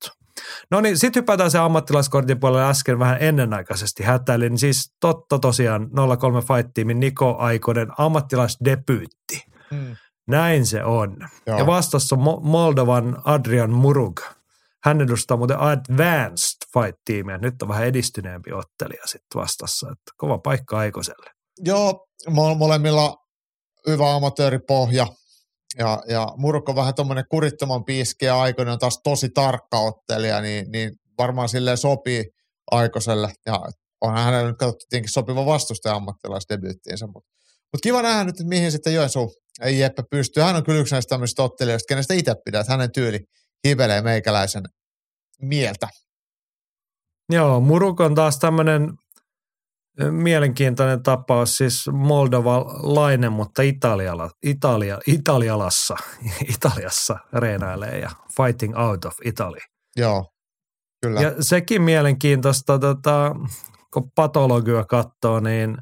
No 0.71 0.81
niin, 0.81 0.99
sitten 0.99 1.21
hypätään 1.21 1.51
se 1.51 1.59
ammattilaiskortin 1.59 2.41
puolelle 2.41 2.69
äsken 2.69 2.99
vähän 2.99 3.17
ennenaikaisesti 3.21 4.03
hätäilin. 4.03 4.59
Siis 4.59 4.93
totta 5.01 5.39
tosiaan 5.39 5.91
03 6.19 6.41
Fight 6.41 6.75
Teamin 6.75 7.01
Niko 7.01 7.37
Aikonen 7.39 7.89
ammattilaisdebyytti. 7.99 9.45
Mm. 9.71 9.97
Näin 10.27 10.67
se 10.67 10.85
on. 10.85 11.17
Joo. 11.47 11.59
Ja 11.59 11.67
vastassa 11.67 12.17
Mo- 12.17 12.41
Moldovan 12.43 13.17
Adrian 13.25 13.71
Murug. 13.71 14.21
Hän 14.85 15.01
edustaa 15.01 15.37
muuten 15.37 15.61
Advanced 15.61 16.57
Fight-tiimiä. 16.73 17.39
Nyt 17.39 17.63
on 17.63 17.69
vähän 17.69 17.87
edistyneempi 17.87 18.53
ottelija 18.53 19.03
sitten 19.07 19.41
vastassa. 19.41 19.87
Että 19.93 20.13
kova 20.17 20.39
paikka 20.39 20.79
Aikoselle. 20.79 21.31
Joo, 21.59 22.07
mo- 22.31 22.57
molemmilla 22.59 23.17
hyvä 23.87 24.15
amatööripohja. 24.15 25.07
Ja, 25.79 26.03
ja 26.09 26.29
Murko 26.37 26.73
on 26.73 26.77
vähän 26.77 26.95
tuommoinen 26.95 27.25
kurittoman 27.31 27.85
piiski 27.85 28.25
ja 28.25 28.41
aikoinen 28.41 28.73
on 28.73 28.79
taas 28.79 29.01
tosi 29.05 29.29
tarkka 29.29 29.79
ottelija, 29.79 30.41
niin, 30.41 30.71
niin 30.71 30.93
varmaan 31.19 31.49
silleen 31.49 31.77
sopii 31.77 32.25
Aikoselle. 32.71 33.33
Ja 33.47 33.61
onhan 34.01 34.25
hänellä 34.25 34.49
nyt 34.49 34.59
katsottu 34.59 34.87
sopiva 35.07 35.47
vastustaja 35.47 35.95
ammattilaisdebyyttiinsä, 35.95 37.07
mutta 37.07 37.31
mut 37.73 37.81
kiva 37.83 38.03
nähdä 38.03 38.25
nyt, 38.25 38.35
että 38.35 38.49
mihin 38.49 38.73
sitten 38.73 38.95
Joensuu 38.95 39.35
Jeppe 39.65 40.03
pystyy. 40.11 40.43
Hän 40.43 40.57
on 40.57 40.65
kyllä 40.65 40.81
yksi 40.81 40.95
näistä 40.95 41.09
tämmöisistä 41.09 41.43
ottelijoista, 41.43 41.89
kenestä 41.89 42.15
itse 42.15 42.35
pidät. 42.45 42.69
hänen 42.69 42.93
tyyli 42.93 43.21
hivelee 43.67 44.03
meikäläisen 44.03 44.65
mieltä. 45.43 45.89
Joo, 47.33 47.61
Muruk 47.61 48.01
on 48.01 48.15
taas 48.15 48.39
tämmöinen 48.39 48.93
mielenkiintoinen 50.11 51.03
tapaus, 51.03 51.57
siis 51.57 51.91
moldovalainen, 51.93 53.33
mutta 53.33 53.63
Italiala, 53.63 54.31
Italia, 54.43 54.99
Italialassa, 55.07 55.97
Italiassa 56.55 57.19
reenailee 57.33 57.99
ja 57.99 58.11
fighting 58.37 58.79
out 58.79 59.05
of 59.05 59.15
Italy. 59.25 59.59
Joo, 59.97 60.25
kyllä. 61.03 61.21
Ja 61.21 61.35
sekin 61.41 61.83
mielenkiintoista, 61.83 62.79
tota, 62.79 63.35
kun 63.93 64.11
patologia 64.15 64.85
katsoo, 64.85 65.41
niin 65.41 65.77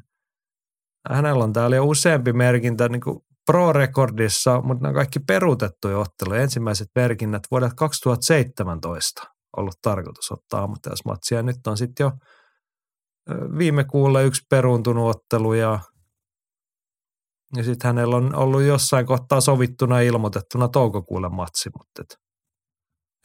hänellä 1.09 1.43
on 1.43 1.53
täällä 1.53 1.75
jo 1.75 1.85
useampi 1.85 2.33
merkintä 2.33 2.89
niin 2.89 3.01
kuin 3.01 3.19
pro-rekordissa, 3.45 4.61
mutta 4.61 4.87
on 4.87 4.93
kaikki 4.93 5.19
peruutettuja 5.19 5.97
otteluja. 5.97 6.41
Ensimmäiset 6.41 6.87
merkinnät 6.95 7.43
vuodelta 7.51 7.75
2017 7.75 9.21
ollut 9.57 9.75
tarkoitus 9.81 10.31
ottaa 10.31 10.63
ammattilaismatsia. 10.63 11.43
Nyt 11.43 11.67
on 11.67 11.77
sitten 11.77 12.03
jo 12.03 12.11
viime 13.57 13.83
kuulle 13.83 14.23
yksi 14.23 14.41
peruuntunut 14.49 15.15
ottelu 15.15 15.53
ja, 15.53 15.79
ja 17.55 17.63
sitten 17.63 17.87
hänellä 17.89 18.15
on 18.15 18.35
ollut 18.35 18.61
jossain 18.63 19.05
kohtaa 19.05 19.41
sovittuna 19.41 20.01
ja 20.01 20.07
ilmoitettuna 20.07 20.67
toukokuulle 20.67 21.29
matsi, 21.29 21.69
mutta 21.77 22.01
et, 22.01 22.25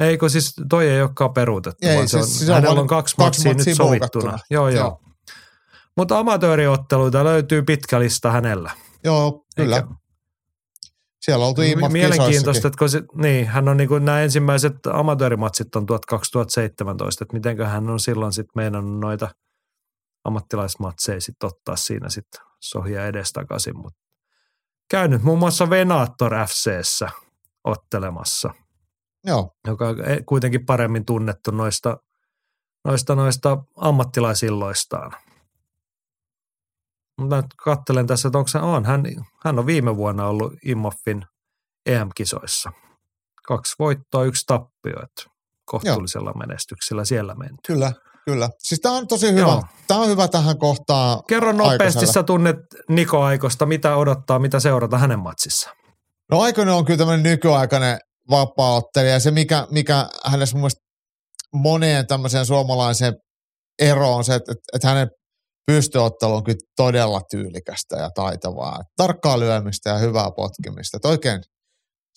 Eikö 0.00 0.28
siis 0.28 0.54
toi 0.68 0.88
ei 0.90 1.02
olekaan 1.02 1.32
peruutettu, 1.32 1.86
Ei, 1.88 1.96
vaan 1.96 2.08
se 2.08 2.16
on, 2.16 2.24
siis- 2.24 2.38
siis 2.38 2.50
on 2.50 2.54
hänellä 2.54 2.80
on 2.80 2.86
kaksi, 2.86 3.14
matsia, 3.18 3.52
matsia 3.52 3.70
nyt 3.70 3.76
sovittuna. 3.76 4.38
Joo, 4.50 4.68
joo. 4.68 4.84
Joo. 4.84 5.00
Mutta 5.96 6.18
amatööriotteluita 6.18 7.24
löytyy 7.24 7.62
pitkä 7.62 8.00
lista 8.00 8.30
hänellä. 8.30 8.70
Joo, 9.04 9.44
kyllä. 9.56 9.76
Eikä- 9.76 9.88
Siellä 11.20 11.44
on 11.44 11.48
oltu 11.48 11.60
Mielenkiintoista, 11.92 12.68
että 12.68 12.78
kun 12.78 12.88
se, 12.88 13.02
niin, 13.14 13.46
hän 13.46 13.68
on 13.68 13.76
niin 13.76 13.88
kuin 13.88 14.04
nämä 14.04 14.20
ensimmäiset 14.20 14.74
amatöörimatsit 14.92 15.76
on 15.76 15.86
2017, 16.08 17.24
että 17.24 17.36
miten 17.36 17.66
hän 17.66 17.90
on 17.90 18.00
silloin 18.00 18.32
sitten 18.32 18.52
meinannut 18.56 19.00
noita 19.00 19.28
ammattilaismatseja 20.24 21.20
sitten 21.20 21.46
ottaa 21.46 21.76
siinä 21.76 22.08
sitten 22.08 22.40
sohia 22.60 23.06
edestakaisin, 23.06 23.76
mutta 23.76 24.00
käynyt 24.90 25.22
muun 25.22 25.38
muassa 25.38 25.70
Venator 25.70 26.32
FCssä 26.46 27.10
ottelemassa, 27.64 28.54
Joo, 29.24 29.56
joka 29.66 29.88
on 29.88 30.10
e- 30.10 30.22
kuitenkin 30.26 30.66
paremmin 30.66 31.04
tunnettu 31.04 31.50
noista, 31.50 31.96
noista, 32.84 33.14
noista 33.14 33.58
ammattilaisilloistaan. 33.76 35.12
Mutta 37.20 37.36
nyt 37.36 37.46
katselen 37.64 38.06
tässä, 38.06 38.28
että 38.28 38.38
onko 38.38 38.48
se 38.48 38.58
on. 38.58 38.84
Hän, 38.84 39.02
hän 39.44 39.58
on 39.58 39.66
viime 39.66 39.96
vuonna 39.96 40.26
ollut 40.26 40.52
Immoffin 40.64 41.26
EM-kisoissa. 41.86 42.72
Kaksi 43.46 43.74
voittoa, 43.78 44.24
yksi 44.24 44.46
tappio. 44.46 45.02
Että 45.02 45.30
kohtuullisella 45.64 46.32
menestyksellä 46.32 47.04
siellä 47.04 47.34
menty. 47.34 47.56
kyllä, 47.66 47.92
kyllä. 48.24 48.48
Siis 48.58 48.80
tämä 48.80 48.94
on 48.94 49.08
tosi 49.08 49.32
hyvä. 49.32 49.40
Joo. 49.40 49.62
Tämä 49.86 50.00
on 50.00 50.08
hyvä 50.08 50.28
tähän 50.28 50.58
kohtaan. 50.58 51.22
Kerro 51.28 51.52
nopeasti, 51.52 52.06
sä 52.06 52.22
tunnet 52.22 52.56
Niko 52.88 53.22
Aikosta, 53.22 53.66
mitä 53.66 53.96
odottaa, 53.96 54.38
mitä 54.38 54.60
seurata 54.60 54.98
hänen 54.98 55.18
matsissa. 55.18 55.70
No 56.30 56.40
Aikonen 56.40 56.74
on 56.74 56.84
kyllä 56.84 56.98
tämmöinen 56.98 57.22
nykyaikainen 57.22 57.98
vapaa-ottelija. 58.30 59.12
Ja 59.12 59.20
se, 59.20 59.30
mikä, 59.30 59.66
mikä 59.70 60.08
hänessä 60.24 60.56
mun 60.56 60.60
mielestä 60.60 60.80
moneen 61.54 62.06
tämmöiseen 62.06 62.46
suomalaiseen 62.46 63.14
ero 63.78 64.14
on 64.14 64.24
se, 64.24 64.34
että, 64.34 64.52
että, 64.52 64.62
että 64.74 64.88
hänen 64.88 65.08
pystyottelu 65.66 66.34
on 66.34 66.44
kyllä 66.44 66.58
todella 66.76 67.20
tyylikästä 67.30 67.96
ja 67.96 68.10
taitavaa. 68.14 68.80
Tarkkaa 68.96 69.40
lyömistä 69.40 69.90
ja 69.90 69.98
hyvää 69.98 70.30
potkimista. 70.36 70.96
Et 70.96 71.04
oikein 71.04 71.40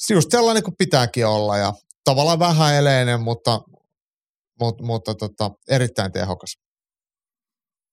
just 0.09 0.31
sellainen 0.31 0.63
kuin 0.63 0.75
pitääkin 0.77 1.27
olla 1.27 1.57
ja 1.57 1.73
tavallaan 2.03 2.39
vähän 2.39 2.75
eleinen, 2.75 3.21
mutta, 3.21 3.59
mutta, 4.59 4.83
mutta 4.83 5.15
tota, 5.15 5.51
erittäin 5.69 6.11
tehokas. 6.11 6.55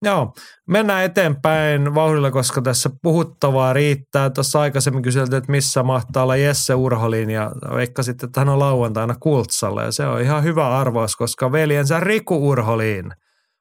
Joo, 0.04 0.32
mennään 0.66 1.04
eteenpäin 1.04 1.94
vauhdilla, 1.94 2.30
koska 2.30 2.62
tässä 2.62 2.90
puhuttavaa 3.02 3.72
riittää. 3.72 4.30
Tuossa 4.30 4.60
aikaisemmin 4.60 5.02
kyseltiin, 5.02 5.38
että 5.38 5.52
missä 5.52 5.82
mahtaa 5.82 6.22
olla 6.22 6.36
Jesse 6.36 6.74
Urholin 6.74 7.30
ja 7.30 7.50
veikkasit, 7.74 8.22
että 8.22 8.40
hän 8.40 8.48
on 8.48 8.58
lauantaina 8.58 9.14
Kultsalla. 9.20 9.82
Ja 9.82 9.92
se 9.92 10.06
on 10.06 10.20
ihan 10.20 10.44
hyvä 10.44 10.78
arvaus, 10.78 11.16
koska 11.16 11.52
veljensä 11.52 12.00
Riku 12.00 12.48
Urholin 12.48 13.12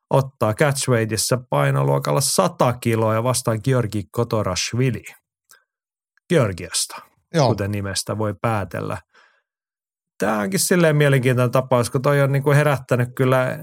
ottaa 0.10 0.54
catchweightissa 0.54 1.38
painoluokalla 1.50 2.22
100 2.22 2.74
kiloa 2.74 3.14
ja 3.14 3.24
vastaan 3.24 3.60
Georgi 3.64 4.04
Kotorashvili. 4.12 5.04
Georgiasta, 6.30 6.96
Joo, 7.34 7.48
kuten 7.48 7.72
nimestä 7.72 8.18
voi 8.18 8.36
päätellä. 8.42 8.98
Tämä 10.20 10.40
onkin 10.40 10.60
silleen 10.60 10.96
mielenkiintoinen 10.96 11.52
tapaus, 11.52 11.90
kun 11.90 12.02
toi 12.02 12.22
on 12.22 12.32
niin 12.32 12.44
kuin 12.44 12.58
herättänyt 12.58 13.10
kyllä, 13.16 13.60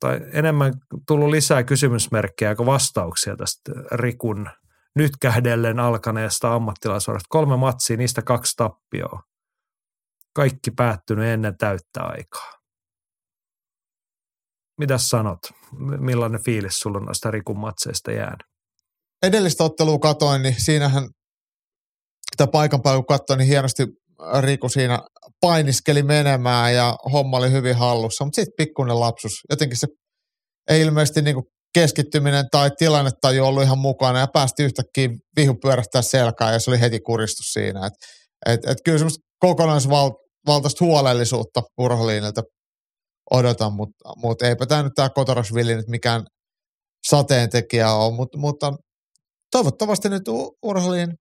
tai 0.00 0.20
enemmän 0.32 0.72
tullut 1.06 1.30
lisää 1.30 1.62
kysymysmerkkejä 1.62 2.54
kuin 2.54 2.66
vastauksia 2.66 3.36
tästä 3.36 3.72
Rikun 3.92 4.50
nyt 4.96 5.12
kähdellen 5.20 5.80
alkaneesta 5.80 6.54
ammattilaisurasta. 6.54 7.26
Kolme 7.28 7.56
matsia, 7.56 7.96
niistä 7.96 8.22
kaksi 8.22 8.56
tappioa. 8.56 9.22
Kaikki 10.34 10.70
päättynyt 10.70 11.24
ennen 11.24 11.58
täyttä 11.58 12.02
aikaa. 12.02 12.52
Mitäs 14.78 15.08
sanot? 15.08 15.38
Millainen 15.98 16.44
fiilis 16.44 16.78
sulla 16.80 16.98
on 16.98 17.04
noista 17.04 17.30
Rikun 17.30 17.58
matseista 17.58 18.12
jäänyt? 18.12 18.54
edellistä 19.24 19.64
ottelua 19.64 19.98
katoin, 19.98 20.42
niin 20.42 20.54
siinähän 20.58 21.08
sitä 22.32 22.46
paikan 22.46 22.82
päällä 22.82 22.98
kun 22.98 23.06
katsoin, 23.06 23.38
niin 23.38 23.48
hienosti 23.48 23.86
Riku 24.40 24.68
siinä 24.68 24.98
painiskeli 25.40 26.02
menemään 26.02 26.74
ja 26.74 26.96
homma 27.12 27.36
oli 27.36 27.50
hyvin 27.50 27.76
hallussa, 27.76 28.24
mutta 28.24 28.36
sitten 28.36 28.66
pikkuinen 28.66 29.00
lapsus. 29.00 29.32
Jotenkin 29.50 29.78
se 29.78 29.86
ei 30.70 30.80
ilmeisesti 30.80 31.22
niinku 31.22 31.42
keskittyminen 31.74 32.44
tai 32.50 32.70
tilannetaju 32.78 33.44
ollut 33.44 33.62
ihan 33.62 33.78
mukana 33.78 34.18
ja 34.18 34.26
päästi 34.32 34.62
yhtäkkiä 34.62 35.08
vihu 35.36 35.54
pyörähtää 35.62 36.02
selkään 36.02 36.52
ja 36.52 36.58
se 36.58 36.70
oli 36.70 36.80
heti 36.80 37.00
kuristus 37.00 37.46
siinä. 37.52 37.86
Et, 37.86 37.92
et, 38.46 38.60
et 38.70 38.78
kyllä 38.84 38.98
semmoista 38.98 39.26
kokonaisvaltaista 39.38 40.84
huolellisuutta 40.84 41.62
Urholiinilta 41.78 42.42
odotan, 43.30 43.72
mutta 43.72 44.12
mut 44.16 44.42
eipä 44.42 44.66
tämä 44.66 44.82
nyt 44.82 44.92
tämä 44.94 45.08
Kotorasvilli 45.08 45.74
nyt 45.74 45.88
mikään 45.88 46.24
sateentekijä 47.08 47.92
ole, 47.92 48.14
mutta, 48.14 48.38
mutta 48.38 48.72
toivottavasti 49.50 50.08
nyt 50.08 50.28
U- 50.28 50.56
Urholiin 50.62 51.14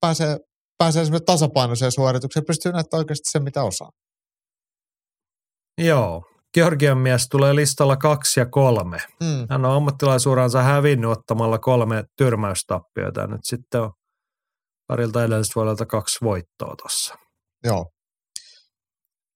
pääsee, 0.00 0.36
pääsee 0.82 1.04
semmoiseen 1.04 1.26
tasapainoiseen 1.26 1.92
suoritukseen 1.92 2.46
pystyy 2.46 2.72
näyttämään 2.72 3.00
oikeasti 3.00 3.30
sen, 3.30 3.42
mitä 3.42 3.62
osaa. 3.62 3.90
Joo. 5.78 6.24
Georgian 6.54 6.98
mies 6.98 7.28
tulee 7.28 7.54
listalla 7.54 7.96
kaksi 7.96 8.40
ja 8.40 8.46
kolme. 8.46 8.98
Mm. 9.20 9.46
Hän 9.50 9.64
on 9.64 9.76
ammattilaisuuransa 9.76 10.62
hävinnyt 10.62 11.10
ottamalla 11.10 11.58
kolme 11.58 12.04
tyrmäystappiota 12.16 13.20
ja 13.20 13.26
nyt 13.26 13.40
sitten 13.42 13.80
on 13.80 13.92
parilta 14.86 15.24
edelliseltä 15.24 15.54
vuodelta 15.54 15.86
kaksi 15.86 16.18
voittoa 16.22 16.74
tuossa. 16.76 17.14
Joo. 17.64 17.86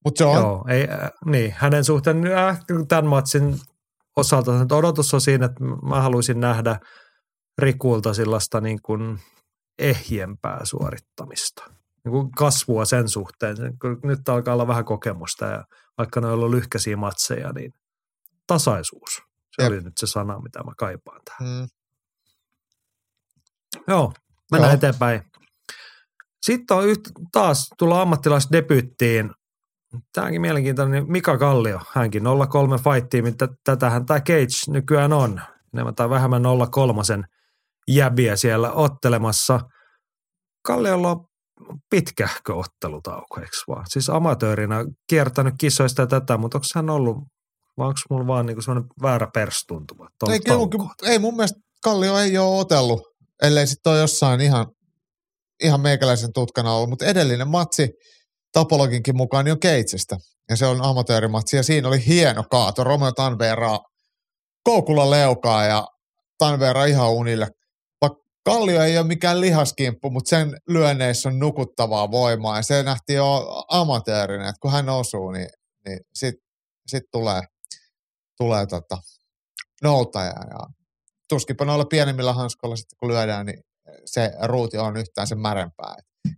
Mutta 0.04 0.18
se 0.18 0.24
on, 0.24 0.36
Joo, 0.36 0.64
ei, 0.68 0.88
äh, 0.90 1.10
niin, 1.24 1.54
hänen 1.58 1.84
suhteen 1.84 2.26
äh, 2.26 2.60
tämän 2.88 3.06
matsin 3.06 3.60
osalta 4.16 4.58
nyt 4.58 4.72
odotus 4.72 5.14
on 5.14 5.20
siinä, 5.20 5.46
että 5.46 5.64
mä 5.64 6.02
haluaisin 6.02 6.40
nähdä 6.40 6.78
Rikulta 7.58 8.14
sellaista 8.14 8.60
niin 8.60 8.78
kuin 8.82 9.18
ehjempää 9.78 10.60
suorittamista. 10.64 11.64
Niin 12.04 12.12
kuin 12.12 12.30
kasvua 12.30 12.84
sen 12.84 13.08
suhteen. 13.08 13.56
Nyt 14.02 14.28
alkaa 14.28 14.54
olla 14.54 14.66
vähän 14.66 14.84
kokemusta 14.84 15.44
ja 15.44 15.64
vaikka 15.98 16.20
ne 16.20 16.26
on 16.26 16.32
ollut 16.32 16.50
lyhkäisiä 16.50 16.96
matseja, 16.96 17.52
niin 17.52 17.74
tasaisuus. 18.46 19.10
Se 19.56 19.62
Jep. 19.62 19.72
oli 19.72 19.80
nyt 19.80 19.98
se 19.98 20.06
sana, 20.06 20.40
mitä 20.40 20.62
mä 20.64 20.72
kaipaan 20.76 21.20
tähän. 21.24 21.52
mm, 21.60 21.68
Joo, 23.88 24.12
mennään 24.50 24.70
Joo. 24.70 24.76
eteenpäin. 24.76 25.22
Sitten 26.42 26.76
on 26.76 26.86
yht, 26.88 27.00
taas 27.32 27.68
tulla 27.78 28.02
ammattilaisdebyyttiin. 28.02 29.30
Tämäkin 30.12 30.40
mielenkiintoinen. 30.40 31.12
Mika 31.12 31.38
Kallio, 31.38 31.80
hänkin 31.92 32.22
03 32.48 32.76
fightiin, 32.78 33.24
mitä 33.24 33.48
tätähän 33.64 34.06
tämä 34.06 34.20
Cage 34.20 34.72
nykyään 34.72 35.12
on. 35.12 35.40
Enemmän 35.74 35.94
tai 35.94 36.10
vähemmän 36.10 36.42
03 36.70 37.02
jäbiä 37.90 38.36
siellä 38.36 38.72
ottelemassa. 38.72 39.60
Kalliolla 40.66 41.10
on 41.10 41.24
pitkähkö 41.90 42.54
ottelutauko, 42.54 43.40
eikö 43.40 43.56
vaan? 43.68 43.84
Siis 43.88 44.10
amatöörinä 44.10 44.84
kiertänyt 45.08 45.54
kisoista 45.58 46.02
ja 46.02 46.06
tätä, 46.06 46.36
mutta 46.36 46.58
onko 46.58 46.66
hän 46.74 46.90
ollut, 46.90 47.16
vai 47.78 47.86
onko 47.86 48.00
mulla 48.10 48.26
vaan 48.26 48.46
niinku 48.46 48.62
semmoinen 48.62 48.90
väärä 49.02 49.28
perstuntuma? 49.34 50.08
Ei, 50.28 50.40
kyllä, 50.40 50.88
ei 51.02 51.18
mun 51.18 51.36
mielestä 51.36 51.58
Kallio 51.82 52.18
ei 52.18 52.38
ole 52.38 52.60
otellut, 52.60 53.02
ellei 53.42 53.66
sitten 53.66 53.92
ole 53.92 54.00
jossain 54.00 54.40
ihan, 54.40 54.66
ihan 55.62 55.80
meikäläisen 55.80 56.32
tutkana 56.32 56.72
ollut, 56.72 56.90
mutta 56.90 57.06
edellinen 57.06 57.48
matsi 57.48 57.88
Tapologinkin 58.56 59.16
mukaan 59.16 59.44
niin 59.44 59.52
on 59.52 59.60
Keitsestä. 59.60 60.16
Ja 60.50 60.56
se 60.56 60.66
on 60.66 60.82
amatöörimatsi 60.82 61.56
ja 61.56 61.62
siinä 61.62 61.88
oli 61.88 62.06
hieno 62.06 62.44
kaato. 62.50 62.84
Romeo 62.84 63.12
Tanvera 63.12 63.78
koukulla 64.64 65.10
leukaa 65.10 65.64
ja 65.64 65.86
Tanvera 66.38 66.84
ihan 66.84 67.10
unille. 67.10 67.48
Kallio 68.46 68.82
ei 68.82 68.98
ole 68.98 69.06
mikään 69.06 69.40
lihaskimppu, 69.40 70.10
mutta 70.10 70.28
sen 70.28 70.56
lyönneissä 70.68 71.28
on 71.28 71.38
nukuttavaa 71.38 72.10
voimaa 72.10 72.56
ja 72.56 72.62
se 72.62 72.82
nähtiin 72.82 73.16
jo 73.16 73.46
amatöörinä, 73.68 74.48
että 74.48 74.60
kun 74.60 74.72
hän 74.72 74.88
osuu, 74.88 75.30
niin, 75.30 75.48
niin 75.88 76.00
sitten 76.14 76.42
sit 76.86 77.02
tulee, 77.12 77.42
tulee 78.38 78.66
tota, 78.66 78.98
noutaja 79.82 80.34
ja 80.50 80.58
tuskipa 81.28 81.64
noilla 81.64 81.84
pienemmillä 81.84 82.32
hanskoilla 82.32 82.76
sitten 82.76 82.96
kun 83.00 83.08
lyödään, 83.08 83.46
niin 83.46 83.60
se 84.04 84.32
ruuti 84.42 84.78
on 84.78 84.96
yhtään 84.96 85.26
sen 85.26 85.40
märempää. 85.40 85.94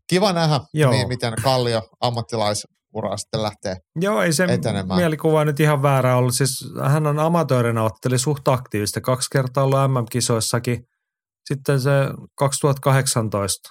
Kiva 0.06 0.32
nähdä, 0.32 0.60
Joo. 0.74 0.90
niin, 0.90 1.08
miten 1.08 1.32
Kallio 1.42 1.82
ammattilaisuraa 2.00 3.16
sitten 3.16 3.42
lähtee. 3.42 3.76
Joo, 4.00 4.22
ei 4.22 4.32
se 4.32 4.44
etenemään. 4.44 5.00
mielikuva 5.00 5.44
nyt 5.44 5.60
ihan 5.60 5.82
väärä 5.82 6.16
ollut. 6.16 6.34
Siis 6.34 6.72
hän 6.88 7.06
on 7.06 7.18
amatöörinä 7.18 7.82
otteli 7.82 8.18
suht 8.18 8.48
aktiivista. 8.48 9.00
Kaksi 9.00 9.28
kertaa 9.32 9.64
ollut 9.64 9.78
MM-kisoissakin. 9.78 10.84
Sitten 11.48 11.80
se 11.80 11.90
2018 12.34 13.70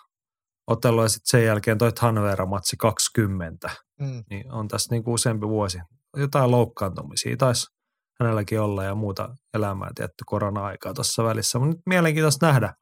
ottelu 0.67 1.01
ja 1.01 1.09
sitten 1.09 1.29
sen 1.29 1.45
jälkeen 1.45 1.77
toi 1.77 1.91
Hanvera-matsi 1.99 2.75
20. 2.79 3.69
Mm. 3.99 4.23
Niin 4.29 4.51
on 4.51 4.67
tässä 4.67 4.95
niin 4.95 5.03
kuin 5.03 5.13
useampi 5.13 5.47
vuosi. 5.47 5.77
Jotain 6.15 6.51
loukkaantumisia 6.51 7.37
taisi 7.37 7.67
hänelläkin 8.19 8.61
olla 8.61 8.83
ja 8.83 8.95
muuta 8.95 9.35
elämää 9.53 9.89
tietty 9.95 10.23
korona-aikaa 10.25 10.93
tuossa 10.93 11.23
välissä. 11.23 11.59
Mutta 11.59 11.75
nyt 11.75 11.81
mielenkiintoista 11.85 12.47
nähdä, 12.47 12.73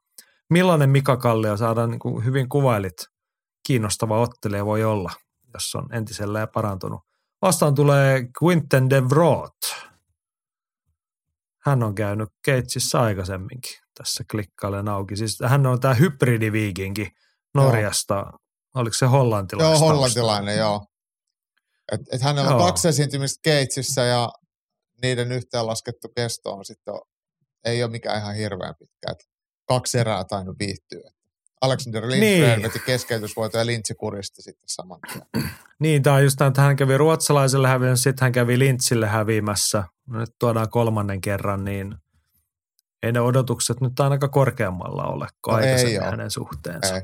millainen 0.50 0.90
Mika 0.90 1.16
Kallio 1.16 1.56
saadaan 1.56 1.90
niin 1.90 1.98
kuin 1.98 2.24
hyvin 2.24 2.48
kuvailit 2.48 2.96
kiinnostava 3.66 4.20
ottelija 4.20 4.66
voi 4.66 4.84
olla, 4.84 5.12
jos 5.54 5.74
on 5.74 5.94
entisellään 5.94 6.48
parantunut. 6.54 7.00
Vastaan 7.42 7.74
tulee 7.74 8.28
Quinten 8.42 8.90
de 8.90 9.08
Vroot. 9.08 9.56
Hän 11.64 11.82
on 11.82 11.94
käynyt 11.94 12.28
Keitsissä 12.44 13.00
aikaisemminkin. 13.00 13.85
Tässä 13.98 14.24
klikkailen 14.30 14.88
auki. 14.88 15.16
Siis 15.16 15.38
hän 15.46 15.66
on 15.66 15.80
tämä 15.80 15.94
hybridiviikinki 15.94 17.08
Norjasta. 17.54 18.14
Joo. 18.14 18.38
Oliko 18.74 18.94
se 18.94 19.06
hollantilainen? 19.06 19.70
Joo, 19.70 19.88
hollantilainen, 19.88 20.58
joo. 20.58 20.86
Et, 21.92 22.00
et 22.12 22.22
hänellä 22.22 22.50
joo. 22.50 22.60
on 22.60 22.66
kaksi 22.66 22.88
esiintymistä 22.88 23.40
Keitsissä 23.42 24.02
ja 24.02 24.28
niiden 25.02 25.32
yhteenlaskettu 25.32 26.08
kesto 26.16 26.52
on 26.52 26.64
sitten, 26.64 26.94
ei 27.64 27.82
ole 27.82 27.90
mikään 27.90 28.18
ihan 28.18 28.34
hirveän 28.34 28.74
pitkä. 28.78 29.10
Et 29.10 29.18
kaksi 29.68 29.98
erää 29.98 30.24
tainnut 30.24 30.56
viihtyä. 30.58 31.10
Alexander 31.60 32.02
Lindgren 32.08 32.60
niin. 32.60 32.62
veti 32.62 32.78
keskeytysvoito 32.78 33.58
ja 33.58 33.66
Lintsi 33.66 33.94
kuristi 33.94 34.42
sitten 34.42 34.68
saman 34.68 35.00
tien. 35.12 35.52
Niin, 35.78 36.02
tämä 36.02 36.16
on 36.16 36.24
just 36.24 36.36
tämä, 36.38 36.48
että 36.48 36.62
hän 36.62 36.76
kävi 36.76 36.96
ruotsalaiselle 36.96 37.68
häviämässä, 37.68 38.02
sitten 38.02 38.24
hän 38.24 38.32
kävi 38.32 38.58
Lintsille 38.58 39.06
häviämässä. 39.06 39.84
Nyt 40.08 40.30
tuodaan 40.38 40.70
kolmannen 40.70 41.20
kerran, 41.20 41.64
niin 41.64 41.94
ei 43.06 43.12
ne 43.12 43.20
odotukset 43.20 43.80
nyt 43.80 44.00
ainakaan 44.00 44.30
korkeammalla 44.30 45.04
ole 45.04 45.26
kuin 45.44 45.52
no 45.52 45.56
aikaisemmin 45.56 46.02
hänen 46.02 46.30
suhteensa. 46.30 46.94
Ei, 46.94 47.02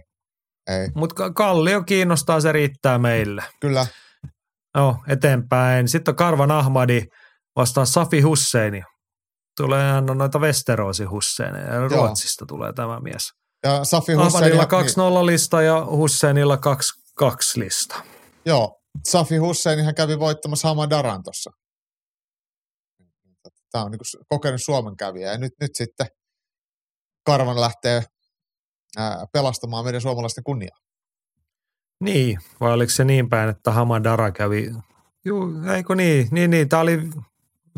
ei. 0.70 0.89
Mutta 0.95 1.31
Kallio 1.31 1.83
kiinnostaa, 1.83 2.41
se 2.41 2.53
riittää 2.53 2.99
meille. 2.99 3.45
Kyllä. 3.61 3.87
Joo, 4.77 4.97
eteenpäin. 5.09 5.89
Sitten 5.89 6.12
on 6.12 6.16
Karvan 6.16 6.51
Ahmadi 6.51 7.03
vastaan 7.57 7.87
Safi 7.87 8.20
Husseini. 8.20 8.83
Tulee, 9.57 9.93
hän 9.93 10.11
on 10.11 10.19
noita 10.19 10.39
Westeroosi 10.39 11.05
Husseineja 11.05 11.74
ja 11.74 11.89
Ruotsista 11.89 12.47
tulee 12.47 12.73
tämä 12.73 13.01
mies. 13.01 13.31
Ja 13.65 13.85
Safi 13.85 14.12
Husseinilla... 14.12 14.65
2-0 15.23 15.27
lista 15.27 15.62
ja 15.62 15.87
Husseinilla 15.87 16.59
2-2 17.23 17.29
lista. 17.57 18.03
Joo, 18.47 18.81
Safi 19.09 19.37
Hussein 19.37 19.85
hän 19.85 19.95
kävi 19.95 20.19
voittamassa 20.19 20.69
Hamadaran 20.69 21.23
tuossa. 21.23 21.51
Tämä 23.73 23.85
on 23.85 23.90
niin 23.90 24.24
kokenut 24.28 24.61
Suomen 24.65 24.97
kävijä 24.97 25.32
ja 25.32 25.39
nyt, 25.39 25.53
nyt 25.61 25.70
sitten 25.74 26.07
Karvan 27.27 27.61
lähtee 27.61 28.03
ää, 28.97 29.27
pelastamaan 29.32 29.85
meidän 29.85 30.01
suomalaisten 30.01 30.44
kunniaa. 30.44 30.77
Niin, 32.01 32.39
vai 32.61 32.73
oliko 32.73 32.90
se 32.90 33.05
niin 33.05 33.28
päin, 33.28 33.51
että 33.51 33.70
Hamadara 33.73 34.32
kävi, 34.32 34.70
juu, 35.24 35.53
eikö 35.74 35.94
niin, 35.94 36.28
niin, 36.31 36.51
niin, 36.51 36.69
tämä 36.69 36.82
oli 36.82 37.11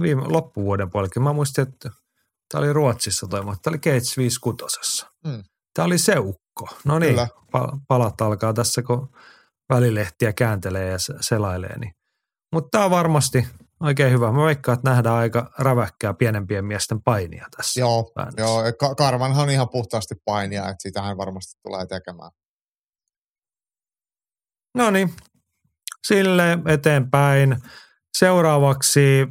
viime 0.01 0.23
loppuvuoden 0.29 0.91
puolella. 0.91 1.23
Mä 1.23 1.33
muistin, 1.33 1.62
että 1.69 1.91
tämä 2.49 2.65
oli 2.65 2.73
Ruotsissa 2.73 3.27
toi, 3.27 3.43
mutta 3.43 3.59
tämä 3.62 3.73
oli 3.73 3.79
Gates 3.79 4.16
56. 4.16 5.07
Hmm. 5.29 5.45
Tämä 5.75 5.87
oli 5.87 5.99
seukko. 5.99 6.69
No 6.85 6.99
niin, 6.99 7.15
Kyllä. 7.15 7.29
palat 7.89 8.21
alkaa 8.21 8.53
tässä, 8.53 8.83
kun 8.83 9.09
välilehtiä 9.69 10.33
kääntelee 10.33 10.91
ja 10.91 10.99
selailee. 11.21 11.79
Niin. 11.79 11.95
Mutta 12.53 12.69
tämä 12.71 12.85
on 12.85 12.91
varmasti 12.91 13.47
oikein 13.81 14.13
hyvä. 14.13 14.33
Mä 14.33 14.45
veikkaan, 14.45 14.79
että 14.79 14.91
nähdään 14.91 15.17
aika 15.17 15.51
räväkkää 15.59 16.15
pienempien 16.15 16.65
miesten 16.65 17.03
painia 17.03 17.47
tässä. 17.57 17.81
Joo, 17.81 18.13
joo 18.37 18.63
Ka- 18.79 18.95
Karvanhan 18.95 19.43
on 19.43 19.51
ihan 19.51 19.69
puhtaasti 19.69 20.15
painia, 20.25 20.63
että 20.63 20.83
sitä 20.83 21.03
hän 21.03 21.17
varmasti 21.17 21.61
tulee 21.63 21.87
tekemään. 21.87 22.31
No 24.75 24.91
niin, 24.91 25.15
sille 26.07 26.59
eteenpäin. 26.67 27.57
Seuraavaksi 28.19 29.27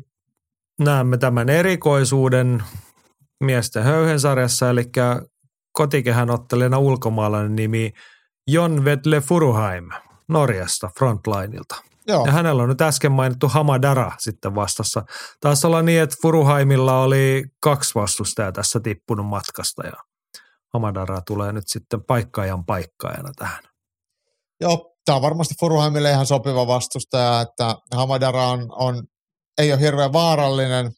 näemme 0.80 1.18
tämän 1.18 1.50
erikoisuuden 1.50 2.64
miesten 3.44 3.84
höyhensarjassa, 3.84 4.70
eli 4.70 4.84
kotikehän 5.72 6.30
ottelijana 6.30 6.78
ulkomaalainen 6.78 7.56
nimi 7.56 7.94
Jon 8.48 8.86
Vedle 8.86 9.22
Furuheim 9.22 9.90
Norjasta 10.28 10.90
Frontlineilta. 11.00 11.76
Joo. 12.08 12.26
Ja 12.26 12.32
hänellä 12.32 12.64
on 12.64 12.70
nyt 12.70 12.82
äsken 12.82 13.12
mainittu 13.12 13.48
Hamadara 13.48 14.12
sitten 14.20 14.56
vastassa. 14.56 15.04
Taas 15.40 15.66
olla 15.66 15.82
niin, 15.82 16.02
että 16.02 16.16
Furuhaimilla 16.22 17.02
oli 17.02 17.44
kaksi 17.62 17.96
vastustajaa 17.96 18.52
tässä 18.52 18.80
tippunut 18.80 19.26
matkasta 19.26 19.86
ja 19.86 19.94
Hamadara 20.74 21.22
tulee 21.28 21.52
nyt 21.52 21.68
sitten 21.68 22.04
paikkaajan 22.04 22.66
paikkaajana 22.66 23.32
tähän. 23.38 23.64
Joo, 24.62 24.96
tämä 25.06 25.16
on 25.16 25.22
varmasti 25.22 25.56
Furuheimille 25.60 26.12
ihan 26.12 26.26
sopiva 26.26 26.68
vastustaja, 26.68 27.42
että 27.42 27.76
Hamadara 27.96 28.48
on, 28.48 28.68
on 28.72 29.04
ei 29.58 29.74
ole 29.74 29.82
hirveän 29.82 30.14
vaarallinen, 30.14 30.92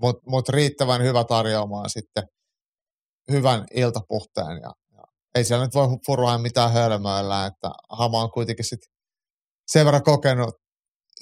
mutta 0.00 0.22
mut 0.26 0.48
riittävän 0.48 1.02
hyvä 1.02 1.24
tarjoamaan 1.24 1.90
sitten 1.90 2.24
hyvän 3.30 3.66
iltapuhteen. 3.74 4.60
Ja, 4.62 4.72
ja 4.96 5.02
ei 5.34 5.44
siellä 5.44 5.64
nyt 5.64 5.74
voi 5.74 5.88
Furuheim 6.06 6.40
mitään 6.40 6.72
hölmöillä, 6.72 7.46
että 7.46 7.70
Hama 7.90 8.22
on 8.22 8.30
kuitenkin 8.30 8.64
sitten 8.64 8.91
sen 9.66 9.86
verran 9.86 10.02
kokenut 10.02 10.54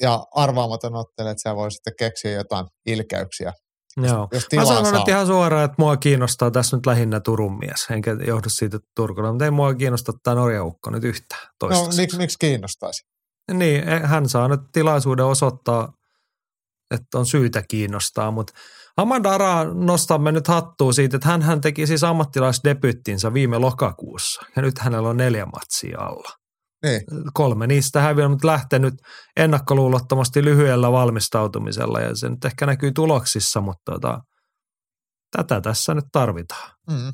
ja 0.01 0.27
arvaamaton 0.35 0.95
ottelee, 0.95 1.31
että 1.31 1.51
se 1.51 1.57
voi 1.57 1.71
sitten 1.71 1.93
keksiä 1.99 2.31
jotain 2.31 2.67
ilkeyksiä. 2.87 3.53
Joo. 3.97 4.29
Jos 4.33 4.47
Mä 4.57 4.65
sanon 4.65 4.95
nyt 4.95 5.09
ihan 5.09 5.27
suoraan, 5.27 5.65
että 5.65 5.75
mua 5.79 5.97
kiinnostaa 5.97 6.51
tässä 6.51 6.77
nyt 6.77 6.87
lähinnä 6.87 7.21
Turun 7.21 7.59
mies, 7.59 7.87
enkä 7.91 8.17
johdu 8.27 8.49
siitä 8.49 8.79
Turkuna, 8.97 9.33
mutta 9.33 9.45
ei 9.45 9.51
mua 9.51 9.75
kiinnosta 9.75 10.13
tämä 10.23 10.35
Norja 10.35 10.65
Ukko 10.65 10.91
nyt 10.91 11.05
yhtään 11.05 11.49
No 11.63 11.89
miksi, 11.97 12.17
miksi 12.17 12.39
kiinnostaisi? 12.39 13.03
Niin, 13.53 13.85
hän 14.05 14.29
saa 14.29 14.49
nyt 14.49 14.61
tilaisuuden 14.73 15.25
osoittaa, 15.25 15.93
että 16.95 17.19
on 17.19 17.27
syytä 17.27 17.63
kiinnostaa, 17.69 18.31
mutta 18.31 18.53
Amadara 18.97 19.65
nostamme 19.75 20.33
nyt 20.33 20.49
hattua 20.49 20.93
siitä, 20.93 21.17
että 21.17 21.39
hän 21.39 21.61
teki 21.61 21.87
siis 21.87 22.05
ammattilaisdebyttinsä 22.05 23.35
viime 23.35 23.59
lokakuussa 23.59 24.43
ja 24.57 24.63
nyt 24.63 24.79
hänellä 24.79 25.09
on 25.09 25.17
neljä 25.17 25.47
matsia 25.47 26.01
alla. 26.01 26.40
Niin. 26.83 27.01
Kolme 27.35 27.67
niistä 27.67 28.01
häviönyt, 28.01 28.31
mutta 28.31 28.47
lähtenyt 28.47 28.95
ennakkoluulottomasti 29.37 30.45
lyhyellä 30.45 30.93
valmistautumisella 30.93 32.01
ja 32.01 32.17
se 32.17 32.29
nyt 32.29 32.45
ehkä 32.45 32.67
näkyy 32.67 32.93
tuloksissa, 32.93 33.61
mutta 33.61 33.93
tota, 33.93 34.21
tätä 35.37 35.61
tässä 35.61 35.95
nyt 35.95 36.05
tarvitaan. 36.13 36.71
Mm. 36.91 37.13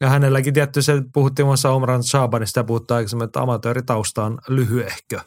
Ja 0.00 0.08
hänelläkin 0.08 0.54
tietty 0.54 0.82
se, 0.82 0.92
puhuttiin 1.14 1.46
muassa 1.46 1.70
Omran 1.70 2.04
Shabanista 2.04 2.60
ja 2.60 2.64
puhuttiin 2.64 2.96
aikaisemmin, 2.96 3.24
että 3.24 3.40
amatööritausta 3.40 4.24
on 4.24 4.38
lyhyehkö. 4.48 5.20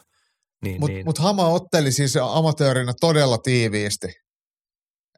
Niin, 0.62 0.80
Mutta 0.80 0.92
niin. 0.92 1.06
mut 1.06 1.18
Hama 1.18 1.46
otteli 1.46 1.92
siis 1.92 2.16
amatöörinä 2.16 2.92
todella 3.00 3.38
tiiviisti. 3.38 4.25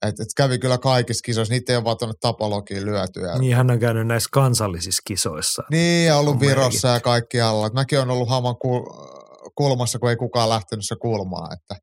Et, 0.06 0.20
et 0.20 0.28
kävi 0.36 0.58
kyllä 0.58 0.78
kaikissa 0.78 1.22
kisoissa, 1.22 1.54
niitä 1.54 1.72
ei 1.72 1.76
ole 1.76 1.84
vaan 1.84 1.96
tuonne 1.98 2.14
tapologiin 2.20 2.84
lyöty. 2.86 3.20
Ja, 3.20 3.38
Niin 3.38 3.56
hän 3.56 3.70
on 3.70 3.78
käynyt 3.78 4.06
näissä 4.06 4.28
kansallisissa 4.32 5.02
kisoissa. 5.06 5.62
niin, 5.70 6.06
ja 6.06 6.16
ollut 6.16 6.34
On 6.34 6.40
Virossa 6.40 6.88
ja 6.88 7.00
kaikkialla. 7.00 7.66
Et 7.66 7.72
mäkin 7.72 7.98
olen 7.98 8.10
ollut 8.10 8.28
haman 8.28 8.54
kul- 8.54 9.18
kulmassa, 9.54 9.98
kun 9.98 10.10
ei 10.10 10.16
kukaan 10.16 10.48
lähtenyt 10.48 10.86
se 10.86 10.96
kulmaan. 11.00 11.52
Että, 11.52 11.74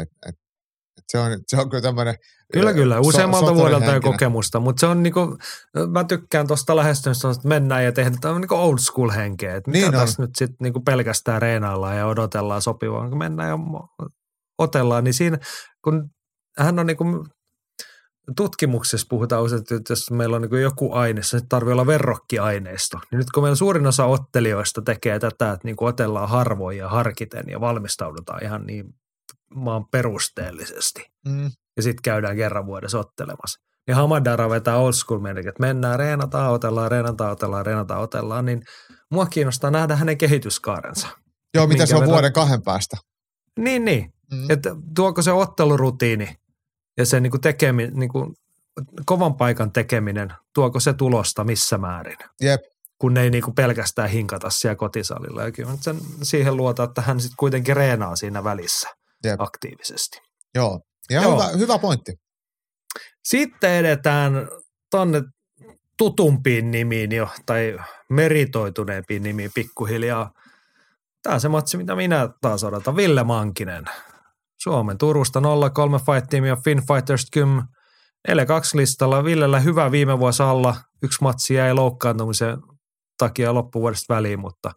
et, 0.00 0.08
et, 0.28 0.34
et 0.98 1.04
se, 1.08 1.18
on, 1.18 1.38
se 1.46 1.56
on 1.56 1.70
kyllä 1.70 1.82
tämmöinen 1.82 2.14
Kyllä, 2.52 2.72
kyllä. 2.72 3.00
Useammalta 3.00 3.46
so, 3.46 3.54
vuodelta 3.54 3.94
jo 3.94 4.00
kokemusta, 4.00 4.60
mutta 4.60 4.80
se 4.80 4.86
on 4.86 5.02
niinku, 5.02 5.38
mä 5.90 6.04
tykkään 6.04 6.46
tuosta 6.46 6.76
lähestymistä, 6.76 7.30
että 7.30 7.48
mennään 7.48 7.84
ja 7.84 7.92
tehdään 7.92 8.20
tämä 8.20 8.34
on 8.34 8.40
niinku 8.40 8.54
old 8.54 8.78
school 8.78 9.10
henkeä. 9.10 9.56
Että 9.56 9.70
Niin 9.70 9.82
niin 9.82 9.94
on. 9.94 10.00
tässä 10.00 10.22
nyt 10.22 10.30
sitten 10.38 10.56
niinku 10.60 10.80
pelkästään 10.80 11.42
reenaillaan 11.42 11.96
ja 11.96 12.06
odotellaan 12.06 12.62
sopivaa, 12.62 13.08
kun 13.08 13.18
mennään 13.18 13.48
ja 13.48 13.58
otellaan, 14.58 15.04
niin 15.04 15.14
siinä, 15.14 15.38
kun 15.84 16.10
hän 16.58 16.78
on 16.78 16.86
niinku, 16.86 17.04
tutkimuksessa 18.36 19.06
puhutaan 19.10 19.42
usein, 19.42 19.60
että 19.60 19.92
jos 19.92 20.10
meillä 20.10 20.36
on 20.36 20.42
niinku 20.42 20.56
joku 20.56 20.92
aine, 20.92 21.22
se 21.22 21.40
tarvii 21.48 21.72
olla 21.72 21.86
verrokkiaineisto. 21.86 22.98
Niin 23.10 23.18
nyt 23.18 23.30
kun 23.30 23.42
meillä 23.42 23.56
suurin 23.56 23.86
osa 23.86 24.04
ottelijoista 24.04 24.82
tekee 24.82 25.18
tätä, 25.18 25.52
että 25.52 25.64
niinku 25.64 25.84
otellaan 25.84 26.28
harvoin 26.28 26.78
ja 26.78 26.88
harkiten 26.88 27.44
ja 27.50 27.60
valmistaudutaan 27.60 28.44
ihan 28.44 28.66
niin 28.66 28.84
maan 29.54 29.84
perusteellisesti 29.90 31.04
Mm, 31.28 31.50
ja 31.76 31.82
sitten 31.82 32.02
käydään 32.02 32.36
kerran 32.36 32.66
vuodessa 32.66 32.98
ottelemassa. 32.98 33.60
Niin 33.86 33.96
Hamadara 33.96 34.50
vetää 34.50 34.76
old 34.76 34.92
school 34.92 35.24
että 35.24 35.52
mennään, 35.60 35.98
reenataan, 35.98 36.52
otellaan, 36.52 36.90
reenataan, 36.90 37.32
otellaan, 37.32 37.66
reenataan, 37.66 38.00
otellaan, 38.00 38.44
niin 38.44 38.62
mua 39.10 39.26
kiinnostaa 39.26 39.70
nähdä 39.70 39.96
hänen 39.96 40.18
kehityskaarensa. 40.18 41.08
Joo, 41.54 41.66
mitä 41.66 41.86
se 41.86 41.94
on 41.96 42.00
verran- 42.00 42.12
vuoden 42.12 42.32
kahden 42.32 42.62
päästä. 42.62 42.96
Niin, 43.58 43.84
niin. 43.84 44.12
Mm. 44.32 44.50
Että 44.50 44.76
tuoko 44.94 45.22
se 45.22 45.32
ottelurutiini 45.32 46.36
ja 47.00 47.06
se 47.06 47.20
niinku 47.20 47.38
tekemi, 47.38 47.86
niinku, 47.86 48.34
kovan 49.06 49.34
paikan 49.34 49.72
tekeminen, 49.72 50.32
tuoko 50.54 50.80
se 50.80 50.92
tulosta 50.92 51.44
missä 51.44 51.78
määrin? 51.78 52.16
Jep. 52.40 52.60
Kun 52.98 53.14
ne 53.14 53.22
ei 53.22 53.30
niinku 53.30 53.52
pelkästään 53.52 54.10
hinkata 54.10 54.50
siellä 54.50 54.76
kotisalilla. 54.76 55.42
Ja 55.42 55.52
kyllä 55.52 55.70
sen 55.80 55.96
siihen 56.22 56.56
luota, 56.56 56.82
että 56.82 57.02
hän 57.02 57.20
sitten 57.20 57.36
kuitenkin 57.36 57.76
reenaa 57.76 58.16
siinä 58.16 58.44
välissä 58.44 58.88
Jep. 59.24 59.40
aktiivisesti. 59.40 60.20
Joo. 60.54 60.80
Ja 61.10 61.22
Joo. 61.22 61.32
Hyvä, 61.32 61.48
hyvä 61.58 61.78
pointti. 61.78 62.12
Sitten 63.24 63.72
edetään 63.72 64.48
tonne 64.90 65.22
tutumpiin 65.96 66.70
nimiin 66.70 67.12
jo, 67.12 67.28
tai 67.46 67.78
meritoituneempiin 68.10 69.22
nimiin 69.22 69.50
pikkuhiljaa. 69.54 70.30
Tämä 71.22 71.34
on 71.34 71.40
se 71.40 71.48
matsi, 71.48 71.76
mitä 71.76 71.96
minä 71.96 72.28
taas 72.40 72.64
odotan. 72.64 72.96
Ville 72.96 73.24
Mankinen. 73.24 73.84
Suomen 74.62 74.98
Turusta 74.98 75.42
03 75.74 75.98
Fight 75.98 76.30
Team 76.30 76.44
ja 76.44 76.56
Finn 76.56 76.80
Fighters 76.86 77.26
Kym. 77.32 77.62
Ele 78.28 78.46
2 78.46 78.76
listalla. 78.76 79.24
Villellä 79.24 79.60
hyvä 79.60 79.90
viime 79.90 80.18
vuosi 80.18 80.42
alla. 80.42 80.76
Yksi 81.02 81.22
matsi 81.22 81.54
jäi 81.54 81.74
loukkaantumisen 81.74 82.58
takia 83.18 83.54
loppuvuodesta 83.54 84.14
väliin, 84.14 84.40
mutta 84.40 84.72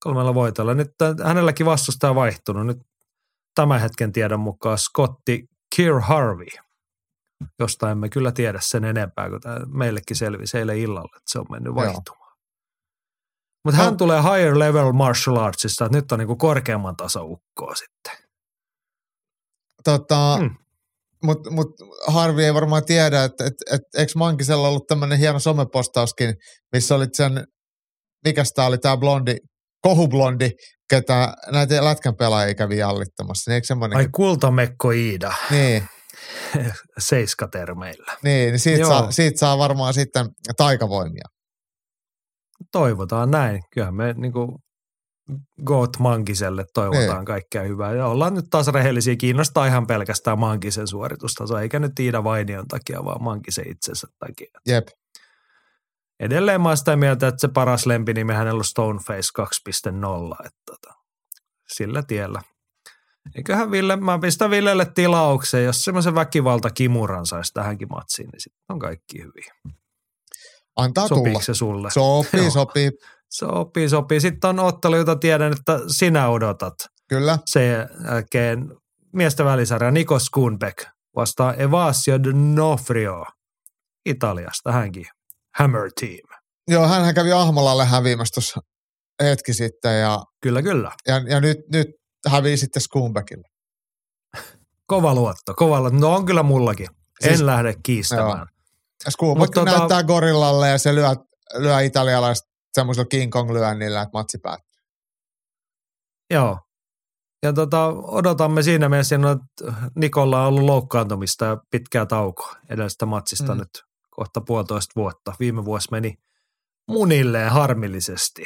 kolmella 0.00 0.34
voitolla. 0.34 0.74
Nyt 0.74 0.90
hänelläkin 1.24 1.66
vastustaja 1.66 2.14
vaihtunut. 2.14 2.66
Nyt 2.66 2.78
tämän 3.54 3.80
hetken 3.80 4.12
tiedon 4.12 4.40
mukaan 4.40 4.78
Scotti 4.78 5.48
Keir 5.76 6.00
Harvey 6.00 6.46
josta 7.58 7.90
emme 7.90 8.08
kyllä 8.08 8.32
tiedä 8.32 8.58
sen 8.62 8.84
enempää, 8.84 9.30
kun 9.30 9.40
tämä 9.40 9.56
meillekin 9.66 10.16
selvisi 10.16 10.58
eilen 10.58 10.78
illalla, 10.78 11.16
että 11.16 11.32
se 11.32 11.38
on 11.38 11.46
mennyt 11.50 11.74
vaihtumaan. 11.74 12.36
Mutta 13.64 13.78
hän 13.78 13.92
No. 13.92 13.96
tulee 13.96 14.22
higher 14.22 14.58
level 14.58 14.92
martial 14.92 15.36
artsista, 15.36 15.84
että 15.84 15.98
nyt 15.98 16.12
on 16.12 16.18
niinku 16.18 16.36
korkeamman 16.36 16.96
tason 16.96 17.24
ukkoa 17.24 17.74
sitten. 17.74 18.23
Tota, 19.84 20.36
Mm. 20.40 20.44
mm. 20.44 20.54
Mutta 21.24 21.50
mut 21.50 21.66
Harvi 22.06 22.44
ei 22.44 22.54
varmaan 22.54 22.84
tiedä, 22.84 23.24
että 23.24 23.44
et, 23.46 23.52
et, 23.72 23.80
eikö 23.96 24.12
Mankisella 24.16 24.68
ollut 24.68 24.86
tämmöinen 24.86 25.18
hieno 25.18 25.38
somepostauskin, 25.38 26.34
missä 26.72 26.94
olit 26.94 27.14
sen, 27.14 27.44
mikäs 28.24 28.52
tää 28.54 28.66
oli 28.66 28.78
tää 28.78 28.96
blondi, 28.96 29.36
kohublondi, 29.82 30.50
ketä 30.90 31.34
näitä 31.52 31.84
lätkän 31.84 32.16
pelaajia 32.16 32.54
kävi 32.54 32.78
jallittamassa. 32.78 33.50
Niin 33.50 33.54
eikö 33.54 33.66
semmoinen? 33.66 33.96
Ai 33.96 34.08
kultamekko 34.14 34.90
Iida, 34.90 35.32
Niin, 35.50 35.88
seiskatermeillä. 36.98 38.16
niin, 38.22 38.50
niin 38.50 38.58
siitä, 38.60 38.80
Joo. 38.80 38.88
saa, 38.90 39.10
siitä 39.10 39.38
saa 39.38 39.58
varmaan 39.58 39.94
sitten 39.94 40.26
taikavoimia. 40.56 41.24
Toivotaan 42.72 43.30
näin. 43.30 43.60
Kyllähän 43.74 43.94
me 43.94 44.12
niinku 44.16 44.58
Goat 45.64 45.90
Mankiselle 45.98 46.64
toivotaan 46.74 47.18
Niin. 47.18 47.24
kaikkea 47.24 47.62
hyvää. 47.62 47.92
Ja 47.94 48.06
ollaan 48.06 48.34
nyt 48.34 48.44
taas 48.50 48.68
rehellisiä. 48.68 49.16
Kiinnostaa 49.16 49.66
ihan 49.66 49.86
pelkästään 49.86 50.38
Mankisen 50.38 50.88
suoritustaso, 50.88 51.58
eikä 51.58 51.78
nyt 51.78 51.98
Iida 52.00 52.24
Vainion 52.24 52.68
takia, 52.68 53.04
vaan 53.04 53.22
Mankisen 53.22 53.70
itsensä 53.70 54.06
takia. 54.18 54.50
Jep. 54.66 54.88
Edelleen 56.20 56.60
mä 56.60 56.68
oon 56.68 56.76
sitä 56.76 56.96
mieltä, 56.96 57.28
että 57.28 57.40
se 57.40 57.48
paras 57.48 57.86
lempinimi 57.86 58.32
hänellä 58.32 58.58
on 58.58 58.64
Stoneface 58.64 59.28
2.0, 60.40 60.46
että 60.46 60.60
tota, 60.66 60.94
sillä 61.68 62.02
tiellä. 62.02 62.42
Eiköhän 63.36 63.70
Ville, 63.70 63.96
mä 63.96 64.18
pistän 64.18 64.50
Villelle 64.50 64.86
tilauksen, 64.94 65.64
jos 65.64 65.84
semmoisen 65.84 66.14
väkivalta 66.14 66.70
kimuran 66.70 67.26
saisi 67.26 67.52
tähänkin 67.52 67.88
matsiin, 67.90 68.28
niin 68.32 68.40
sitten 68.40 68.64
on 68.68 68.78
kaikki 68.78 69.18
hyviä. 69.22 69.54
Antaa 70.76 71.08
tulla. 71.08 71.18
Sopiiko 71.20 71.40
se 71.40 71.54
sulle? 71.54 71.90
Sopii, 71.90 72.50
sopii. 72.50 72.90
Sopii, 73.38 73.88
sopii. 73.88 74.20
Sitten 74.20 74.50
on 74.50 74.58
ottelu, 74.58 74.96
jota 74.96 75.16
tiedän, 75.16 75.52
että 75.52 75.80
sinä 75.88 76.28
odotat. 76.28 76.74
Kyllä. 77.08 77.38
Sen 77.46 77.88
jälkeen 78.10 78.76
miesten 79.12 79.46
välisarja 79.46 79.90
Niko 79.90 80.18
Skunbeck 80.18 80.78
vastaa 81.16 81.54
Evasio 81.54 82.16
D'Onofrio 82.16 83.32
Italiasta 84.06 84.72
hänkin. 84.72 85.06
Hammer 85.58 85.90
Team. 86.00 86.40
Joo, 86.68 86.86
hän 86.88 87.14
kävi 87.14 87.32
Ahmolalle 87.32 87.84
häviämässä 87.84 88.34
tuossa 88.34 88.60
hetki 89.22 89.54
sitten 89.54 90.00
ja, 90.00 90.18
Kyllä, 90.42 90.62
kyllä. 90.62 90.92
ja, 91.08 91.18
ja 91.28 91.40
nyt, 91.40 91.58
nyt 91.72 91.86
hävii 92.28 92.56
sitten 92.56 92.82
Skumbeckille. 92.82 93.48
Kova 94.86 95.14
luotto, 95.14 95.54
kova 95.56 95.80
luotto. 95.80 95.98
No 95.98 96.14
on 96.14 96.26
kyllä 96.26 96.42
mullakin. 96.42 96.86
En 97.24 97.28
Siis- 97.28 97.40
lähde 97.40 97.74
kiistämään. 97.82 98.46
Skumbeck 99.08 99.56
Mut 99.56 99.66
tota- 99.66 99.78
näyttää 99.78 100.02
gorillalle 100.02 100.68
ja 100.68 100.78
se 100.78 100.94
lyö, 100.94 101.08
lyö 101.54 101.80
italialaista 101.80 102.53
semmoisella 102.74 103.06
King 103.08 103.32
Kong 103.32 103.50
lyönnillä, 103.50 104.02
että 104.02 104.18
matsi 104.18 104.38
päättyy. 104.38 104.82
Joo. 106.30 106.58
Ja 107.42 107.52
tota, 107.52 107.86
odotamme 107.88 108.62
siinä 108.62 108.88
mielessä, 108.88 109.16
että 109.16 109.74
Nikolla 109.96 110.40
on 110.40 110.46
ollut 110.46 110.62
loukkaantumista 110.64 111.44
ja 111.44 111.56
pitkää 111.70 112.06
taukoa 112.06 112.56
edellisestä 112.70 113.06
matsista 113.06 113.54
Mm. 113.54 113.58
nyt 113.58 113.84
kohta 114.10 114.40
puolitoista 114.40 114.92
vuotta. 114.96 115.32
Viime 115.40 115.64
vuosi 115.64 115.88
meni 115.90 116.14
munilleen 116.88 117.50
harmillisesti. 117.50 118.44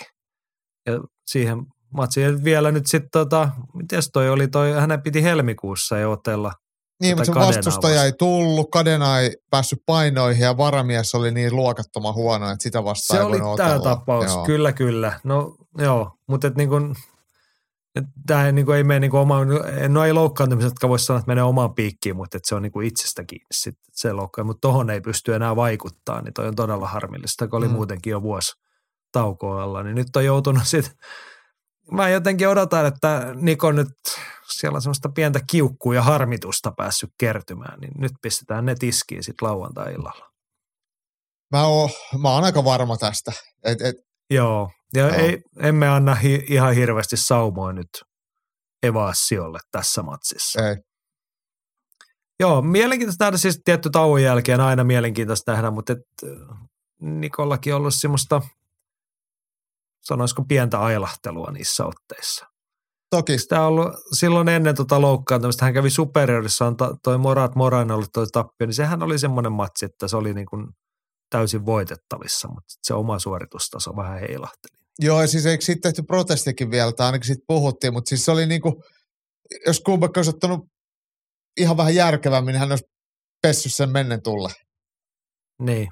Ja 0.86 0.92
siihen 1.26 1.58
matsiin 1.94 2.44
vielä 2.44 2.72
nyt 2.72 2.86
sitten, 2.86 3.10
tota, 3.12 3.48
mites 3.74 4.10
toi 4.12 4.30
oli 4.30 4.48
toi, 4.48 4.72
hänen 4.72 5.02
piti 5.02 5.22
helmikuussa 5.22 5.98
jo 5.98 6.12
otella. 6.12 6.52
Niin, 7.00 7.16
mutta 7.16 7.32
se 7.32 7.40
vastustaja 7.40 7.94
vastaan. 7.94 8.06
ei 8.06 8.12
tullut, 8.18 8.68
Kadena 8.72 9.20
ei 9.20 9.36
päässyt 9.50 9.78
painoihin 9.86 10.42
ja 10.42 10.56
varamies 10.56 11.14
oli 11.14 11.30
niin 11.30 11.56
luokattoman 11.56 12.14
huono, 12.14 12.50
että 12.50 12.62
sitä 12.62 12.84
vastaan 12.84 13.16
Se 13.18 13.36
ei 13.36 13.40
oli 13.42 13.56
tämä 13.56 13.78
tapaus, 13.78 14.26
Joo. 14.26 14.44
kyllä 14.44 14.72
kyllä. 14.72 15.20
No 15.24 15.56
joo, 15.78 16.10
mutta 16.28 16.46
et 16.46 16.56
niin 16.56 16.68
kuin, 16.68 16.94
tämä 18.26 18.46
ei, 18.46 18.52
niin 18.52 18.70
ei 18.70 18.84
mene 18.84 19.00
niin 19.00 19.10
kuin 19.10 19.20
oma, 19.20 19.38
no 19.88 20.04
ei 20.04 20.12
loukkaantumiset, 20.12 20.70
jotka 20.70 20.88
voisi 20.88 21.04
sanoa, 21.04 21.18
että 21.18 21.30
menee 21.30 21.44
omaan 21.44 21.74
piikkiin, 21.74 22.16
mutta 22.16 22.36
että 22.36 22.48
se 22.48 22.54
on 22.54 22.62
niin 22.62 22.72
kuin 22.72 22.86
itsestä 22.86 23.24
kiinni 23.24 23.46
sitten 23.54 23.84
se 23.92 24.12
loukkaan. 24.12 24.46
Mutta 24.46 24.60
tohon 24.68 24.90
ei 24.90 25.00
pysty 25.00 25.34
enää 25.34 25.56
vaikuttaa, 25.56 26.22
niin 26.22 26.34
toi 26.34 26.48
on 26.48 26.56
todella 26.56 26.88
harmillista, 26.88 27.48
kun 27.48 27.56
oli 27.58 27.68
Mm. 27.68 27.72
muutenkin 27.74 28.10
jo 28.10 28.22
vuosi 28.22 28.52
taukoa 29.12 29.62
alla, 29.62 29.82
niin 29.82 29.94
nyt 29.94 30.16
on 30.16 30.24
joutunut 30.24 30.62
sitten, 30.66 30.94
mä 31.92 32.08
jotenkin 32.08 32.48
odotan, 32.48 32.86
että 32.86 33.26
Niko 33.34 33.72
nyt, 33.72 33.88
siellä 34.52 34.76
on 34.76 34.82
semmoista 34.82 35.08
pientä 35.08 35.40
kiukkua 35.50 35.94
ja 35.94 36.02
harmitusta 36.02 36.72
päässyt 36.76 37.10
kertymään, 37.18 37.80
niin 37.80 37.92
nyt 37.98 38.12
pistetään 38.22 38.64
ne 38.64 38.74
tiskiin 38.74 39.24
sitten 39.24 39.48
lauantai-illalla. 39.48 40.30
Mä, 41.50 41.66
oon, 41.66 41.90
mä 42.22 42.30
oon 42.30 42.44
aika 42.44 42.64
varma 42.64 42.96
tästä. 42.96 43.32
Et, 43.64 43.80
et, 43.82 43.96
Joo, 44.30 44.70
ja 44.94 45.00
Joo. 45.00 45.14
Ei, 45.14 45.42
emme 45.62 45.88
anna 45.88 46.14
hi, 46.14 46.44
ihan 46.48 46.74
hirveästi 46.74 47.16
saumoa 47.16 47.72
nyt 47.72 47.88
Evassiolle 48.82 49.58
tässä 49.70 50.02
matsissa. 50.02 50.68
ei. 50.68 50.76
Joo, 52.40 52.62
mielenkiintoista 52.62 53.24
nähdä 53.24 53.36
siis 53.36 53.60
tietty 53.64 53.90
tauon 53.90 54.22
jälkeen, 54.22 54.60
aina 54.60 54.84
mielenkiintoista 54.84 55.52
nähdä, 55.52 55.70
mutta 55.70 55.92
et, 55.92 55.98
Nikollakin 57.00 57.74
on 57.74 57.80
ollut 57.80 57.94
semmoista, 57.94 58.42
sanoisiko 60.00 60.44
pientä 60.44 60.80
ailahtelua 60.80 61.50
niissä 61.50 61.86
otteissa. 61.86 62.46
Toki 63.10 63.38
Sitä 63.38 63.60
on 63.60 63.66
ollut 63.66 63.92
silloin 64.18 64.48
ennen 64.48 64.74
tota 64.74 65.00
loukkaantumista, 65.00 65.64
hän 65.64 65.74
kävi 65.74 65.90
superiorissa, 65.90 66.66
on 66.66 66.76
ta- 66.76 66.96
toi 67.02 67.18
Morat 67.18 67.54
Moran 67.54 67.90
ollut 67.90 68.12
toi 68.12 68.26
tappio, 68.32 68.66
niin 68.66 68.74
sehän 68.74 69.02
oli 69.02 69.18
semmoinen 69.18 69.52
matsi, 69.52 69.84
että 69.84 70.08
se 70.08 70.16
oli 70.16 70.34
niin 70.34 70.46
kuin 70.46 70.66
täysin 71.30 71.66
voitettavissa, 71.66 72.48
mutta 72.48 72.74
se 72.82 72.94
oma 72.94 73.18
suoritustaso 73.18 73.96
vähän 73.96 74.20
heilahteli. 74.20 74.78
Joo, 74.98 75.20
ja 75.20 75.26
siis 75.26 75.46
eikö 75.46 75.64
siitä 75.64 75.80
tehty 75.82 76.02
protestikin 76.02 76.70
vielä, 76.70 76.92
tai 76.92 77.06
ainakin 77.06 77.26
siitä 77.26 77.44
puhuttiin, 77.46 77.92
mutta 77.92 78.08
siis 78.08 78.24
se 78.24 78.30
oli 78.30 78.46
niinku, 78.46 78.82
jos 79.66 79.80
Kubek 79.80 80.16
olisi 80.16 80.30
ottanut 80.30 80.60
ihan 81.56 81.76
vähän 81.76 81.94
järkevämmin, 81.94 82.52
niin 82.52 82.60
hän 82.60 82.72
olisi 82.72 82.84
pessy 83.42 83.68
sen 83.68 83.90
mennen 83.90 84.22
tulle. 84.22 84.48
Niin. 85.62 85.88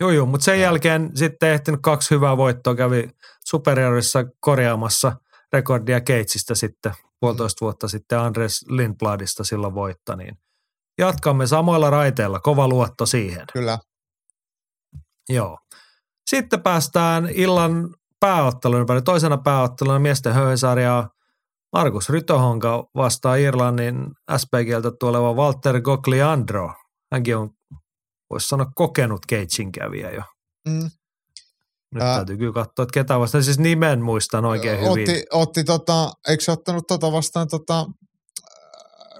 Joo, 0.00 0.10
joo, 0.10 0.26
mutta 0.26 0.44
sen 0.44 0.60
jälkeen 0.60 1.10
sitten 1.14 1.50
ehtinyt 1.50 1.80
kaksi 1.82 2.14
hyvää 2.14 2.36
voittoa, 2.36 2.74
kävi 2.74 3.08
superiorissa 3.44 4.24
korjaamassa 4.40 5.12
rekordia 5.54 6.00
Keitsistä 6.00 6.54
sitten 6.54 6.92
puolitoista 7.20 7.60
vuotta 7.60 7.88
sitten 7.88 8.18
Andres 8.18 8.64
Lindbladista 8.68 9.44
silloin 9.44 9.74
voitta, 9.74 10.16
niin 10.16 10.34
jatkamme 10.98 11.46
samoilla 11.46 11.90
raiteilla, 11.90 12.40
kova 12.40 12.68
luotto 12.68 13.06
siihen. 13.06 13.46
Kyllä. 13.52 13.78
Joo. 15.28 15.58
Sitten 16.30 16.62
päästään 16.62 17.28
illan 17.34 17.94
pääottelun 18.20 18.80
ympäri. 18.80 19.02
Toisena 19.02 19.38
pääotteluna 19.38 19.98
miesten 19.98 20.34
höysarjaa 20.34 21.10
Markus 21.72 22.08
Rytohonka 22.08 22.84
vastaa 22.94 23.36
Irlannin 23.36 24.06
SPGltä 24.36 24.90
tuleva 25.00 25.32
Walter 25.32 25.80
Gogliandro. 25.80 26.74
Hänkin 27.12 27.36
on, 27.36 27.50
voisi 28.30 28.48
sanoa, 28.48 28.66
kokenut 28.74 29.26
keitsin 29.26 29.72
kävijä 29.72 30.10
jo. 30.10 30.22
Mm. 30.68 30.90
Nyt 31.94 32.02
Ää. 32.02 32.16
täytyy 32.16 32.36
kyllä 32.36 32.52
katsoa, 32.52 32.82
että 32.82 32.92
ketä 32.94 33.18
vastaan. 33.18 33.44
Siis 33.44 33.58
nimen 33.58 34.02
muistan 34.02 34.44
oikein 34.44 34.80
hyvin. 34.80 34.90
Otti, 35.10 35.24
otti 35.32 35.64
tota, 35.64 36.12
eikö 36.28 36.44
se 36.44 36.52
ottanut 36.52 36.86
tota 36.86 37.12
vastaan 37.12 37.48
tota, 37.48 37.86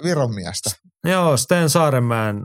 Viron 0.05 0.35
miestä? 0.35 0.71
Joo, 1.05 1.37
Sten 1.37 1.71
Saarenmäen 1.71 2.45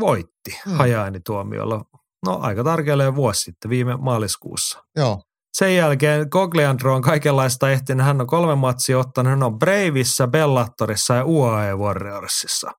voitti 0.00 0.58
Hmm. 0.64 0.74
hajainituomiolla. 0.74 1.84
No 2.26 2.38
aika 2.42 2.64
tarkalleen 2.64 3.14
vuosi 3.14 3.40
sitten, 3.40 3.68
viime 3.70 3.96
maaliskuussa. 3.96 4.84
Joo. 4.96 5.22
Sen 5.52 5.76
jälkeen 5.76 6.26
Gogliandro 6.30 6.94
on 6.94 7.02
kaikenlaista 7.02 7.70
ehtinyt. 7.70 8.06
Hän 8.06 8.20
on 8.20 8.26
kolme 8.26 8.54
matsia 8.54 8.98
ottanut. 8.98 9.30
Hän 9.30 9.42
on 9.42 9.58
Braveissa, 9.58 10.26
Bellatorissa 10.26 11.14
ja 11.14 11.24
UAE 11.24 11.74
Warriorsissa. 11.74 12.70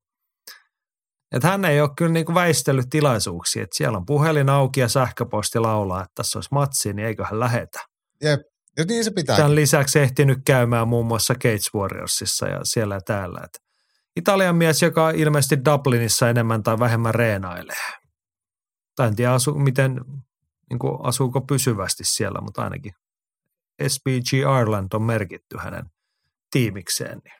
Et 1.31 1.43
hän 1.43 1.65
ei 1.65 1.81
ole 1.81 1.89
kyllä 1.97 2.11
niinku 2.11 2.33
väistellyt 2.33 2.89
tilaisuuksia. 2.89 3.63
Et 3.63 3.73
siellä 3.73 3.97
on 3.97 4.05
puhelin 4.05 4.49
auki 4.49 4.79
ja 4.79 4.87
sähköposti 4.87 5.59
laulaa, 5.59 6.01
että 6.01 6.11
tässä 6.15 6.37
olisi 6.37 6.49
matsi, 6.51 6.93
niin 6.93 7.07
eiköhän 7.07 7.39
lähetä. 7.39 7.79
Jep. 8.21 8.41
Ja 8.77 8.85
niin 8.85 9.03
se 9.03 9.11
pitää. 9.11 9.37
Tämän 9.37 9.55
lisäksi 9.55 9.99
ehtinyt 9.99 10.39
käymään 10.45 10.87
muun 10.87 11.05
muassa 11.05 11.33
Cage 11.33 11.69
Warriorsissa 11.75 12.47
ja 12.47 12.59
siellä 12.63 12.95
ja 12.95 13.01
täällä. 13.01 13.41
Et 13.43 13.61
Italian 14.15 14.55
mies, 14.55 14.81
joka 14.81 15.09
ilmeisesti 15.09 15.65
Dublinissa 15.65 16.29
enemmän 16.29 16.63
tai 16.63 16.79
vähemmän 16.79 17.15
reenailee. 17.15 17.75
Tai 18.95 19.07
en 19.07 19.15
tiedä, 19.15 19.33
asu, 19.33 19.53
miten, 19.53 20.01
niin 20.69 20.79
kuin, 20.79 20.97
asuuko 21.03 21.41
pysyvästi 21.41 22.03
siellä, 22.03 22.41
mutta 22.41 22.63
ainakin 22.63 22.93
SPG 23.87 24.33
Ireland 24.33 24.87
on 24.93 25.03
merkitty 25.03 25.57
hänen 25.57 25.85
tiimikseen. 26.51 27.21
Niin. 27.23 27.39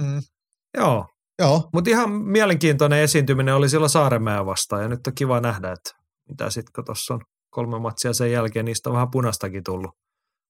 Mm. 0.00 0.22
Joo, 0.76 1.13
Joo. 1.38 1.68
mutta 1.72 1.90
ihan 1.90 2.10
mielenkiintoinen 2.10 2.98
esiintyminen 2.98 3.54
oli 3.54 3.68
silloin 3.68 3.90
Saarenmäen 3.90 4.46
vastaan 4.46 4.82
ja 4.82 4.88
nyt 4.88 5.06
on 5.06 5.14
kiva 5.14 5.40
nähdä, 5.40 5.72
että 5.72 5.90
mitä 6.28 6.50
sitten 6.50 6.72
kun 6.74 6.84
tuossa 6.84 7.14
on 7.14 7.20
kolme 7.50 7.78
matsia 7.78 8.12
sen 8.12 8.32
jälkeen, 8.32 8.64
niistä 8.64 8.90
on 8.90 8.94
vähän 8.94 9.10
punastakin 9.10 9.64
tullut 9.64 9.90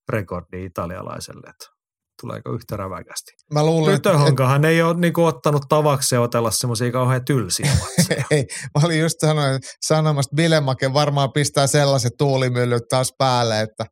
rekordi 0.08 0.64
italialaiselle, 0.64 1.50
että 1.50 1.74
tuleeko 2.22 2.52
yhtä 2.52 2.76
räväkästi. 2.76 3.32
Mä 3.52 3.64
luulen, 3.66 3.94
että, 3.94 4.10
Rytöhonkahan 4.10 4.64
ei 4.64 4.82
ole 4.82 4.94
niinku 4.94 5.24
ottanut 5.24 5.62
tavakseen 5.68 6.22
otella 6.22 6.50
semmoisia 6.50 6.92
kauhean 6.92 7.24
tylsiä 7.24 7.70
matseja. 7.82 8.24
Ei, 8.30 8.46
mä 8.74 8.86
olin 8.86 9.00
just 9.00 9.20
sanoin, 9.20 9.60
sanomassa, 9.86 10.28
että 10.28 10.36
Bilemake 10.36 10.92
varmaan 10.92 11.32
pistää 11.32 11.66
sellaiset 11.66 12.12
tuulimyllyt 12.18 12.82
taas 12.88 13.12
päälle, 13.18 13.60
että, 13.60 13.84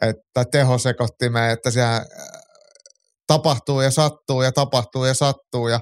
että 0.00 0.44
tehosekottimeen, 0.52 1.50
että 1.50 1.70
siellä 1.70 1.96
äh, 1.96 2.04
tapahtuu 3.26 3.80
ja 3.80 3.90
sattuu 3.90 4.42
ja 4.42 4.52
tapahtuu 4.52 5.04
ja 5.04 5.14
sattuu 5.14 5.68
ja 5.68 5.80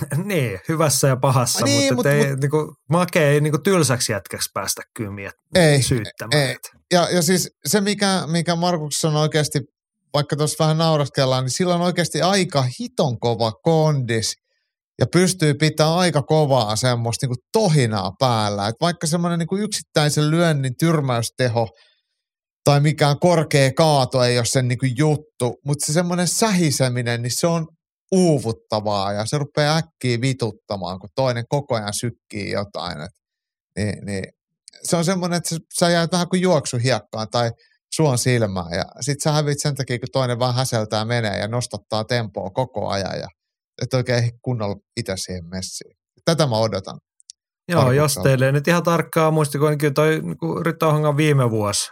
niin, 0.24 0.60
hyvässä 0.68 1.08
ja 1.08 1.16
pahassa, 1.16 1.64
Niin, 1.64 1.78
niin, 1.80 1.94
mutta, 1.94 2.08
mut- 2.10 2.16
mutta 2.16 2.28
ei, 2.28 2.30
mut- 2.32 2.40
niinku, 2.40 2.74
make 2.90 3.28
ei 3.28 3.40
niinku 3.40 3.58
tylsäksi 3.58 4.12
jätkäksi 4.12 4.50
päästä 4.54 4.82
miet, 5.10 5.34
Ei, 5.54 5.82
syyttämään. 5.82 6.42
ei. 6.42 6.56
Ja, 6.92 7.08
ja 7.10 7.22
siis 7.22 7.50
se, 7.66 7.80
mikä, 7.80 8.22
mikä 8.26 8.56
Markuksessa 8.56 9.08
on 9.08 9.16
oikeasti, 9.16 9.60
vaikka 10.14 10.36
tuossa 10.36 10.64
vähän 10.64 10.78
nauraskellaan, 10.78 11.44
niin 11.44 11.50
sillä 11.56 11.74
on 11.74 11.80
oikeasti 11.80 12.22
aika 12.22 12.64
hiton 12.80 13.18
kova 13.20 13.52
kondis 13.52 14.34
ja 15.00 15.06
pystyy 15.12 15.54
pitämään 15.54 15.96
aika 15.96 16.22
kovaa 16.22 16.76
semmoista 16.76 17.26
niin 17.26 17.36
tohinaa 17.52 18.12
päällä. 18.18 18.68
Et 18.68 18.74
vaikka 18.80 19.06
semmoinen 19.06 19.38
niin 19.38 19.62
yksittäisen 19.62 20.30
lyönnin 20.30 20.72
tyrmäysteho 20.78 21.68
tai 22.64 22.80
mikään 22.80 23.18
korkea 23.18 23.70
kaato 23.76 24.24
ei 24.24 24.38
ole 24.38 24.44
sen 24.46 24.68
niin 24.68 24.78
kuin 24.78 24.92
juttu, 24.96 25.60
mutta 25.66 25.86
se 25.86 25.92
semmoinen 25.92 26.28
sähiseminen, 26.28 27.22
niin 27.22 27.32
se 27.36 27.46
on 27.46 27.66
uuvuttavaa 28.12 29.12
ja 29.12 29.26
se 29.26 29.38
rupeaa 29.38 29.76
äkkiä 29.76 30.20
vituttamaan, 30.20 30.98
kun 30.98 31.10
toinen 31.14 31.44
koko 31.48 31.74
ajan 31.74 31.94
sykkii 31.94 32.50
jotain. 32.50 33.00
Et, 33.00 33.10
niin, 33.76 34.06
niin 34.06 34.24
se 34.82 34.96
on 34.96 35.04
semmoinen, 35.04 35.36
että 35.36 35.56
sä- 35.78 35.90
jäät 35.90 36.12
vähän 36.12 36.28
kuin 36.28 36.42
juoksuhiekkaan 36.42 37.26
tai 37.30 37.50
suon 37.94 38.18
silmään 38.18 38.72
ja 38.72 38.84
sit 39.00 39.20
sä 39.20 39.32
hävit 39.32 39.60
sen 39.60 39.74
takia, 39.74 39.98
kun 39.98 40.08
toinen 40.12 40.38
vaan 40.38 40.54
häseltää 40.54 41.04
menee 41.04 41.38
ja 41.38 41.48
nostattaa 41.48 42.04
tempoa 42.04 42.50
koko 42.50 42.88
ajan 42.88 43.18
ja 43.18 43.28
et 43.82 43.94
oikein 43.94 44.30
kunnolla 44.42 44.76
itse 44.96 45.12
siihen 45.16 45.48
messiin. 45.48 45.96
Tätä 46.24 46.46
mä 46.46 46.56
odotan. 46.56 46.98
Joo, 47.68 47.92
jos 47.92 48.14
teille 48.22 48.46
ei 48.46 48.52
nyt 48.52 48.68
ihan 48.68 48.82
tarkkaa 48.82 49.30
muistiko, 49.30 49.68
niin 49.68 49.78
kyllä 49.78 49.94
toi 49.94 50.20
niin 50.20 51.16
viime 51.16 51.50
vuosi. 51.50 51.90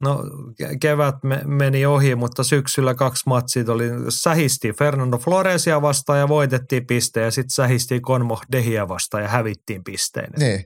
No 0.00 0.22
ke- 0.62 0.78
kevät 0.80 1.14
me, 1.22 1.42
meni 1.44 1.86
ohi, 1.86 2.14
mutta 2.14 2.44
syksyllä 2.44 2.94
kaksi 2.94 3.22
matsia 3.26 3.64
oli, 3.68 3.90
sähisti 4.08 4.72
Fernando 4.72 5.18
Floresia 5.18 5.82
vastaan 5.82 6.18
ja 6.18 6.28
voitettiin 6.28 6.86
pisteen 6.86 7.24
ja 7.24 7.30
sitten 7.30 7.54
sähisti 7.54 8.00
Konmo 8.00 8.40
Dehia 8.52 8.88
vastaan 8.88 9.22
ja 9.22 9.28
hävittiin 9.28 9.84
pisteen. 9.84 10.32
Niin. 10.38 10.64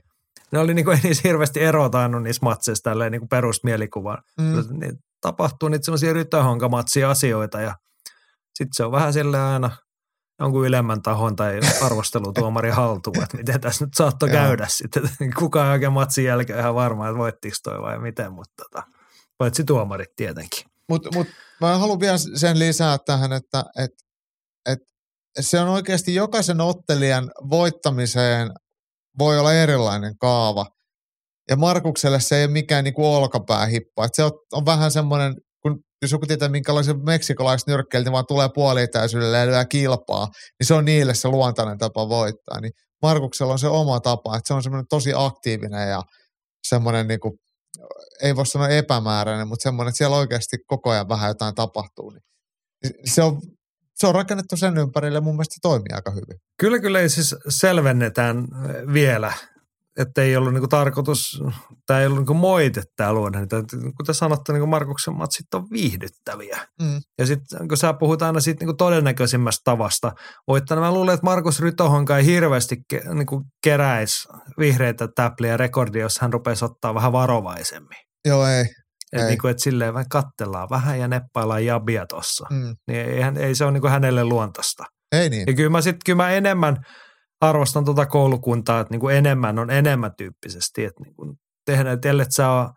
Ne 0.51 0.59
oli 0.59 0.73
niin 0.73 0.85
kuin, 0.85 0.95
ei 0.97 1.03
niissä 1.03 1.27
hirveästi 1.27 1.59
eroa 1.59 1.89
tainnut 1.89 2.23
niissä 2.23 2.45
matseissa 2.45 2.83
tälleen 2.83 3.11
niin 3.11 3.29
perusmielikuvaan. 3.29 4.23
Mm. 4.41 4.79
Niin 4.79 4.93
tapahtuu 5.21 5.69
niitä 5.69 5.85
semmoisia 5.85 6.13
rytöhonkamatsia 6.13 7.09
asioita 7.09 7.61
ja 7.61 7.75
sitten 8.55 8.73
se 8.73 8.85
on 8.85 8.91
vähän 8.91 9.13
sille 9.13 9.39
aina 9.39 9.71
jonkun 10.39 10.65
ylemmän 10.65 11.01
tahon 11.01 11.35
tai 11.35 11.59
arvostelutuomari 11.85 12.69
haltuun, 12.69 13.23
että 13.23 13.37
miten 13.37 13.61
tässä 13.61 13.85
nyt 13.85 13.93
saattoi 13.93 14.29
käydä 14.29 14.65
sitten. 14.69 15.03
Kukaan 15.39 15.67
ei 15.67 15.73
oikein 15.73 15.93
matsin 15.93 16.25
jälkeen 16.25 16.59
ihan 16.59 16.75
varma, 16.75 17.07
että 17.07 17.17
voittiko 17.17 17.55
toi 17.63 17.81
vai 17.81 17.99
miten, 17.99 18.31
mutta 18.31 18.63
tota, 18.63 18.83
paitsi 19.39 19.63
tuomarit 19.63 20.15
tietenkin. 20.15 20.63
Mutta 20.89 21.09
mut, 21.15 21.27
mä 21.61 21.77
haluan 21.77 21.99
vielä 21.99 22.17
sen 22.35 22.59
lisää 22.59 22.97
tähän, 23.05 23.33
että 23.33 23.63
et, 23.77 23.91
et 24.69 24.79
se 25.39 25.59
on 25.59 25.67
oikeasti 25.67 26.15
jokaisen 26.15 26.61
ottelijan 26.61 27.31
voittamiseen 27.49 28.51
voi 29.19 29.39
olla 29.39 29.53
erilainen 29.53 30.17
kaava. 30.17 30.65
Ja 31.49 31.55
Markukselle 31.55 32.19
se 32.19 32.37
ei 32.37 32.45
ole 32.45 32.51
mikään 32.51 32.83
niinku 32.83 33.13
olkapäähippa. 33.13 34.05
Et 34.05 34.15
se 34.15 34.23
on, 34.23 34.31
on 34.53 34.65
vähän 34.65 34.91
semmoinen, 34.91 35.33
kun 35.61 35.79
jos 36.01 36.11
joku 36.11 36.25
tietää, 36.25 36.49
minkälaisen 36.49 37.05
meksikolaiset 37.05 37.67
nyrkkeiltä 37.67 38.11
vaan 38.11 38.25
tulee 38.27 38.49
puolitäysyydellä 38.55 39.37
ja 39.37 39.47
lyö 39.47 39.65
kilpaa, 39.65 40.27
niin 40.59 40.67
se 40.67 40.73
on 40.73 40.85
niille 40.85 41.13
se 41.13 41.27
luontainen 41.27 41.77
tapa 41.77 42.09
voittaa. 42.09 42.59
Niin 42.61 42.71
Markuksella 43.01 43.53
on 43.53 43.59
se 43.59 43.67
oma 43.67 43.99
tapa, 43.99 44.37
että 44.37 44.47
se 44.47 44.53
on 44.53 44.63
semmoinen 44.63 44.87
tosi 44.89 45.11
aktiivinen 45.15 45.89
ja 45.89 46.03
semmoinen 46.67 47.07
niinku, 47.07 47.37
ei 48.21 48.35
voi 48.35 48.45
sanoa 48.45 48.69
epämääräinen, 48.69 49.47
mutta 49.47 49.63
semmoinen, 49.63 49.89
että 49.89 49.97
siellä 49.97 50.17
oikeasti 50.17 50.57
koko 50.67 50.89
ajan 50.89 51.09
vähän 51.09 51.27
jotain 51.27 51.55
tapahtuu. 51.55 52.09
Niin 52.09 52.23
se, 53.05 53.23
on, 53.23 53.41
se 53.95 54.07
on 54.07 54.15
rakennettu 54.15 54.57
sen 54.57 54.77
ympärille 54.77 55.17
ja 55.17 55.21
mun 55.21 55.35
mielestä 55.35 55.53
se 55.53 55.59
toimii 55.61 55.93
aika 55.93 56.11
hyvin. 56.11 56.41
Kyllä, 56.59 56.79
kyllä 56.79 56.99
ei 56.99 57.09
siis 57.09 57.35
selvennetään 57.49 58.37
eh, 58.37 58.93
vielä, 58.93 59.33
että 59.97 60.21
ei 60.21 60.37
ollut 60.37 60.53
niinku 60.53 60.67
tarkoitus, 60.67 61.43
tai 61.87 62.01
ei 62.01 62.07
ollut 62.07 62.19
niinku 62.19 62.33
moite 62.33 62.83
tämä. 62.95 63.09
Että 63.43 63.77
Kuten 63.97 64.15
sanottu, 64.15 64.51
niinku 64.51 64.67
Markuksen 64.67 65.13
matsit 65.13 65.53
on 65.53 65.67
viihdyttäviä. 65.71 66.67
Mm. 66.81 67.01
Ja 67.17 67.25
sitten 67.25 67.67
kun 67.67 67.77
sä 67.77 67.93
puhut 67.93 68.21
aina 68.21 68.39
siitä 68.39 68.59
niinku 68.59 68.77
todennäköisimmästä 68.77 69.61
tavasta 69.63 70.11
voittaa, 70.47 70.79
mä 70.79 70.93
luulen, 70.93 71.13
että 71.13 71.25
Markus 71.25 71.59
Rytohonka 71.59 72.17
ei 72.17 72.25
hirveästi 72.25 72.77
ke, 72.89 73.01
niinku 73.13 73.43
keräisi 73.63 74.27
vihreitä 74.59 75.07
täpliä 75.15 75.57
rekordia, 75.57 76.01
jos 76.01 76.19
hän 76.19 76.33
rupeisi 76.33 76.65
ottaa 76.65 76.95
vähän 76.95 77.11
varovaisemmin. 77.11 78.08
Joo, 78.25 78.47
ei. 78.47 78.65
Että 79.13 79.25
Ei. 79.25 79.29
niinku, 79.29 79.47
et 79.47 79.59
silleen 79.59 79.93
vähän 79.93 80.09
kattellaan 80.09 80.67
vähän 80.69 80.99
ja 80.99 81.07
neppaillaan 81.07 81.65
jabia 81.65 82.05
tossa. 82.05 82.47
Mm. 82.49 82.75
Niin 82.87 83.05
eihän, 83.05 83.37
ei 83.37 83.55
se 83.55 83.63
ole 83.63 83.71
niinku 83.71 83.87
hänelle 83.87 84.23
luontaista. 84.23 84.83
Ei 85.11 85.29
niin. 85.29 85.43
Ja 85.47 85.53
kyllä 85.53 85.69
mä 85.69 85.81
sitten 85.81 85.99
kyllä 86.05 86.23
mä 86.23 86.31
enemmän 86.31 86.77
arvostan 87.41 87.85
tuota 87.85 88.05
koulukuntaa, 88.05 88.79
että 88.79 88.93
niinku 88.93 89.09
enemmän 89.09 89.59
on 89.59 89.69
enemmän 89.69 90.11
tyyppisesti. 90.17 90.85
Että 90.85 91.03
niinku 91.03 91.35
tehdään, 91.65 91.93
että 91.93 92.09
ellet 92.09 92.31
sä 92.31 92.49
ole 92.49 92.69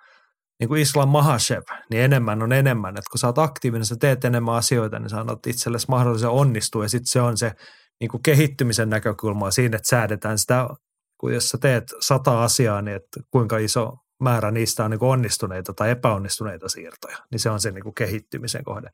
niin 0.60 0.68
kuin 0.68 0.82
Islam 0.82 1.08
Mahashev, 1.08 1.62
niin 1.90 2.02
enemmän 2.02 2.42
on 2.42 2.52
enemmän. 2.52 2.96
Että 2.96 3.10
kun 3.10 3.18
sä 3.18 3.26
oot 3.26 3.38
aktiivinen, 3.38 3.86
sä 3.86 3.96
teet 4.00 4.24
enemmän 4.24 4.54
asioita, 4.54 4.98
niin 4.98 5.10
sä 5.10 5.20
annat 5.20 5.46
itsellesi 5.46 5.86
mahdollisen 5.88 6.28
onnistua. 6.28 6.84
Ja 6.84 6.88
sitten 6.88 7.12
se 7.12 7.20
on 7.20 7.38
se 7.38 7.52
niin 8.00 8.08
kuin 8.08 8.22
kehittymisen 8.22 8.90
näkökulma 8.90 9.50
siinä, 9.50 9.76
että 9.76 9.88
säädetään 9.88 10.38
sitä, 10.38 10.68
kun 11.20 11.34
jos 11.34 11.48
sä 11.48 11.58
teet 11.58 11.84
sata 12.00 12.42
asiaa, 12.44 12.82
niin 12.82 12.96
että 12.96 13.20
kuinka 13.30 13.58
iso 13.58 13.92
määrä 14.22 14.50
niistä 14.50 14.84
on 14.84 14.90
niin 14.90 15.02
onnistuneita 15.02 15.72
tai 15.72 15.90
epäonnistuneita 15.90 16.68
siirtoja. 16.68 17.16
Niin 17.30 17.40
se 17.40 17.50
on 17.50 17.60
se 17.60 17.70
niin 17.70 17.82
kuin 17.82 17.94
kehittymisen 17.94 18.64
kohde. 18.64 18.90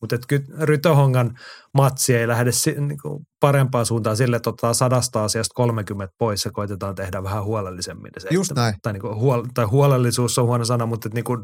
Mutta 0.00 0.16
kyllä 0.28 0.44
Rytöhongan 0.60 1.38
matsi 1.74 2.16
ei 2.16 2.28
lähde 2.28 2.52
si, 2.52 2.74
niinku 2.80 3.22
parempaan 3.40 3.86
suuntaan 3.86 4.16
sille, 4.16 4.36
että 4.36 4.50
otetaan 4.50 4.74
sadasta 4.74 5.24
asiasta 5.24 5.54
30 5.54 6.14
pois 6.18 6.44
ja 6.44 6.50
koitetaan 6.50 6.94
tehdä 6.94 7.22
vähän 7.22 7.44
huolellisemmin. 7.44 8.10
Se, 8.18 8.28
Just 8.30 8.52
näin. 8.52 8.74
Tai, 8.82 8.92
niinku 8.92 9.14
huol, 9.14 9.42
tai 9.54 9.64
huolellisuus 9.64 10.38
on 10.38 10.46
huono 10.46 10.64
sana, 10.64 10.86
mutta 10.86 11.08
että 11.08 11.16
niinku 11.16 11.38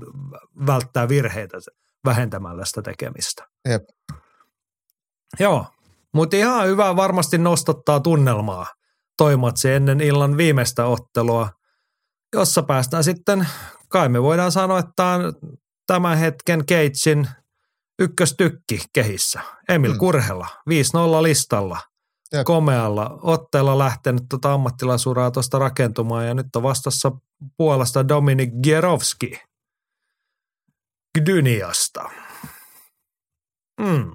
välttää 0.66 1.08
virheitä 1.08 1.58
vähentämällä 2.04 2.64
sitä 2.64 2.82
tekemistä. 2.82 3.44
Jep. 3.68 3.82
Joo, 5.40 5.66
mutta 6.14 6.36
ihan 6.36 6.66
hyvä 6.66 6.96
varmasti 6.96 7.38
nostattaa 7.38 8.00
tunnelmaa 8.00 8.66
toi 9.18 9.36
matsi 9.36 9.70
ennen 9.70 10.00
illan 10.00 10.36
viimeistä 10.36 10.86
ottelua, 10.86 11.50
jossa 12.32 12.62
päästään 12.62 13.04
sitten, 13.04 13.48
kai 13.88 14.08
me 14.08 14.22
voidaan 14.22 14.52
sanoa, 14.52 14.78
että 14.78 14.92
tämä 14.96 15.14
on 15.14 15.32
tämän 15.86 16.18
hetken 16.18 16.66
Keitsin 16.66 17.28
ykköstykki 17.98 18.80
kehissä. 18.92 19.40
Emil 19.68 19.92
Mm. 19.92 19.98
Kurhela, 19.98 20.46
5-0 20.70 21.22
listalla, 21.22 21.80
Jep. 22.32 22.44
komealla 22.44 23.18
otteella 23.22 23.78
lähtenyt 23.78 24.22
tota 24.30 24.52
ammattilaisuraa 24.52 25.30
tuosta 25.30 25.58
rakentumaan 25.58 26.26
ja 26.26 26.34
nyt 26.34 26.56
on 26.56 26.62
vastassa 26.62 27.12
Puolasta 27.56 28.08
Dominik 28.08 28.50
Gierovski 28.62 29.40
Gdyniasta. 31.18 32.10
Mm. 33.80 34.12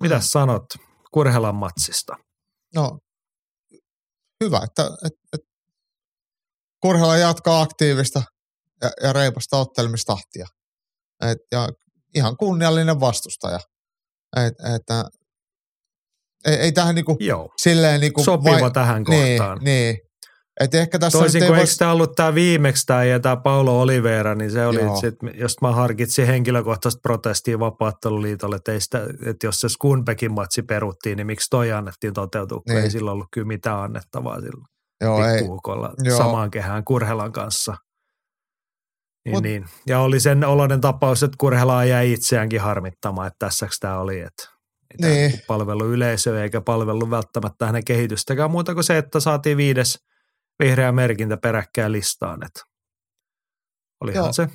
Mitäs 0.00 0.26
sanot 0.26 0.64
Kurhelan 1.10 1.54
matsista? 1.54 2.16
No, 2.74 2.98
hyvä, 4.44 4.60
että, 4.64 4.82
että, 5.06 5.20
että 5.32 5.53
Kurhela 6.84 7.16
jatkaa 7.16 7.62
aktiivista 7.62 8.22
ja, 8.82 8.90
ja 9.02 9.12
reipasta 9.12 9.56
ottelemistahtia. 9.56 10.46
Et, 11.30 11.38
ja 11.52 11.68
ihan 12.14 12.36
kunniallinen 12.36 13.00
vastustaja. 13.00 13.58
Et, 14.36 14.54
että, 14.74 15.04
ei, 16.44 16.54
ei 16.54 16.72
tähän 16.72 16.94
niinku 16.94 17.16
Joo, 17.20 17.48
silleen 17.56 18.00
niinku 18.00 18.24
sopiva 18.24 18.70
tähän 18.70 19.02
niin, 19.02 19.38
kohtaan. 19.38 19.58
niin. 19.62 19.98
Et 20.60 20.74
ehkä 20.74 20.98
tässä 20.98 21.18
Toisin 21.18 21.46
kuin 21.46 21.58
eikö 21.58 21.70
tämä 21.78 21.92
ollut 21.92 22.12
tämä 22.16 22.34
viimeksi 22.34 22.86
tämä 22.86 23.04
ja 23.04 23.20
tämä 23.20 23.36
Paulo 23.36 23.80
Oliveira, 23.80 24.34
niin 24.34 24.50
se 24.50 24.66
oli, 24.66 24.80
sit, 25.00 25.14
jos 25.34 25.60
mä 25.60 25.72
harkitsin 25.72 26.26
henkilökohtaista 26.26 27.00
protestia 27.02 27.58
vapaatteluliitolle, 27.58 28.56
että, 28.56 28.80
sitä, 28.80 29.06
että 29.26 29.46
jos 29.46 29.60
se 29.60 29.68
Skunbekin 29.68 30.32
matsi 30.32 30.62
peruttiin, 30.62 31.16
niin 31.16 31.26
miksi 31.26 31.50
toi 31.50 31.72
annettiin 31.72 32.14
toteutua, 32.14 32.60
kun 32.60 32.74
Niin. 32.74 32.84
ei 32.84 32.90
sillä 32.90 33.12
ollut 33.12 33.28
kyllä 33.32 33.46
mitään 33.46 33.80
annettavaa 33.80 34.40
sillä 34.40 34.73
Joo, 35.04 35.26
ei. 35.26 35.38
pikkuukolla 35.38 35.94
Joo. 36.02 36.18
samaan 36.18 36.50
kehään 36.50 36.84
Kurhelan 36.84 37.32
kanssa. 37.32 37.76
Niin, 39.24 39.34
Mut- 39.36 39.42
niin. 39.42 39.64
Ja 39.86 40.00
oli 40.00 40.20
sen 40.20 40.44
oloinen 40.44 40.80
tapaus, 40.80 41.22
että 41.22 41.36
Kurhelaa 41.40 41.84
jäi 41.84 42.12
itseäänkin 42.12 42.60
harmittamaan, 42.60 43.26
että 43.26 43.46
tässäks 43.46 43.78
tämä 43.80 43.98
oli, 43.98 44.20
että 44.20 44.48
Niin. 45.00 45.12
niinku 45.30 45.38
palvelu 45.46 45.84
yleisöä 45.92 46.42
eikä 46.42 46.60
palvelu 46.60 47.10
välttämättä 47.10 47.66
hänen 47.66 47.84
kehitystäkään 47.84 48.50
muuta 48.50 48.74
kuin 48.74 48.84
se, 48.84 48.98
että 48.98 49.20
saatiin 49.20 49.56
viides 49.56 49.98
vihreä 50.62 50.92
merkintä 50.92 51.36
peräkkäin 51.36 51.92
listaan. 51.92 52.46
Että 52.46 52.60
olihan 54.00 54.24
Joo. 54.24 54.32
se 54.32 54.48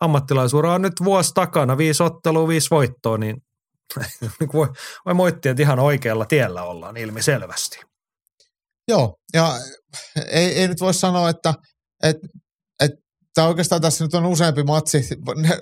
ammattilaisuura 0.00 0.72
on 0.74 0.82
nyt 0.82 0.92
vuosi 1.04 1.34
takana, 1.34 1.78
viisi 1.78 2.02
ottelua, 2.02 2.48
viisi 2.48 2.70
voittoa, 2.70 3.18
niin 3.18 3.42
voi, 4.54 4.68
voi 5.06 5.14
moittia, 5.14 5.50
että 5.50 5.62
ihan 5.62 5.78
oikealla 5.78 6.24
tiellä 6.24 6.62
ollaan 6.62 6.96
ilmiselvästi. 6.96 7.80
Joo, 8.88 9.14
ja 9.34 9.58
ei, 10.30 10.46
ei 10.58 10.68
nyt 10.68 10.80
voi 10.80 10.94
sanoa, 10.94 11.28
että 11.30 11.54
et, 12.02 12.16
et, 12.80 12.90
tämä 13.34 13.48
oikeastaan 13.48 13.82
tässä 13.82 14.04
nyt 14.04 14.14
on 14.14 14.26
useampi 14.26 14.62
matsi, 14.62 15.08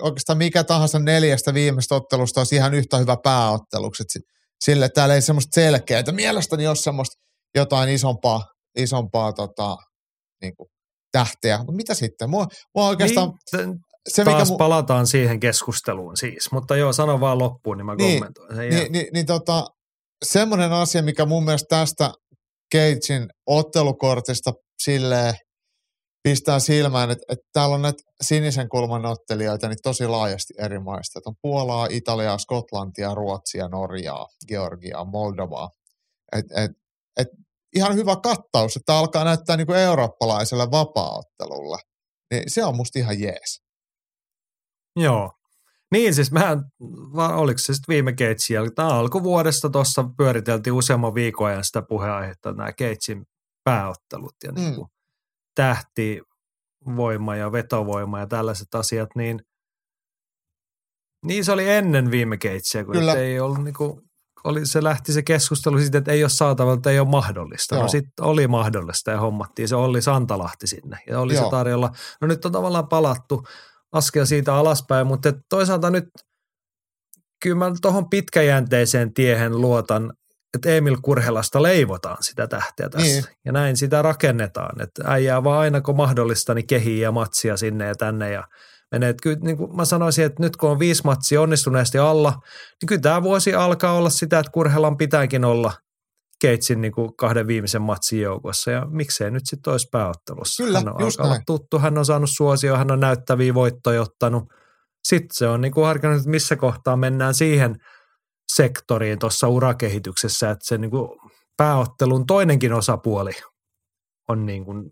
oikeastaan 0.01 0.37
mikä 0.37 0.63
tahansa 0.63 0.99
neljästä 0.99 1.53
viimeistä 1.53 1.95
ottelusta 1.95 2.39
olisi 2.39 2.55
ihan 2.55 2.73
yhtä 2.73 2.97
hyvä 2.97 3.17
pääotteluksi. 3.23 4.03
Et 4.03 4.09
si- 4.09 4.31
Sille 4.65 4.85
että 4.85 4.95
täällä 5.01 5.15
ei 5.15 5.21
semmoista 5.21 5.55
selkeää, 5.55 5.99
että 5.99 6.11
mielestäni 6.11 6.67
olisi 6.67 6.83
semmoista 6.83 7.15
jotain 7.55 7.89
isompaa, 7.89 8.41
isompaa 8.77 9.33
tota, 9.33 9.75
niin 10.41 10.53
kuin, 10.57 10.67
tähteä. 11.11 11.57
Mutta 11.57 11.71
mitä 11.73 11.93
sitten? 11.93 12.29
Mua, 12.29 12.47
mua 12.75 12.87
oikeastaan 12.87 13.31
niin, 13.57 13.75
se, 14.09 14.23
mikä 14.23 14.37
taas 14.37 14.49
mu, 14.49 14.57
palataan 14.57 15.07
siihen 15.07 15.39
keskusteluun 15.39 16.17
siis, 16.17 16.51
mutta 16.51 16.75
joo, 16.75 16.93
sano 16.93 17.19
vaan 17.19 17.37
loppuun, 17.39 17.77
niin 17.77 17.85
mä 17.85 17.95
Niin, 17.95 18.19
kommentoin 18.19 18.55
sen. 18.55 18.69
niin, 18.69 18.91
niin, 18.91 19.07
niin 19.13 19.25
tota, 19.25 19.67
semmoinen 20.25 20.71
asia, 20.71 21.01
mikä 21.03 21.25
mun 21.25 21.45
mielestä 21.45 21.67
tästä 21.75 22.11
Cagein 22.75 23.29
ottelukortista 23.45 24.53
silleen 24.83 25.33
pistää 26.23 26.59
silmään, 26.59 27.11
että, 27.11 27.23
että 27.29 27.45
täällä 27.53 27.75
on 27.75 27.81
näitä 27.81 28.03
sinisen 28.23 28.69
kulman 28.69 29.05
ottelijoita 29.05 29.67
niin 29.67 29.77
tosi 29.83 30.07
laajasti 30.07 30.53
eri 30.57 30.79
maista. 30.79 31.19
Että 31.19 31.29
on 31.29 31.35
Puolaa, 31.41 31.87
Italiaa, 31.89 32.37
Skotlantia, 32.37 33.15
Ruotsia, 33.15 33.67
Norjaa, 33.67 34.27
Georgiaa, 34.47 35.05
Moldovaa. 35.05 35.69
Et, 36.37 36.45
et, 36.55 36.71
et 37.17 37.27
ihan 37.75 37.95
hyvä 37.95 38.15
kattaus, 38.15 38.75
että 38.75 38.97
alkaa 38.97 39.23
näyttää 39.23 39.57
niin 39.57 39.67
kuin 39.67 39.79
eurooppalaiselle 39.79 40.71
vapaaottelulle. 40.71 41.77
Niin 42.31 42.43
se 42.47 42.65
on 42.65 42.75
musta 42.75 42.99
ihan 42.99 43.19
jees. 43.19 43.61
Joo. 44.95 45.31
Niin 45.91 46.15
siis 46.15 46.31
mehän, 46.31 46.63
oliko 47.35 47.57
se 47.57 47.73
sitten 47.73 47.93
viime 47.93 48.13
Keitsin 48.13 48.53
jälkeen, 48.53 48.75
tämä 48.75 48.87
alkuvuodesta 48.87 49.69
tuossa 49.69 50.05
pyöriteltiin 50.17 50.73
useamman 50.73 51.13
viikon 51.15 51.47
ajan 51.47 51.63
sitä 51.63 51.81
puheenaihetta, 51.81 52.51
nämä 52.53 52.73
Keitsin 52.73 53.25
pääottelut 53.63 54.35
ja 54.43 54.51
niin 54.51 54.69
Mm. 54.69 54.75
kuin 54.75 54.87
tähtivoima 55.55 57.35
ja 57.35 57.51
vetovoima 57.51 58.19
ja 58.19 58.27
tällaiset 58.27 58.75
asiat, 58.75 59.09
niin 59.15 59.41
niin 61.25 61.45
se 61.45 61.51
oli 61.51 61.69
ennen 61.69 62.11
viime 62.11 62.37
Keitsiä, 62.37 62.83
kun 62.85 62.93
Kyllä. 62.93 63.13
ei 63.13 63.39
ollut 63.39 63.63
niin 63.63 63.73
kuin, 63.73 64.01
oli, 64.43 64.65
se 64.65 64.83
lähti 64.83 65.13
se 65.13 65.21
keskustelu 65.21 65.79
siitä, 65.79 65.97
että 65.97 66.11
ei 66.11 66.23
ole 66.23 66.29
saatavilla, 66.29 66.73
että 66.75 66.89
ei 66.89 66.99
ole 66.99 67.07
mahdollista. 67.07 67.75
Joo. 67.75 67.81
No 67.83 67.87
sitten 67.87 68.25
oli 68.25 68.47
mahdollista 68.47 69.11
ja 69.11 69.19
hommattiin 69.19 69.67
se 69.67 69.75
Olli 69.75 70.01
Santalahti 70.01 70.67
sinne 70.67 70.97
ja 71.07 71.19
oli 71.19 71.33
Joo. 71.33 71.43
se 71.43 71.49
tarjolla. 71.49 71.91
No 72.21 72.27
nyt 72.27 72.45
on 72.45 72.51
tavallaan 72.51 72.87
palattu 72.87 73.43
askel 73.91 74.25
siitä 74.25 74.55
alaspäin, 74.55 75.07
mutta 75.07 75.33
toisaalta 75.49 75.89
nyt 75.89 76.05
kyllä 77.43 77.55
mä 77.55 77.71
tuohon 77.81 78.09
pitkäjänteiseen 78.09 79.13
tiehen 79.13 79.61
luotan, 79.61 80.13
että 80.53 80.69
Emil 80.69 80.97
Kurhelasta 81.01 81.63
leivotaan 81.63 82.17
sitä 82.19 82.47
tähteä 82.47 82.89
tässä. 82.89 83.07
Niin. 83.07 83.23
Ja 83.45 83.51
näin 83.51 83.77
sitä 83.77 84.01
rakennetaan, 84.01 84.81
että 84.81 85.03
äijää 85.05 85.43
vaan 85.43 85.59
aina 85.59 85.81
kun 85.81 85.95
mahdollista, 85.95 86.53
niin 86.53 86.67
kehii 86.67 86.99
ja 86.99 87.11
matsia 87.11 87.57
sinne 87.57 87.85
ja 87.85 87.95
tänne 87.95 88.31
ja 88.31 88.43
menee. 88.91 89.09
Että 89.09 89.23
kyllä 89.23 89.39
niin 89.41 89.57
kuin 89.57 89.75
mä 89.75 89.85
sanoisin, 89.85 90.25
että 90.25 90.43
nyt 90.43 90.57
kun 90.57 90.69
on 90.69 90.79
viisi 90.79 91.01
matsia 91.03 91.41
onnistuneesti 91.41 91.97
alla, 91.97 92.31
niin 92.81 92.87
kyllä 92.87 93.01
tämä 93.01 93.23
vuosi 93.23 93.53
alkaa 93.53 93.93
olla 93.93 94.09
sitä, 94.09 94.39
että 94.39 94.51
Kurhelan 94.51 94.97
pitääkin 94.97 95.45
olla 95.45 95.73
Keitsin 96.41 96.81
niin 96.81 96.91
kuin 96.91 97.15
kahden 97.15 97.47
viimeisen 97.47 97.81
matsin 97.81 98.21
joukossa 98.21 98.71
ja 98.71 98.85
miksei 98.89 99.31
nyt 99.31 99.43
sitten 99.45 99.71
olisi 99.71 99.87
pääottelussa. 99.91 100.63
Kyllä, 100.63 100.79
hän 100.79 100.95
on 100.95 100.95
just 100.99 101.19
näin. 101.19 101.41
tuttu, 101.45 101.79
hän 101.79 101.97
on 101.97 102.05
saanut 102.05 102.29
suosio, 102.33 102.77
hän 102.77 102.91
on 102.91 102.99
näyttäviä 102.99 103.53
voittoja 103.53 104.01
ottanut. 104.01 104.43
Sitten 105.07 105.35
se 105.37 105.47
on 105.47 105.61
niin 105.61 105.73
kuin 105.73 105.85
harkinnut, 105.85 106.17
että 106.17 106.29
missä 106.29 106.55
kohtaa 106.55 106.97
mennään 106.97 107.33
siihen 107.33 107.75
sektoriin 108.55 109.19
tuossa 109.19 109.47
urakehityksessä, 109.47 110.51
että 110.51 110.67
se 110.67 110.77
niin 110.77 110.91
kuin 110.91 111.09
pääottelun 111.57 112.25
toinenkin 112.25 112.73
osapuoli 112.73 113.31
on 114.29 114.45
niin 114.45 114.65
kuin, 114.65 114.91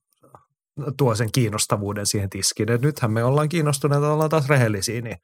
tuo 0.98 1.16
sen 1.16 1.32
kiinnostavuuden 1.32 2.06
siihen 2.06 2.30
tiskiin. 2.30 2.72
Et 2.72 2.82
nythän 2.82 3.12
me 3.12 3.24
ollaan 3.24 3.50
kiinnostuneita, 3.50 4.14
ollaan 4.14 4.30
taas 4.30 4.50
rehellisiä, 4.50 5.02
niin 5.02 5.18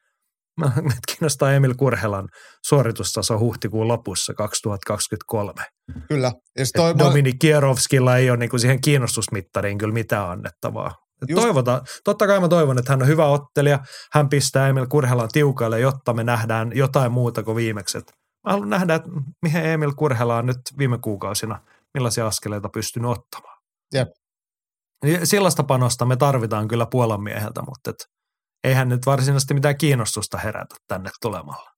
meitä 0.76 1.00
kiinnostaa 1.08 1.54
Emil 1.54 1.74
Kurhelan 1.78 2.30
suoritustaso 2.66 3.40
huhtikuun 3.40 3.88
lopussa 3.88 4.34
2023. 4.34 5.75
Kyllä. 6.08 6.32
Ja 6.58 6.66
Toi, 6.76 6.98
Dominik 6.98 7.36
Kierovskilla 7.40 8.18
ei 8.18 8.30
ole 8.30 8.38
niinku 8.38 8.58
siihen 8.60 8.82
kiinnostusmittariin 8.82 9.78
kyllä 9.78 9.94
mitään 9.94 10.30
annettavaa. 10.30 10.96
Just- 11.30 11.42
Toivotaan, 11.42 11.82
totta 12.04 12.28
kai 12.28 12.40
mä 12.40 12.48
toivon, 12.48 12.78
että 12.80 12.92
hän 12.92 13.02
on 13.02 13.08
hyvä 13.08 13.26
ottelija. 13.26 13.80
Hän 14.14 14.30
pistää 14.30 14.68
Emil 14.68 14.88
Kurhelan 14.88 15.30
tiukalle, 15.32 15.80
jotta 15.80 16.14
me 16.14 16.24
nähdään 16.24 16.72
jotain 16.76 17.12
muuta 17.12 17.44
kuin 17.44 17.56
viimekset. 17.56 18.04
Mä 18.46 18.52
haluan 18.52 18.70
nähdä, 18.70 18.96
että 18.96 19.10
mihin 19.42 19.66
Emil 19.66 19.92
Kurhela 19.94 20.38
on 20.38 20.46
nyt 20.46 20.58
viime 20.78 20.98
kuukausina, 20.98 21.62
millaisia 21.94 22.28
askeleita 22.28 22.70
pystynyt 22.70 23.12
ottamaan. 23.12 23.58
Jep. 23.94 24.08
Ja 25.06 25.26
Sellaista 25.26 25.64
panosta 25.64 26.06
me 26.06 26.16
tarvitaan 26.16 26.68
kyllä 26.68 26.86
Puolan 26.92 27.24
mieheltä, 27.24 27.62
mutta 27.62 27.90
et 27.90 27.96
eihän 28.64 28.90
nyt 28.90 29.06
varsinaisesti 29.06 29.54
mitään 29.54 29.78
kiinnostusta 29.78 30.38
herätä 30.38 30.76
tänne 30.88 31.10
tulemalla. 31.22 31.72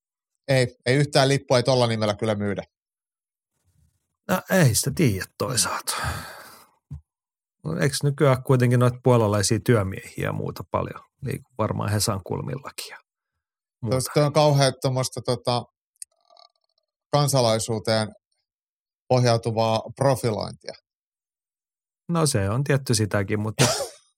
ei, 0.48 0.68
ei 0.86 0.96
yhtään 0.96 1.30
lippua 1.30 1.58
ei 1.58 1.64
tolla 1.64 1.88
nimellä 1.88 2.16
kyllä 2.16 2.36
myydä. 2.36 2.64
No, 4.28 4.42
ei 4.50 4.76
sitä 4.76 4.92
tiedä 4.96 5.26
toisaalta. 5.38 5.96
No, 7.64 7.78
Eikö 7.82 7.96
nykyään 8.04 8.44
kuitenkin 8.44 8.80
noita 8.80 9.00
puolalaisia 9.04 9.60
työmiehiä 9.60 10.26
ja 10.26 10.34
muuta 10.34 10.64
paljon? 10.72 11.04
Liiku 11.22 11.50
varmaan 11.58 11.90
Hesan 11.90 12.22
kulmillakin. 12.24 12.98
Tuosta 13.90 14.26
on 14.26 14.34
kauhean 14.34 14.74
tuommoista 14.82 15.22
tota, 15.22 15.64
kansalaisuuteen 17.12 18.08
pohjautuvaa 19.08 19.82
profilointia. 19.96 20.74
No 22.10 22.26
se 22.26 22.50
on 22.50 22.64
tietty 22.64 22.96
sitäkin, 22.96 23.40
mutta 23.40 23.66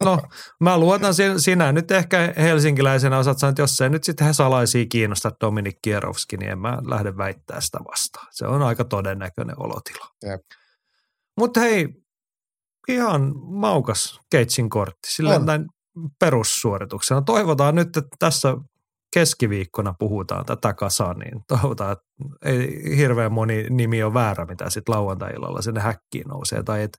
No, 0.04 0.20
mä 0.60 0.78
luotan 0.78 1.14
sin- 1.14 1.40
sinä 1.40 1.72
nyt 1.72 1.92
ehkä 1.92 2.34
helsinkiläisenä 2.38 3.18
osaat 3.18 3.40
sanoa, 3.40 3.50
että 3.50 3.62
jos 3.62 3.78
se 3.78 3.90
nyt 3.90 4.04
sitten 4.04 4.28
he 4.28 4.34
salaisia 4.34 4.86
kiinnostaa 4.86 5.32
Dominik 5.42 5.78
Kierovski, 5.82 6.38
niin 6.38 6.52
en 6.52 6.60
mä 6.60 6.78
lähde 6.88 7.18
väittää 7.18 7.62
sitä 7.62 7.78
vastaan. 7.92 8.28
Se 8.32 8.48
on 8.48 8.62
aika 8.62 8.84
todennäköinen 8.86 9.56
olotila. 9.60 10.06
Mutta 11.38 11.60
hei, 11.60 11.88
ihan 12.88 13.32
maukas 13.44 14.20
Keitsin 14.30 14.70
kortti, 14.70 15.10
sillä 15.12 15.36
On. 15.36 15.46
näin 15.46 15.66
perussuorituksena. 16.20 17.22
Toivotaan 17.22 17.76
nyt, 17.76 17.98
että 17.98 18.16
tässä 18.20 18.58
keskiviikkona 19.14 19.94
puhutaan 20.00 20.46
tätä 20.46 20.74
kasaan, 20.74 21.20
niin 21.20 21.42
toivotaan, 21.48 21.92
että 21.92 22.06
ei 22.46 22.98
hirveän 22.98 23.32
moni 23.32 23.66
nimi 23.70 24.04
on 24.04 24.14
väärä, 24.14 24.46
mitä 24.46 24.70
sitten 24.70 24.96
lauantai-illalla 24.96 25.62
sinne 25.62 25.82
häkkiin 25.82 26.28
nousee. 26.28 26.64
Tai 26.64 26.82
et, 26.84 26.98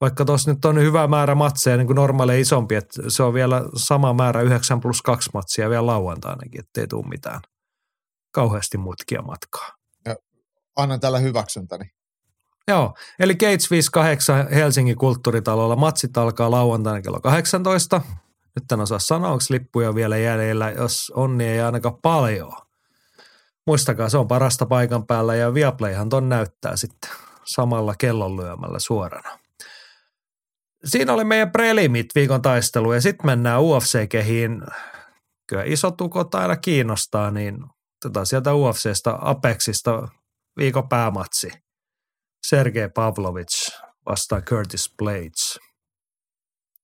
vaikka 0.00 0.24
tuossa 0.24 0.52
nyt 0.52 0.64
on 0.64 0.78
hyvä 0.78 1.06
määrä 1.06 1.34
matseja, 1.34 1.76
niin 1.76 1.86
kuin 1.86 1.94
normaali 1.96 2.40
isompi, 2.40 2.74
että 2.74 3.02
se 3.08 3.22
on 3.22 3.34
vielä 3.34 3.62
sama 3.76 4.12
määrä 4.12 4.42
9 4.42 4.80
plus 4.80 5.02
2 5.02 5.30
matsia 5.34 5.70
vielä 5.70 5.86
lauantainakin, 5.86 6.60
ettei 6.60 6.86
tule 6.86 7.08
mitään 7.08 7.40
kauheasti 8.34 8.78
mutkia 8.78 9.22
matkaa. 9.22 9.68
Annan 10.76 11.00
tällä 11.00 11.18
hyväksyntäni. 11.18 11.90
Joo, 12.68 12.94
eli 13.18 13.34
Gates 13.34 13.70
58 13.70 14.48
Helsingin 14.48 14.96
kulttuuritalolla. 14.96 15.76
Matsit 15.76 16.18
alkaa 16.18 16.50
lauantaina 16.50 17.02
kello 17.02 17.20
18. 17.20 18.00
Nyt 18.60 18.72
en 18.72 18.80
osaa 18.80 18.98
sanoa, 18.98 19.30
onko 19.30 19.44
lippuja 19.50 19.94
vielä 19.94 20.16
jäljellä. 20.16 20.70
Jos 20.70 21.12
on, 21.16 21.38
niin 21.38 21.50
ei 21.50 21.60
ainakaan 21.60 21.98
paljon. 22.02 22.52
Muistakaa, 23.66 24.08
se 24.08 24.18
on 24.18 24.28
parasta 24.28 24.66
paikan 24.66 25.06
päällä 25.06 25.34
ja 25.34 25.54
Viaplayhan 25.54 26.08
ton 26.08 26.28
näyttää 26.28 26.76
sitten 26.76 27.10
samalla 27.44 27.94
kellonlyömällä 27.98 28.78
suorana. 28.78 29.38
Siinä 30.84 31.12
oli 31.12 31.24
meidän 31.24 31.52
prelimit 31.52 32.06
viikon 32.14 32.42
taistelu 32.42 32.92
ja 32.92 33.00
sitten 33.00 33.26
mennään 33.26 33.62
UFC-kehiin. 33.62 34.62
Kyllä 35.46 35.62
isot 35.66 36.00
ukot 36.00 36.34
aina 36.34 36.56
kiinnostaa, 36.56 37.30
niin 37.30 37.56
otetaan 38.04 38.26
sieltä 38.26 38.54
UFCstä 38.54 39.18
Apexista 39.20 40.08
viikon 40.56 40.88
päämatsi. 40.88 41.50
Sergei 42.46 42.88
Pavlovich 42.94 43.72
vastaan 44.06 44.42
Curtis 44.42 44.94
Blades. 44.98 45.58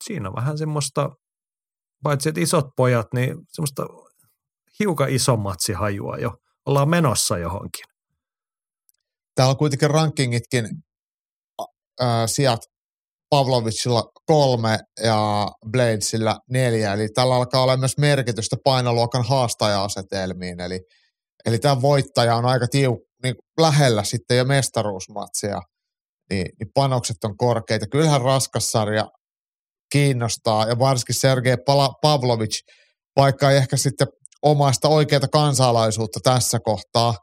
Siinä 0.04 0.28
on 0.28 0.34
vähän 0.34 0.58
semmoista, 0.58 1.10
paitsi 2.02 2.28
että 2.28 2.40
isot 2.40 2.66
pojat, 2.76 3.06
niin 3.14 3.36
semmoista 3.52 3.86
hiukan 4.80 5.10
isommatsi 5.10 5.72
hajua 5.72 6.16
jo. 6.16 6.36
Ollaan 6.66 6.88
menossa 6.88 7.38
johonkin. 7.38 7.84
Täällä 9.34 9.50
on 9.50 9.56
kuitenkin 9.56 9.90
rankingitkin 9.90 10.64
äh, 12.02 12.08
sijat 12.26 12.60
Pavlovicilla 13.34 14.04
kolme 14.26 14.78
ja 15.02 15.48
Bladesilla 15.70 16.38
neljä, 16.50 16.92
eli 16.92 17.08
tällä 17.08 17.34
alkaa 17.34 17.62
olla 17.62 17.76
myös 17.76 17.98
merkitystä 17.98 18.56
painoluokan 18.64 19.24
haastaja-asetelmiin, 19.24 20.60
eli, 20.60 20.80
eli 21.46 21.58
tämä 21.58 21.82
voittaja 21.82 22.36
on 22.36 22.44
aika 22.44 22.66
tiu, 22.70 23.06
niin 23.22 23.34
lähellä 23.60 24.04
sitten 24.04 24.36
jo 24.36 24.44
mestaruusmatsia, 24.44 25.60
niin, 26.30 26.46
niin 26.58 26.68
panokset 26.74 27.24
on 27.24 27.36
korkeita. 27.36 27.86
Kyllähän 27.86 28.20
raskassarja 28.20 29.08
kiinnostaa, 29.92 30.66
ja 30.66 30.78
varsinkin 30.78 31.20
Sergei 31.20 31.56
Pavlovic, 32.02 32.58
vaikka 33.16 33.50
ei 33.50 33.56
ehkä 33.56 33.76
sitten 33.76 34.06
omaista 34.42 34.88
oikeata 34.88 35.28
kansalaisuutta 35.28 36.20
tässä 36.22 36.58
kohtaa, 36.64 37.14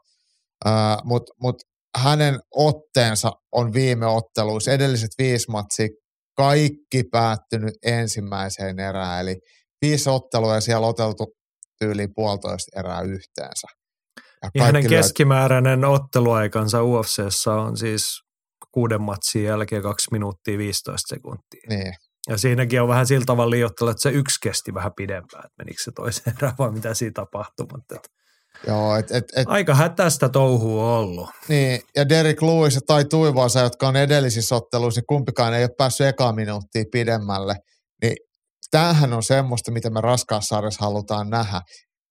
mutta 1.04 1.32
mut 1.42 1.56
hänen 1.96 2.40
otteensa 2.54 3.32
on 3.52 3.72
viime 3.72 4.06
otteluissa, 4.06 4.72
edelliset 4.72 5.10
viisi 5.18 5.50
matsia, 5.50 5.88
kaikki 6.36 7.02
päättynyt 7.10 7.74
ensimmäiseen 7.84 8.78
erään, 8.78 9.20
eli 9.20 9.36
viisi 9.82 10.10
ottelua 10.10 10.54
ja 10.54 10.60
siellä 10.60 10.86
oteltu 10.86 11.34
yli 11.80 12.08
puolitoista 12.14 12.80
erää 12.80 13.00
yhteensä. 13.00 13.66
Ja 14.54 14.64
hänen 14.64 14.88
keskimääräinen 14.88 15.84
otteluaikansa 15.84 16.82
UFCssä 16.82 17.52
on 17.52 17.76
siis 17.76 18.20
kuuden 18.72 19.02
matsin 19.02 19.44
jälkeen 19.44 19.82
2 19.82 20.08
minuuttia 20.12 20.58
15 20.58 21.14
sekuntia. 21.14 21.60
Niin. 21.68 21.94
Ja 22.28 22.38
siinäkin 22.38 22.82
on 22.82 22.88
vähän 22.88 23.06
sillä 23.06 23.24
tavalla 23.24 23.50
liioittelu, 23.50 23.90
että 23.90 24.02
se 24.02 24.10
yksi 24.10 24.38
kesti 24.42 24.74
vähän 24.74 24.92
pidempään, 24.96 25.44
että 25.44 25.54
menikö 25.58 25.82
se 25.82 25.92
toiseen 25.94 26.36
erään 26.36 26.54
vai 26.58 26.72
mitä 26.72 26.94
siinä 26.94 27.12
tapahtui. 27.14 27.66
Mutta 27.72 27.94
et 27.94 28.08
Joo, 28.66 28.96
et, 28.96 29.10
et, 29.10 29.24
et, 29.36 29.48
aika 29.48 29.74
hätäistä 29.74 30.28
touhua 30.28 30.84
on 30.84 30.98
ollut. 30.98 31.30
niin, 31.48 31.80
ja 31.96 32.08
Derek 32.08 32.42
Lewis 32.42 32.78
Tai 32.86 33.04
Tuivoasa, 33.04 33.60
jotka 33.60 33.88
on 33.88 33.96
edellisissä 33.96 34.56
otteluissa, 34.56 34.98
niin 34.98 35.06
kumpikaan 35.06 35.54
ei 35.54 35.64
ole 35.64 35.70
päässyt 35.78 36.06
eka 36.06 36.32
minuuttia 36.32 36.84
pidemmälle. 36.92 37.54
Niin 38.02 38.16
tämähän 38.70 39.12
on 39.12 39.22
semmoista, 39.22 39.70
mitä 39.70 39.90
me 39.90 40.00
raskaassarjassa 40.00 40.84
halutaan 40.84 41.30
nähdä. 41.30 41.60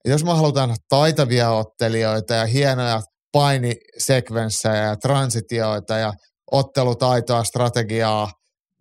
Ja 0.05 0.11
jos 0.11 0.23
me 0.23 0.33
halutaan 0.33 0.69
nähdä 0.69 0.83
taitavia 0.89 1.51
ottelijoita 1.51 2.33
ja 2.33 2.45
hienoja 2.45 3.01
painisekvenssejä 3.31 4.83
ja 4.83 4.95
transitioita 4.95 5.97
ja 5.97 6.13
ottelutaitoa, 6.51 7.43
strategiaa, 7.43 8.31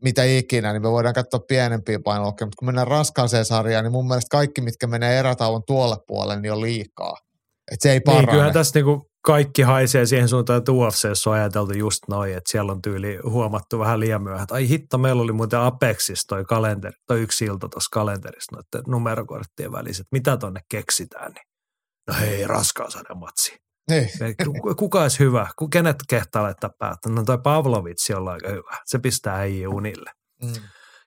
mitä 0.02 0.24
ikinä, 0.24 0.72
niin 0.72 0.82
me 0.82 0.90
voidaan 0.90 1.14
katsoa 1.14 1.40
pienempiä 1.48 1.98
painoluokkia. 2.04 2.46
Mutta 2.46 2.56
kun 2.58 2.68
mennään 2.68 2.86
raskaaseen 2.86 3.44
sarjaan, 3.44 3.84
niin 3.84 3.92
mun 3.92 4.08
mielestä 4.08 4.28
kaikki, 4.30 4.60
mitkä 4.60 4.86
menee 4.86 5.18
erätauon 5.18 5.62
tuolle 5.66 5.96
puolelle, 6.06 6.40
niin 6.40 6.52
on 6.52 6.60
liikaa. 6.60 7.16
Että 7.70 7.82
se 7.82 7.88
ei 7.92 7.94
Niin, 7.96 8.02
parane. 8.04 8.26
kyllähän 8.26 8.52
tässä 8.52 8.78
niinku 8.80 9.06
kaikki 9.24 9.62
haisee 9.62 10.06
siihen 10.06 10.28
suuntaan, 10.28 10.58
että 10.58 10.72
UFCssä 10.72 11.30
on 11.30 11.36
ajateltu 11.36 11.72
just 11.72 11.98
noin, 12.08 12.30
että 12.36 12.50
siellä 12.50 12.72
on 12.72 12.82
tyyli 12.82 13.18
huomattu 13.24 13.78
vähän 13.78 14.00
liian 14.00 14.22
myöhään, 14.22 14.46
ai 14.50 14.68
hitto, 14.68 14.98
meillä 14.98 15.22
oli 15.22 15.32
muuten 15.32 15.60
Apexissa 15.60 16.26
toi 16.28 16.44
kalenteri, 16.44 16.94
toi 17.06 17.20
yksi 17.20 17.44
ilta 17.44 17.68
tuossa 17.68 17.88
kalenterissa 17.92 18.56
noiden 18.56 18.90
numerokorttien 18.90 19.72
väliset, 19.72 20.06
mitä 20.12 20.36
tonne 20.36 20.60
keksitään, 20.70 21.32
niin 21.32 21.44
no 22.08 22.14
hei, 22.20 22.46
raskausarjan 22.46 23.18
matsi. 23.18 23.56
Niin. 23.90 24.08
Ku- 24.62 24.74
Kuka 24.74 25.02
olisi 25.02 25.18
hyvä? 25.18 25.46
Kenet 25.72 25.96
kehtaa 26.08 26.42
laittaa 26.42 26.70
päätä? 26.78 27.08
No 27.08 27.24
toi 27.24 27.38
Pavlovitsi 27.38 28.14
on 28.14 28.28
aika 28.28 28.48
hyvä. 28.48 28.76
Se 28.84 28.98
pistää 28.98 29.34
äijä 29.36 29.68
unille. 29.68 30.10
Mm. 30.42 30.52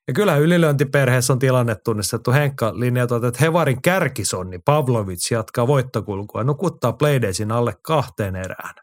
Ja 0.08 0.14
kyllä 0.14 0.38
ylilöintiperheessä 0.38 1.34
on 1.34 1.40
tilanne 1.40 1.76
tunnistettu. 1.76 2.32
Henkka 2.32 2.80
linjaa, 2.80 3.04
että 3.28 3.40
Hevarin 3.42 3.82
kärkisonni 3.82 4.60
Pavlovic 4.60 5.32
jatkaa 5.32 5.68
voittokulkua 5.68 6.42
ja 6.42 6.46
nukuttaa 6.46 6.94
Playdasin 6.94 7.52
alle 7.52 7.74
kahteen 7.84 8.36
erään. 8.36 8.76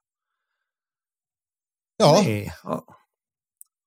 Joo, 2.01 2.23
Niin. 2.23 2.53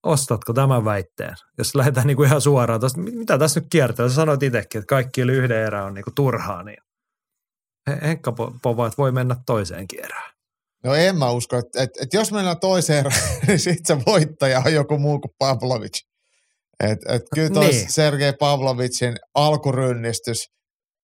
Ostatko 0.03 0.53
tämän 0.53 0.85
väitteen? 0.85 1.35
Jos 1.57 1.75
lähdetään 1.75 2.07
niinku 2.07 2.23
ihan 2.23 2.41
suoraan 2.41 2.79
tosta, 2.79 2.99
mi- 2.99 3.11
mitä 3.11 3.37
tässä 3.37 3.59
nyt 3.59 3.69
kiertää? 3.69 4.09
Sä 4.09 4.15
sanoit 4.15 4.43
itsekin, 4.43 4.79
että 4.79 4.89
kaikki 4.89 5.21
yli 5.21 5.31
yhden 5.31 5.57
erään 5.57 5.85
on 5.85 5.93
niinku 5.93 6.11
turhaa, 6.15 6.63
niin 6.63 6.77
He- 7.89 7.99
Henkka 8.07 8.31
po- 8.31 8.59
pova, 8.61 8.87
että 8.87 8.97
voi 8.97 9.11
mennä 9.11 9.35
toiseenkin 9.45 10.05
erään. 10.05 10.33
No 10.83 10.93
en 10.95 11.17
mä 11.17 11.31
usko, 11.31 11.57
että, 11.57 11.83
että, 11.83 12.03
että 12.03 12.17
jos 12.17 12.31
mennään 12.31 12.59
toiseen 12.59 12.99
erään, 12.99 13.21
niin 13.47 13.59
sitten 13.59 13.97
se 13.97 14.05
voittaja 14.05 14.61
on 14.65 14.73
joku 14.73 14.97
muu 14.97 15.19
kuin 15.19 15.31
Pavlovic. 15.39 15.99
Et, 16.79 16.99
et 17.09 17.21
kyllä 17.35 17.49
toi 17.49 17.69
Niin. 17.69 17.91
Sergei 17.91 18.33
Pavlovicin 18.39 19.15
alkurynnistys 19.35 20.37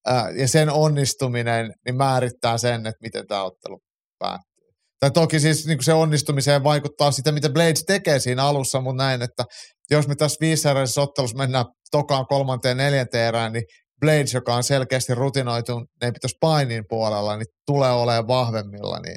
ää, 0.08 0.30
ja 0.30 0.48
sen 0.48 0.70
onnistuminen 0.70 1.74
niin 1.86 1.98
määrittää 1.98 2.58
sen, 2.58 2.80
että 2.88 3.02
miten 3.02 3.28
tämä 3.28 3.44
ottelu 3.44 3.80
päättyy. 4.20 4.50
Tai 5.00 5.12
toki 5.12 5.40
siis 5.40 5.68
niin 5.68 5.84
se 5.84 5.94
onnistumiseen 5.94 6.64
vaikuttaa 6.64 7.12
sitä, 7.12 7.32
mitä 7.32 7.50
Blades 7.50 7.84
tekee 7.84 8.20
siinä 8.20 8.44
alussa, 8.44 8.82
mutta 8.82 9.04
näin, 9.04 9.22
että 9.22 9.44
jos 9.92 10.08
me 10.08 10.16
tässä 10.16 10.38
viiseräisessä 10.42 11.02
ottelussa 11.02 11.38
mennään 11.38 11.66
tokaan 11.92 12.26
kolmanteen 12.28 12.78
neljänteen 12.78 13.28
erään, 13.28 13.54
niin 13.54 13.64
Blades, 14.00 14.34
joka 14.34 14.56
on 14.56 14.64
selkeästi 14.64 15.16
rutinoitunut, 15.16 15.90
ne 16.02 16.12
pitäisi 16.12 16.38
painin 16.40 16.84
puolella, 16.90 17.38
niin 17.38 17.48
tulee 17.66 17.92
olemaan 17.92 18.28
vahvemmilla. 18.28 19.00
Niin, 19.00 19.16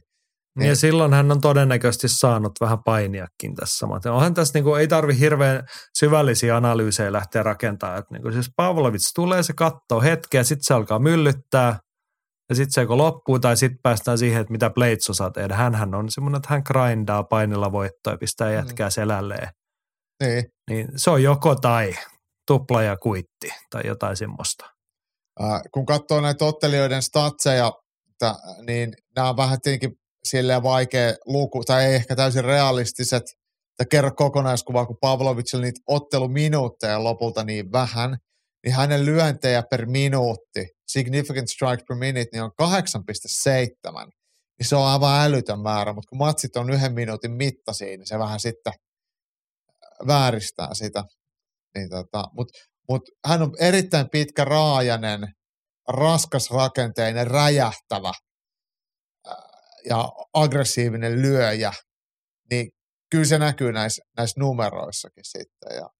Niin. 0.58 0.68
Ja 0.68 0.76
silloin 0.76 1.12
hän 1.12 1.32
on 1.32 1.40
todennäköisesti 1.40 2.08
saanut 2.08 2.52
vähän 2.60 2.78
painiakin 2.84 3.54
tässä. 3.60 3.86
Onhan 4.10 4.34
tässä 4.34 4.54
niinku, 4.54 4.74
ei 4.74 4.88
tarvi 4.88 5.18
hirveän 5.18 5.62
syvällisiä 5.98 6.56
analyysejä 6.56 7.12
lähteä 7.12 7.42
rakentamaan. 7.42 7.98
Että 7.98 8.14
niinku, 8.14 8.32
siis 8.32 8.50
Pavlovic 8.56 9.02
tulee, 9.14 9.42
se 9.42 9.52
kattoo 9.52 10.00
hetkeä, 10.00 10.42
sitten 10.42 10.64
se 10.64 10.74
alkaa 10.74 10.98
myllyttää. 10.98 11.78
Ja 12.48 12.54
sitten 12.54 12.72
se 12.72 12.80
joko 12.80 12.96
loppuu 12.98 13.38
tai 13.38 13.56
sitten 13.56 13.78
päästään 13.82 14.18
siihen, 14.18 14.40
että 14.40 14.52
mitä 14.52 14.70
Blades 14.70 15.10
osaa 15.10 15.30
tehdä. 15.30 15.54
Hänhän 15.56 15.94
on 15.94 16.10
semmoinen, 16.10 16.36
että 16.36 16.48
hän 16.50 16.62
grindaa 16.66 17.22
painilla 17.24 17.72
voittoa 17.72 18.12
ja 18.12 18.18
pistää 18.18 18.48
Mm. 18.48 18.54
jätkää 18.54 18.90
selälleen. 18.90 19.48
niin. 20.22 20.44
Niin 20.70 20.88
se 20.96 21.10
on 21.10 21.22
joko 21.22 21.54
tai 21.54 21.94
tupla 22.46 22.82
ja 22.82 22.96
kuitti 22.96 23.48
tai 23.70 23.82
jotain 23.84 24.16
semmoista. 24.16 24.64
Äh, 25.42 25.60
kun 25.74 25.86
katsoo 25.86 26.20
näitä 26.20 26.44
ottelijoiden 26.44 27.02
statseja, 27.02 27.72
että, 28.10 28.34
niin 28.66 28.92
nämä 29.16 29.28
on 29.28 29.36
vähän 29.36 29.60
tietenkin 29.62 29.92
silleen 30.24 30.62
vaikea 30.62 31.14
luku, 31.26 31.64
tai 31.64 31.84
ei 31.84 31.94
ehkä 31.94 32.16
täysin 32.16 32.44
realistiset, 32.44 33.22
että 33.80 33.90
kerro 33.90 34.10
kokonaiskuvaa, 34.16 34.86
kun 34.86 34.98
Pavlovicilla 35.00 35.64
niitä 35.64 35.80
otteluminuutteja 35.86 37.04
lopulta 37.04 37.44
niin 37.44 37.72
vähän, 37.72 38.16
niin 38.64 38.74
hänen 38.74 39.06
lyöntejä 39.06 39.62
per 39.70 39.86
minuutti, 39.86 40.68
significant 40.86 41.48
strikes 41.48 41.84
per 41.88 41.96
minute, 41.96 42.28
niin 42.32 42.42
on 42.42 42.52
8,7. 42.62 44.10
Niin 44.58 44.68
se 44.68 44.76
on 44.76 44.86
aivan 44.86 45.24
älytön 45.24 45.60
määrä, 45.60 45.92
mutta 45.92 46.08
kun 46.08 46.18
matsit 46.18 46.56
on 46.56 46.70
yhden 46.70 46.92
minuutin 46.94 47.30
mittaisia, 47.30 47.96
niin 47.96 48.06
se 48.06 48.18
vähän 48.18 48.40
sitten 48.40 48.72
vääristää 50.06 50.74
sitä. 50.74 51.04
Niin 51.74 51.90
tota, 51.90 52.24
mutta 52.32 52.58
mutta 52.88 53.12
hän 53.26 53.42
on 53.42 53.52
erittäin 53.60 54.10
pitkä 54.10 54.44
raajanen, 54.44 55.28
raskas 55.88 56.50
rakenteinen, 56.50 57.26
räjähtävä 57.26 58.12
ja 59.88 60.08
aggressiivinen 60.32 61.22
lyöjä, 61.22 61.72
niin 62.50 62.70
kyllä 63.10 63.24
se 63.24 63.38
näkyy 63.38 63.72
näissä, 63.72 64.02
näissä 64.16 64.40
numeroissakin 64.40 65.24
sitten. 65.24 65.76
Ja 65.76 65.90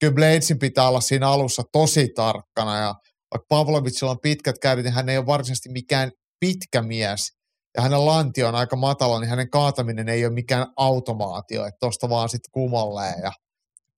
kyllä 0.00 0.14
Bladesin 0.14 0.58
pitää 0.58 0.88
olla 0.88 1.00
siinä 1.00 1.28
alussa 1.28 1.62
tosi 1.72 2.08
tarkkana 2.14 2.78
ja 2.78 2.94
vaikka 3.34 3.46
Pavlovicilla 3.48 4.10
on 4.10 4.20
pitkät 4.22 4.56
kädet, 4.62 4.84
niin 4.84 4.94
hän 4.94 5.08
ei 5.08 5.18
ole 5.18 5.26
varsinaisesti 5.26 5.68
mikään 5.68 6.10
pitkä 6.40 6.82
mies 6.82 7.28
ja 7.76 7.82
hänen 7.82 8.06
lanti 8.06 8.44
on 8.44 8.54
aika 8.54 8.76
matala, 8.76 9.20
niin 9.20 9.30
hänen 9.30 9.50
kaataminen 9.50 10.08
ei 10.08 10.26
ole 10.26 10.34
mikään 10.34 10.66
automaatio, 10.76 11.64
että 11.64 11.78
tuosta 11.80 12.08
vaan 12.08 12.28
sitten 12.28 12.50
kumolleen 12.52 13.22
ja 13.22 13.32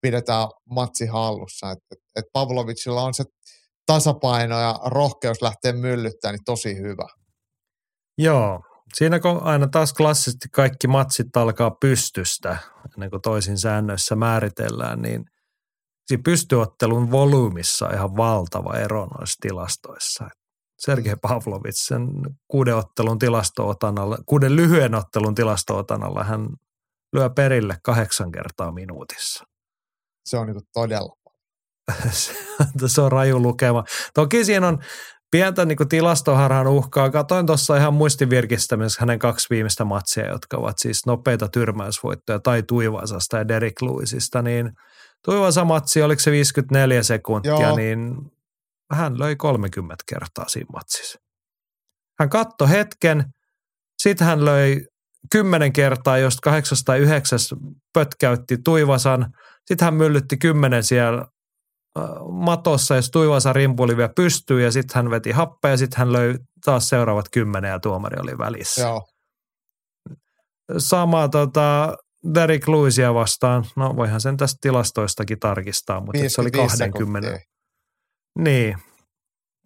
pidetään 0.00 0.48
matsi 0.70 1.06
hallussa. 1.06 1.70
Että 1.70 1.86
et, 1.92 1.98
et 2.16 2.24
Pavlovicilla 2.32 3.02
on 3.02 3.14
se 3.14 3.24
tasapaino 3.86 4.60
ja 4.60 4.78
rohkeus 4.84 5.42
lähteä 5.42 5.72
myllyttämään, 5.72 6.34
niin 6.34 6.44
tosi 6.44 6.76
hyvä. 6.76 7.06
Joo, 8.18 8.60
siinä 8.94 9.20
kun 9.20 9.42
aina 9.42 9.68
taas 9.68 9.92
klassisesti 9.92 10.48
kaikki 10.52 10.86
matsit 10.86 11.36
alkaa 11.36 11.70
pystystä, 11.70 12.56
ennen 12.94 13.10
kuin 13.10 13.22
toisin 13.22 13.58
säännöissä 13.58 14.16
määritellään, 14.16 15.02
niin 15.02 15.24
siinä 16.06 16.22
pystyottelun 16.24 17.10
volyymissa 17.10 17.86
on 17.86 17.94
ihan 17.94 18.16
valtava 18.16 18.76
ero 18.76 19.06
noissa 19.06 19.36
tilastoissa. 19.40 20.28
Sergei 20.78 21.16
Pavlovic 21.22 21.76
sen 21.76 22.08
kuuden 22.48 22.76
ottelun 22.76 23.18
tilastootanalla, 23.18 24.18
kuuden 24.26 24.56
lyhyen 24.56 24.94
ottelun 24.94 25.34
tilastootanalla 25.34 26.24
hän 26.24 26.48
lyö 27.12 27.30
perille 27.30 27.76
kahdeksan 27.82 28.32
kertaa 28.32 28.72
minuutissa. 28.72 29.44
Se 30.24 30.38
on 30.38 30.46
niin 30.46 30.60
todella 30.72 31.20
se 32.86 33.00
on 33.00 33.12
raju 33.12 33.42
lukema. 33.42 33.84
Toki 34.14 34.44
siinä 34.44 34.68
on 34.68 34.78
pientä 35.30 35.64
niin 35.64 35.88
tilastoharhan 35.88 36.66
uhkaa. 36.66 37.10
Katoin 37.10 37.46
tuossa 37.46 37.76
ihan 37.76 37.94
muistivirkistämisessä 37.94 39.00
hänen 39.00 39.18
kaksi 39.18 39.46
viimeistä 39.50 39.84
matsia, 39.84 40.28
jotka 40.28 40.56
ovat 40.56 40.78
siis 40.78 41.06
nopeita 41.06 41.48
tyrmäysvoittoja 41.48 42.38
tai 42.38 42.62
Tuivasasta 42.62 43.36
ja 43.36 43.48
Derek 43.48 43.82
Lewisista, 43.82 44.42
niin 44.42 44.70
Tuivasa 45.24 45.64
matsi, 45.64 46.02
oliko 46.02 46.20
se 46.20 46.30
54 46.30 47.02
sekuntia, 47.02 47.52
Joo. 47.52 47.76
niin 47.76 48.14
hän 48.92 49.18
löi 49.18 49.36
30 49.36 50.04
kertaa 50.08 50.48
siinä 50.48 50.68
matsissa. 50.72 51.18
Hän 52.18 52.28
katsoi 52.28 52.70
hetken, 52.70 53.24
sitten 54.02 54.26
hän 54.26 54.44
löi 54.44 54.86
10 55.32 55.72
kertaa, 55.72 56.18
josta 56.18 56.40
809 56.40 57.38
pötkäytti 57.92 58.58
Tuivasan, 58.64 59.32
sitten 59.64 59.84
hän 59.84 59.94
myllytti 59.94 60.36
10 60.36 60.84
siellä 60.84 61.26
matossa, 62.30 62.96
jos 62.96 63.10
Tuivasa 63.10 63.52
rimpuli 63.52 63.96
vielä 63.96 64.12
pystyy 64.16 64.62
ja 64.62 64.72
sitten 64.72 64.94
hän 64.94 65.10
veti 65.10 65.30
happea 65.30 65.70
ja 65.70 65.76
sitten 65.76 65.98
hän 65.98 66.12
löi 66.12 66.34
taas 66.64 66.88
seuraavat 66.88 67.28
kymmenen 67.32 67.70
ja 67.70 67.80
tuomari 67.80 68.16
oli 68.20 68.38
välissä. 68.38 68.82
Joo. 68.82 69.08
Sama 70.78 71.28
tota, 71.28 71.96
Derek 72.34 72.68
Lewisia 72.68 73.14
vastaan, 73.14 73.64
no 73.76 73.96
voihan 73.96 74.20
sen 74.20 74.36
tästä 74.36 74.58
tilastoistakin 74.60 75.38
tarkistaa, 75.38 76.00
mutta 76.00 76.28
se 76.28 76.40
oli 76.40 76.50
20. 76.50 77.28
Sekuntia. 77.28 77.46
Niin, 78.38 78.76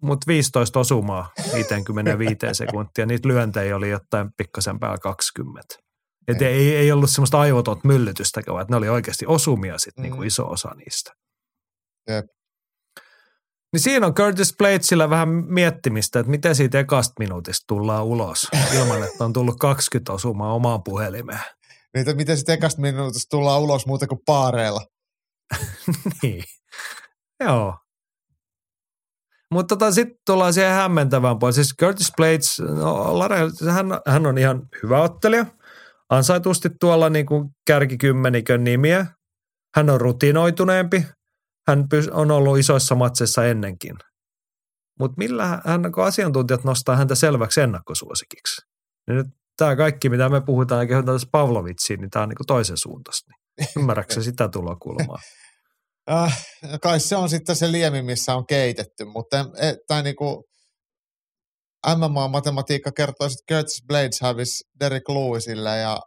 mutta 0.02 0.24
15 0.26 0.80
osumaa 0.80 1.30
55 1.54 2.38
sekuntia. 2.52 3.06
Niitä 3.06 3.28
lyöntejä 3.28 3.76
oli 3.76 3.90
jotain 3.90 4.30
pikkasen 4.36 4.80
päällä 4.80 4.98
20. 4.98 5.74
Et 6.28 6.42
ei, 6.42 6.76
ei 6.76 6.92
ollut 6.92 7.10
semmoista 7.10 7.40
aivotot 7.40 7.84
myllytystäkään, 7.84 8.54
vaan 8.54 8.66
ne 8.70 8.76
oli 8.76 8.88
oikeasti 8.88 9.26
osumia 9.26 9.78
sitten 9.78 10.02
niinku 10.02 10.16
mm. 10.16 10.20
niin 10.20 10.26
iso 10.26 10.46
osa 10.46 10.74
niistä. 10.74 11.12
Jep. 12.08 12.26
Niin 13.72 13.80
siinä 13.80 14.06
on 14.06 14.14
Curtis 14.14 14.56
Bladesilla 14.58 15.10
vähän 15.10 15.28
miettimistä, 15.28 16.20
että 16.20 16.30
miten 16.30 16.54
siitä 16.54 16.78
ekasta 16.78 17.12
minuutista 17.18 17.64
tullaan 17.68 18.04
ulos 18.04 18.48
ilman, 18.78 19.02
että 19.02 19.24
on 19.24 19.32
tullut 19.32 19.56
20 19.60 20.12
osumaa 20.12 20.54
omaan 20.54 20.82
puhelimeen. 20.82 21.40
Niin, 21.94 22.16
miten 22.16 22.36
sitten 22.36 22.54
ekasta 22.54 22.80
minuutista 22.80 23.36
tullaan 23.36 23.60
ulos 23.60 23.86
muuta 23.86 24.06
kuin 24.06 24.20
paareilla. 24.26 24.80
niin. 26.22 26.44
Joo. 27.40 27.78
Mutta 29.50 29.76
tota, 29.76 29.92
sitten 29.92 30.18
tullaan 30.26 30.54
siihen 30.54 30.72
hämmentävään 30.72 31.38
puoleen. 31.38 31.54
Siis 31.54 31.74
Curtis 31.80 32.12
Blades, 32.16 32.60
no, 32.60 33.18
Lare, 33.18 33.38
hän, 33.70 33.86
hän 34.06 34.26
on 34.26 34.38
ihan 34.38 34.62
hyvä 34.82 35.02
ottelija. 35.02 35.46
Ansaitusti 36.10 36.68
tuolla 36.80 37.10
niin 37.10 37.26
kuin 37.26 37.48
kärkikymmenikön 37.66 38.64
nimiä. 38.64 39.06
Hän 39.76 39.90
on 39.90 40.00
rutinoituneempi 40.00 41.06
hän 41.68 41.88
on 42.12 42.30
ollut 42.30 42.58
isoissa 42.58 42.94
matseissa 42.94 43.46
ennenkin. 43.46 43.96
Mutta 45.00 45.14
millä 45.18 45.62
hän, 45.64 45.92
kun 45.92 46.04
asiantuntijat 46.04 46.64
nostaa 46.64 46.96
häntä 46.96 47.14
selväksi 47.14 47.60
ennakkosuosikiksi, 47.60 48.60
niin 49.06 49.16
nyt 49.16 49.26
tämä 49.56 49.76
kaikki, 49.76 50.08
mitä 50.08 50.28
me 50.28 50.40
puhutaan 50.40 50.80
ja 50.80 50.88
kehotetaan 50.88 51.14
tässä 51.14 51.28
Pavlovitsiin, 51.32 52.00
niin 52.00 52.10
tämä 52.10 52.22
on 52.22 52.28
niin 52.28 52.46
toisen 52.46 52.76
suuntaista. 52.76 53.30
Niin 53.58 53.68
Ymmärrätkö 53.76 54.22
sitä 54.22 54.48
tulokulmaa? 54.48 55.18
äh, 56.10 56.44
kai 56.82 57.00
se 57.00 57.16
on 57.16 57.28
sitten 57.28 57.56
se 57.56 57.72
liemi, 57.72 58.02
missä 58.02 58.34
on 58.34 58.46
keitetty, 58.46 59.04
mutta 59.04 59.46
e, 59.60 59.74
tämä 59.86 60.02
niinku, 60.02 60.44
MMA-matematiikka 61.86 62.92
kertoo, 62.96 63.26
että 63.26 63.54
Curtis 63.54 63.84
Blades 63.86 64.20
hävisi 64.22 64.64
Derek 64.80 65.08
Lewisille 65.08 65.78
ja 65.78 65.98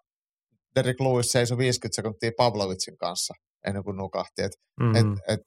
Derek 0.75 0.99
Lewis 0.99 1.27
seisoi 1.27 1.57
50 1.57 1.95
sekuntia 1.95 2.31
Pavlovitsin 2.37 2.97
kanssa 2.97 3.33
ennen 3.67 3.83
kuin 3.83 3.97
nukahti. 3.97 4.41
Et, 4.41 4.51
mm-hmm. 4.79 4.95
et, 4.95 5.19
et, 5.27 5.39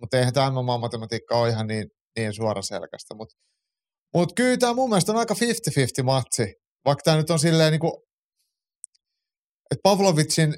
mutta 0.00 0.18
eihän 0.18 0.32
tämä 0.32 0.50
MMA-matematiikka 0.50 1.34
ole 1.34 1.48
ihan 1.48 1.66
niin, 1.66 1.90
niin 2.16 2.34
suoraselkäistä. 2.34 3.14
Mutta 3.14 3.34
mut 4.14 4.32
kyllä 4.36 4.56
tämä 4.56 4.74
mun 4.74 4.88
mielestä 4.88 5.12
on 5.12 5.18
aika 5.18 5.34
50-50 5.34 6.02
matsi. 6.02 6.54
Vaikka 6.84 7.02
tämä 7.04 7.16
nyt 7.16 7.30
on 7.30 7.38
silleen 7.38 7.70
niin 7.70 7.80
kuin, 7.80 7.92
että 9.70 9.82
Pavlovitsin 9.82 10.54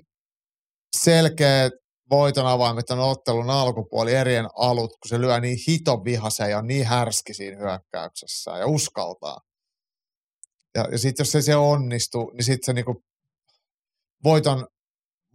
selkeät 1.01 1.73
voiton 2.11 2.47
avaimet 2.47 2.91
on 2.91 2.99
ottelun 2.99 3.51
alkupuoli 3.51 4.15
erien 4.15 4.49
alut, 4.57 4.91
kun 4.91 5.09
se 5.09 5.21
lyö 5.21 5.41
niin 5.41 5.59
hiton 5.69 6.05
vihaseen 6.05 6.51
ja 6.51 6.59
on 6.59 6.67
niin 6.67 6.87
härski 6.87 7.35
siinä 7.35 7.57
hyökkäyksessä 7.57 8.51
ja 8.51 8.67
uskaltaa. 8.67 9.39
Ja, 10.75 10.89
ja 10.93 10.99
sitten 10.99 11.25
jos 11.25 11.33
se, 11.33 11.43
se 11.43 11.57
onnistuu, 11.57 12.31
niin 12.31 12.45
sitten 12.45 12.67
se 12.67 12.73
niinku 12.73 13.03
voiton 14.25 14.67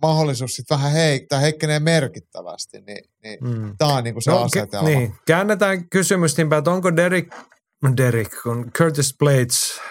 mahdollisuus 0.02 0.52
sitten 0.52 0.78
vähän 0.78 0.92
heik- 0.92 1.26
tai 1.30 1.42
heikkenee 1.42 1.80
merkittävästi, 1.80 2.82
niin, 2.82 3.04
niin 3.24 3.38
mm. 3.42 3.76
tämä 3.78 3.94
on 3.94 4.04
niinku 4.04 4.22
se 4.22 4.32
no, 4.32 4.44
asetelma. 4.44 4.90
Niin. 4.90 5.16
Käännetään 5.28 5.90
kysymys 5.90 6.38
niin 6.38 6.54
että 6.54 6.72
onko 6.72 6.96
Derek, 6.96 7.36
Derek 7.98 8.46
on 8.46 8.72
Curtis 8.72 9.16
Blades 9.20 9.82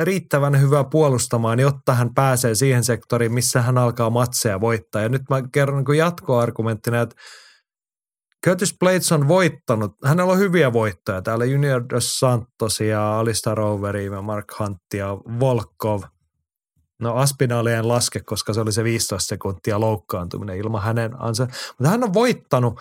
riittävän 0.00 0.60
hyvä 0.60 0.84
puolustamaan, 0.84 1.60
jotta 1.60 1.94
hän 1.94 2.14
pääsee 2.14 2.54
siihen 2.54 2.84
sektoriin, 2.84 3.32
missä 3.32 3.62
hän 3.62 3.78
alkaa 3.78 4.10
matseja 4.10 4.60
voittaa. 4.60 5.02
Ja 5.02 5.08
nyt 5.08 5.22
mä 5.30 5.42
kerron 5.52 5.84
niin 5.88 5.98
jatkoargumenttina, 5.98 7.00
että 7.00 7.16
Curtis 8.46 8.74
Blades 8.78 9.12
on 9.12 9.28
voittanut, 9.28 9.92
hänellä 10.04 10.32
on 10.32 10.38
hyviä 10.38 10.72
voittoja. 10.72 11.22
Täällä 11.22 11.44
Junior 11.44 11.84
Dos 11.90 12.18
Santos 12.18 12.80
ja 12.80 13.18
Alista 13.18 13.54
Roveri, 13.54 14.10
Mark 14.10 14.46
Hunt 14.58 14.78
ja 14.94 15.08
Volkov– 15.40 16.02
No 17.00 17.14
Aspinaali 17.14 17.72
en 17.72 17.88
laske, 17.88 18.20
koska 18.20 18.52
se 18.52 18.60
oli 18.60 18.72
se 18.72 18.84
15 18.84 19.28
sekuntia 19.28 19.80
loukkaantuminen 19.80 20.56
ilman 20.56 20.82
hänen 20.82 21.22
ansa. 21.22 21.46
Mutta 21.78 21.90
hän 21.90 22.04
on 22.04 22.14
voittanut 22.14 22.80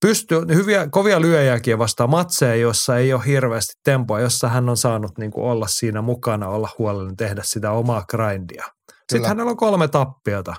pysty, 0.00 0.34
hyviä, 0.54 0.88
kovia 0.90 1.20
lyöjäkin 1.20 1.78
vastaan 1.78 2.10
matseja, 2.10 2.54
jossa 2.54 2.98
ei 2.98 3.12
ole 3.12 3.26
hirveästi 3.26 3.72
tempoa, 3.84 4.20
jossa 4.20 4.48
hän 4.48 4.68
on 4.68 4.76
saanut 4.76 5.18
niin 5.18 5.30
kuin 5.30 5.44
olla 5.44 5.66
siinä 5.66 6.02
mukana, 6.02 6.48
olla 6.48 6.68
huolellinen, 6.78 7.16
tehdä 7.16 7.42
sitä 7.44 7.70
omaa 7.70 8.04
grindia. 8.10 8.64
Kyllä. 8.64 9.02
Sitten 9.12 9.28
hänellä 9.28 9.50
on 9.50 9.56
kolme 9.56 9.88
tappiota. 9.88 10.54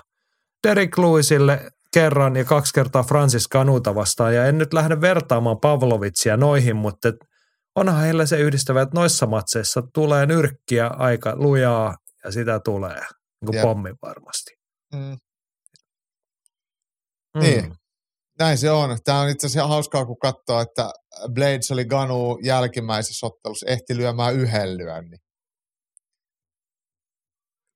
Derek 0.68 0.98
Lewisille 0.98 1.70
kerran 1.94 2.36
ja 2.36 2.44
kaksi 2.44 2.74
kertaa 2.74 3.02
Francis 3.02 3.48
Kanuta 3.48 3.94
vastaan. 3.94 4.34
Ja 4.34 4.46
en 4.46 4.58
nyt 4.58 4.72
lähde 4.72 5.00
vertaamaan 5.00 5.60
Pavlovitsia 5.60 6.36
noihin, 6.36 6.76
mutta 6.76 7.12
onhan 7.76 8.00
heillä 8.00 8.26
se 8.26 8.38
yhdistävä, 8.38 8.82
että 8.82 8.98
noissa 8.98 9.26
matseissa 9.26 9.82
tulee 9.94 10.26
nyrkkiä 10.26 10.86
aika 10.86 11.32
lujaa 11.36 11.96
ja 12.26 12.32
sitä 12.32 12.60
tulee 12.60 13.00
niin 13.00 13.46
kuin 13.46 13.60
pommi 13.62 13.94
varmasti. 14.02 14.50
Mm. 14.94 15.16
Mm. 17.34 17.40
Niin, 17.40 17.74
näin 18.38 18.58
se 18.58 18.70
on. 18.70 18.98
Tämä 19.04 19.20
on 19.20 19.28
itse 19.28 19.46
asiassa 19.46 19.68
hauskaa, 19.68 20.06
kun 20.06 20.18
katsoo, 20.18 20.60
että 20.60 20.90
Blades 21.34 21.70
oli 21.70 21.84
Ganu 21.84 22.38
jälkimmäisessä 22.42 23.26
ottelussa, 23.26 23.66
ehti 23.66 23.96
lyömään 23.96 24.34
yhden 24.34 24.78
lyönnin. 24.78 25.18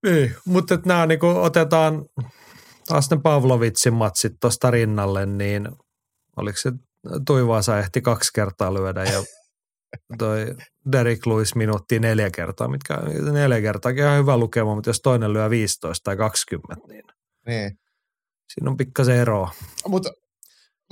Niin, 0.06 0.36
mutta 0.44 0.74
että 0.74 0.88
nämä 0.88 1.06
niin 1.06 1.24
otetaan 1.24 2.04
taas 2.86 3.10
ne 3.10 3.20
Pavlovitsin 3.22 3.94
matsit 3.94 4.32
tuosta 4.40 4.70
rinnalle, 4.70 5.26
niin 5.26 5.68
oliko 6.36 6.58
se 6.58 6.72
Tuivaasa 7.26 7.78
ehti 7.78 8.00
kaksi 8.00 8.30
kertaa 8.34 8.74
lyödä 8.74 9.04
ja 9.04 9.24
toi 10.18 10.54
Derek 10.92 11.26
Lewis 11.26 11.54
minuuttia 11.54 12.00
neljä 12.00 12.30
kertaa, 12.30 12.68
mitkä 12.68 12.96
neljä 13.32 13.60
kertaa 13.60 13.92
on 14.12 14.18
hyvä 14.18 14.36
lukema, 14.36 14.74
mutta 14.74 14.90
jos 14.90 15.00
toinen 15.00 15.32
lyö 15.32 15.50
15 15.50 16.04
tai 16.04 16.16
20, 16.16 16.88
niin, 16.88 17.02
niin. 17.46 17.70
siinä 18.52 18.70
on 18.70 18.76
pikkasen 18.76 19.16
eroa. 19.16 19.50
Mutta 19.88 20.10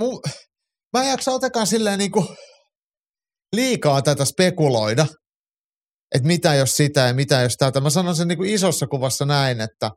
mu, 0.00 0.20
mä 0.92 1.02
en 1.02 1.08
jaksa 1.10 1.32
otekaan 1.32 1.66
silleen 1.66 1.98
niin 1.98 2.10
kuin 2.10 2.26
liikaa 3.56 4.02
tätä 4.02 4.24
spekuloida, 4.24 5.06
että 6.14 6.26
mitä 6.26 6.54
jos 6.54 6.76
sitä 6.76 7.00
ja 7.00 7.14
mitä 7.14 7.42
jos 7.42 7.56
tätä. 7.56 7.80
Mä 7.80 7.90
sanon 7.90 8.16
sen 8.16 8.28
niin 8.28 8.38
kuin 8.38 8.50
isossa 8.50 8.86
kuvassa 8.86 9.24
näin, 9.24 9.60
että 9.60 9.90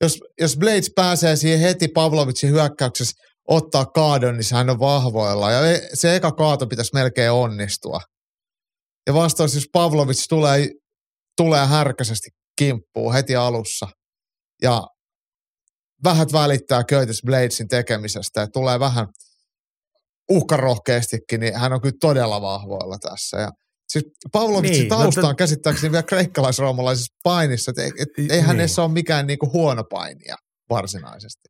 jos, 0.00 0.18
jos 0.40 0.56
Blades 0.56 0.90
pääsee 0.96 1.36
siihen 1.36 1.60
heti 1.60 1.88
Pavlovicin 1.88 2.50
hyökkäyksessä 2.50 3.12
ottaa 3.48 3.84
kaadon, 3.84 4.36
niin 4.36 4.44
hän 4.52 4.70
on 4.70 4.78
vahvoilla. 4.78 5.50
Ja 5.50 5.70
e- 5.70 5.88
se 5.94 6.16
eka 6.16 6.32
kaato 6.32 6.66
pitäisi 6.66 6.94
melkein 6.94 7.32
onnistua. 7.32 8.00
Ja 9.06 9.14
vastaus, 9.14 9.54
jos 9.54 9.68
Pavlovic 9.72 10.24
tulee, 10.28 10.68
tulee 11.36 11.66
härkäisesti 11.66 12.30
kimppuun 12.58 13.12
heti 13.12 13.36
alussa 13.36 13.86
ja 14.62 14.82
vähät 16.04 16.32
välittää 16.32 16.84
Curtis 16.84 17.22
Bladesin 17.26 17.68
tekemisestä 17.68 18.40
ja 18.40 18.46
tulee 18.46 18.80
vähän 18.80 19.06
uhkarohkeastikin, 20.30 21.40
niin 21.40 21.58
hän 21.58 21.72
on 21.72 21.80
kyllä 21.80 21.96
todella 22.00 22.42
vahvoilla 22.42 22.98
tässä. 22.98 23.36
Ja 23.36 23.50
siis 23.92 24.04
Pavlovicin 24.32 24.78
niin, 24.78 24.88
tausta 24.88 25.20
on 25.20 25.28
no, 25.28 25.34
käsittääkseni 25.34 25.92
vielä 25.92 26.02
kreikkalaisroomalaisessa 26.02 27.14
painissa, 27.22 27.70
että 27.70 27.82
et, 27.82 27.92
et, 27.98 28.08
ei 28.18 28.42
niin. 28.42 28.80
ole 28.80 28.92
mikään 28.92 29.26
niinku 29.26 29.50
huono 29.52 29.84
painia 29.90 30.36
varsinaisesti. 30.70 31.48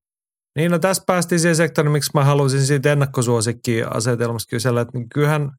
Niin, 0.57 0.71
no 0.71 0.79
tässä 0.79 1.03
päästiin 1.07 1.41
siihen 1.41 1.57
sektoriin, 1.57 1.93
miksi 1.93 2.11
mä 2.15 2.25
halusin 2.25 2.67
siitä 2.67 2.93
ennakkosuosikkiin 2.93 3.97
asetelmasta 3.97 4.51
kysellä, 4.51 4.81
että 4.81 4.99
kyllähän 5.15 5.51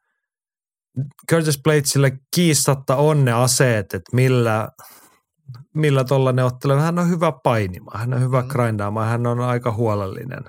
Curtis 1.32 1.62
Bladesille 1.64 2.12
kiistatta 2.36 2.96
on 2.96 3.26
ne 3.26 3.32
aseet, 3.32 3.94
että 3.94 4.16
millä, 4.16 4.70
millä 5.76 6.04
tuolla 6.04 6.32
ne 6.32 6.44
ottelee. 6.44 6.80
Hän 6.80 7.00
on 7.00 7.10
hyvä 7.10 7.32
painimaan, 7.44 8.00
hän 8.00 8.14
on 8.14 8.22
hyvä 8.22 8.42
mm. 8.42 8.48
grindaamaan, 8.48 9.10
hän 9.10 9.28
on 9.28 9.40
aika 9.40 9.72
huolellinen 9.72 10.44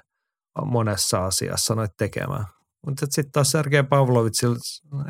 monessa 0.64 1.26
asiassa 1.26 1.74
noit 1.74 1.90
tekemään. 1.98 2.44
Mutta 2.86 3.06
sitten 3.10 3.32
taas 3.32 3.50
Sergei 3.50 3.82
Pavlovitsilla, 3.82 4.56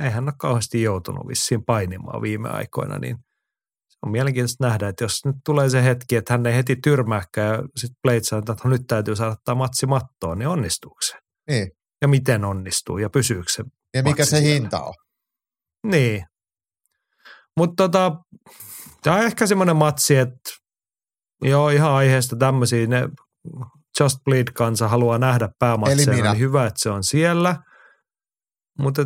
ei 0.04 0.10
hän 0.10 0.24
ole 0.24 0.32
kauheasti 0.38 0.82
joutunut 0.82 1.28
vissiin 1.28 1.64
painimaan 1.64 2.22
viime 2.22 2.48
aikoina, 2.48 2.98
niin 2.98 3.16
on 4.02 4.12
mielenkiintoista 4.12 4.66
nähdä, 4.66 4.88
että 4.88 5.04
jos 5.04 5.24
nyt 5.24 5.36
tulee 5.44 5.68
se 5.70 5.84
hetki, 5.84 6.16
että 6.16 6.32
hän 6.32 6.46
ei 6.46 6.54
heti 6.54 6.76
tyrmääkään 6.76 7.54
ja 7.54 7.62
sitten 7.76 7.96
Blade 8.02 8.20
sanoo, 8.22 8.42
että 8.52 8.68
nyt 8.68 8.82
täytyy 8.86 9.16
saada 9.16 9.36
tämä 9.44 9.54
matsi 9.54 9.86
mattoon, 9.86 10.38
niin 10.38 10.48
onnistuuko 10.48 10.98
se? 11.02 11.14
Niin. 11.50 11.70
Ja 12.02 12.08
miten 12.08 12.44
onnistuu 12.44 12.98
ja 12.98 13.10
pysyykö 13.10 13.52
se 13.52 13.64
Ja 13.94 14.02
mikä 14.02 14.24
se 14.24 14.30
siellä? 14.30 14.46
hinta 14.46 14.82
on? 14.82 14.94
Niin. 15.84 16.24
Mutta 17.56 17.74
tota, 17.76 18.12
tämä 19.02 19.16
on 19.16 19.22
ehkä 19.22 19.46
semmoinen 19.46 19.76
matsi, 19.76 20.16
että 20.16 20.50
joo, 21.42 21.68
ihan 21.68 21.90
aiheesta 21.90 22.36
tämmöisiä, 22.36 22.86
ne 22.86 23.08
Just 24.00 24.18
Bleed-kansa 24.24 24.88
haluaa 24.88 25.18
nähdä 25.18 25.48
päämatseja, 25.58 26.32
niin 26.32 26.38
hyvä, 26.38 26.66
että 26.66 26.80
se 26.82 26.90
on 26.90 27.04
siellä. 27.04 27.56
Mutta 28.78 29.02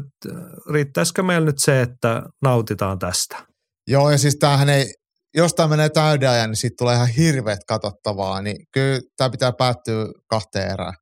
riittäisikö 0.73 1.23
meillä 1.23 1.47
nyt 1.47 1.59
se, 1.59 1.83
että 1.83 2.23
nautitaan 2.43 2.99
tästä? 2.99 3.47
Joo, 3.87 4.11
ja 4.11 4.19
siis 4.19 4.37
tämähän 4.37 4.69
ei, 4.69 4.95
jos 5.35 5.55
tämä 5.55 5.69
menee 5.69 5.89
täyden 5.89 6.31
ajan, 6.31 6.51
niin 6.51 6.57
siitä 6.57 6.75
tulee 6.79 6.95
ihan 6.95 7.09
hirveät 7.09 7.61
katsottavaa, 7.69 8.43
niin 8.43 8.57
kyllä 8.73 9.01
tämä 9.17 9.31
pitää 9.31 9.53
päättyä 9.53 10.07
kahteen 10.29 10.71
erään. 10.71 10.95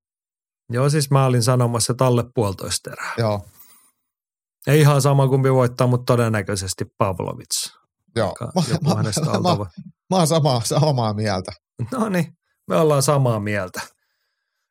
Joo, 0.73 0.91
siis 0.91 1.11
mä 1.11 1.27
olin 1.27 1.43
sanomassa, 1.43 1.93
että 1.93 2.07
alle 2.07 2.25
puolitoista 2.35 2.91
erää. 2.91 3.13
Joo. 3.19 3.47
Ei 4.67 4.81
ihan 4.81 5.03
sama 5.03 5.29
kumpi 5.29 5.53
voittaa, 5.53 5.87
mutta 5.87 6.13
todennäköisesti 6.13 6.85
Pavlovic. 6.99 7.73
Joo, 8.17 8.35
mä, 8.55 8.95
mä, 8.95 8.95
mä, 8.95 9.57
mä, 9.57 9.67
mä 10.11 10.17
oon 10.17 10.27
samaa, 10.27 10.61
samaa 10.65 11.15
mieltä. 11.15 11.53
No 11.93 12.09
niin, 12.09 12.37
me 12.69 12.77
ollaan 12.77 13.03
samaa 13.03 13.41
mieltä. 13.41 13.81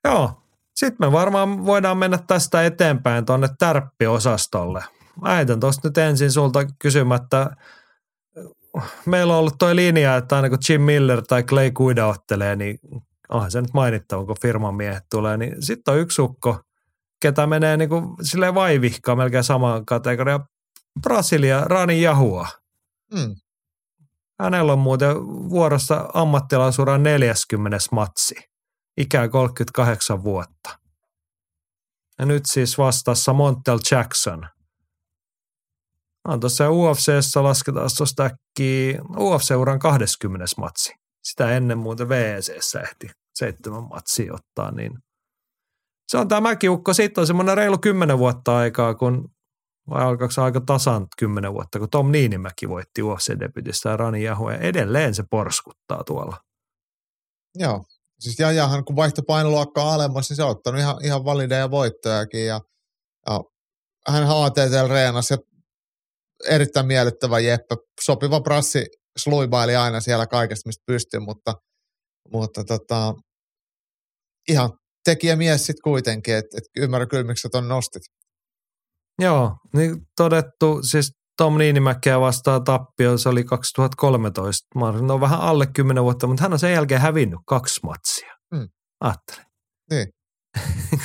Joo, 0.04 0.42
sitten 0.76 1.08
me 1.08 1.12
varmaan 1.12 1.66
voidaan 1.66 1.98
mennä 1.98 2.20
tästä 2.28 2.66
eteenpäin 2.66 3.26
tuonne 3.26 3.48
tärppiosastolle. 3.60 4.84
Mä 5.22 5.36
heitän 5.36 5.60
tuosta 5.60 5.88
nyt 5.88 5.98
ensin 5.98 6.32
sulta 6.32 6.60
kysymättä, 6.80 7.50
meillä 9.06 9.34
on 9.34 9.40
ollut 9.40 9.56
toi 9.60 9.76
linja, 9.76 10.18
että 10.18 10.36
aina 10.36 10.50
kun 10.50 10.58
Jim 10.70 10.82
Miller 10.82 11.22
tai 11.22 11.44
Clay 11.44 11.72
Guida 11.72 12.08
ottelee, 12.08 12.56
niin 12.56 12.80
onhan 13.30 13.52
se 13.52 13.62
nyt 13.62 13.74
mainittava, 13.74 14.26
kun 14.26 14.36
firman 14.42 14.76
miehet 14.76 15.04
tulee, 15.12 15.38
niin 15.38 15.56
sitten 15.60 15.94
on 15.94 16.00
yksi 16.00 16.22
ukko, 16.22 16.60
ketä 17.22 17.48
menee 17.48 17.78
niin 17.78 17.90
kuin 17.90 18.06
silleen 18.22 18.56
vaivihkaa 18.56 19.16
melkein 19.16 19.44
samaan 19.44 19.86
kategoriaan. 19.86 20.46
Brasilia, 21.02 21.62
Rani 21.62 22.02
Jahua. 22.02 22.48
Mm. 23.14 23.36
Hänellä 24.40 24.74
on 24.74 24.80
muuten 24.80 25.16
vuorossa 25.50 26.10
ammattilaisuran 26.14 27.04
40. 27.04 27.78
matsi, 27.92 28.36
ikää 28.98 29.28
38 29.28 30.24
vuotta. 30.24 30.80
Ja 32.20 32.26
nyt 32.26 32.44
siis 32.46 32.78
vastassa 32.78 33.34
Montel 33.34 33.80
Jackson. 33.92 34.48
On 36.28 36.40
tuossa 36.40 36.70
UFCssä 36.70 37.44
lasketaan 37.44 37.90
tuosta 37.98 38.30
UFC-uran 39.18 39.80
20. 39.80 40.46
matsi. 40.58 40.94
Sitä 41.24 41.52
ennen 41.52 41.78
muuten 41.78 42.10
VECssä 42.10 42.82
ehti 42.82 43.08
seitsemän 43.36 43.84
matsia 43.84 44.34
ottaa, 44.34 44.72
niin 44.72 44.92
se 46.08 46.18
on 46.18 46.28
tämä 46.28 46.56
kiukko. 46.56 46.94
Sitten 46.94 47.22
on 47.22 47.28
semmoinen 47.28 47.58
reilu 47.58 47.78
kymmenen 47.78 48.18
vuotta 48.18 48.58
aikaa, 48.58 48.96
kun 48.96 49.36
vai 49.90 50.04
alkaako 50.04 50.42
aika 50.42 50.62
tasan 50.62 51.08
kymmenen 51.18 51.54
vuotta, 51.54 51.80
kun 51.80 51.90
Tom 51.90 52.12
Niinimäki 52.12 52.70
voitti 52.70 53.02
UFC-debytistä 53.02 53.98
Rani 53.98 54.24
Jahu, 54.24 54.50
ja 54.50 54.58
edelleen 54.58 55.16
se 55.16 55.24
porskuttaa 55.30 56.04
tuolla. 56.04 56.38
Joo, 57.56 57.84
siis 58.20 58.40
Jajahan 58.40 58.86
kun 58.86 58.96
vaihto 58.96 59.22
painoluokkaa 59.28 59.94
alemmas, 59.94 60.30
niin 60.30 60.38
se 60.38 60.44
on 60.44 60.50
ottanut 60.50 60.80
ihan, 60.80 61.06
ihan 61.06 61.26
valideja 61.26 61.72
voittojakin, 61.72 62.46
ja, 62.46 62.62
ja 63.28 63.42
hän 64.08 64.28
HTTL 64.28 64.90
reenasi 64.90 65.34
ja 65.34 65.38
erittäin 66.50 66.88
miellyttävä 66.88 67.40
Jeppe, 67.40 67.76
sopiva 68.02 68.42
prassi 68.42 68.86
sluibaili 69.18 69.76
aina 69.76 70.00
siellä 70.02 70.28
kaikesta, 70.28 70.68
mistä 70.68 70.84
pystyy, 70.86 71.20
mutta, 71.20 71.54
mutta 72.32 72.64
tota, 72.64 73.14
ihan 74.50 74.70
tekijämies 75.06 75.66
sitten 75.66 75.84
kuitenkin, 75.84 76.36
että 76.36 76.58
et 76.58 76.64
ymmärrän 76.78 77.10
kyllä, 77.10 77.24
miksi 77.24 77.50
ton 77.50 77.68
nostit. 77.68 78.04
Joo, 79.22 79.58
niin 79.74 79.98
todettu, 80.18 80.80
siis 80.84 81.12
Tom 81.38 81.58
Niinimäkeä 81.58 82.20
vastaa 82.20 82.60
tappio, 82.60 83.18
se 83.18 83.30
oli 83.30 83.44
2013. 83.44 84.68
Mä 84.80 84.86
olen 84.86 85.08
no, 85.08 85.22
vähän 85.22 85.40
alle 85.40 85.68
10 85.68 86.04
vuotta, 86.04 86.28
mutta 86.28 86.44
hän 86.44 86.54
on 86.54 86.60
sen 86.60 86.74
jälkeen 86.74 87.02
hävinnyt 87.02 87.40
kaksi 87.46 87.80
matsia. 87.84 88.34
Mm. 88.54 88.68
Ajattelin. 89.02 89.46
Niin. 89.92 90.08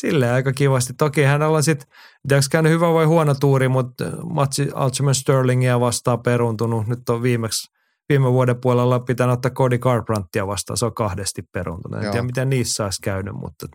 Silleen 0.00 0.32
aika 0.32 0.52
kivasti. 0.52 0.92
Toki 0.98 1.22
hänellä 1.22 1.56
on 1.56 1.62
sitten, 1.62 1.88
tiedätkö 2.28 2.48
käynyt 2.52 2.72
hyvä 2.72 2.92
vai 2.92 3.04
huono 3.04 3.34
tuuri, 3.34 3.68
mutta 3.68 4.04
matsi 4.34 4.68
Alchemon 4.74 5.14
Sterlingia 5.14 5.80
vastaan 5.80 6.22
peruntunut. 6.22 6.86
Nyt 6.86 7.08
on 7.08 7.22
viimeksi 7.22 7.75
viime 8.08 8.32
vuoden 8.32 8.60
puolella 8.60 9.00
pitänyt 9.00 9.32
ottaa 9.32 9.50
Cody 9.50 9.78
Garbrantia 9.78 10.46
vastaan. 10.46 10.76
Se 10.76 10.86
on 10.86 10.94
kahdesti 10.94 11.42
peruntunut. 11.42 12.04
En 12.04 12.10
tiedä, 12.10 12.26
miten 12.26 12.48
niissä 12.48 12.84
olisi 12.84 13.02
käynyt, 13.02 13.34
mutta 13.34 13.66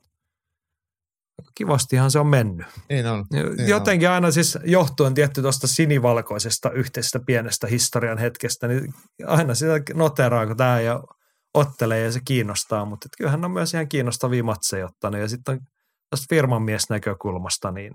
kivastihan 1.56 2.12
se 2.12 2.20
on 2.20 2.28
mennyt. 2.28 2.68
Niin 2.90 3.08
on. 3.08 3.26
Niin 3.32 3.68
Jotenkin 3.68 4.08
on. 4.08 4.14
aina 4.14 4.32
siis 4.32 4.58
johtuen 4.64 5.14
tietty 5.14 5.42
tuosta 5.42 5.68
sinivalkoisesta 5.68 6.72
yhteisestä 6.72 7.20
pienestä 7.26 7.68
historian 7.68 8.18
hetkestä, 8.18 8.68
niin 8.68 8.94
aina 9.26 9.56
sitä 9.56 9.74
noteraa, 9.94 10.48
kun 10.48 10.58
tämä 10.58 10.82
ja 10.82 11.04
ottelee 11.54 12.04
ja 12.04 12.12
se 12.12 12.20
kiinnostaa, 12.26 12.86
mutta 12.86 13.10
kyllähän 13.18 13.46
on 13.46 13.52
myös 13.52 13.74
ihan 13.74 13.88
kiinnostavia 13.88 14.44
matseja 14.44 14.86
ottanut 14.86 15.22
ja 15.22 15.28
sitten 15.28 15.60
tästä 16.10 16.26
firman 16.30 16.64
mies 16.64 16.90
näkökulmasta 16.90 17.72
niin 17.72 17.94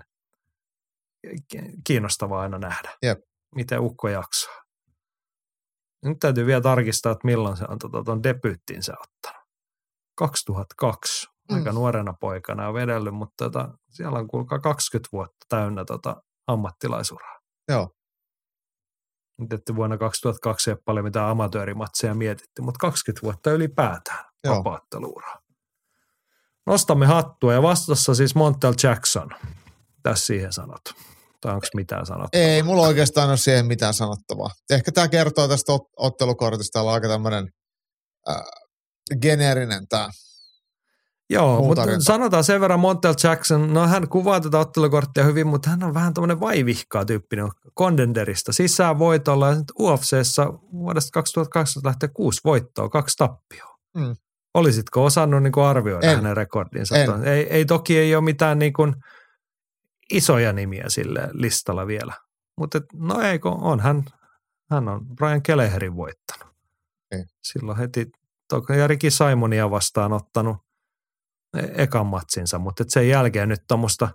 kiinnostavaa 1.87 2.43
aina 2.43 2.59
nähdä, 2.59 2.93
Jep. 3.03 3.19
miten 3.55 3.81
ukko 3.81 4.09
jaksaa. 4.09 4.66
Nyt 6.05 6.19
täytyy 6.21 6.47
vielä 6.47 6.61
tarkistaa, 6.61 7.13
että 7.13 7.27
milloin 7.27 7.57
se 7.57 7.65
on 7.69 7.79
tuon 7.79 7.93
tota, 7.93 8.23
debyyttinsä 8.23 8.93
ottanut. 8.93 9.47
2002 10.17 11.27
aika 11.49 11.71
mm. 11.71 11.75
nuorena 11.75 12.15
poikana 12.21 12.69
on 12.69 12.75
vedellyt, 12.75 13.15
mutta 13.15 13.45
tota, 13.45 13.69
siellä 13.91 14.19
on 14.19 14.29
kuulkaa 14.29 14.59
20 14.59 15.09
vuotta 15.13 15.47
täynnä 15.49 15.85
tota 15.85 16.23
ammattilaisuraa. 16.47 17.41
Joo. 17.69 17.91
Nyt 19.39 19.63
vuonna 19.77 19.99
2002 19.99 20.71
ei 20.71 20.73
ole 20.73 20.83
paljon 20.85 21.05
mitään 21.05 21.31
amatöörimatseja 21.31 22.15
mietitty, 22.15 22.63
mutta 22.63 22.79
20 22.79 23.23
vuotta 23.23 23.51
ylipäätään 23.51 24.25
vapaatteluuraa. 24.49 25.41
Nostamme 26.67 27.07
hattua 27.07 27.53
ja 27.53 27.63
vastassa 27.63 28.15
siis 28.15 28.35
Montel 28.35 28.75
Jackson. 28.83 29.31
Tässä 30.03 30.27
siihen 30.27 30.53
sanot. 30.53 30.83
Tai 31.47 31.55
onko 31.55 31.67
mitään 31.75 32.07
sanottavaa? 32.07 32.47
Ei, 32.47 32.63
mulla 32.63 32.87
oikeastaan 32.87 33.29
ole 33.29 33.37
siihen 33.37 33.67
mitään 33.67 33.95
sanottavaa. 33.95 34.51
Ehkä 34.71 34.93
tämä 34.93 35.09
kertoo 35.09 35.49
tästä 35.49 35.73
ottelukortista. 35.97 36.73
Täällä 36.73 36.89
on 36.89 36.95
aika 36.95 37.09
tämmöinen 37.09 37.49
äh, 38.29 38.37
geneerinen 39.21 39.89
tämä 39.89 40.09
Joo, 41.31 41.63
mutta 41.63 41.83
sanotaan 41.99 42.45
sen 42.45 42.61
verran 42.61 42.81
Montel 42.81 43.15
Jackson, 43.25 43.75
no 43.75 43.87
hän 43.87 44.09
kuvaa 44.09 44.41
tätä 44.41 44.59
ottelukorttia 44.59 45.25
hyvin, 45.25 45.47
mutta 45.47 45.71
hän 45.71 45.83
on 45.83 45.95
vähän 45.95 46.15
tämmöinen 46.15 46.41
vaivihkaa 46.41 47.05
tyyppinen 47.05 47.49
kondenderista. 47.75 48.53
Sisään 48.53 48.99
voitolla 48.99 49.49
ja 49.49 49.57
UFCssä 49.81 50.47
vuodesta 50.73 51.11
2012 51.13 51.89
lähtee 51.89 52.09
kuusi 52.09 52.41
voittoa, 52.45 52.89
kaksi 52.89 53.17
tappioa. 53.17 53.77
Mm. 53.97 54.17
Olisitko 54.55 55.05
osannut 55.05 55.43
niin 55.43 55.53
kuin 55.53 55.67
arvioida 55.67 56.11
en. 56.11 56.17
hänen 56.17 56.37
rekordinsa? 56.37 56.97
En. 56.97 57.25
Ei, 57.25 57.53
ei 57.53 57.65
toki 57.65 57.99
ei 57.99 58.15
ole 58.15 58.25
mitään 58.25 58.59
niin 58.59 58.73
kuin 58.73 58.95
isoja 60.13 60.53
nimiä 60.53 60.85
sille 60.89 61.29
listalla 61.33 61.87
vielä. 61.87 62.13
Mutta 62.59 62.81
no 62.95 63.21
ei, 63.21 63.39
kun 63.39 63.53
on 63.53 63.81
hän, 63.81 64.05
hän 64.71 64.89
on 64.89 65.07
Brian 65.17 65.43
Keleherin 65.43 65.97
voittanut. 65.97 66.55
Niin. 67.15 67.27
Silloin 67.43 67.79
heti 67.79 68.11
toki 68.49 68.73
ja 68.73 68.87
Riki 68.87 69.11
Simonia 69.11 69.71
vastaan 69.71 70.13
ottanut 70.13 70.57
e- 71.57 71.83
ekan 71.83 72.07
matsinsa, 72.07 72.59
mutta 72.59 72.85
sen 72.89 73.09
jälkeen 73.09 73.49
nyt 73.49 73.61
tuommoista 73.69 74.09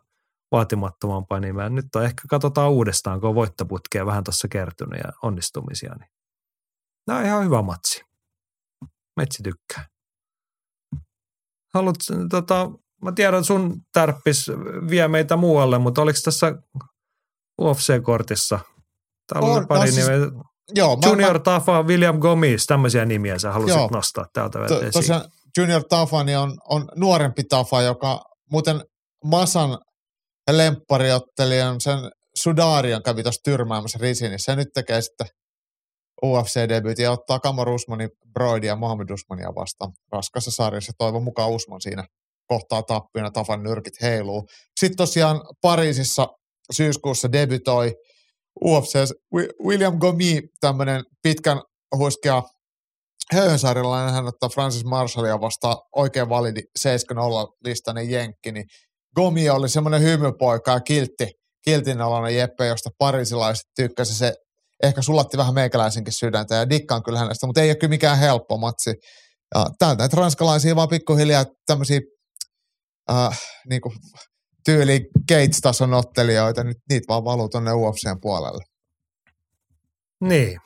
vaatimattomampaa 0.52 1.40
nimeä. 1.40 1.70
Nyt 1.70 1.96
on 1.96 2.06
ehkä 2.06 2.22
katsotaan 2.30 2.72
uudestaan, 2.72 3.20
kun 3.20 3.30
on 3.30 3.36
voittoputkea 3.36 4.06
vähän 4.06 4.24
tuossa 4.24 4.48
kertynyt 4.48 5.00
ja 5.00 5.12
onnistumisia. 5.24 5.96
Niin. 5.96 6.12
Tämä 7.06 7.20
on 7.20 7.26
ihan 7.26 7.46
hyvä 7.46 7.62
matsi. 7.62 8.04
Metsi 9.18 9.44
tykkää. 9.44 9.88
Haluat, 11.74 11.96
tota, 12.30 12.72
mä 13.02 13.12
tiedän, 13.12 13.44
sun 13.44 13.82
tärppis 13.94 14.52
vie 14.90 15.08
meitä 15.08 15.38
muualle, 15.38 15.78
mutta 15.78 16.02
oliko 16.02 16.20
tässä 16.24 16.54
UFC-kortissa? 17.62 18.60
Täällä 19.34 19.50
On, 19.50 19.58
oli 19.58 19.66
pari 19.66 19.80
no 19.80 19.86
siis- 19.86 20.08
nimeä. 20.08 20.28
Joo, 20.76 20.98
Junior 21.06 21.34
mä, 21.34 21.40
Tafa, 21.40 21.84
William 21.84 22.20
Gomis, 22.20 22.66
tämmöisiä 22.66 23.06
nimiä 23.06 23.40
sä 23.40 23.52
halusit 23.52 23.78
Joo. 23.78 23.90
nostaa 23.92 24.26
täältä 24.34 24.60
to, 24.68 24.76
esiin. 24.76 24.92
tosiaan 24.92 25.22
Junior 25.58 25.84
Tafani 25.90 26.36
on, 26.36 26.58
on 26.70 26.88
nuorempi 26.96 27.44
Tafa, 27.44 27.82
joka 27.82 28.24
muuten 28.52 28.82
Masan 29.26 29.78
lemppariottelija, 30.52 31.76
sen 31.80 32.00
Sudarian 32.36 33.04
kävi 33.04 33.24
tuossa 33.24 33.42
tyrmäämässä 33.44 34.00
Risinissä 34.02 34.52
ja 34.52 34.56
nyt 34.56 34.68
tekee 34.74 35.02
sitten 35.02 35.28
UFC-debyytin 36.26 37.04
ja 37.04 37.12
ottaa 37.12 37.40
Kamar 37.40 37.70
Usmanin 37.70 38.10
Broidia 38.34 38.72
ja 38.72 38.76
Mohamed 38.76 39.10
Usmania 39.10 39.56
vastaan 39.56 39.92
raskassa 40.12 40.52
sarjassa. 40.52 40.92
Toivon 40.98 41.24
mukaan 41.24 41.50
Usman 41.52 41.82
siinä 41.82 42.04
kohtaa 42.52 42.84
tappiona, 42.84 43.32
Tafan 43.32 43.64
nyrkit 43.64 44.02
heiluu. 44.02 44.44
Sitten 44.80 44.98
tosiaan 44.98 45.42
Pariisissa 45.62 46.28
syyskuussa 46.72 47.32
debytoi 47.32 47.94
UFC 48.66 49.12
William 49.68 49.98
Gomi, 49.98 50.42
tämmöinen 50.60 51.04
pitkän 51.24 51.62
huiskea 51.98 52.44
höönsaarilainen, 53.34 54.14
hän 54.14 54.28
ottaa 54.28 54.50
Francis 54.50 54.86
Marshallia 54.86 55.42
vastaan 55.42 55.78
oikein 55.96 56.30
validi 56.30 56.62
7-0 56.62 56.86
listainen 57.66 58.10
jenkki, 58.10 58.52
niin 58.52 58.66
Gomi 59.16 59.50
oli 59.50 59.70
semmoinen 59.70 60.02
hymypoika 60.02 60.72
ja 60.72 60.80
kiltti, 60.80 61.28
kiltinalainen 61.66 62.38
Jeppe, 62.38 62.68
josta 62.68 62.90
parisilaiset 62.98 63.66
tykkäsi. 63.76 64.14
Se 64.14 64.34
ehkä 64.84 65.02
sulatti 65.02 65.38
vähän 65.38 65.54
meikäläisenkin 65.54 66.14
sydäntä 66.14 66.56
ja 66.56 66.70
dikkaan 66.70 67.04
kyllä 67.04 67.20
hänestä, 67.20 67.48
mutta 67.48 67.62
ei 67.62 67.70
ole 67.70 67.76
kyllä 67.76 67.90
mikään 67.90 68.20
helppo 68.20 68.58
matsi. 68.58 68.94
Ja 69.56 69.66
täältä 69.80 70.02
näitä 70.04 70.18
ranskalaisia 70.18 70.76
vaan 70.76 70.90
pikkuhiljaa 70.90 71.46
tämmöisiä 71.66 72.00
äh, 73.10 73.40
niin 73.70 73.82
kuin 73.82 73.96
tyyli 74.66 75.10
Gates-tason 75.30 75.94
ottelijoita, 75.94 76.64
nyt 76.64 76.78
niitä 76.90 77.06
vaan 77.08 77.24
valuu 77.24 77.50
tuonne 77.50 77.74
UFCn 77.74 78.22
puolelle. 78.22 78.64
Niin. 80.22 80.60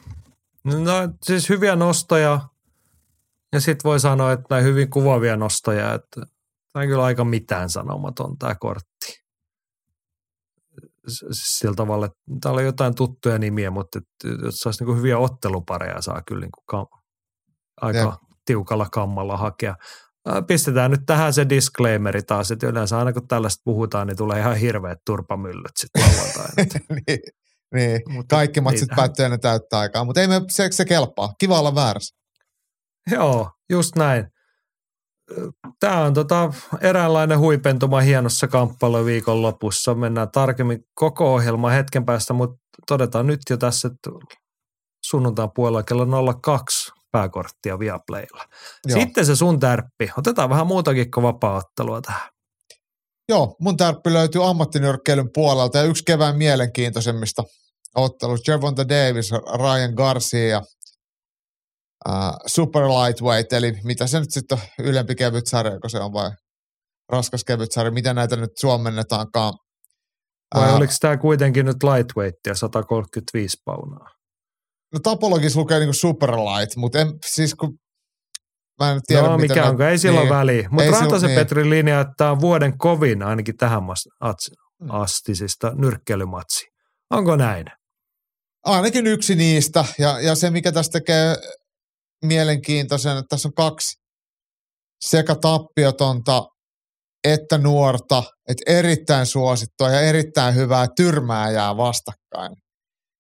No 0.64 0.94
siis 1.24 1.50
hyviä 1.50 1.76
nostoja 1.76 2.40
ja 3.54 3.62
sitten 3.62 3.90
voi 3.90 4.00
sanoa, 4.00 4.32
että 4.32 4.46
näin 4.50 4.64
hyvin 4.64 4.90
kuvaavia 4.90 5.38
nostoja, 5.38 5.94
että 5.94 6.22
tämä 6.74 6.84
on 6.84 6.88
kyllä 6.88 7.04
aika 7.04 7.24
mitään 7.24 7.70
sanomaton 7.70 8.38
tämä 8.38 8.56
kortti. 8.56 9.26
Sillä 11.32 11.76
tavalla, 11.76 12.06
että 12.06 12.18
täällä 12.42 12.60
on 12.60 12.66
jotain 12.66 12.96
tuttuja 12.96 13.38
nimiä, 13.38 13.72
mutta 13.72 14.00
jos 14.44 14.56
saisi 14.56 14.84
niin 14.84 14.98
hyviä 14.98 15.18
ottelupareja, 15.18 16.02
saa 16.02 16.22
kyllä 16.28 16.42
niin 16.42 16.52
kuin 16.52 16.82
kam- 16.82 17.02
aika 17.82 18.00
Jep. 18.00 18.40
tiukalla 18.46 18.88
kammalla 18.92 19.38
hakea. 19.38 19.76
Ää, 20.26 20.42
Pistetään 20.42 20.92
nyt 20.92 21.02
tähän 21.06 21.34
se 21.34 21.50
disclaimeri 21.50 22.24
taas, 22.24 22.52
että 22.52 22.68
yleensä 22.68 22.98
aina 22.98 23.14
kun 23.14 23.28
tällaista 23.28 23.62
puhutaan, 23.66 24.08
niin 24.08 24.18
tulee 24.18 24.40
ihan 24.40 24.56
hirveät 24.56 25.00
turpamyllyt 25.06 25.78
sitten 25.78 26.04
lauantaina. 26.04 26.54
niin, 27.08 27.20
niin. 27.74 28.02
Mutta 28.10 28.36
Kaikki 28.36 28.62
matsit 28.62 28.90
päättyy 28.96 29.26
ennen 29.26 29.40
täyttä 29.40 29.80
aikaa, 29.80 30.04
mutta 30.04 30.22
ei 30.22 30.28
me, 30.28 30.42
se, 30.50 30.68
se 30.72 30.86
kelpaa. 30.86 31.34
Kiva 31.40 31.60
olla 31.60 31.76
väärässä. 31.76 32.16
Joo, 33.12 33.52
just 33.70 33.96
näin. 33.96 34.28
Tämä 35.80 36.02
on 36.02 36.14
tota 36.14 36.54
eräänlainen 36.82 37.40
huipentuma 37.40 38.00
hienossa 38.00 38.48
kamppailuviikon 38.48 39.42
lopussa. 39.42 39.96
Mennään 39.96 40.32
tarkemmin 40.32 40.80
koko 40.94 41.34
ohjelma 41.34 41.70
hetken 41.70 42.06
päästä, 42.06 42.34
mutta 42.34 42.58
todetaan 42.88 43.28
nyt 43.28 43.40
jo 43.50 43.58
tässä, 43.58 43.88
että 43.88 44.10
sunnuntain 45.06 45.50
puolella 45.56 45.84
kello 45.84 46.34
02 46.42 46.92
pääkorttia 47.16 47.80
Viaplaylla. 47.80 48.46
Joo. 48.88 49.00
Sitten 49.00 49.26
se 49.26 49.36
sun 49.36 49.60
tärppi. 49.60 50.12
Otetaan 50.18 50.50
vähän 50.50 50.68
muutakin 50.68 51.12
kuin 51.12 51.24
vapaa-ottelua 51.24 52.02
tähän. 52.02 52.30
Joo, 53.30 53.56
mun 53.62 53.78
tärppi 53.78 54.14
löytyy 54.14 54.50
ammattinyrkkeilyn 54.50 55.30
puolelta 55.34 55.78
ja 55.78 55.84
yksi 55.84 56.04
kevään 56.04 56.38
mielenkiintoisemmista 56.38 57.44
otteluista. 57.96 58.52
Gervonta 58.52 58.90
Davis, 58.90 59.32
Ryan 59.32 59.94
Garcia 59.94 60.48
ja 60.48 60.62
äh, 62.10 62.32
Super 62.46 62.84
Lightweight, 62.84 63.54
eli 63.54 63.80
mitä 63.84 64.08
se 64.08 64.20
nyt 64.20 64.32
sitten 64.32 64.58
on 64.58 64.86
ylempi 64.86 65.16
kevyt 65.16 65.48
sarja, 65.48 65.80
kun 65.80 65.90
se 65.90 66.00
on 66.00 66.14
vai 66.14 66.32
raskas 67.10 67.44
kevyt 67.44 67.72
sarja, 67.72 67.92
mitä 67.92 68.14
näitä 68.14 68.36
nyt 68.36 68.58
suomennetaankaan. 68.58 69.54
Vai 70.56 70.70
Ää, 70.70 70.76
oliko 70.76 70.94
tämä 71.00 71.18
kuitenkin 71.18 71.66
nyt 71.66 71.84
lightweightia 71.84 72.56
135 72.56 73.58
paunaa? 73.66 74.10
No 74.96 75.00
tapologissa 75.04 75.60
lukee 75.60 75.80
niinku 75.80 75.94
super 75.94 76.32
light, 76.32 76.76
mutta 76.76 77.00
en, 77.00 77.08
siis 77.26 77.56
kun 77.56 77.78
mä 78.80 78.92
en 78.92 79.02
tiedä, 79.08 79.22
no 79.22 79.38
mikä 79.38 79.70
onko, 79.70 79.84
ei 79.84 79.98
sillä 79.98 80.20
niin. 80.20 80.30
väliä. 80.30 80.70
Mutta 80.72 80.92
Rantasen 80.92 81.28
niin. 81.28 81.40
Petrin 81.40 81.70
linja, 81.70 82.02
että 82.02 82.14
tämä 82.18 82.32
on 82.32 82.42
vuoden 82.42 82.78
kovin 82.78 83.24
ainakin 83.24 83.58
tähän 83.58 83.84
Mm. 84.82 84.92
astisista 84.92 85.72
nyrkkeilymatsi. 85.76 86.66
Onko 87.10 87.36
näin? 87.36 87.66
Ainakin 88.64 89.08
yksi 89.08 89.36
niistä. 89.36 89.86
Ja, 90.00 90.20
ja 90.20 90.36
se, 90.36 90.50
mikä 90.50 90.72
tästä 90.72 91.00
tekee 91.00 91.36
mielenkiintoisen, 92.26 93.18
että 93.18 93.28
tässä 93.30 93.48
on 93.48 93.54
kaksi 93.54 93.98
sekä 95.02 95.36
tappiotonta 95.36 96.44
että 97.24 97.58
nuorta, 97.58 98.24
että 98.50 98.64
erittäin 98.68 99.26
suosittua 99.26 99.90
ja 99.90 100.02
erittäin 100.02 100.56
hyvää 100.56 100.88
tyrmääjää 100.96 101.78
vastakkain. 101.78 102.56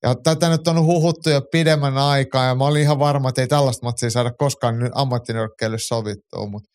Ja 0.04 0.16
tätä 0.24 0.50
nyt 0.50 0.68
on 0.68 0.86
huhuttu 0.86 1.30
jo 1.30 1.42
pidemmän 1.52 1.98
aikaa 1.98 2.46
ja 2.46 2.56
mä 2.56 2.66
olin 2.66 2.82
ihan 2.82 3.00
varma, 3.00 3.30
että 3.30 3.42
ei 3.42 3.48
tällaista 3.48 3.86
matsia 3.86 4.10
saada 4.10 4.32
koskaan 4.34 4.80
nyt 4.80 4.92
sovittua, 5.78 6.46
mutta 6.46 6.70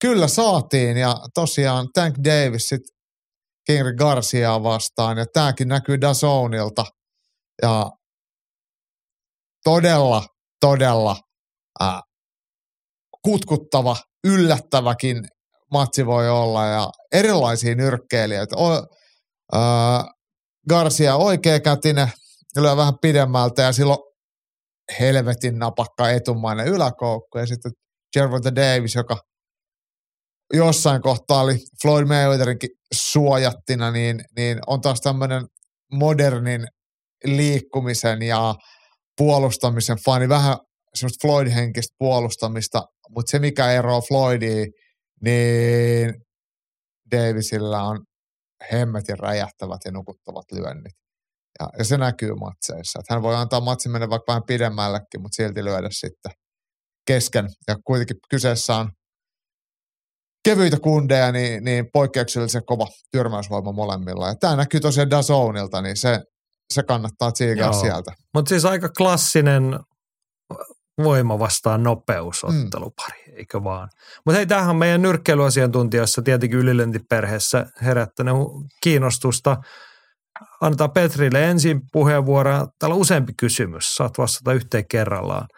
kyllä 0.00 0.28
saatiin 0.28 0.96
ja 0.96 1.16
tosiaan 1.34 1.88
Tank 1.94 2.14
Davis 2.24 2.68
sitten 2.68 2.98
Kingri 3.66 3.94
Garciaa 3.94 4.62
vastaan 4.62 5.18
ja 5.18 5.26
tämäkin 5.32 5.68
näkyy 5.68 6.00
Dazonilta 6.00 6.84
ja 7.62 7.90
todella, 9.64 10.26
todella 10.60 11.16
äh, 11.82 12.00
kutkuttava, 13.22 13.96
yllättäväkin 14.24 15.28
matsi 15.72 16.06
voi 16.06 16.30
olla 16.30 16.66
ja 16.66 16.90
erilaisia 17.12 17.74
nyrkkeilijöitä. 17.74 18.56
O, 18.56 18.72
äh, 19.54 20.04
Garcia 20.68 21.16
oikea 21.16 21.60
kätinen, 21.60 22.12
lyö 22.56 22.76
vähän 22.76 22.98
pidemmältä 23.02 23.62
ja 23.62 23.72
silloin 23.72 23.98
helvetin 25.00 25.58
napakka 25.58 26.10
etumainen 26.10 26.66
yläkoukku 26.66 27.38
ja 27.38 27.46
sitten 27.46 27.72
Gervonta 28.12 28.54
Davis, 28.54 28.94
joka 28.94 29.18
jossain 30.52 31.02
kohtaa 31.02 31.42
oli 31.42 31.58
Floyd 31.82 32.06
Mayweatherinkin 32.06 32.70
suojattina, 32.94 33.90
niin, 33.90 34.24
niin 34.36 34.58
on 34.66 34.80
taas 34.80 35.00
tämmöinen 35.00 35.42
modernin 35.92 36.66
liikkumisen 37.24 38.22
ja 38.22 38.54
puolustamisen 39.16 39.96
fani, 40.04 40.28
vähän 40.28 40.56
semmoista 40.94 41.28
Floyd-henkistä 41.28 41.94
puolustamista, 41.98 42.82
mutta 43.10 43.30
se 43.30 43.38
mikä 43.38 43.72
eroaa 43.72 44.00
Floydia, 44.00 44.66
niin 45.24 46.14
Davisilla 47.10 47.82
on 47.82 48.04
hemmetin 48.72 49.18
räjähtävät 49.18 49.80
ja 49.84 49.90
nukuttavat 49.90 50.44
lyönnit. 50.52 51.07
Ja, 51.60 51.68
ja 51.78 51.84
se 51.84 51.98
näkyy 51.98 52.34
matseissa. 52.34 53.00
Että 53.00 53.14
hän 53.14 53.22
voi 53.22 53.34
antaa 53.34 53.60
matsin 53.60 53.92
mennä 53.92 54.10
vaikka 54.10 54.32
vähän 54.32 54.42
pidemmällekin, 54.46 55.22
mutta 55.22 55.36
silti 55.36 55.64
lyödä 55.64 55.88
sitten 55.90 56.32
kesken. 57.06 57.48
Ja 57.68 57.76
kuitenkin 57.84 58.16
kyseessä 58.30 58.74
on 58.74 58.90
kevyitä 60.44 60.80
kundeja, 60.80 61.32
niin, 61.32 61.64
niin 61.64 61.88
poikkeuksellisen 61.92 62.64
kova 62.66 62.86
tyrmäysvoima 63.10 63.72
molemmilla. 63.72 64.28
Ja 64.28 64.34
tämä 64.34 64.56
näkyy 64.56 64.80
tosiaan 64.80 65.10
Dazonilta, 65.10 65.82
niin 65.82 65.96
se, 65.96 66.20
se 66.74 66.82
kannattaa 66.82 67.32
tsiikaa 67.32 67.72
sieltä. 67.72 68.12
Mutta 68.34 68.48
siis 68.48 68.64
aika 68.64 68.88
klassinen 68.88 69.78
voima 71.04 71.38
vastaan 71.38 71.82
nopeusottelupari, 71.82 73.24
mm. 73.26 73.32
eikö 73.36 73.64
vaan? 73.64 73.88
Mutta 74.26 74.36
hei, 74.36 74.46
tämähän 74.46 74.70
on 74.70 74.76
meidän 74.76 75.02
nyrkkeilyasiantuntijoissa 75.02 76.22
tietenkin 76.22 76.58
ylilöntiperheessä 76.58 77.66
herättänyt 77.82 78.34
kiinnostusta. 78.82 79.56
Annetaan 80.60 80.90
Petrille 80.90 81.50
ensin 81.50 81.80
puheenvuoro. 81.92 82.66
Täällä 82.78 82.94
on 82.94 83.00
useampi 83.00 83.32
kysymys. 83.36 83.94
Saat 83.94 84.18
vastata 84.18 84.52
yhteen 84.52 84.88
kerrallaan. 84.88 85.48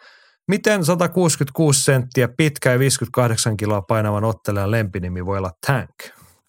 Miten 0.47 0.85
166 0.85 1.83
senttiä 1.83 2.27
pitkä 2.37 2.71
ja 2.71 2.79
58 2.79 3.57
kiloa 3.57 3.81
painavan 3.81 4.23
ottelijan 4.23 4.71
lempinimi 4.71 5.25
voi 5.25 5.37
olla 5.37 5.51
Tank? 5.67 5.89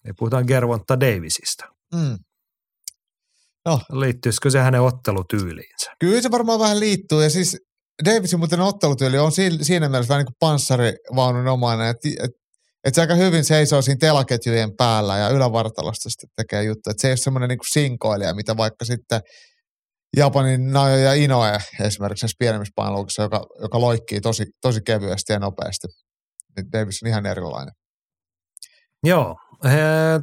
Ei 0.05 0.13
puhutaan 0.17 0.45
Gervonta 0.47 0.99
Davisista. 0.99 1.65
Mm. 1.95 2.17
No. 3.65 3.79
Liittyisikö 3.91 4.49
se 4.49 4.59
hänen 4.59 4.81
ottelutyyliinsä? 4.81 5.91
Kyllä 5.99 6.21
se 6.21 6.31
varmaan 6.31 6.59
vähän 6.59 6.79
liittyy 6.79 7.23
ja 7.23 7.29
siis 7.29 7.57
Davisin 8.05 8.39
muuten 8.39 8.59
ottelutyyli 8.61 9.17
on 9.17 9.31
si- 9.31 9.63
siinä 9.63 9.89
mielessä 9.89 10.09
vähän 10.09 10.19
niin 10.19 10.33
kuin 10.33 10.37
panssarivaunun 10.39 11.47
omainen, 11.47 11.87
että 11.87 12.09
et, 12.23 12.31
et 12.83 12.95
se 12.95 13.01
aika 13.01 13.15
hyvin 13.15 13.43
seisoo 13.43 13.81
siinä 13.81 13.97
telaketjujen 13.99 14.75
päällä 14.77 15.17
ja 15.17 15.29
ylävartalosta 15.29 16.09
sitten 16.09 16.29
tekee 16.35 16.63
juttu. 16.63 16.89
Että 16.89 17.01
se 17.01 17.07
ei 17.07 17.11
ole 17.11 17.17
semmoinen 17.17 17.49
niin 17.49 17.59
sinkoilija, 17.71 18.33
mitä 18.33 18.57
vaikka 18.57 18.85
sitten 18.85 19.21
Japanin 20.17 20.71
Najo 20.71 20.97
ja 20.97 21.13
Inoe 21.13 21.57
esimerkiksi 21.81 22.23
näissä 22.23 22.35
pienemmissä 22.39 22.73
painoluokissa, 22.75 23.21
joka, 23.21 23.45
joka 23.61 23.81
loikkii 23.81 24.21
tosi, 24.21 24.45
tosi 24.61 24.81
kevyesti 24.85 25.33
ja 25.33 25.39
nopeasti. 25.39 25.87
Nyt 26.57 26.65
Davis 26.73 27.03
on 27.03 27.09
ihan 27.09 27.25
erilainen. 27.25 27.73
Joo. 29.03 29.35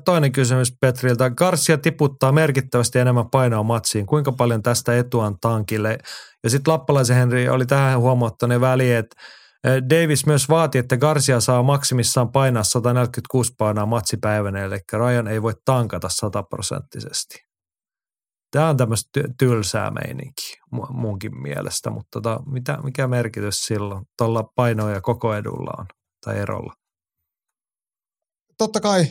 Toinen 0.05 0.33
kysymys 0.33 0.73
Petriltä. 0.81 1.31
Garcia 1.31 1.79
tiputtaa 1.79 2.33
merkittävästi 2.33 2.99
enemmän 2.99 3.31
painoa 3.31 3.63
matsiin. 3.63 4.07
Kuinka 4.07 4.33
paljon 4.33 4.63
tästä 4.63 4.99
etua 4.99 5.27
on 5.27 5.37
tankille? 5.41 5.99
Ja 6.45 6.51
sitten 6.51 6.73
Lappalaisen 6.73 7.17
Henri 7.17 7.49
oli 7.49 7.67
tähän 7.67 8.01
huomauttaneen 8.01 8.61
väliin, 8.61 8.97
että 8.97 9.17
Davis 9.65 10.27
myös 10.27 10.49
vaati, 10.49 10.79
että 10.79 10.97
Garcia 10.97 11.41
saa 11.41 11.63
maksimissaan 11.63 12.33
painaa 12.33 12.63
146 12.63 13.55
painaa 13.59 13.87
matsipäivänä, 13.87 14.65
eli 14.65 14.79
Ryan 14.93 15.29
ei 15.29 15.43
voi 15.43 15.53
tankata 15.65 16.09
sataprosenttisesti. 16.09 17.39
Tämä 18.51 18.69
on 18.69 18.77
tämmöistä 18.77 19.21
tylsää 19.39 19.91
meininki 19.91 20.59
munkin 20.91 21.43
mielestä, 21.43 21.91
mutta 21.91 22.09
tota, 22.13 22.41
mitä, 22.47 22.79
mikä 22.83 23.07
merkitys 23.07 23.55
silloin 23.55 24.05
tuolla 24.19 24.45
paino- 24.55 24.89
ja 24.89 25.01
koko 25.01 25.35
edulla 25.35 25.71
on 25.79 25.87
tai 26.25 26.39
erolla? 26.39 26.73
Totta 28.59 28.81
kai 28.81 29.07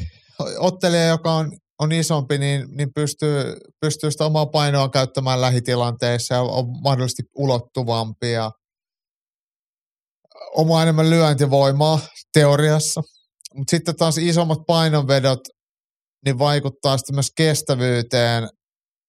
ottelija, 0.57 1.07
joka 1.07 1.31
on, 1.31 1.51
on 1.79 1.91
isompi, 1.91 2.37
niin, 2.37 2.67
niin 2.77 2.93
pystyy, 2.95 3.57
pystyy 3.81 4.11
sitä 4.11 4.25
omaa 4.25 4.45
painoa 4.45 4.89
käyttämään 4.89 5.41
lähitilanteissa 5.41 6.35
ja 6.35 6.41
on 6.41 6.65
mahdollisesti 6.83 7.23
ulottuvampi 7.35 8.31
ja 8.31 8.51
omaa 10.55 10.83
enemmän 10.83 11.09
lyöntivoimaa 11.09 11.99
teoriassa. 12.33 13.01
Mutta 13.55 13.71
sitten 13.71 13.95
taas 13.95 14.17
isommat 14.17 14.59
painonvedot, 14.67 15.39
niin 16.25 16.39
vaikuttaa 16.39 16.97
sitten 16.97 17.15
myös 17.15 17.31
kestävyyteen 17.37 18.49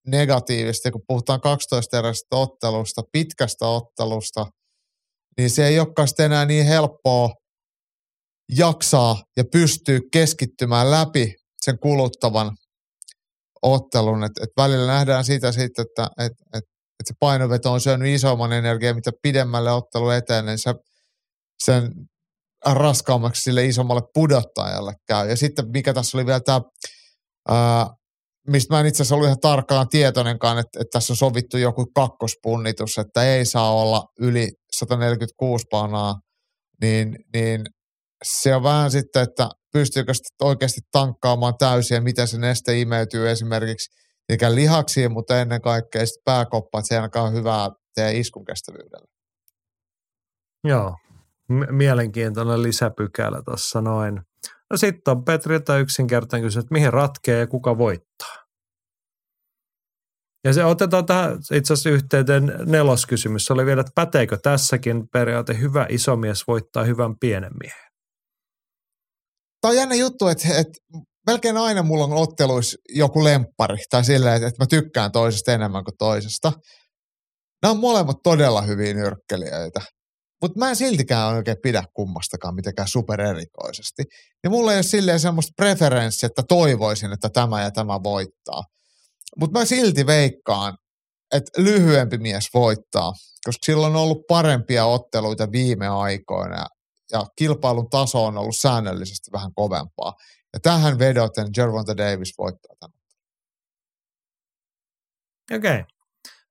negatiivisesti, 0.07 0.91
kun 0.91 1.03
puhutaan 1.07 1.41
12 1.41 1.99
eräisestä 1.99 2.37
ottelusta, 2.37 3.03
pitkästä 3.13 3.67
ottelusta, 3.67 4.47
niin 5.39 5.51
se 5.51 5.67
ei 5.67 5.79
olekaan 5.79 6.09
sitten 6.09 6.27
enää 6.27 6.45
niin 6.45 6.67
helppoa 6.67 7.31
jaksaa 8.57 9.23
ja 9.37 9.45
pystyy 9.53 10.01
keskittymään 10.13 10.91
läpi 10.91 11.35
sen 11.65 11.79
kuluttavan 11.79 12.51
ottelun. 13.63 14.25
Et, 14.25 14.33
et 14.43 14.51
välillä 14.57 14.87
nähdään 14.87 15.25
sitä 15.25 15.53
sitten, 15.53 15.85
että 15.89 16.11
et, 16.19 16.33
et, 16.55 16.65
et 17.01 17.07
se 17.07 17.15
painoveto 17.21 17.73
on 17.73 17.81
syönyt 17.81 18.15
isomman 18.15 18.53
energiaa, 18.53 18.95
mitä 18.95 19.11
pidemmälle 19.23 19.73
ottelu 19.73 20.11
eteen, 20.11 20.47
niin 20.47 20.59
sen 21.65 21.93
raskaammaksi 22.67 23.43
sille 23.43 23.65
isommalle 23.65 24.03
pudottajalle 24.15 24.95
käy. 25.07 25.29
Ja 25.29 25.37
sitten 25.37 25.71
mikä 25.73 25.95
tässä 25.95 26.19
oli 26.19 26.27
vielä 26.27 26.41
tämä, 26.41 26.61
mistä 28.49 28.75
mä 28.75 28.81
en 28.81 28.87
itse 28.87 29.03
asiassa 29.03 29.15
ollut 29.15 29.27
ihan 29.27 29.41
tarkkaan 29.41 29.89
tietoinenkaan, 29.89 30.59
että, 30.59 30.81
että 30.81 30.91
tässä 30.99 31.13
on 31.13 31.17
sovittu 31.17 31.57
joku 31.57 31.87
kakkospunnitus, 31.95 32.99
että 32.99 33.23
ei 33.23 33.45
saa 33.45 33.75
olla 33.75 34.05
yli 34.21 34.49
146 34.73 35.65
paunaa, 35.71 36.15
niin, 36.83 37.17
niin 37.35 37.65
se 38.25 38.55
on 38.55 38.63
vähän 38.63 38.91
sitten, 38.91 39.23
että 39.23 39.49
pystyykö 39.73 40.15
sitten 40.15 40.47
oikeasti 40.47 40.81
tankkaamaan 40.93 41.55
täysin 41.59 41.95
ja 41.95 42.01
miten 42.01 42.29
se 42.29 42.39
neste 42.39 42.81
imeytyy 42.81 43.31
esimerkiksi 43.31 44.01
eikä 44.29 44.55
lihaksiin, 44.55 45.13
mutta 45.13 45.41
ennen 45.41 45.61
kaikkea 45.61 46.07
sitten 46.07 46.23
pääkoppa, 46.25 46.79
että 46.79 46.89
se 46.89 46.95
ei 46.95 46.99
ainakaan 46.99 47.33
hyvää 47.33 47.71
teidän 47.95 48.17
iskun 48.17 48.45
kestävyydellä. 48.45 49.07
Joo, 50.65 50.95
mielenkiintoinen 51.71 52.63
lisäpykälä 52.63 53.43
tuossa 53.45 53.81
noin. 53.81 54.21
No 54.71 54.77
sitten 54.77 55.13
on 55.17 55.25
Petriltä 55.25 55.79
yksinkertainen 55.79 56.47
kysymys, 56.47 56.65
että 56.65 56.75
mihin 56.75 56.93
ratkee 56.93 57.39
ja 57.39 57.47
kuka 57.47 57.79
voittaa? 57.79 58.37
Ja 60.45 60.53
se 60.53 60.65
otetaan 60.65 61.07
tähän 61.07 61.33
itse 61.53 61.73
asiassa 61.73 61.91
yhteyteen 61.91 62.53
neloskysymys. 62.67 63.45
Se 63.45 63.53
oli 63.53 63.67
vielä, 63.67 63.81
että 63.81 63.93
päteekö 63.95 64.39
tässäkin 64.43 65.09
periaate 65.13 65.59
hyvä 65.59 65.87
isomies 65.89 66.47
voittaa 66.47 66.85
hyvän 66.85 67.19
pienen 67.21 67.53
miehen? 67.63 67.91
Tämä 69.61 69.71
on 69.71 69.77
jännä 69.77 69.95
juttu, 69.95 70.29
että, 70.29 70.49
että 70.49 70.79
melkein 71.27 71.57
aina 71.57 71.83
mulla 71.83 72.05
on 72.05 72.13
otteluissa 72.13 72.79
joku 72.89 73.25
lemppari 73.25 73.77
tai 73.91 74.05
silleen, 74.05 74.37
että, 74.37 74.49
että 74.49 74.63
mä 74.63 74.67
tykkään 74.67 75.13
toisesta 75.13 75.53
enemmän 75.53 75.85
kuin 75.85 75.97
toisesta. 75.99 76.53
Nämä 77.63 77.73
on 77.73 77.81
molemmat 77.81 78.17
todella 78.23 78.63
hyviä 78.63 78.95
nyrkkelijöitä. 78.95 79.81
Mutta 80.43 80.59
mä 80.59 80.69
en 80.69 80.77
siltikään 80.77 81.35
oikein 81.35 81.57
pidä 81.63 81.85
kummastakaan 81.95 82.55
mitenkään 82.55 82.89
supererikoisesti. 82.89 84.05
Ja 84.45 84.51
mulla 84.51 84.73
ei 84.73 84.77
ole 84.77 84.83
silleen 84.83 85.21
semmoista 85.21 85.53
preferenssiä, 85.57 86.27
että 86.27 86.43
toivoisin, 86.49 87.13
että 87.13 87.29
tämä 87.31 87.63
ja 87.63 87.71
tämä 87.71 88.03
voittaa. 88.03 88.63
Mutta 89.37 89.59
mä 89.59 89.65
silti 89.65 90.07
veikkaan, 90.07 90.77
että 91.35 91.63
lyhyempi 91.63 92.19
mies 92.19 92.49
voittaa, 92.55 93.13
koska 93.45 93.67
sillä 93.67 93.87
on 93.87 93.97
ollut 93.97 94.27
parempia 94.29 94.85
otteluita 94.85 95.53
viime 95.53 95.89
aikoina 95.89 96.67
ja 97.13 97.27
kilpailun 97.37 97.91
taso 97.91 98.25
on 98.25 98.39
ollut 98.39 98.57
säännöllisesti 98.57 99.33
vähän 99.33 99.55
kovempaa. 99.55 100.15
Ja 100.53 100.61
tähän 100.61 100.99
vedoten 100.99 101.47
Gervonta 101.55 101.97
Davis 101.97 102.35
voittaa 102.39 102.77
tämän. 102.81 103.01
Okei. 105.53 105.81
Okay. 105.81 105.85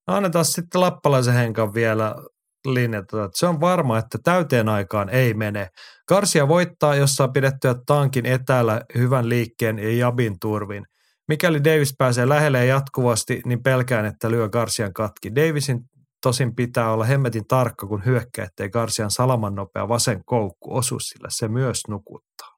No 0.07 0.15
annetaan 0.15 0.45
sitten 0.45 0.81
Lappalaisen 0.81 1.33
Henkan 1.33 1.73
vielä 1.73 2.15
linjata, 2.65 3.23
että 3.23 3.39
se 3.39 3.47
on 3.47 3.61
varma, 3.61 3.97
että 3.97 4.17
täyteen 4.23 4.69
aikaan 4.69 5.09
ei 5.09 5.33
mene. 5.33 5.67
Karsia 6.07 6.47
voittaa, 6.47 6.95
jos 6.95 7.15
saa 7.15 7.27
pidettyä 7.27 7.75
tankin 7.85 8.25
etäällä 8.25 8.81
hyvän 8.97 9.29
liikkeen 9.29 9.79
ja 9.79 9.95
jabin 9.97 10.39
turvin. 10.41 10.85
Mikäli 11.27 11.63
Davis 11.63 11.93
pääsee 11.97 12.29
lähelle 12.29 12.65
jatkuvasti, 12.65 13.41
niin 13.45 13.63
pelkään, 13.63 14.05
että 14.05 14.31
lyö 14.31 14.49
Garcian 14.49 14.93
katki. 14.93 15.35
Davisin 15.35 15.79
tosin 16.21 16.55
pitää 16.55 16.91
olla 16.91 17.05
hemmetin 17.05 17.47
tarkka, 17.47 17.87
kun 17.87 18.05
hyökkää, 18.05 18.45
ettei 18.45 18.69
Garcian 18.69 19.11
salaman 19.11 19.55
nopea 19.55 19.87
vasen 19.87 20.21
koukku 20.25 20.77
osu, 20.77 20.99
sillä 20.99 21.27
se 21.31 21.47
myös 21.47 21.81
nukuttaa. 21.87 22.49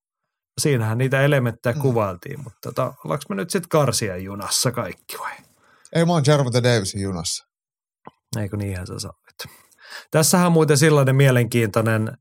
Siinähän 0.62 0.98
niitä 0.98 1.22
elementtejä 1.22 1.74
mm. 1.74 1.82
kuvailtiin, 1.82 2.40
mutta 2.44 2.60
tota, 2.62 2.94
ollaanko 3.06 3.24
me 3.30 3.36
nyt 3.36 3.50
sitten 3.50 3.68
Garcian 3.72 4.24
junassa 4.24 4.72
kaikki 4.72 5.18
vai? 5.20 5.34
Ei, 5.96 6.06
mä 6.06 6.12
oon 6.12 6.24
Jervonta 6.28 6.64
Davisin 6.64 7.02
junassa. 7.02 7.46
Eikö 8.40 8.58
niinhän 8.58 8.88
sä 8.88 9.00
sanoit. 9.00 9.21
Tässähän 10.12 10.48
on 10.48 10.54
muuten 10.54 10.78
sellainen 10.78 11.16
mielenkiintoinen 11.16 12.18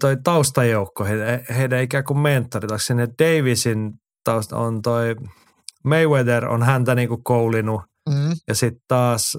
toi 0.00 0.16
taustajoukko, 0.24 1.04
he, 1.04 1.44
heidän 1.56 1.82
ikään 1.82 2.04
kuin 2.04 2.18
mentorit, 2.18 2.70
sinne 2.76 3.08
Davisin 3.18 3.92
tausta 4.24 4.56
on 4.56 4.82
toi 4.82 5.16
Mayweather 5.84 6.48
on 6.48 6.62
häntä 6.62 6.94
niinku 6.94 7.20
koulinut 7.24 7.82
mm. 8.08 8.30
ja 8.48 8.54
sitten 8.54 8.82
taas 8.88 9.38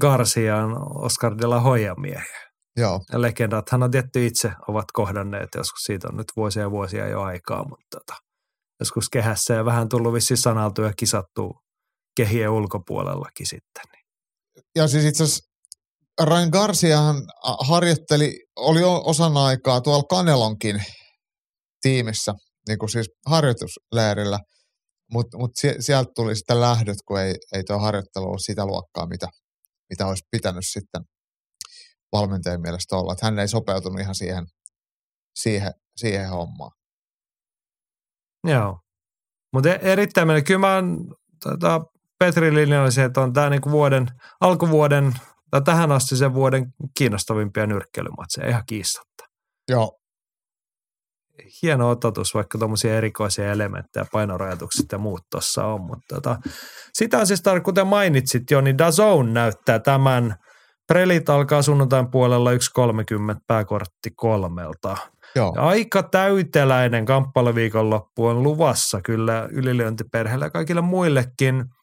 Garcia 0.00 0.56
on 0.56 1.04
Oscar 1.04 1.38
de 1.38 1.46
la 1.46 1.60
Hoya 1.60 1.94
miehiä. 1.94 2.48
Joo. 2.76 3.00
Ja 3.12 3.22
legendat 3.22 3.70
hän 3.70 3.82
on 3.82 3.90
tietty 3.90 4.26
itse 4.26 4.52
ovat 4.68 4.84
kohdanneet, 4.92 5.48
joskus 5.56 5.80
siitä 5.82 6.08
on 6.08 6.16
nyt 6.16 6.32
vuosia 6.36 6.62
ja 6.62 6.70
vuosia 6.70 7.08
jo 7.08 7.22
aikaa, 7.22 7.68
mutta 7.68 7.98
tota, 7.98 8.14
joskus 8.80 9.08
kehässä 9.08 9.54
ja 9.54 9.64
vähän 9.64 9.88
tullut 9.88 10.12
vissiin 10.12 10.38
sanaltu 10.38 10.82
ja 10.82 10.92
kisattu 10.96 11.56
kehien 12.16 12.50
ulkopuolellakin 12.50 13.46
sitten. 13.46 13.84
Niin. 13.92 14.04
Ja 14.76 14.88
siis 14.88 15.04
itse 15.04 15.24
asiassa 15.24 15.47
Ryan 16.22 16.48
Garciahan 16.52 17.16
harjoitteli, 17.60 18.44
oli 18.56 18.80
osan 19.04 19.36
aikaa 19.36 19.80
tuolla 19.80 20.02
Kanelonkin 20.02 20.82
tiimissä, 21.80 22.34
niin 22.68 22.78
kuin 22.78 22.90
siis 22.90 23.10
harjoitusleirillä, 23.26 24.38
mutta 25.12 25.38
mut 25.38 25.50
sieltä 25.80 26.10
tuli 26.14 26.36
sitten 26.36 26.60
lähdöt, 26.60 26.96
kun 27.06 27.20
ei, 27.20 27.34
ei 27.54 27.64
tuo 27.64 27.78
harjoittelu 27.78 28.24
ollut 28.24 28.44
sitä 28.44 28.66
luokkaa, 28.66 29.06
mitä, 29.06 29.28
mitä 29.90 30.06
olisi 30.06 30.24
pitänyt 30.30 30.64
sitten 30.66 31.02
valmentajan 32.12 32.60
mielestä 32.60 32.96
olla. 32.96 33.12
Että 33.12 33.26
hän 33.26 33.38
ei 33.38 33.48
sopeutunut 33.48 34.00
ihan 34.00 34.14
siihen, 34.14 34.46
siihen, 35.34 35.72
siihen 35.96 36.28
hommaan. 36.28 36.70
Joo. 38.44 38.78
Mutta 39.52 39.68
e-, 39.68 39.92
erittäin 39.92 40.26
meillä. 40.26 40.42
Kyllä 40.42 40.60
mä 40.60 40.74
oon, 40.74 41.14
tota, 41.44 41.80
Petri 42.18 42.54
linja 42.54 42.82
oli 42.82 42.92
se, 42.92 43.04
että 43.04 43.20
on 43.20 43.32
tämä 43.32 43.50
niinku 43.50 43.70
vuoden, 43.70 44.06
alkuvuoden 44.40 45.12
tai 45.50 45.62
tähän 45.62 45.92
asti 45.92 46.16
sen 46.16 46.34
vuoden 46.34 46.66
kiinnostavimpia 46.98 47.66
nyrkkeilymatseja 47.66 48.48
ihan 48.48 48.62
kiistatta. 48.66 49.24
Joo. 49.68 49.98
Hieno 51.62 51.90
ototus, 51.90 52.34
vaikka 52.34 52.58
tuommoisia 52.58 52.96
erikoisia 52.96 53.52
elementtejä, 53.52 54.06
painorajoitukset 54.12 54.92
ja 54.92 54.98
muut 54.98 55.20
tuossa 55.30 55.64
on. 55.64 55.80
Mutta 55.80 56.14
tota, 56.14 56.38
sitä 56.92 57.18
on 57.18 57.26
siis, 57.26 57.42
kuten 57.64 57.86
mainitsit 57.86 58.50
jo, 58.50 58.60
niin 58.60 58.78
Dazone 58.78 59.32
näyttää 59.32 59.78
tämän. 59.78 60.34
Prelit 60.86 61.28
alkaa 61.28 61.62
sunnuntain 61.62 62.10
puolella 62.10 62.50
1.30 62.52 63.40
pääkortti 63.46 64.10
kolmelta. 64.16 64.96
Joo. 65.34 65.52
Ja 65.56 65.62
aika 65.62 66.02
täyteläinen 66.02 67.04
kamppailuviikonloppu 67.04 68.26
on 68.26 68.42
luvassa 68.42 69.00
kyllä 69.02 69.48
ylilyöntiperheelle 69.52 70.44
ja 70.44 70.50
kaikille 70.50 70.80
muillekin– 70.80 71.64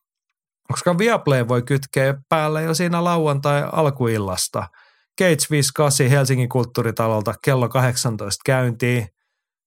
koska 0.72 0.98
Viaplay 0.98 1.48
voi 1.48 1.62
kytkeä 1.62 2.16
päälle 2.30 2.64
jo 2.64 2.74
siinä 2.74 3.04
lauantai 3.04 3.64
alkuillasta. 3.72 4.68
Gates 5.18 5.52
58 5.52 6.08
Helsingin 6.08 6.50
kulttuuritalolta 6.50 7.34
kello 7.46 7.70
18 7.70 8.42
käyntiin. 8.46 9.08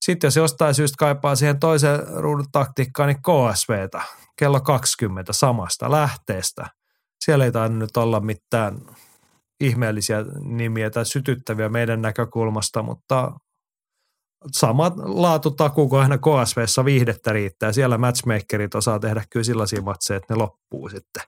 Sitten 0.04 0.28
jos 0.28 0.36
jostain 0.36 0.74
syystä 0.74 0.96
kaipaa 0.98 1.36
siihen 1.36 1.60
toiseen 1.60 2.00
ruudun 2.08 2.46
taktiikkaan, 2.52 3.08
niin 3.08 3.22
KSVtä 3.22 4.02
kello 4.38 4.60
20 4.60 5.32
samasta 5.32 5.90
lähteestä. 5.90 6.66
Siellä 7.24 7.44
ei 7.44 7.52
tainnut 7.52 7.78
nyt 7.78 7.96
olla 7.96 8.20
mitään 8.20 8.78
ihmeellisiä 9.60 10.24
nimiä 10.40 10.90
tai 10.90 11.06
sytyttäviä 11.06 11.68
meidän 11.68 12.02
näkökulmasta, 12.02 12.82
mutta 12.82 13.32
sama 14.52 14.92
laatutaku 14.96 15.88
kuin 15.88 16.02
aina 16.02 16.18
KSVssä 16.18 16.84
viihdettä 16.84 17.32
riittää. 17.32 17.72
Siellä 17.72 17.98
matchmakerit 17.98 18.74
osaa 18.74 18.98
tehdä 18.98 19.24
kyllä 19.30 19.44
sellaisia 19.44 19.82
matseja, 19.82 20.16
että 20.16 20.34
ne 20.34 20.38
loppuu 20.38 20.88
sitten 20.88 21.22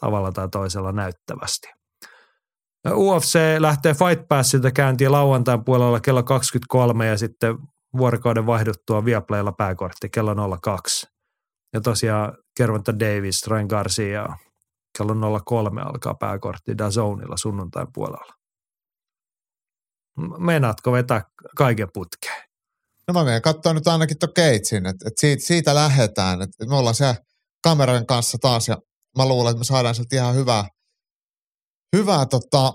tavalla 0.00 0.32
tai 0.32 0.48
toisella 0.48 0.92
näyttävästi. 0.92 1.68
UFC 2.94 3.38
lähtee 3.58 3.94
Fight 3.94 4.28
Passilta 4.28 4.70
käyntiin 4.70 5.12
lauantain 5.12 5.64
puolella 5.64 6.00
kello 6.00 6.22
23 6.22 7.06
ja 7.06 7.18
sitten 7.18 7.56
vuorokauden 7.96 8.46
vaihduttua 8.46 9.04
Viaplaylla 9.04 9.52
pääkortti 9.52 10.08
kello 10.08 10.58
02. 10.62 11.06
Ja 11.72 11.80
tosiaan 11.80 12.32
Kervonta 12.56 13.00
Davis, 13.00 13.46
Ryan 13.46 13.66
Garcia 13.66 14.28
kello 14.98 15.40
03 15.44 15.82
alkaa 15.82 16.14
pääkortti 16.14 16.78
Dazonilla 16.78 17.36
sunnuntain 17.36 17.86
puolella. 17.94 18.34
Meinaatko 20.38 20.92
vetää 20.92 21.22
kaiken 21.56 21.88
putkeen? 21.94 22.42
No 23.08 23.14
mä 23.14 23.24
menen 23.24 23.42
katsoa 23.42 23.74
nyt 23.74 23.86
ainakin 23.86 24.18
tuon 24.18 24.32
Keitsin, 24.34 24.86
että, 24.86 25.08
että 25.08 25.20
siitä, 25.20 25.44
siitä 25.44 25.74
lähdetään. 25.74 26.42
Että, 26.42 26.54
että 26.60 26.70
me 26.70 26.76
ollaan 26.76 26.94
siellä 26.94 27.14
kameran 27.62 28.06
kanssa 28.06 28.38
taas 28.40 28.68
ja 28.68 28.76
mä 29.18 29.28
luulen, 29.28 29.50
että 29.50 29.58
me 29.58 29.64
saadaan 29.64 29.94
sieltä 29.94 30.16
ihan 30.16 30.34
hyvää, 30.34 30.64
hyvää 31.96 32.26
tota, 32.26 32.72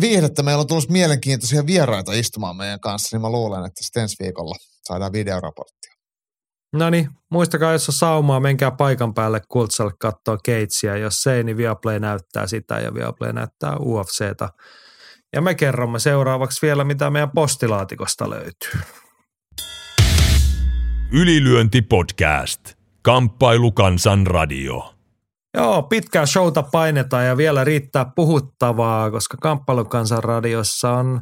viihdettä. 0.00 0.42
Meillä 0.42 0.60
on 0.60 0.66
tullut 0.66 0.88
mielenkiintoisia 0.88 1.66
vieraita 1.66 2.12
istumaan 2.12 2.56
meidän 2.56 2.80
kanssa, 2.80 3.16
niin 3.16 3.22
mä 3.22 3.30
luulen, 3.30 3.64
että 3.64 3.84
sitten 3.84 4.02
ensi 4.02 4.16
viikolla 4.22 4.54
saadaan 4.88 5.12
videoraporttia. 5.12 5.92
No 6.72 6.90
niin, 6.90 7.08
muistakaa, 7.30 7.72
jos 7.72 7.88
on 7.88 7.94
saumaa, 7.94 8.40
menkää 8.40 8.70
paikan 8.70 9.14
päälle 9.14 9.40
Kultsalle 9.48 9.92
katsoa 10.00 10.38
Keitsiä. 10.44 10.96
Jos 10.96 11.26
ei, 11.26 11.44
niin 11.44 11.56
Viaplay 11.56 12.00
näyttää 12.00 12.46
sitä 12.46 12.80
ja 12.80 12.94
Viaplay 12.94 13.32
näyttää 13.32 13.76
UFCtä. 13.76 14.48
Ja 15.32 15.42
me 15.42 15.54
kerromme 15.54 15.98
seuraavaksi 15.98 16.66
vielä, 16.66 16.84
mitä 16.84 17.10
meidän 17.10 17.30
postilaatikosta 17.30 18.30
löytyy. 18.30 18.80
Ylilyönti 21.12 21.82
podcast. 21.82 22.60
Kamppailu 23.02 23.72
kansan 23.72 24.26
radio. 24.26 24.94
Joo, 25.54 25.82
pitkää 25.82 26.26
showta 26.26 26.62
painetaan 26.62 27.26
ja 27.26 27.36
vielä 27.36 27.64
riittää 27.64 28.12
puhuttavaa, 28.16 29.10
koska 29.10 29.36
Kamppailukansan 29.40 30.24
radiossa 30.24 30.90
on, 30.90 31.20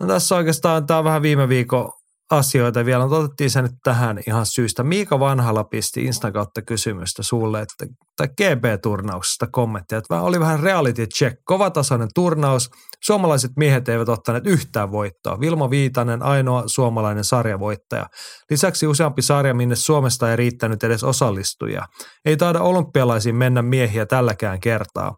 no 0.00 0.06
tässä 0.06 0.36
oikeastaan 0.36 0.86
tämä 0.86 0.98
on 0.98 1.04
vähän 1.04 1.22
viime 1.22 1.48
viikon 1.48 1.92
asioita 2.30 2.84
vielä, 2.84 3.02
mutta 3.02 3.16
otettiin 3.16 3.50
se 3.50 3.62
nyt 3.62 3.72
tähän 3.84 4.20
ihan 4.26 4.46
syystä. 4.46 4.82
Miika 4.82 5.20
Vanhala 5.20 5.64
pisti 5.64 6.04
Instan 6.04 6.32
kautta 6.32 6.62
kysymystä 6.62 7.22
sulle, 7.22 7.60
että, 7.60 7.86
tai 8.16 8.28
GB-turnauksesta 8.28 9.46
kommenttia, 9.52 9.98
että 9.98 10.20
oli 10.20 10.40
vähän 10.40 10.60
reality 10.60 11.06
check, 11.06 11.36
kovatasoinen 11.44 12.08
turnaus, 12.14 12.70
suomalaiset 13.04 13.50
miehet 13.56 13.88
eivät 13.88 14.08
ottaneet 14.08 14.46
yhtään 14.46 14.92
voittoa. 14.92 15.40
Vilmo 15.40 15.70
Viitanen, 15.70 16.22
ainoa 16.22 16.62
suomalainen 16.66 17.24
sarjavoittaja. 17.24 18.06
Lisäksi 18.50 18.86
useampi 18.86 19.22
sarja, 19.22 19.54
minne 19.54 19.76
Suomesta 19.76 20.30
ei 20.30 20.36
riittänyt 20.36 20.84
edes 20.84 21.04
osallistujia. 21.04 21.84
Ei 22.24 22.36
taida 22.36 22.60
olympialaisiin 22.60 23.36
mennä 23.36 23.62
miehiä 23.62 24.06
tälläkään 24.06 24.60
kertaa. 24.60 25.16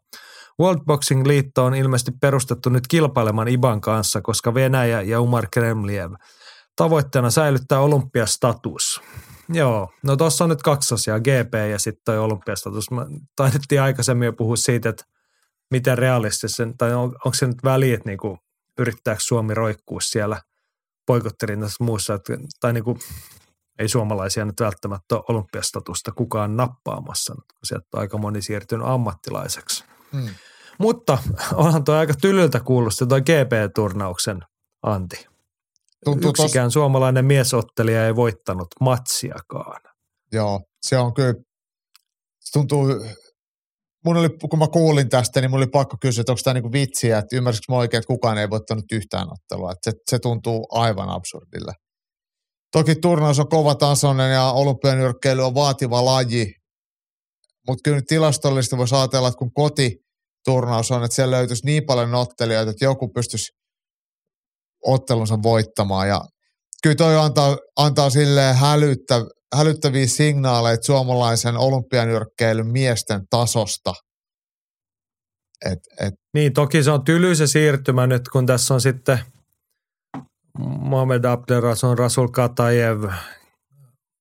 World 0.61 0.81
Boxing 0.87 1.27
Liitto 1.27 1.65
on 1.65 1.75
ilmeisesti 1.75 2.11
perustettu 2.21 2.71
nyt 2.71 2.87
kilpailemaan 2.89 3.49
IBAN 3.49 3.81
kanssa, 3.81 4.21
koska 4.23 4.55
Venäjä 4.55 5.03
ja 5.03 5.21
Umar 5.21 5.47
Kremliev– 5.53 6.13
tavoitteena 6.77 7.31
säilyttää 7.31 7.81
olympiastatus. 7.81 9.01
Joo, 9.49 9.93
no 10.03 10.17
tuossa 10.17 10.45
on 10.45 10.51
nyt 10.51 10.63
kaksi 10.63 10.95
asiaa, 10.95 11.21
GP 11.21 11.55
ja 11.71 11.79
sitten 11.79 12.03
toi 12.05 12.19
olympiastatus. 12.19 12.91
Mä 12.91 13.07
taidettiin 13.37 13.83
aikaisemmin 13.83 14.27
jo 14.27 14.33
puhua 14.33 14.57
siitä, 14.57 14.89
että 14.89 15.05
miten 15.71 15.99
realistisen, 15.99 16.77
tai 16.77 16.95
on, 16.95 17.05
onko 17.05 17.35
se 17.35 17.47
nyt 17.47 17.65
väliä, 17.65 17.95
että 17.95 18.09
niinku, 18.09 18.39
yrittääkö 18.79 19.21
Suomi 19.21 19.55
roikkua 19.55 20.01
siellä 20.01 20.41
poikottirinnassa 21.07 21.85
muussa, 21.85 22.15
että, 22.15 22.33
tai 22.61 22.73
niinku, 22.73 22.99
ei 23.79 23.89
suomalaisia 23.89 24.45
nyt 24.45 24.61
välttämättä 24.61 25.15
ole 25.15 25.25
olympiastatusta 25.29 26.13
kukaan 26.13 26.57
nappaamassa, 26.57 27.35
kun 27.35 27.45
sieltä 27.65 27.87
on 27.95 28.01
aika 28.01 28.19
moni 28.19 28.43
siirtynyt 28.43 28.87
ammattilaiseksi. 28.87 29.85
Hmm. 30.13 30.29
Mutta 30.79 31.19
onhan 31.55 31.85
tuo 31.85 31.95
aika 31.95 32.15
tylyltä 32.15 32.61
kuulosta 32.61 33.07
tuo 33.07 33.21
GP-turnauksen 33.21 34.41
anti. 34.83 35.32
Tuntuu 36.05 36.31
Yksikään 36.31 36.67
tos... 36.67 36.73
suomalainen 36.73 37.25
miesottelija 37.25 38.07
ei 38.07 38.17
voittanut 38.17 38.69
matsiakaan. 38.81 39.81
Joo, 40.33 40.61
se 40.83 40.99
on 40.99 41.15
kyllä, 41.15 41.35
se 42.41 42.53
tuntuu, 42.53 42.87
mun 44.05 44.17
oli, 44.17 44.29
kun 44.51 44.59
mä 44.59 44.69
kuulin 44.69 45.09
tästä, 45.09 45.41
niin 45.41 45.51
mun 45.51 45.59
oli 45.59 45.67
pakko 45.67 45.97
kysyä, 46.01 46.23
että 46.23 46.33
onko 46.33 46.41
tämä 46.45 46.55
niinku 46.55 46.73
vitsiä, 46.73 47.19
että 47.19 47.37
ymmärsikö 47.37 47.73
mä 47.73 47.77
oikein, 47.77 47.99
että 47.99 48.07
kukaan 48.07 48.39
ei 48.39 48.51
voittanut 48.51 48.93
yhtään 48.93 49.29
ottelua. 49.33 49.73
Että 49.73 49.91
se, 49.91 49.97
se 50.11 50.19
tuntuu 50.19 50.67
aivan 50.71 51.09
absurdille. 51.09 51.73
Toki 52.73 52.95
turnaus 52.95 53.39
on 53.39 53.49
kova 53.49 53.75
tasoinen 53.75 54.33
ja 54.33 54.51
olympianyrkkeily 54.51 55.43
on 55.43 55.55
vaativa 55.55 56.05
laji, 56.05 56.55
mutta 57.69 57.83
kyllä 57.85 58.03
tilastollisesti 58.09 58.77
voisi 58.77 58.95
ajatella, 58.95 59.29
että 59.29 59.39
kun 59.39 59.53
kotiturnaus 59.53 60.91
on, 60.91 61.05
että 61.05 61.15
siellä 61.15 61.37
löytyisi 61.37 61.67
niin 61.67 61.85
paljon 61.87 62.15
ottelijoita, 62.15 62.71
että 62.71 62.85
joku 62.85 63.09
pystyisi 63.09 63.53
ottelunsa 64.87 65.43
voittamaan. 65.43 66.09
Ja 66.09 66.21
kyllä 66.83 66.97
toi 66.97 67.17
antaa, 67.17 67.57
antaa 67.77 68.11
silleen 68.11 68.57
hälyttä, 68.57 69.15
hälyttäviä 69.55 70.07
signaaleja 70.07 70.77
suomalaisen 70.81 71.57
olympianyrkkeilyn 71.57 72.67
miesten 72.67 73.21
tasosta. 73.31 73.95
Et, 75.71 75.79
et. 76.01 76.15
Niin, 76.35 76.53
toki 76.53 76.83
se 76.83 76.91
on 76.91 77.05
tyly 77.05 77.35
se 77.35 77.47
siirtymä 77.47 78.07
nyt, 78.07 78.29
kun 78.29 78.47
tässä 78.47 78.75
on 78.75 78.81
sitten 78.81 79.19
Mohamed 80.59 81.25
Abdelrazon, 81.25 81.99
Rasul 81.99 82.29
Katajev, 82.29 83.05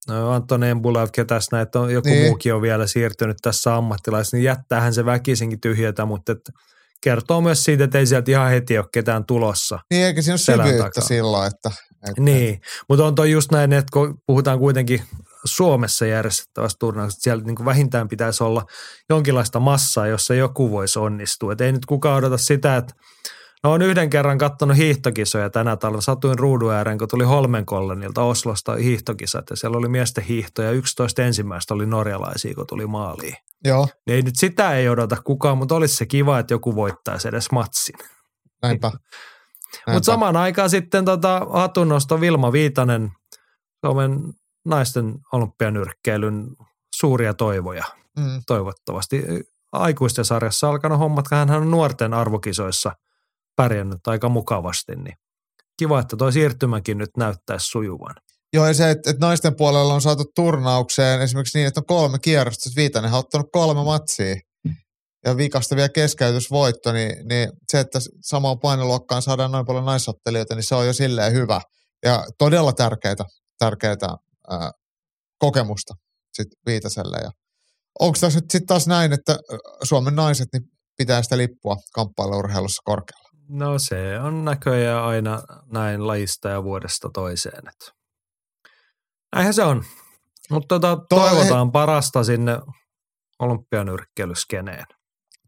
Anton 0.10 0.64
Embulev, 0.64 1.08
ketäs 1.14 1.48
näitä 1.52 1.80
on, 1.80 1.94
joku 1.94 2.10
niin. 2.10 2.28
muukin 2.28 2.54
on 2.54 2.62
vielä 2.62 2.88
siirtynyt 2.88 3.38
tässä 3.42 3.76
ammattilaisessa, 3.76 4.38
niin 4.38 4.44
jättäähän 4.44 4.94
se 4.94 5.06
väkisinkin 5.06 5.62
tyhjätä, 5.62 6.06
mutta 6.06 6.32
että 6.32 6.52
kertoo 7.04 7.42
myös 7.42 7.64
siitä, 7.64 7.84
että 7.84 8.00
ei 8.00 8.06
sieltä 8.06 8.32
ihan 8.32 8.50
heti 8.50 8.78
ole 8.78 8.86
ketään 8.94 9.26
tulossa. 9.26 9.80
Niin, 9.92 10.06
eikä 10.06 10.22
siinä 10.22 10.34
ole 10.34 10.68
syvyyttä 10.68 11.02
silloin, 11.02 11.48
että, 11.48 11.72
että... 12.10 12.22
Niin, 12.22 12.62
mutta 12.90 13.06
on 13.06 13.16
toi 13.16 13.32
just 13.32 13.52
näin, 13.52 13.74
että 13.74 13.90
kun 13.94 14.22
puhutaan 14.26 14.60
kuitenkin 14.60 15.02
Suomessa 15.46 16.06
järjestettävästä 16.06 16.80
turnauksesta, 16.80 17.24
siellä 17.24 17.44
niin 17.44 17.56
kuin 17.56 17.66
vähintään 17.66 18.08
pitäisi 18.08 18.44
olla 18.44 18.66
jonkinlaista 19.10 19.60
massaa, 19.60 20.08
jossa 20.08 20.34
joku 20.34 20.72
voisi 20.72 21.00
onnistua. 21.00 21.54
Et 21.54 21.62
ei 21.62 21.72
nyt 21.72 21.86
kukaan 21.86 22.18
odota 22.18 22.38
sitä, 22.38 22.78
että 22.78 22.94
No 23.64 23.72
on 23.72 23.82
yhden 23.82 24.10
kerran 24.10 24.38
katsonut 24.38 24.78
hiihtokisoja 24.78 25.50
tänä 25.50 25.78
talvena. 25.78 26.02
Satuin 26.02 26.40
ruudun 26.40 26.74
ääreen, 26.74 26.98
kun 26.98 27.08
tuli 27.08 27.24
Holmenkollenilta 27.24 28.24
Oslosta 28.24 28.76
hiihtokisat 28.76 29.50
ja 29.50 29.56
siellä 29.56 29.78
oli 29.78 29.90
miesten 29.90 30.24
hiihto 30.24 30.62
ja 30.62 30.72
11 30.72 31.22
ensimmäistä 31.22 31.74
oli 31.74 31.86
norjalaisia, 31.86 32.56
kun 32.56 32.68
tuli 32.68 32.88
maaliin. 32.88 33.36
Joo. 33.64 33.88
Niin 34.06 34.16
ei 34.16 34.22
nyt 34.22 34.36
sitä 34.36 34.74
ei 34.74 34.90
odota 34.90 35.18
kukaan, 35.24 35.58
mutta 35.58 35.76
olisi 35.76 35.96
se 35.96 36.06
kiva, 36.06 36.40
että 36.40 36.54
joku 36.54 36.76
voittaisi 36.76 37.28
edes 37.28 37.52
matsin. 37.52 37.96
Näinpä. 38.62 38.92
mutta 39.94 40.06
samaan 40.06 40.38
aikaan 40.38 40.70
sitten 40.70 41.06
tota, 41.06 41.48
hatunnosto 41.50 42.22
Vilma 42.22 42.52
Viitanen, 42.52 43.12
Suomen 43.86 44.20
naisten 44.66 45.16
olympianyrkkeilyn 45.34 46.48
suuria 46.96 47.34
toivoja. 47.34 47.84
Mm. 48.20 48.42
Toivottavasti 48.48 49.24
aikuisten 49.72 50.26
sarjassa 50.26 50.70
alkanut 50.70 51.00
hommat, 51.00 51.26
hän 51.32 51.52
on 51.52 51.72
nuorten 51.72 52.14
arvokisoissa– 52.14 52.92
pärjännyt 53.62 54.08
aika 54.08 54.30
mukavasti, 54.30 54.96
niin 54.96 55.16
kiva, 55.80 56.00
että 56.00 56.18
tuo 56.18 56.32
siirtymäkin 56.32 56.98
nyt 56.98 57.10
näyttäisi 57.18 57.66
sujuvan. 57.66 58.16
Joo, 58.54 58.68
ja 58.68 58.74
se, 58.74 58.90
että, 58.90 59.10
että 59.10 59.26
naisten 59.26 59.56
puolella 59.56 59.94
on 59.94 60.02
saatu 60.02 60.24
turnaukseen 60.36 61.22
esimerkiksi 61.22 61.58
niin, 61.58 61.68
että 61.68 61.80
on 61.80 61.86
kolme 61.86 62.20
kierrosta, 62.20 62.70
Viitanen 62.76 63.14
on 63.14 63.20
ottanut 63.20 63.48
kolme 63.52 63.84
matsia 63.84 64.36
ja 65.26 65.38
vikasta 65.38 65.76
vielä 65.76 65.90
keskeytysvoitto, 65.90 66.92
niin, 66.92 67.28
niin 67.28 67.50
se, 67.72 67.80
että 67.80 68.00
samaan 68.22 68.60
painoluokkaan 68.60 69.22
saadaan 69.22 69.52
noin 69.52 69.66
paljon 69.66 69.86
naisottelijoita, 69.86 70.56
niin 70.56 70.64
se 70.64 70.76
on 70.76 70.88
jo 70.88 70.94
silleen 70.94 71.34
hyvä 71.34 71.62
ja 72.06 72.26
todella 72.38 72.74
tärkeää, 72.74 73.16
tärkeää 73.60 73.96
ää, 74.50 74.72
kokemusta 75.38 75.94
sit 76.34 76.48
Viitaselle. 76.66 77.18
Ja 77.24 77.32
onko 78.00 78.18
tässä 78.22 78.40
nyt 78.40 78.52
sitten 78.52 78.68
taas 78.68 78.88
näin, 78.88 79.14
että 79.14 79.38
Suomen 79.84 80.16
naiset 80.16 80.48
niin 80.54 80.64
pitää 80.98 81.24
sitä 81.24 81.38
lippua 81.38 81.78
kamppailuurheilussa 81.94 82.82
korkealla? 82.86 83.21
No 83.52 83.80
se 83.80 84.20
on 84.20 84.46
näköjään 84.46 85.04
aina 85.04 85.42
näin 85.72 86.08
lajista 86.08 86.50
ja 86.50 86.64
vuodesta 86.64 87.10
toiseen. 87.14 87.64
Näinhän 89.36 89.54
se 89.54 89.64
on. 89.64 89.84
Mutta 90.50 90.80
tota, 90.80 91.06
toivotaan 91.10 91.68
he... 91.68 91.72
parasta 91.72 92.24
sinne 92.24 92.60
olympianyrkkeilyskeneen. 93.40 94.86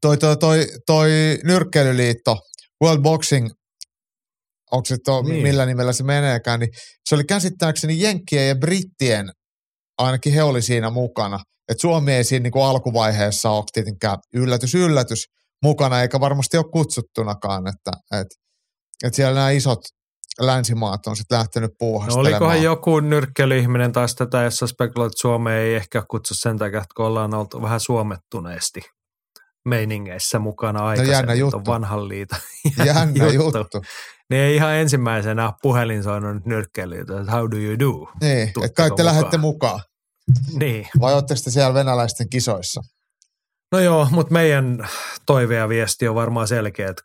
Toi, 0.01 0.17
toi, 0.17 0.37
toi, 0.37 0.67
toi 0.85 1.09
nyrkkeilyliitto, 1.43 2.37
World 2.83 3.01
Boxing, 3.01 3.49
onko 4.71 4.85
se 4.85 4.97
to, 5.05 5.21
Niin. 5.21 5.31
niin. 5.31 5.43
millä 5.43 5.65
nimellä 5.65 5.93
se 5.93 6.03
meneekään, 6.03 6.59
niin 6.59 6.69
se 7.09 7.15
oli 7.15 7.23
käsittääkseni 7.23 8.01
Jenkkien 8.01 8.47
ja 8.47 8.55
Brittien, 8.55 9.31
ainakin 9.97 10.33
he 10.33 10.43
oli 10.43 10.61
siinä 10.61 10.89
mukana. 10.89 11.39
Et 11.69 11.79
Suomi 11.79 12.13
ei 12.13 12.23
siinä 12.23 12.43
niinku 12.43 12.61
alkuvaiheessa 12.61 13.49
ole 13.49 13.63
tietenkään 13.73 14.17
yllätys, 14.33 14.75
yllätys 14.75 15.25
mukana, 15.63 16.01
eikä 16.01 16.19
varmasti 16.19 16.57
ole 16.57 16.65
kutsuttunakaan, 16.71 17.63
että 17.67 17.91
et, 18.19 18.27
et 19.03 19.13
siellä 19.13 19.33
nämä 19.35 19.49
isot 19.49 19.79
länsimaat 20.39 21.07
on 21.07 21.15
sitten 21.15 21.37
lähtenyt 21.37 21.71
No 21.71 21.75
puuhastelemaan. 21.79 22.27
olikohan 22.33 22.63
joku 22.63 22.99
nyrkkeilyihminen 22.99 23.91
taas 23.91 24.15
tätä, 24.15 24.41
jossa 24.41 24.67
spekuloit, 24.67 25.11
että 25.11 25.21
Suomea 25.21 25.57
ei 25.57 25.75
ehkä 25.75 26.03
kutsu 26.09 26.33
sen 26.33 26.57
takia, 26.57 26.77
että 26.77 26.93
kun 26.95 27.05
ollaan 27.05 27.33
oltu 27.33 27.61
vähän 27.61 27.79
suomettuneesti 27.79 28.81
meiningeissä 29.65 30.39
mukana 30.39 30.79
aikaisemmin. 30.87 31.13
jännä 31.15 31.31
ton 31.31 31.39
juttu. 31.39 31.61
Vanhan 31.71 32.07
liiton. 32.07 32.39
Jännä 32.85 33.27
juttu. 33.27 33.81
Niin 34.29 34.41
ei 34.41 34.55
ihan 34.55 34.73
ensimmäisenä 34.75 35.53
puhelin 35.61 36.03
soinut 36.03 36.45
nyrkkeilyitä, 36.45 37.19
että 37.19 37.31
how 37.31 37.51
do 37.51 37.57
you 37.57 37.79
do? 37.79 38.11
Niin, 38.21 38.47
että 38.47 38.69
kai 38.75 38.87
te 38.89 38.91
mukaan? 38.91 39.05
lähdette 39.05 39.37
mukaan. 39.37 39.79
Niin. 40.59 40.87
Vai 40.99 41.13
ootteko 41.13 41.39
te 41.43 41.51
siellä 41.51 41.73
venäläisten 41.73 42.29
kisoissa? 42.29 42.81
No 43.73 43.79
joo, 43.79 44.07
mutta 44.11 44.33
meidän 44.33 44.87
toive 45.25 45.55
ja 45.55 45.69
viesti 45.69 46.07
on 46.07 46.15
varmaan 46.15 46.47
selkeä, 46.47 46.89
että 46.89 47.03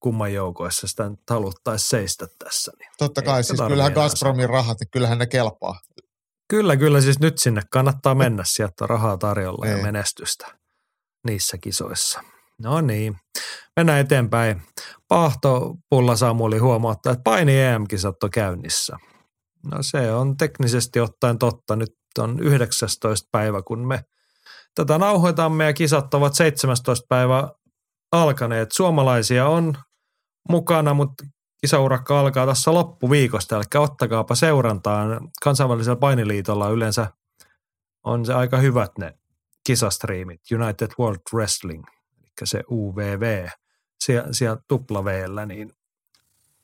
kumman 0.00 0.32
joukoissa 0.32 0.86
sitä 0.86 1.08
nyt 1.08 1.20
haluttaisiin 1.30 1.88
seistä 1.88 2.26
tässä. 2.44 2.72
Niin. 2.78 2.90
Totta 2.98 3.20
Ei 3.20 3.24
kai, 3.24 3.44
siis 3.44 3.60
kyllähän 3.68 3.92
Gazpromin 3.92 4.48
rahat, 4.50 4.80
niin 4.80 4.90
kyllähän 4.90 5.18
ne 5.18 5.26
kelpaa. 5.26 5.80
Kyllä, 6.48 6.76
kyllä 6.76 7.00
siis 7.00 7.20
nyt 7.20 7.38
sinne 7.38 7.62
kannattaa 7.70 8.14
mennä, 8.14 8.42
sieltä 8.46 8.86
rahaa 8.86 9.16
tarjolla 9.16 9.66
ja 9.66 9.74
Niin. 9.74 9.84
menestystä 9.86 10.46
niissä 11.26 11.58
kisoissa. 11.58 12.20
No 12.58 12.80
niin, 12.80 13.16
mennään 13.76 14.00
eteenpäin. 14.00 14.62
Pahto 15.08 15.74
Pulla 15.90 16.16
Samuli 16.16 16.58
huomauttaa, 16.58 17.12
että 17.12 17.22
paini 17.22 17.60
EM-kisat 17.60 18.22
on 18.22 18.30
käynnissä. 18.30 18.96
No 19.70 19.78
se 19.80 20.12
on 20.12 20.36
teknisesti 20.36 21.00
ottaen 21.00 21.38
totta. 21.38 21.76
Nyt 21.76 21.92
on 22.18 22.40
19. 22.40 23.28
päivä, 23.32 23.62
kun 23.62 23.86
me 23.88 24.04
tätä 24.74 24.98
nauhoitamme 24.98 25.64
ja 25.64 25.72
kisat 25.72 26.14
ovat 26.14 26.34
17. 26.34 27.06
päivä 27.08 27.48
alkaneet. 28.12 28.72
Suomalaisia 28.72 29.48
on 29.48 29.74
mukana, 30.48 30.94
mutta 30.94 31.24
kisaurakka 31.60 32.20
alkaa 32.20 32.46
tässä 32.46 32.74
loppuviikosta, 32.74 33.56
eli 33.56 33.64
ottakaapa 33.82 34.34
seurantaan. 34.34 35.28
Kansainvälisellä 35.42 35.96
painiliitolla 35.96 36.68
yleensä 36.68 37.06
on 38.04 38.26
se 38.26 38.34
aika 38.34 38.56
hyvät 38.56 38.98
ne 38.98 39.14
kisastriimit. 39.66 40.40
United 40.52 40.88
World 40.98 41.20
Wrestling, 41.34 41.84
eli 42.22 42.30
se 42.44 42.62
UVV, 42.70 43.48
siellä, 44.04 44.28
siellä 44.32 44.56
tupla 44.68 45.04
V:llä, 45.04 45.46
niin 45.46 45.72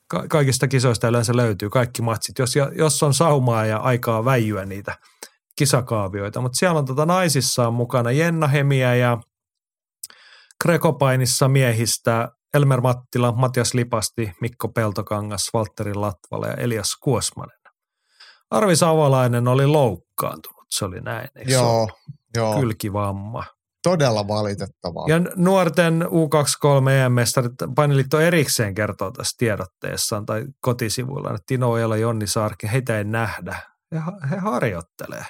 ka- 0.07 0.27
kaikista 0.27 0.67
kisoista 0.67 1.07
yleensä 1.07 1.35
löytyy 1.35 1.69
kaikki 1.69 2.01
matsit, 2.01 2.39
jos, 2.39 2.55
jos 2.75 3.03
on 3.03 3.13
saumaa 3.13 3.65
ja 3.65 3.77
aikaa 3.77 4.25
väijyä 4.25 4.65
niitä 4.65 4.97
kisakaavioita. 5.59 6.41
Mutta 6.41 6.57
siellä 6.57 6.79
on 6.79 6.85
tota 6.85 7.05
naisissa 7.05 7.67
on 7.67 7.73
mukana 7.73 8.11
Jenna 8.11 8.47
Hemiä 8.47 8.95
ja 8.95 9.17
Grekopainissa 10.63 11.47
miehistä 11.47 12.31
Elmer 12.53 12.81
Mattila, 12.81 13.31
Matias 13.31 13.73
Lipasti, 13.73 14.31
Mikko 14.41 14.67
Peltokangas, 14.67 15.49
Valtteri 15.53 15.93
Latvala 15.93 16.47
ja 16.47 16.53
Elias 16.53 16.97
Kuosmanen. 17.01 17.59
Arvi 18.51 18.75
Savolainen 18.75 19.47
oli 19.47 19.67
loukkaantunut, 19.67 20.65
se 20.69 20.85
oli 20.85 21.01
näin, 21.01 21.29
eikö 21.35 21.51
Joo, 21.51 21.89
joo. 22.35 22.59
Kylkivamma. 22.59 23.43
Todella 23.83 24.27
valitettavaa. 24.27 25.05
Ja 25.07 25.19
nuorten 25.35 26.05
U23 26.05 26.89
EM-mestarit, 26.89 27.53
painiliitto 27.75 28.19
erikseen 28.19 28.75
kertoo 28.75 29.11
tässä 29.11 29.35
tiedotteessaan 29.37 30.25
tai 30.25 30.45
kotisivuilla, 30.61 31.29
että 31.29 31.43
Tino 31.45 31.71
Ojala, 31.71 31.97
Jonni 31.97 32.27
Saarki, 32.27 32.71
heitä 32.71 32.97
ei 32.97 33.03
nähdä. 33.03 33.59
He, 33.91 33.99
he 34.29 34.37
harjoittelee. 34.37 35.25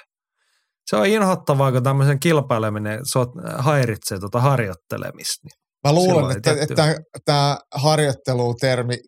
Se 0.90 0.96
on 0.96 1.06
inhottavaa, 1.06 1.72
kun 1.72 1.82
tämmöisen 1.82 2.20
kilpaileminen 2.20 3.00
so, 3.04 3.26
häiritsee 3.58 4.18
tuota 4.18 4.40
harjoittelemista. 4.40 5.40
Niin 5.44 5.60
Mä 5.84 5.92
luulen, 5.92 6.14
silloin 6.14 6.36
että, 6.36 6.54
tietty- 6.54 6.72
että 6.72 7.20
tämä 7.24 7.58
harjoittelutermi, 7.74 8.98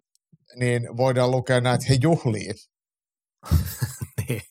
niin 0.56 0.96
voidaan 0.96 1.30
lukea 1.30 1.60
näin, 1.60 1.74
että 1.74 1.86
he 1.88 1.98
juhlii. 2.02 2.50
niin. 4.28 4.42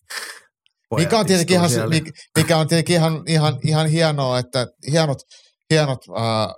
Mikä 0.97 1.19
on 1.19 1.25
tietenkin 1.25 1.55
ihan, 1.55 1.69
mikä 2.37 2.57
on 2.57 2.67
tietenkin 2.67 2.95
ihan, 2.95 3.23
ihan, 3.27 3.59
ihan 3.65 3.87
hienoa, 3.87 4.39
että 4.39 4.67
hienot, 4.91 5.17
hienot 5.69 5.99
ää, 6.17 6.53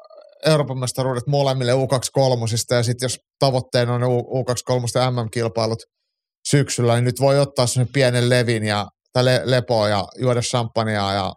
Euroopan 0.46 0.80
mestaruudet 0.80 1.28
molemmille 1.28 1.72
U23 1.72 2.76
ja 2.76 2.84
sitten 2.84 3.06
jos 3.06 3.20
tavoitteena 3.40 3.94
on 3.94 4.02
ne 4.02 4.08
U- 4.08 4.44
U23 4.44 5.12
MM-kilpailut 5.12 5.84
syksyllä, 6.50 6.96
niin 6.96 7.06
nyt 7.06 7.20
voi 7.20 7.40
ottaa 7.40 7.68
sen 7.68 7.88
pienen 7.94 8.30
levin 8.30 8.64
ja, 8.64 8.88
tai 9.14 9.26
le, 9.26 9.42
lepoa 9.46 9.90
ja 9.90 10.08
juoda 10.22 10.42
champagnea 10.42 11.14
ja 11.14 11.34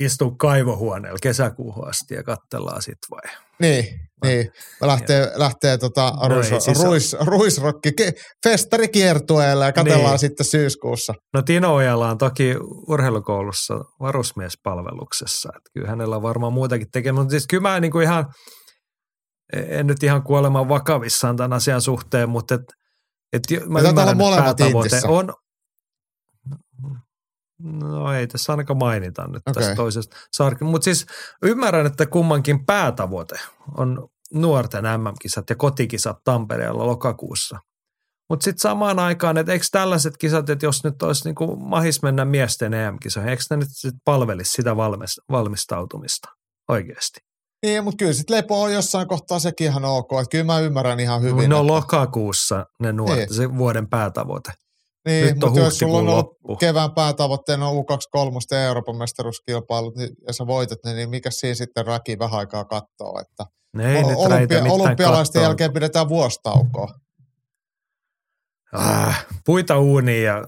Istuu 0.00 0.30
kaivohuoneella 0.30 1.18
kesäkuuhun 1.22 1.88
asti 1.88 2.14
ja 2.14 2.22
katsellaan 2.22 2.82
sit 2.82 2.98
vai? 3.10 3.32
niin, 3.60 3.84
niin. 4.24 4.50
Lähtee, 4.80 5.32
lähtee 5.34 5.78
tota 5.78 6.12
No 6.22 6.28
ruis, 6.28 6.52
ei 6.52 6.60
siis 6.60 6.82
ruis, 6.84 7.16
ruisrokki 7.20 7.90
ke- 8.00 8.12
festarikiertueelle 8.48 9.64
ja 9.64 9.72
katsellaan 9.72 10.10
Niin. 10.10 10.18
sitten 10.18 10.46
syyskuussa. 10.46 11.14
No 11.34 11.42
Tino 11.42 11.74
Ojala 11.74 12.10
on 12.10 12.18
toki 12.18 12.54
urheilukoulussa 12.88 13.74
varusmiespalveluksessa. 14.00 15.48
Että 15.56 15.70
kyllä 15.74 15.88
hänellä 15.88 16.16
on 16.16 16.22
varmaan 16.22 16.52
muutakin 16.52 16.90
tekemään. 16.92 17.22
Mutta 17.22 17.30
siis 17.32 17.46
kyllä 17.46 17.60
mä 17.62 17.80
niin 17.80 17.92
kuin 17.92 18.02
ihan, 18.04 18.26
en 19.52 19.86
nyt 19.86 20.02
ihan 20.02 20.22
kuoleman 20.22 20.68
vakavissaan 20.68 21.36
tämän 21.36 21.52
asian 21.52 21.80
suhteen, 21.80 22.28
mutta 22.28 22.54
et, 22.54 22.60
et 23.32 23.42
mä 23.68 23.80
Ja 23.80 23.88
ymmärrän, 23.88 24.20
että 24.20 24.42
päätavoite 24.42 24.86
Intissä. 24.96 25.08
on, 25.08 25.34
No 27.62 28.12
ei 28.12 28.26
tässä 28.26 28.52
ainakaan 28.52 28.78
mainita 28.78 29.26
nyt 29.28 29.42
okay. 29.48 29.54
tästä 29.54 29.74
toisesta 29.74 30.16
sarki. 30.36 30.64
Mutta 30.64 30.84
siis 30.84 31.06
ymmärrän, 31.42 31.86
että 31.86 32.06
kummankin 32.06 32.66
päätavoite 32.66 33.36
on 33.76 34.08
nuorten 34.34 34.84
MM-kisat 34.84 35.50
ja 35.50 35.56
kotikisat 35.56 36.16
Tampereella 36.24 36.86
lokakuussa. 36.86 37.58
Mutta 38.30 38.44
sitten 38.44 38.60
samaan 38.60 38.98
aikaan, 38.98 39.38
että 39.38 39.52
eikö 39.52 39.64
tällaiset 39.72 40.16
kisat, 40.16 40.50
että 40.50 40.66
jos 40.66 40.84
nyt 40.84 41.02
olisi 41.02 41.24
niinku 41.24 41.56
mahis 41.56 42.02
mennä 42.02 42.24
miesten 42.24 42.74
EM-kisoihin, 42.74 43.30
eikö 43.30 43.42
ne 43.50 43.56
nyt 43.56 43.68
sit 43.70 43.94
palvelisi 44.04 44.52
sitä 44.52 44.76
valmis, 44.76 45.20
valmistautumista 45.30 46.28
oikeasti? 46.68 47.20
Niin, 47.66 47.84
mutta 47.84 47.96
kyllä 47.96 48.12
sitten 48.12 48.36
lepo 48.36 48.62
on 48.62 48.72
jossain 48.72 49.08
kohtaa 49.08 49.38
sekin 49.38 49.66
ihan 49.66 49.84
ok. 49.84 50.12
Että 50.12 50.30
kyllä 50.30 50.44
mä 50.44 50.60
ymmärrän 50.60 51.00
ihan 51.00 51.20
hyvin. 51.22 51.36
Hyvin. 51.36 51.48
Ne 51.50 51.54
on 51.54 51.60
että- 51.66 51.72
lokakuussa 51.72 52.66
ne 52.80 52.92
nuoret, 52.92 53.16
Niin. 53.16 53.34
se 53.34 53.56
vuoden 53.58 53.88
päätavoite. 53.88 54.52
Niin, 55.06 55.24
Nyt 55.34 55.42
on 55.44 55.50
mutta 55.50 55.60
jos 55.60 55.78
sulla 55.78 55.98
on 55.98 56.08
ollut 56.08 56.14
loppu. 56.16 56.56
kevään 56.56 56.92
päätavoitteena 56.94 57.66
U23 57.70 58.38
ja 58.50 58.64
Euroopan 58.64 58.96
mestaruuskilpailut, 58.96 59.96
niin, 59.96 60.10
ja 60.26 60.32
sä 60.32 60.46
voitat 60.46 60.78
ne, 60.84 60.92
niin 60.94 61.10
mikä 61.10 61.30
siinä 61.30 61.54
sitten 61.54 61.86
raki 61.86 62.18
vähän 62.18 62.38
aikaa 62.38 62.64
kattoo, 62.64 63.20
että 63.20 63.44
Ne 63.76 63.96
ei 63.96 64.02
räitä 64.02 64.16
olympia, 64.16 64.62
olympialaisten 64.72 65.32
kattoa. 65.40 65.42
jälkeen 65.48 65.72
pidetään 65.72 66.08
vuostaukoa. 66.08 66.88
Ah, 68.72 69.26
puita 69.46 69.78
uuniin 69.78 70.24
ja 70.24 70.44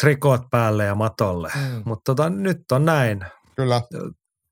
trikoot 0.00 0.42
päälle 0.50 0.84
ja 0.84 0.94
matolle. 0.94 1.52
Mm. 1.56 1.82
Mutta 1.84 2.02
tota, 2.14 2.30
nyt 2.30 2.58
on 2.72 2.84
näin. 2.84 3.20
Kyllä, 3.56 3.82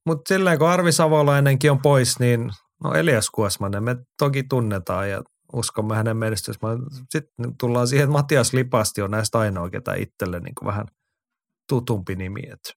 Mutta 0.06 0.34
silleen 0.34 0.58
kun 0.58 0.68
Arvi 0.68 0.92
Savolainenkin 0.92 1.70
on 1.70 1.82
pois, 1.82 2.18
niin 2.18 2.50
no 2.84 2.94
Elias 2.94 3.30
Kuosmanen 3.30 3.82
me 3.84 3.96
toki 4.18 4.42
tunnetaan 4.42 5.10
ja 5.10 5.22
uskomme 5.54 5.96
hänen 5.96 6.16
menestysmaan. 6.16 6.78
Sitten 7.10 7.56
tullaan 7.60 7.88
siihen, 7.88 8.04
että 8.04 8.12
Matias 8.12 8.52
Lipasti 8.52 9.02
on 9.02 9.10
näistä 9.10 9.38
ainoa, 9.38 9.70
ketä 9.70 9.94
itselle 9.94 10.40
niin 10.40 10.54
kuin 10.54 10.66
vähän 10.66 10.86
tutumpi 11.68 12.16
nimi. 12.16 12.40
Et 12.52 12.72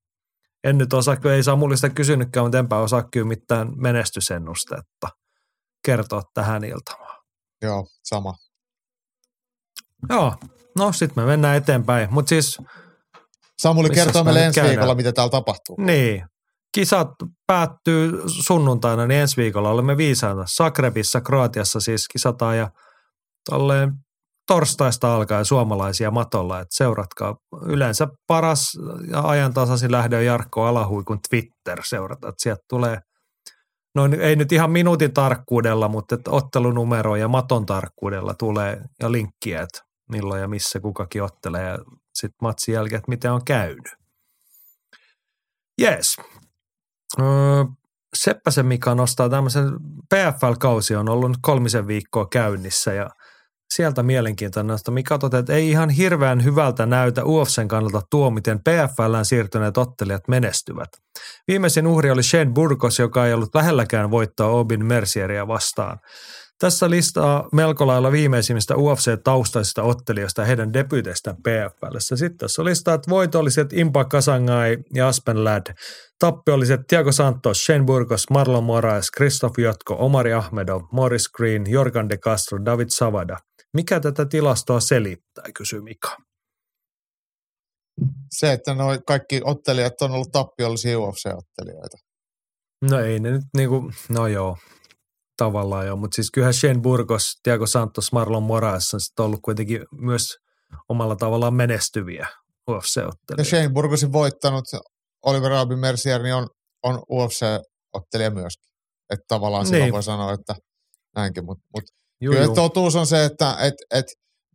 en 0.64 0.78
nyt 0.78 0.94
osaa, 0.94 1.16
kun 1.16 1.32
ei 1.32 1.44
Samulista 1.44 1.90
kysynytkään, 1.90 2.46
mutta 2.46 2.58
enpä 2.58 2.78
osaa 2.78 3.04
kyllä 3.12 3.28
mitään 3.28 3.72
menestysennustetta 3.76 5.10
kertoa 5.86 6.22
tähän 6.34 6.64
iltamaan. 6.64 7.24
joo, 7.62 7.88
sama. 8.04 8.34
Joo, 10.10 10.36
no 10.78 10.92
sitten 10.92 11.24
me 11.24 11.28
mennään 11.28 11.58
eteenpäin. 11.58 12.14
Mutta 12.14 12.30
siis 12.30 12.58
Samuli 13.60 13.90
kertoo 13.90 14.24
me 14.24 14.28
meille 14.28 14.46
ensi 14.46 14.56
käydään? 14.56 14.76
viikolla, 14.76 14.96
mitä 14.96 15.12
täällä 15.12 15.32
tapahtuu. 15.32 15.76
Niin. 15.80 16.26
Kisat 16.78 17.12
päättyy 17.48 18.22
sunnuntaina, 18.28 19.08
niin 19.08 19.22
ensi 19.22 19.38
viikolla 19.38 19.70
olemme 19.70 19.98
viisaana. 19.98 20.44
Sakrebissa, 20.46 21.22
Kroatiassa 21.22 21.80
siis 21.80 22.08
kisataan 22.08 22.58
ja 22.58 22.72
tolleen 23.50 23.92
torstaista 24.48 25.16
alkaen 25.16 25.46
suomalaisia 25.46 26.12
matolla, 26.12 26.60
että 26.60 26.76
seuratkaa. 26.76 27.36
Yleensä 27.66 28.08
paras 28.28 28.78
ja 29.12 29.22
ajantasaisin 29.22 29.92
lähde 29.92 30.18
on 30.18 30.26
Jarkko 30.26 30.66
Alahuikun 30.66 31.20
Twitter 31.30 31.82
seurata, 31.84 32.30
että 32.30 32.44
sieltä 32.44 32.62
tulee 32.70 32.98
no 33.96 34.10
ei 34.20 34.36
nyt 34.36 34.52
ihan 34.52 34.72
minuutin 34.72 35.14
tarkkuudella, 35.14 35.88
mutta 35.88 36.16
että 36.16 36.32
ottelunumero 36.32 37.16
ja 37.16 37.28
maton 37.28 37.66
tarkkuudella 37.66 38.34
tulee 38.34 38.82
ja 39.02 39.12
linkkiä, 39.12 39.62
että 39.62 39.80
milloin 40.12 40.42
ja 40.42 40.48
missä 40.48 40.80
kukakin 40.80 41.24
ottelee 41.24 41.64
ja 41.64 41.78
sitten 42.14 42.38
matsin 42.42 42.74
jälkeen, 42.74 42.98
että 42.98 43.12
miten 43.12 43.32
on 43.32 43.46
käynyt. 43.46 43.96
Jees. 45.82 46.18
Seppäsen 48.16 48.66
Mika 48.66 48.96
nostaa 48.96 49.30
tämmöisen, 49.30 49.72
PFL-kausi 50.14 50.96
on 50.96 51.10
ollut 51.10 51.30
nyt 51.30 51.38
kolmisen 51.42 51.88
viikkoa 51.88 52.28
käynnissä 52.32 52.94
ja 52.94 53.10
sieltä 53.74 54.04
mielenkiintoinen 54.04 54.68
nosto. 54.68 54.92
Mika 54.92 55.18
toteaa, 55.18 55.40
että 55.40 55.54
ei 55.54 55.70
ihan 55.70 55.90
hirveän 55.90 56.44
hyvältä 56.44 56.86
näytä 56.86 57.26
UFCn 57.26 57.68
kannalta 57.68 58.02
tuo, 58.10 58.30
miten 58.30 58.60
PFLään 58.60 59.26
siirtyneet 59.26 59.78
ottelijat 59.78 60.28
menestyvät. 60.28 60.90
Viimeisin 61.48 61.88
uhri 61.88 62.12
oli 62.12 62.24
Shane 62.24 62.52
Burgos, 62.54 63.00
joka 63.00 63.26
ei 63.26 63.34
ollut 63.34 63.56
lähelläkään 63.56 64.12
voittaa 64.12 64.50
Obin 64.50 64.86
Mercieria 64.86 65.48
vastaan. 65.48 66.00
Tässä 66.60 66.90
listaa 66.90 67.50
melko 67.54 67.88
lailla 67.88 68.12
viimeisimmistä 68.12 68.74
UFC-taustaisista 68.74 69.84
ottelijoista 69.84 70.46
heidän 70.46 70.74
debyyteistään 70.74 71.38
PFLssä. 71.38 72.16
Sitten 72.16 72.38
tässä 72.38 72.62
on 72.62 72.66
listaa, 72.66 72.94
että 72.94 73.10
voitolliset 73.10 73.74
Impa 73.74 74.06
Kasangai 74.06 74.78
ja 74.94 75.08
Aspen 75.08 75.44
Ladd. 75.44 75.68
Tappiolliset 76.20 76.82
Tiago 76.88 77.12
Santos, 77.12 77.66
Shane 77.66 77.84
Burgos, 77.84 78.30
Marlon 78.30 78.64
Moraes, 78.64 79.12
Christoph 79.18 79.60
Jotko, 79.60 79.96
Omari 80.00 80.34
Ahmedov, 80.34 80.82
Morris 80.92 81.30
Green, 81.30 81.64
Jorgan 81.70 82.10
de 82.10 82.18
Castro, 82.18 82.66
David 82.66 82.88
Savada. 82.90 83.38
Mikä 83.74 84.00
tätä 84.00 84.26
tilastoa 84.26 84.80
selittää, 84.80 85.46
kysyy 85.54 85.82
Mika. 85.82 86.18
Se, 88.32 88.54
että 88.54 88.74
noi 88.74 89.00
kaikki 89.08 89.42
ottelijat 89.44 90.02
on 90.02 90.12
ollut 90.12 90.32
tappiollisia 90.32 90.98
UFC-ottelijoita. 90.98 91.98
No 92.90 93.00
ei 93.00 93.20
ne 93.20 93.32
nyt 93.32 93.44
niinku, 93.58 93.92
no 94.10 94.28
joo, 94.28 94.58
tavallaan 95.38 95.88
joo, 95.88 95.96
mutta 95.96 96.16
siis 96.16 96.32
kyllähän 96.32 96.54
Shane 96.54 96.80
Burgos, 96.80 97.40
Tiago 97.44 97.68
Santos, 97.68 98.12
Marlon 98.12 98.44
Moraes 98.44 98.94
on 98.94 99.02
sitten 99.02 99.26
ollut 99.26 99.40
kuitenkin 99.42 99.86
myös 99.92 100.38
omalla 100.90 101.16
tavallaan 101.16 101.54
menestyviä 101.54 102.28
UFC-ottelijoita. 102.72 103.38
Ja 103.38 103.46
Shane 103.46 103.70
Burgosin 103.70 104.12
voittanut 104.12 104.66
Oliver 105.26 105.52
Albin 105.52 105.80
Mercier 105.80 106.24
niin 106.24 106.36
on, 106.36 106.48
on 106.84 106.96
UFC-ottelija 107.12 108.32
myöskin. 108.32 108.68
Että 109.10 109.26
tavallaan 109.28 109.64
niin. 109.64 109.70
silloin 109.74 109.94
voi 109.94 110.04
sanoa, 110.04 110.34
että 110.34 110.56
näinkin, 111.16 111.46
mutta 111.46 111.64
mut, 111.76 111.84
Juu, 112.22 112.32
kyllä 112.34 112.46
juu. 112.46 112.56
totuus 112.56 112.96
on 112.96 113.08
se, 113.08 113.26
että 113.26 113.56
et, 113.60 113.74
et, 113.92 114.06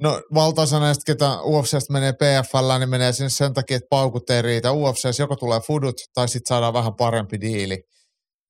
no 0.01 0.23
valtaosa 0.35 0.81
näistä, 0.81 1.03
ketä 1.07 1.41
UFCstä 1.43 1.93
menee 1.93 2.13
PFL, 2.13 2.79
niin 2.79 2.89
menee 2.89 3.13
sinne 3.13 3.29
sen 3.31 3.55
takia, 3.55 3.77
että 3.77 3.87
paukut 3.91 4.31
ei 4.31 4.43
riitä. 4.43 4.73
UFCssä 4.73 5.23
joko 5.23 5.37
tulee 5.37 5.61
fudut 5.61 5.95
tai 6.15 6.29
sitten 6.29 6.49
saadaan 6.49 6.73
vähän 6.73 6.95
parempi 6.95 7.41
diili. 7.41 7.83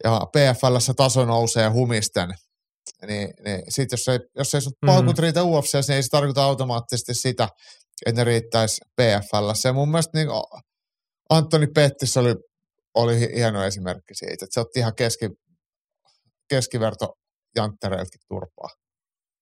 Ja 0.05 0.21
PFLssä 0.33 0.95
taso 0.95 1.25
nousee 1.25 1.69
humisten. 1.69 2.35
Niin, 3.07 3.29
niin 3.45 3.63
sit 3.69 3.93
jos 3.93 4.09
ei, 4.09 4.19
jos 4.37 4.55
ei 4.55 4.61
sut 4.61 4.75
Mhm. 4.83 4.93
paukut 4.93 5.19
riitä 5.19 5.45
UFCssä, 5.45 5.79
niin 5.89 5.97
ei 5.97 6.03
se 6.03 6.09
tarkoita 6.09 6.45
automaattisesti 6.45 7.15
sitä, 7.15 7.49
että 8.07 8.21
ne 8.21 8.25
riittäisi 8.25 8.81
PFLssä. 9.01 9.69
Ja 9.69 9.73
mun 9.73 9.89
mielestä 9.91 10.19
niin 10.19 10.29
Antoni 11.33 11.67
Pettis 11.67 12.17
oli, 12.17 12.35
oli 12.95 13.21
hi- 13.21 13.33
hieno 13.35 13.65
esimerkki 13.65 14.15
siitä, 14.15 14.45
että 14.45 14.55
se 14.55 14.61
otti 14.61 14.79
ihan 14.79 14.95
keski, 14.95 15.29
keskiverto 16.49 17.15
janttereiltakin 17.57 18.21
turpaa. 18.29 18.69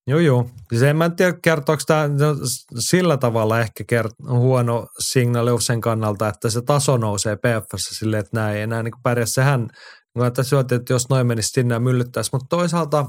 Joo, 0.07 0.19
joo. 0.19 0.51
Siis 0.69 0.83
en 0.83 0.97
mä 0.97 1.11
tiedä, 1.11 1.39
kertooko 1.43 1.83
tämä 1.87 2.09
no, 2.09 2.37
sillä 2.79 3.17
tavalla 3.17 3.61
ehkä 3.61 3.85
kert- 3.93 4.39
huono 4.39 4.87
signaali 4.99 5.63
sen 5.63 5.81
kannalta, 5.81 6.29
että 6.29 6.51
se 6.51 6.63
taso 6.63 6.97
nousee 6.97 7.37
PFssä 7.37 7.95
silleen, 7.95 8.21
että 8.21 8.41
näin 8.41 8.57
ei 8.57 8.63
enää 8.63 8.83
niin 8.83 8.93
pärjää. 9.03 9.27
Sehän, 9.27 9.69
niin 10.15 10.27
että 10.27 10.43
syötiin, 10.43 10.81
että 10.81 10.93
jos 10.93 11.09
noin 11.09 11.27
menisi 11.27 11.49
sinne 11.49 11.75
ja 11.75 11.81
myllyttäisi, 11.81 12.31
mutta 12.33 12.47
toisaalta 12.57 13.07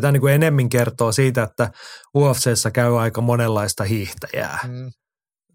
tämä 0.00 0.12
niin 0.12 0.28
enemmän 0.28 0.68
kertoo 0.68 1.12
siitä, 1.12 1.42
että 1.42 1.70
UFCssä 2.16 2.70
käy 2.70 3.00
aika 3.00 3.20
monenlaista 3.20 3.84
hiihtäjää 3.84 4.58
Mm. 4.68 4.90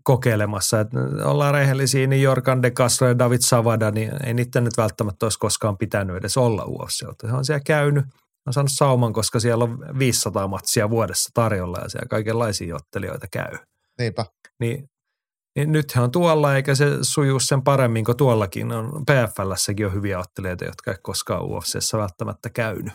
Kokeilemassa. 0.03 0.80
Että 0.80 0.98
ollaan 1.23 1.53
rehellisiä, 1.53 2.07
niin 2.07 2.22
Jorkan 2.22 2.61
de 2.64 2.72
Castro 2.72 3.07
ja 3.07 3.19
David 3.19 3.41
Savada, 3.41 3.91
niin 3.91 4.11
ei 4.25 4.33
niiden 4.33 4.64
nyt 4.64 4.77
välttämättä 4.77 5.25
olisi 5.25 5.40
koskaan 5.40 5.77
pitänyt 5.77 6.15
edes 6.15 6.38
olla 6.38 6.65
UFC. 6.65 7.06
Se 7.22 7.33
on 7.33 7.45
siellä 7.45 7.61
käynyt, 7.65 8.06
on 8.48 8.53
saanut 8.53 8.72
sauman, 8.75 9.14
koska 9.14 9.40
siellä 9.40 9.64
on 9.64 9.80
500 9.99 10.48
matsia 10.48 10.90
vuodessa 10.90 11.30
tarjolla 11.33 11.80
ja 11.80 11.90
siellä 11.90 12.07
kaikenlaisia 12.09 12.75
ottelijoita 12.75 13.27
käy. 13.32 13.57
Niinpä. 13.99 14.25
Niin, 14.59 14.90
niin 15.56 15.72
nyt 15.72 15.95
he 15.95 16.01
on 16.01 16.11
tuolla, 16.11 16.56
eikä 16.56 16.75
se 16.75 16.85
sujuu 17.01 17.40
sen 17.40 17.61
paremmin 17.61 18.06
kuin 18.06 18.17
tuollakin. 18.17 18.72
On 18.72 19.03
PFLssäkin 19.06 19.85
on 19.85 19.93
hyviä 19.93 20.19
ottelijoita, 20.19 20.65
jotka 20.65 20.91
ei 20.91 20.98
koskaan 21.03 21.43
UFCssä 21.43 21.98
välttämättä 21.98 22.49
käynyt. 22.49 22.93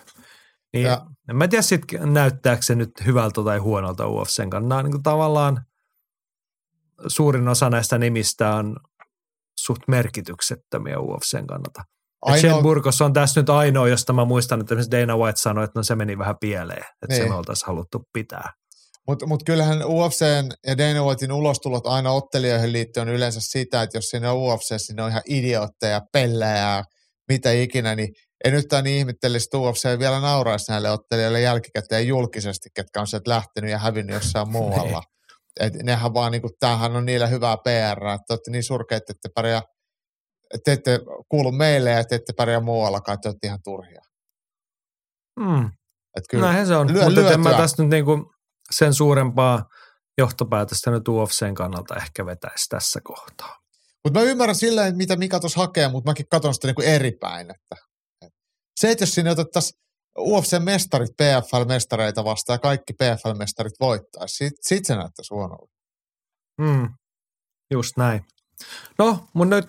Niin, 0.73 0.87
Ja- 0.87 1.07
en 1.31 1.37
mä 1.37 1.49
tiedä 1.49 1.63
sit 1.63 1.81
näyttääkö 2.01 2.63
se 2.63 2.75
nyt 2.75 2.91
hyvältä 3.07 3.45
tai 3.45 3.59
huonolta 3.59 4.09
UFCn 4.09 4.51
kannalta. 4.51 4.89
Niin 4.89 5.03
tavallaan 5.03 5.65
suurin 7.07 7.49
osa 7.49 7.71
näistä 7.71 7.99
nimistä 7.99 8.55
on 8.55 8.77
suht 9.61 9.83
merkityksettömiä 9.89 11.01
UFCn 11.01 11.47
kannalta. 11.47 11.83
Ainoa... 12.23 12.51
Shane 12.51 12.63
Burgos 12.63 13.03
on 13.03 13.13
tässä 13.13 13.41
nyt 13.41 13.51
ainoa, 13.51 13.89
josta 13.89 14.13
mä 14.13 14.25
muistan, 14.25 14.61
että 14.61 14.75
Dana 14.91 15.17
White 15.17 15.41
sanoi, 15.41 15.65
että 15.65 15.79
no 15.79 15.83
se 15.83 15.95
meni 15.95 16.19
vähän 16.19 16.37
pieleen, 16.41 16.79
että 16.79 17.07
niin. 17.09 17.17
se 17.17 17.23
Niin. 17.23 17.33
me 17.33 17.39
oltaisiin 17.39 17.67
haluttu 17.67 18.03
pitää. 18.13 18.53
Mutta 19.09 19.27
mut 19.27 19.43
kyllähän 19.47 19.85
UFCn 19.85 20.49
ja 20.67 20.79
Dana 20.79 21.05
Whitein 21.05 21.33
ulostulot 21.33 21.87
aina 21.87 22.11
ottelijoihin 22.11 22.73
liittyen 22.73 23.09
on 23.09 23.15
yleensä 23.15 23.41
sitä, 23.43 23.83
että 23.83 23.99
jos 23.99 24.05
siinä 24.05 24.33
on 24.33 24.39
UFC, 24.39 24.89
niin 24.89 25.01
on 25.01 25.11
ihan 25.11 25.23
idiootteja, 25.29 26.01
pellejä 26.13 26.57
ja 26.57 26.85
mitä 27.29 27.53
ikinä, 27.53 27.95
niin 27.95 28.09
en 28.45 28.55
yhtään 28.55 28.85
niin 28.85 28.99
ihmettelisi, 28.99 29.45
että 29.45 29.59
UFC 29.59 29.99
vielä 29.99 30.21
nauraisi 30.21 30.73
näille 30.73 30.91
ottelijoille 30.91 31.41
jälkikäteen 31.41 32.09
julkisesti, 32.09 32.69
ketkä 32.75 33.01
on 33.01 33.07
sieltä 33.07 33.31
lähtenyt 33.31 33.71
ja 33.71 33.79
hävinnyt 33.79 34.15
jossain 34.15 34.53
muualla. 34.57 35.03
Et 35.61 35.75
nehän 35.75 36.15
vaan, 36.15 36.33
niinku, 36.33 36.49
tämähän 36.61 36.97
on 36.97 37.07
niillä 37.07 37.27
hyvää 37.27 37.57
PR, 37.57 38.07
että 38.15 38.33
olette 38.35 38.51
niin 38.51 38.65
surkeat, 38.65 39.03
että 39.03 39.13
ette 39.13 39.29
pärjää, 39.35 39.63
että 40.55 40.73
ette 40.73 41.01
kuulu 41.29 41.53
meille 41.53 41.91
ja 41.91 41.99
että 41.99 42.17
ette 42.17 42.33
pärjää 42.37 42.61
muuallakaan, 42.61 43.15
että 43.15 43.29
olette 43.29 43.47
ihan 43.47 43.63
turhia. 43.65 44.01
Mm. 45.41 45.67
Et 46.17 46.25
kyllä, 46.31 46.45
Näinhän 46.45 46.67
se 46.67 46.77
on, 46.77 46.91
lyö- 46.91 47.05
mutta 47.05 47.33
en 47.33 47.41
mä 47.41 47.53
tästä 47.53 47.83
nyt 47.83 47.91
niinku 47.91 48.33
sen 48.71 48.95
suurempaa 48.95 49.65
johtopäätöstä 50.19 50.91
nyt 50.91 51.09
UFCn 51.09 51.55
kannalta 51.55 51.97
ehkä 51.97 52.27
vetäisi 52.27 52.69
tässä 52.69 53.01
kohtaa. 53.05 53.57
Mutta 54.05 54.21
mä 54.21 54.27
ymmärrän 54.27 54.55
silleen, 54.55 54.97
mitä 54.97 55.17
Mika 55.17 55.41
tuossa 55.41 55.61
hakee, 55.61 55.89
mutta 55.89 56.11
mäkin 56.11 56.27
katson 56.31 56.55
sitä 56.55 56.67
niinku 56.67 56.83
eri 56.83 57.13
päin. 57.21 57.51
Että, 57.51 57.77
se, 58.81 58.91
että 58.91 59.03
jos 59.03 59.11
sinne 59.15 59.31
otettaisiin 59.31 59.81
UFC-mestarit 60.19 61.11
PFL-mestareita 61.17 62.25
vastaan 62.25 62.55
ja 62.55 62.59
kaikki 62.59 62.93
PFL-mestarit 62.93 63.75
voittaisi, 63.81 64.37
sit, 64.37 64.55
sit 64.61 64.85
se 64.85 64.95
näyttäisi 64.95 65.35
huonolta. 65.35 65.75
Mm. 66.61 66.89
Just 67.71 67.97
näin. 67.97 68.25
No, 68.99 69.27
mun 69.35 69.51
nyt 69.51 69.69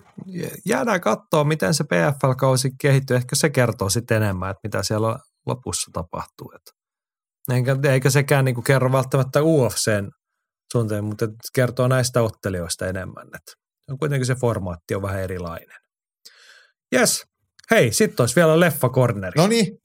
jäädään 0.66 1.00
katsoa, 1.00 1.44
miten 1.44 1.74
se 1.74 1.84
PFL-kausi 1.84 2.70
kehittyy. 2.80 3.16
Ehkä 3.16 3.36
se 3.36 3.50
kertoo 3.50 3.90
sitten 3.90 4.22
enemmän, 4.22 4.50
että 4.50 4.60
mitä 4.62 4.82
siellä 4.82 5.18
lopussa 5.46 5.90
tapahtuu. 5.92 6.52
Et 6.56 6.74
eikä, 7.54 7.76
eikä 7.92 8.10
sekään 8.10 8.44
niinku 8.44 8.62
kerro 8.62 8.92
välttämättä 8.92 9.42
UFCn 9.42 10.10
suuntaan, 10.72 11.04
mutta 11.04 11.28
kertoo 11.54 11.88
näistä 11.88 12.22
ottelijoista 12.22 12.86
enemmän. 12.86 13.26
Et 13.34 13.56
on 13.90 13.98
kuitenkin 13.98 14.26
se 14.26 14.34
formaatti 14.34 14.94
on 14.94 15.02
vähän 15.02 15.20
erilainen. 15.20 15.78
Yes. 16.94 17.24
Hei, 17.70 17.92
sitten 17.92 18.22
olisi 18.22 18.36
vielä 18.36 18.60
leffakorneri. 18.60 19.34
No 19.36 19.46
niin, 19.46 19.79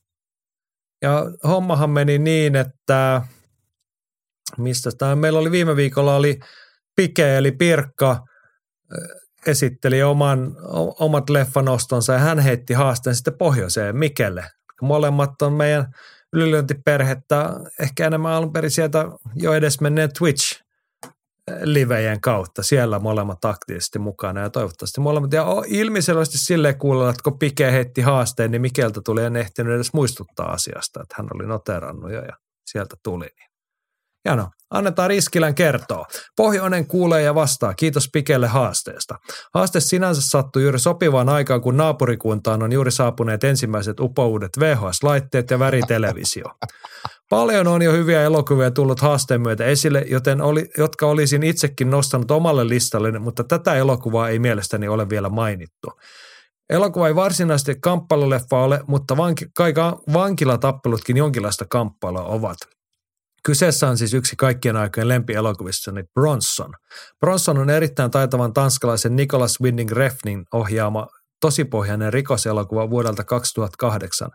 Ja 1.02 1.26
hommahan 1.48 1.90
meni 1.90 2.20
niin, 2.20 2.56
että 2.56 3.22
mistä 4.58 4.90
tämä 4.98 5.16
meillä 5.16 5.40
oli 5.40 5.52
viime 5.52 5.76
viikolla 5.76 6.16
oli 6.16 6.40
Pike 6.96 7.38
eli 7.38 7.52
Pirkka 7.52 8.26
esitteli 9.46 10.04
oman, 10.04 10.56
omat 11.00 11.30
leffanostonsa 11.30 12.14
ja 12.14 12.20
hän 12.20 12.40
heitti 12.40 12.74
haasteen 12.74 13.16
sitten 13.16 13.38
pohjoiseen 13.38 13.98
Mikelle. 13.98 14.46
Molemmat 14.82 15.42
on 15.42 15.54
meidän 15.54 15.86
ylilyöntiperhettä 16.34 17.50
ehkä 17.82 18.08
enemmän 18.08 18.32
alun 18.32 18.54
perin 18.54 18.72
sieltä 18.72 19.06
jo 19.36 19.54
edes 19.54 19.82
menneen 19.82 20.10
Twitch 20.20 20.65
livejen 21.64 22.22
kautta. 22.22 22.64
Siellä 22.64 23.00
molemmat 23.00 23.46
aktiivisesti 23.46 24.00
mukana 24.00 24.42
ja 24.42 24.50
toivottavasti 24.50 25.02
molemmat. 25.02 25.34
Ja 25.34 25.46
ilmiselvästi 25.68 26.38
silleen 26.38 26.78
kuulla, 26.78 27.10
että 27.10 27.24
kun 27.24 27.40
Pike 27.40 27.72
heitti 27.72 28.02
haasteen, 28.02 28.52
niin 28.52 28.62
Mikeltä 28.62 29.02
tuli 29.06 29.24
en 29.24 29.36
ehtinyt 29.36 29.76
edes 29.76 29.94
muistuttaa 29.94 30.52
asiasta, 30.52 31.02
että 31.02 31.16
hän 31.18 31.28
oli 31.34 31.48
noterannut 31.48 32.12
jo 32.12 32.22
ja 32.22 32.38
sieltä 32.66 32.96
tuli. 33.04 33.26
Niin. 33.26 33.56
Jano, 34.26 34.50
annetaan 34.70 35.10
Riskilän 35.10 35.56
kertoa. 35.56 36.06
Pohjoinen 36.36 36.88
kuulee 36.88 37.22
ja 37.22 37.36
vastaa. 37.36 37.74
Kiitos 37.74 38.10
Pikelle 38.14 38.48
haasteesta. 38.48 39.16
Haaste 39.54 39.80
sinänsä 39.80 40.22
sattui 40.22 40.64
juuri 40.64 40.80
sopivaan 40.80 41.30
aikaan, 41.30 41.62
kun 41.62 41.78
naapurikuntaan 41.78 42.64
on 42.64 42.72
juuri 42.72 42.92
saapuneet 42.92 43.44
ensimmäiset 43.44 44.00
upouudet 44.00 44.52
VHS-laitteet 44.60 45.52
ja 45.52 45.60
väritelevisio. 45.60 46.46
Paljon 47.30 47.68
on 47.68 47.82
jo 47.82 47.92
hyviä 47.92 48.22
elokuvia 48.22 48.72
tullut 48.72 49.00
haasteen 49.00 49.42
myötä 49.42 49.66
esille, 49.66 50.06
joten 50.10 50.42
oli, 50.42 50.70
jotka 50.78 51.06
olisin 51.06 51.44
itsekin 51.44 51.90
nostanut 51.90 52.32
omalle 52.32 52.68
listalle, 52.68 53.20
mutta 53.20 53.44
tätä 53.44 53.74
elokuvaa 53.74 54.30
ei 54.30 54.40
mielestäni 54.40 54.88
ole 54.88 55.10
vielä 55.10 55.30
mainittu. 55.30 55.92
Elokuva 56.70 57.08
ei 57.08 57.16
varsinaisesti 57.16 57.76
kamppailuleffa 57.82 58.64
ole, 58.64 58.82
mutta 58.88 59.18
vanki, 59.18 59.46
kaika, 59.56 60.00
vankilatappelutkin 60.14 61.18
jonkinlaista 61.18 61.66
kamppailua 61.70 62.24
ovat. 62.24 62.58
Kyseessä 63.44 63.90
on 63.90 63.98
siis 63.98 64.14
yksi 64.14 64.36
kaikkien 64.36 64.78
aikojen 64.78 65.08
lempielokuvissani 65.08 66.04
Bronson. 66.14 66.74
Bronson 67.20 67.58
on 67.58 67.70
erittäin 67.70 68.12
taitavan 68.12 68.54
tanskalaisen 68.54 69.16
Nicholas 69.16 69.62
Winding 69.62 69.92
Refnin 69.92 70.46
ohjaama 70.54 71.08
tosipohjainen 71.42 72.14
rikoselokuva 72.14 72.90
vuodelta 72.90 73.24
2008. 73.24 74.30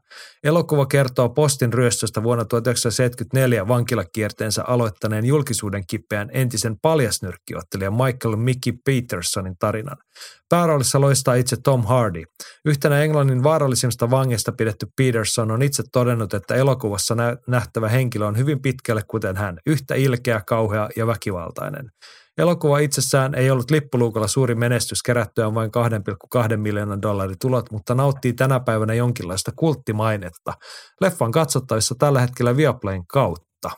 Elokuva 0.44 0.86
kertoo 0.86 1.28
postin 1.28 1.72
ryöstöstä 1.72 2.22
vuonna 2.22 2.44
1974 2.44 3.68
vankilakierteensä 3.68 4.64
aloittaneen 4.64 5.24
julkisuuden 5.24 5.82
kipeän 5.86 6.30
entisen 6.32 6.76
paljasnyrkkiottelijan 6.82 7.94
Michael 7.94 8.36
Mickey 8.36 8.72
Petersonin 8.84 9.54
tarinan. 9.58 9.96
Pääroolissa 10.48 11.00
loistaa 11.00 11.34
itse 11.34 11.56
Tom 11.64 11.84
Hardy. 11.84 12.22
Yhtenä 12.64 13.02
Englannin 13.02 13.42
vaarallisimmista 13.42 14.10
vangeista 14.10 14.52
pidetty 14.52 14.86
Peterson 14.96 15.50
on 15.50 15.62
itse 15.62 15.82
todennut, 15.92 16.34
että 16.34 16.54
elokuvassa 16.54 17.16
nähtävä 17.48 17.88
henkilö 17.88 18.26
on 18.26 18.36
hyvin 18.36 18.62
pitkälle 18.62 19.02
kuten 19.08 19.36
hän, 19.36 19.58
yhtä 19.66 19.94
ilkeä, 19.94 20.40
kauhea 20.46 20.88
ja 20.96 21.06
väkivaltainen. 21.06 21.90
Elokuva 22.38 22.78
itsessään 22.78 23.34
ei 23.34 23.50
ollut 23.50 23.70
lippuluukolla 23.70 24.28
suuri 24.28 24.54
menestys, 24.54 25.02
kerättyään 25.02 25.54
vain 25.54 25.70
2,2 26.50 26.56
miljoonan 26.56 27.02
dollarin 27.02 27.38
tulot, 27.40 27.70
mutta 27.70 27.94
nauttii 27.94 28.32
tänä 28.32 28.60
päivänä 28.60 28.94
jonkinlaista 28.94 29.52
kulttimainetta. 29.56 30.52
Leffa 31.00 31.24
on 31.24 31.32
katsottavissa 31.32 31.94
tällä 31.98 32.20
hetkellä 32.20 32.56
Viaplayn 32.56 33.06
kautta. 33.06 33.70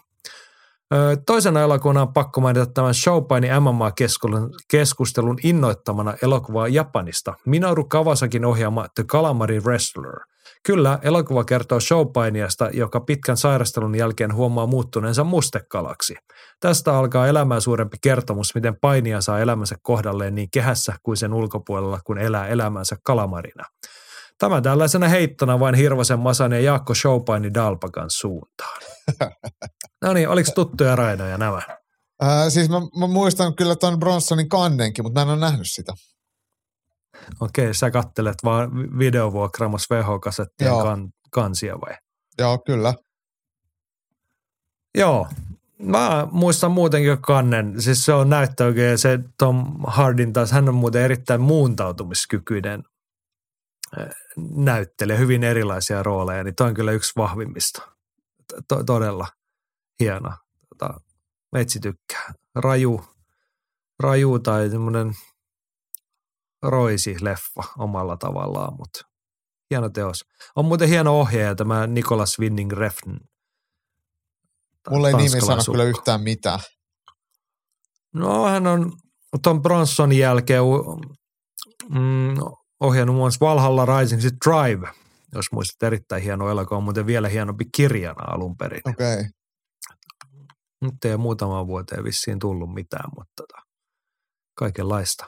Toisena 1.26 1.60
elokuvana 1.60 2.02
on 2.02 2.12
pakko 2.12 2.40
mainita 2.40 2.66
tämän 2.66 2.94
Showpaini 2.94 3.48
MMA-keskustelun 3.60 5.38
innoittamana 5.44 6.14
elokuvaa 6.22 6.68
Japanista. 6.68 7.34
Minoru 7.46 7.84
Kawasakin 7.84 8.44
ohjaama 8.44 8.86
The 8.94 9.04
Calamari 9.04 9.60
Wrestler– 9.60 10.20
Kyllä, 10.66 10.98
elokuva 11.02 11.44
kertoo 11.44 11.80
showpainiasta, 11.80 12.70
joka 12.72 13.00
pitkän 13.00 13.36
sairastelun 13.36 13.94
jälkeen 13.94 14.34
huomaa 14.34 14.66
muuttuneensa 14.66 15.24
mustekalaksi. 15.24 16.14
Tästä 16.60 16.98
alkaa 16.98 17.26
elämää 17.26 17.60
suurempi 17.60 17.96
kertomus, 18.02 18.54
miten 18.54 18.76
painia 18.80 19.20
saa 19.20 19.40
elämänsä 19.40 19.76
kohdalleen 19.82 20.34
niin 20.34 20.48
kehässä 20.50 20.94
kuin 21.02 21.16
sen 21.16 21.34
ulkopuolella, 21.34 22.00
kun 22.04 22.18
elää 22.18 22.46
elämänsä 22.46 22.96
kalamarina. 23.04 23.64
Tämä 24.38 24.60
tällaisena 24.60 25.08
heittona 25.08 25.60
vain 25.60 25.74
Hirvosen 25.74 26.18
Masan 26.18 26.52
ja 26.52 26.60
Jaakko 26.60 26.94
Showpaini 26.94 27.54
Dalpakan 27.54 28.10
suuntaan. 28.10 28.80
no 30.04 30.12
niin, 30.12 30.28
oliko 30.28 30.50
tuttuja 30.54 30.96
rainoja 30.96 31.38
nämä? 31.38 31.62
Äh, 32.22 32.48
siis 32.48 32.68
mä, 32.68 32.80
mä, 32.98 33.06
muistan 33.06 33.54
kyllä 33.54 33.76
ton 33.76 33.98
Bronsonin 33.98 34.48
kannenkin, 34.48 35.04
mutta 35.04 35.20
mä 35.20 35.22
en 35.22 35.38
ole 35.38 35.40
nähnyt 35.40 35.66
sitä. 35.70 35.92
Okei, 37.40 37.74
sä 37.74 37.90
kattelet 37.90 38.38
vaan 38.44 38.98
videovuokraamassa 38.98 39.94
VH-kasettien 39.94 40.82
kan, 40.82 41.12
kansia 41.30 41.80
vai? 41.80 41.96
Joo, 42.38 42.58
kyllä. 42.66 42.94
Joo, 44.98 45.28
mä 45.78 46.28
muistan 46.30 46.70
muutenkin 46.70 47.22
kannen. 47.22 47.82
Siis 47.82 48.04
se 48.04 48.12
on 48.12 48.30
näyttö 48.30 48.64
oikein 48.64 48.98
se 48.98 49.18
Tom 49.38 49.74
Hardin 49.86 50.32
taas, 50.32 50.52
hän 50.52 50.68
on 50.68 50.74
muuten 50.74 51.02
erittäin 51.02 51.40
muuntautumiskykyinen 51.40 52.82
eh, 53.98 54.06
näyttelijä, 54.56 55.18
hyvin 55.18 55.44
erilaisia 55.44 56.02
rooleja, 56.02 56.44
niin 56.44 56.54
toi 56.54 56.68
on 56.68 56.74
kyllä 56.74 56.92
yksi 56.92 57.12
vahvimmista. 57.16 57.88
To- 58.68 58.84
todella 58.84 59.26
hieno. 60.00 60.30
Tota, 60.68 61.00
metsi 61.52 61.80
tykkää. 61.80 62.32
Raju, 62.54 63.04
raju 63.98 64.38
tai 64.38 64.70
semmoinen– 64.70 65.12
roisi-leffa 66.62 67.62
omalla 67.78 68.16
tavallaan, 68.16 68.74
mutta 68.78 69.00
hieno 69.70 69.88
teos. 69.88 70.24
On 70.56 70.64
muuten 70.64 70.88
hieno 70.88 71.20
ohjaaja 71.20 71.54
tämä 71.54 71.86
Nicholas 71.86 72.38
Winning 72.38 72.72
Refn. 72.72 73.16
Mulle 74.90 75.08
ei 75.08 75.14
nimi 75.14 75.40
sano 75.40 75.62
kyllä 75.66 75.84
yhtään 75.84 76.20
mitään. 76.20 76.60
No 78.14 78.46
hän 78.46 78.66
on 78.66 78.92
Tom 79.42 79.62
Bronsonin 79.62 80.18
jälkeen 80.18 80.62
mm, 81.88 82.34
ohjannut 82.80 83.16
muun 83.16 83.24
muassa 83.24 83.46
Valhalla 83.46 83.86
Rising 83.86 84.22
Drive, 84.22 84.88
jos 85.34 85.52
muistat 85.52 85.82
erittäin 85.82 86.22
hieno 86.22 86.50
elokuva, 86.50 86.76
on 86.76 86.84
muuten 86.84 87.06
vielä 87.06 87.28
hienompi 87.28 87.64
kirjana 87.76 88.24
alun 88.34 88.56
perin. 88.56 88.80
Okei. 88.84 89.12
Okay. 89.14 89.24
Nyt 90.80 91.04
ei 91.04 91.12
ole 91.12 91.20
muutamaan 91.20 91.66
vuoteen 91.66 92.04
vissiin 92.04 92.38
tullut 92.38 92.74
mitään, 92.74 93.10
mutta 93.18 93.32
tota, 93.36 93.62
kaikenlaista 94.54 95.26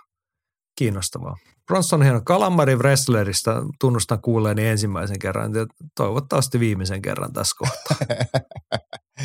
kiinnostavaa. 0.77 1.37
Bronson 1.67 2.03
hieno 2.03 2.21
Kalamari 2.25 2.77
Wrestlerista 2.77 3.63
tunnustan 3.81 4.23
kuulleeni 4.23 4.67
ensimmäisen 4.67 5.19
kerran 5.19 5.55
ja 5.55 5.67
toivottavasti 5.97 6.61
viimeisen 6.61 7.03
kerran 7.03 7.33
tässä 7.33 7.57
kohtaa. 7.59 7.97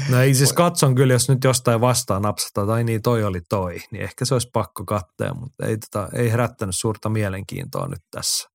No 0.10 0.22
ei 0.22 0.34
siis 0.34 0.54
katson 0.54 0.96
kyllä, 0.96 1.14
jos 1.14 1.30
nyt 1.30 1.44
jostain 1.44 1.82
vastaan 1.82 2.22
napsata, 2.22 2.66
tai 2.66 2.84
niin 2.84 3.02
toi 3.02 3.24
oli 3.24 3.42
toi, 3.50 3.80
niin 3.92 4.04
ehkä 4.04 4.26
se 4.26 4.36
olisi 4.36 4.50
pakko 4.54 4.86
katsoa, 4.86 5.34
mutta 5.34 5.66
ei, 5.66 5.78
tota, 5.78 6.10
ei 6.14 6.32
herättänyt 6.32 6.76
suurta 6.78 7.10
mielenkiintoa 7.10 7.88
nyt 7.88 8.02
tässä. 8.12 8.50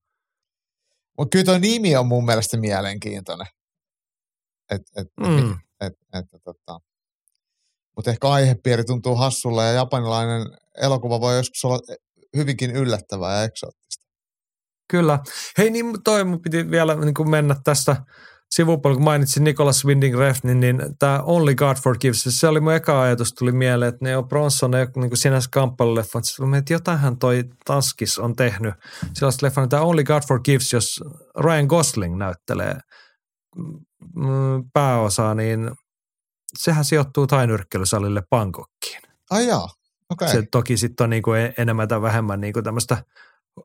Mutta 1.18 1.30
kyllä 1.32 1.44
tuo 1.44 1.58
nimi 1.58 1.96
on 1.96 2.06
mun 2.06 2.24
mielestä 2.24 2.56
mielenkiintoinen. 2.56 3.46
Et, 4.70 4.82
et, 4.96 5.06
mm. 5.20 5.52
et, 5.80 5.92
et, 6.14 6.24
et, 6.34 6.42
tota. 6.44 6.80
Mutta 7.96 8.10
ehkä 8.10 8.28
aihepiiri 8.28 8.84
tuntuu 8.84 9.16
hassulle 9.16 9.64
ja 9.64 9.72
japanilainen 9.72 10.46
elokuva 10.82 11.20
voi 11.20 11.36
joskus 11.36 11.64
olla 11.64 11.78
hyvinkin 12.36 12.70
yllättävää 12.70 13.36
ja 13.36 13.44
eksoottista. 13.44 14.04
Kyllä. 14.90 15.18
Hei 15.58 15.70
niin 15.70 16.02
toi 16.04 16.24
piti 16.42 16.70
vielä 16.70 16.94
niin 16.94 17.14
kuin 17.14 17.30
mennä 17.30 17.56
tästä 17.64 17.96
sivupuolella, 18.54 18.96
kun 18.96 19.04
mainitsin 19.04 19.44
Nicholas 19.44 19.84
Winding 19.84 20.18
Refnin, 20.18 20.60
niin 20.60 20.82
tämä 20.98 21.20
Only 21.22 21.54
God 21.54 21.76
Forgives, 21.76 22.24
se 22.28 22.48
oli 22.48 22.60
mun 22.60 22.72
eka 22.72 23.02
ajatus, 23.02 23.32
tuli 23.32 23.52
mieleen, 23.52 23.88
että 23.88 24.04
ne 24.04 24.16
on 24.16 24.28
Bronson 24.28 24.70
ne 24.70 24.88
niin 24.96 25.10
kuin 25.10 25.18
sinänsä 25.18 25.48
kamppailuleffat, 25.52 26.24
että 26.58 26.72
jotainhan 26.72 27.18
toi 27.18 27.44
Taskis 27.64 28.18
on 28.18 28.36
tehnyt 28.36 28.74
sellaista 29.14 29.46
leffaa, 29.46 29.66
tämä 29.66 29.82
Only 29.82 30.04
God 30.04 30.22
Forgives, 30.28 30.72
jos 30.72 31.00
Ryan 31.38 31.66
Gosling 31.66 32.16
näyttelee 32.16 32.74
mm, 34.16 34.70
pääosaa, 34.72 35.34
niin 35.34 35.70
sehän 36.58 36.84
sijoittuu 36.84 37.26
tainyrkkelysalille 37.26 38.22
Bangkokkiin. 38.30 39.02
Ai 39.30 39.46
jaa. 39.46 39.68
Okay. 40.14 40.28
Se 40.28 40.42
toki 40.50 40.76
sitten 40.76 41.04
on 41.04 41.10
niinku 41.10 41.30
enemmän 41.58 41.88
tai 41.88 42.02
vähemmän 42.02 42.40
niinku 42.40 42.62
tämmöistä 42.62 43.04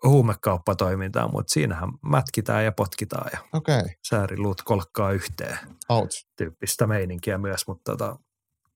huumekauppatoimintaa, 0.04 1.32
mutta 1.32 1.54
siinähän 1.54 1.90
mätkitään 2.02 2.66
ja 2.66 2.72
potkitaan 2.72 3.30
ja 3.34 3.40
okay. 3.54 3.84
sääriluut 4.08 4.62
kolkkaa 4.62 5.12
yhteen. 5.12 5.58
Ouch. 5.90 6.26
Tyyppistä 6.36 6.88
meininkiä 6.88 7.38
myös, 7.38 7.68
mutta 7.68 7.92
tota, 7.92 8.16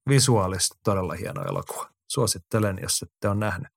visuaalisesti 0.09 0.79
todella 0.83 1.13
hieno 1.13 1.43
elokuva. 1.43 1.89
Suosittelen, 2.07 2.79
jos 2.81 3.03
ette 3.03 3.27
ole 3.27 3.35
nähnyt. 3.35 3.67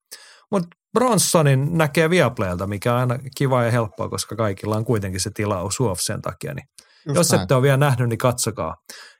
Mutta 0.51 0.69
Bronsonin 0.93 1.79
näkee 1.79 2.11
Viaplaylta, 2.11 2.67
mikä 2.67 2.95
on 2.95 3.01
aina 3.01 3.19
kiva 3.37 3.65
ja 3.65 3.71
helppoa, 3.71 4.09
koska 4.09 4.37
kaikilla 4.37 4.77
on 4.77 4.85
kuitenkin 4.85 5.21
se 5.21 5.31
tilaus 5.35 5.79
sen 5.99 6.23
takia. 6.23 6.55
Niin 6.55 6.69
jos 7.15 7.31
näin. 7.31 7.43
ette 7.43 7.55
ole 7.55 7.63
vielä 7.63 7.77
nähnyt, 7.77 8.09
niin 8.09 8.19
katsokaa. 8.19 8.77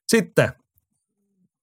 Sitten 0.09 0.53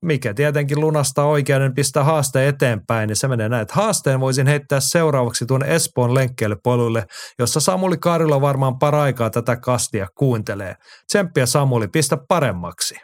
mikä 0.04 0.34
tietenkin 0.34 0.80
lunastaa 0.80 1.26
oikeuden 1.26 1.74
pistää 1.74 2.04
haasteen 2.04 2.48
eteenpäin, 2.48 3.08
niin 3.08 3.16
se 3.16 3.28
menee 3.28 3.50
näin, 3.50 3.62
että 3.62 3.74
haasteen 3.74 4.20
voisin 4.20 4.48
heittää 4.48 4.80
seuraavaksi 4.80 5.46
tuonne 5.46 5.76
Espoon 5.76 6.14
lenkkeilypolulle, 6.14 7.06
jossa 7.40 7.60
Samuli 7.60 7.98
Karilla 7.98 8.42
varmaan 8.42 8.80
paraikaa 8.80 9.30
tätä 9.30 9.56
kastia 9.56 10.08
kuuntelee. 10.16 10.76
Tsemppiä 11.08 11.46
Samuli, 11.46 11.88
pistä 11.88 12.18
paremmaksi. 12.28 12.96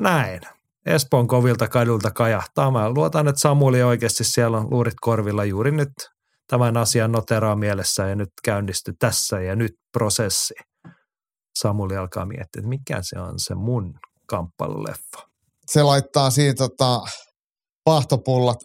Näin. 0.00 0.40
Espoon 0.86 1.26
kovilta 1.26 1.68
kadulta 1.68 2.10
kajahtaa. 2.10 2.70
Mä 2.70 2.90
luotan, 2.90 3.28
että 3.28 3.40
Samuli 3.40 3.82
oikeasti 3.82 4.24
siellä 4.24 4.58
on 4.58 4.70
luurit 4.70 4.94
korvilla 5.00 5.44
juuri 5.44 5.70
nyt 5.70 5.92
tämän 6.46 6.76
asian 6.76 7.12
noteraa 7.12 7.56
mielessä 7.56 8.06
ja 8.06 8.16
nyt 8.16 8.30
käynnisty 8.44 8.92
tässä 8.98 9.40
ja 9.40 9.56
nyt 9.56 9.72
prosessi. 9.92 10.54
Samuli 11.58 11.96
alkaa 11.96 12.26
miettiä, 12.26 12.60
että 12.60 12.68
mikä 12.68 12.98
se 13.00 13.18
on 13.18 13.34
se 13.36 13.54
mun 13.54 13.94
kamppailuleffa 14.26 15.35
se 15.66 15.82
laittaa 15.82 16.30
siinä 16.30 16.54
tota, 16.54 17.00
pahtopullat 17.84 18.58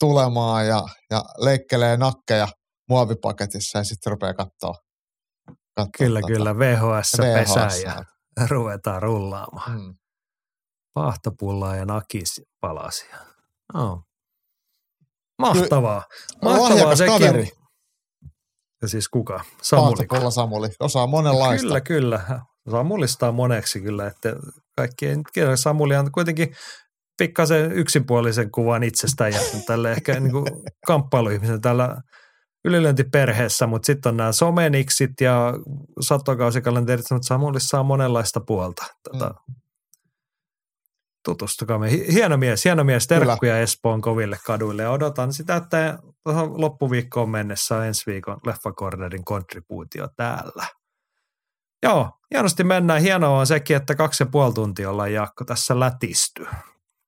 tulemaan 0.00 0.66
ja, 0.66 0.82
ja 1.10 1.24
leikkelee 1.38 1.96
nakkeja 1.96 2.48
muovipaketissa 2.88 3.78
ja 3.78 3.84
sitten 3.84 4.10
rupeaa 4.10 4.34
katsoa. 4.34 4.74
katsoa 5.74 5.90
kyllä, 5.98 6.20
tota, 6.20 6.32
kyllä. 6.32 6.58
VHS, 6.58 7.12
VHS 7.18 7.34
pesää 7.34 7.76
ja 7.76 8.04
ruvetaan 8.50 9.02
rullaamaan. 9.02 9.80
Hmm. 9.80 9.94
Pahtopullaa 10.94 11.76
ja 11.76 11.84
nakis 11.84 12.42
palasia. 12.60 13.16
Oh. 13.74 13.98
Mahtavaa. 15.38 16.02
Mahtavaa 16.42 16.96
sekin. 16.96 17.12
Kaveri. 17.12 17.50
Ja 18.82 18.88
siis 18.88 19.08
kuka? 19.08 19.44
Samuli. 19.62 19.96
Pahtopulla 19.96 20.30
Samuli. 20.30 20.68
Osaa 20.80 21.06
monenlaista. 21.06 21.80
Kyllä, 21.80 21.80
kyllä. 21.80 22.40
Samulista 22.70 23.32
moneksi 23.32 23.80
kyllä, 23.80 24.06
että 24.06 24.36
kaikki 24.76 25.06
ei 25.06 25.16
nyt 25.16 25.26
Samuli 25.54 25.96
on 25.96 26.12
kuitenkin 26.12 26.54
pikkasen 27.18 27.72
yksipuolisen 27.72 28.50
kuvan 28.50 28.82
itsestään 28.82 29.32
jättänyt 29.32 29.66
tälle 29.66 29.92
ehkä 29.92 30.12
niin 30.20 30.32
kuin 30.32 30.46
kamppailuihmisen 30.86 31.60
tällä 31.60 31.96
ylilöintiperheessä, 32.64 33.66
mutta 33.66 33.86
sitten 33.86 34.10
on 34.10 34.16
nämä 34.16 34.32
someniksit 34.32 35.20
ja 35.20 35.54
satokausikalenterit, 36.00 37.10
mutta 37.10 37.26
Samulissa 37.26 37.80
on 37.80 37.86
monenlaista 37.86 38.40
puolta. 38.40 38.86
Tota. 39.02 39.34
Mm. 39.48 39.54
tutustukaa. 41.24 41.78
Me. 41.78 41.90
Hieno 41.90 42.36
mies, 42.36 42.64
hieno 42.64 42.84
mies. 42.84 43.06
Terkkuja 43.06 43.58
Espoon 43.58 44.00
koville 44.00 44.38
kaduille. 44.46 44.82
Ja 44.82 44.90
odotan 44.90 45.32
sitä, 45.32 45.56
että 45.56 45.98
tuohon 46.24 46.60
loppuviikkoon 46.60 47.30
mennessä 47.30 47.76
on 47.76 47.84
ensi 47.84 48.02
viikon 48.06 48.38
Leffakornerin 48.46 49.24
kontribuutio 49.24 50.08
täällä. 50.16 50.66
Joo, 51.82 52.10
hienosti 52.34 52.64
mennään. 52.64 53.02
Hienoa 53.02 53.38
on 53.38 53.46
sekin, 53.46 53.76
että 53.76 53.94
kaksi 53.94 54.22
ja 54.22 54.26
puoli 54.32 54.52
tuntia 54.52 54.90
ollaan 54.90 55.12
Jaakko 55.12 55.44
tässä 55.44 55.80
lätisty. 55.80 56.46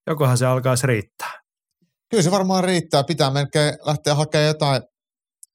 Jokohan 0.07 0.39
se 0.39 0.47
alkaisi 0.47 0.87
riittää. 0.87 1.33
Kyllä 2.11 2.23
se 2.23 2.31
varmaan 2.31 2.65
riittää. 2.65 3.05
Pitää 3.05 3.31
melkein 3.31 3.75
lähteä 3.87 4.15
hakemaan 4.15 4.47
jotain 4.47 4.83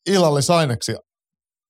illallisaineksia. 0.09 0.97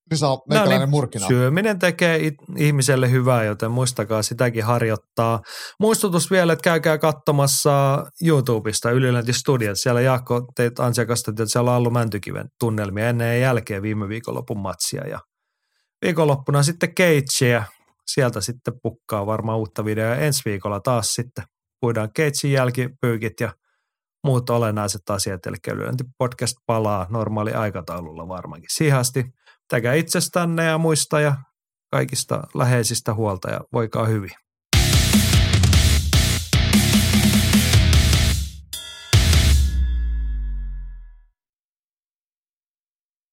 Niin 0.09 0.17
saa 0.17 0.37
meikäläinen 0.49 0.79
no 0.79 0.85
niin, 0.85 0.89
murkina. 0.89 1.27
Syöminen 1.27 1.79
tekee 1.79 2.31
ihmiselle 2.57 3.11
hyvää, 3.11 3.43
joten 3.43 3.71
muistakaa 3.71 4.23
sitäkin 4.23 4.63
harjoittaa. 4.63 5.39
Muistutus 5.79 6.31
vielä, 6.31 6.53
että 6.53 6.63
käykää 6.63 6.97
katsomassa 6.97 8.05
YouTubesta 8.25 8.91
Ylilänti 8.91 9.33
Studiot. 9.33 9.79
Siellä 9.79 10.01
Jaakko 10.01 10.41
teit 10.55 10.79
ansiakasta, 10.79 11.31
että 11.31 11.45
siellä 11.45 11.71
on 11.71 11.77
ollut 11.77 11.93
Mäntykiven 11.93 12.47
tunnelmia 12.59 13.09
ennen 13.09 13.27
ja 13.27 13.37
jälkeen 13.37 13.81
viime 13.81 14.07
viikonlopun 14.07 14.59
matsia. 14.59 15.07
Ja 15.07 15.19
viikonloppuna 16.05 16.63
sitten 16.63 16.95
Keitsiä. 16.95 17.63
Sieltä 18.07 18.41
sitten 18.41 18.73
pukkaa 18.83 19.25
varmaan 19.25 19.57
uutta 19.59 19.85
videoa. 19.85 20.15
Ensi 20.15 20.41
viikolla 20.45 20.79
taas 20.79 21.13
sitten 21.13 21.43
puidaan 21.81 22.09
Keitsin 22.13 22.51
jälkipyykit 22.51 23.39
ja 23.39 23.53
muut 24.23 24.49
olennaiset 24.49 25.09
asiat. 25.09 25.45
Eli 25.45 25.57
podcast 26.17 26.55
palaa 26.65 27.07
normaali 27.09 27.51
aikataululla 27.51 28.27
varmaankin. 28.27 28.69
Siihen 28.73 28.97
asti 28.97 29.25
Pitäkää 29.69 29.93
itsestänne 29.93 30.65
ja 30.65 30.77
muista 30.77 31.19
ja 31.19 31.35
kaikista 31.91 32.43
läheisistä 32.55 33.13
huolta 33.13 33.49
ja 33.49 33.61
voikaa 33.73 34.05
hyvin. 34.05 34.31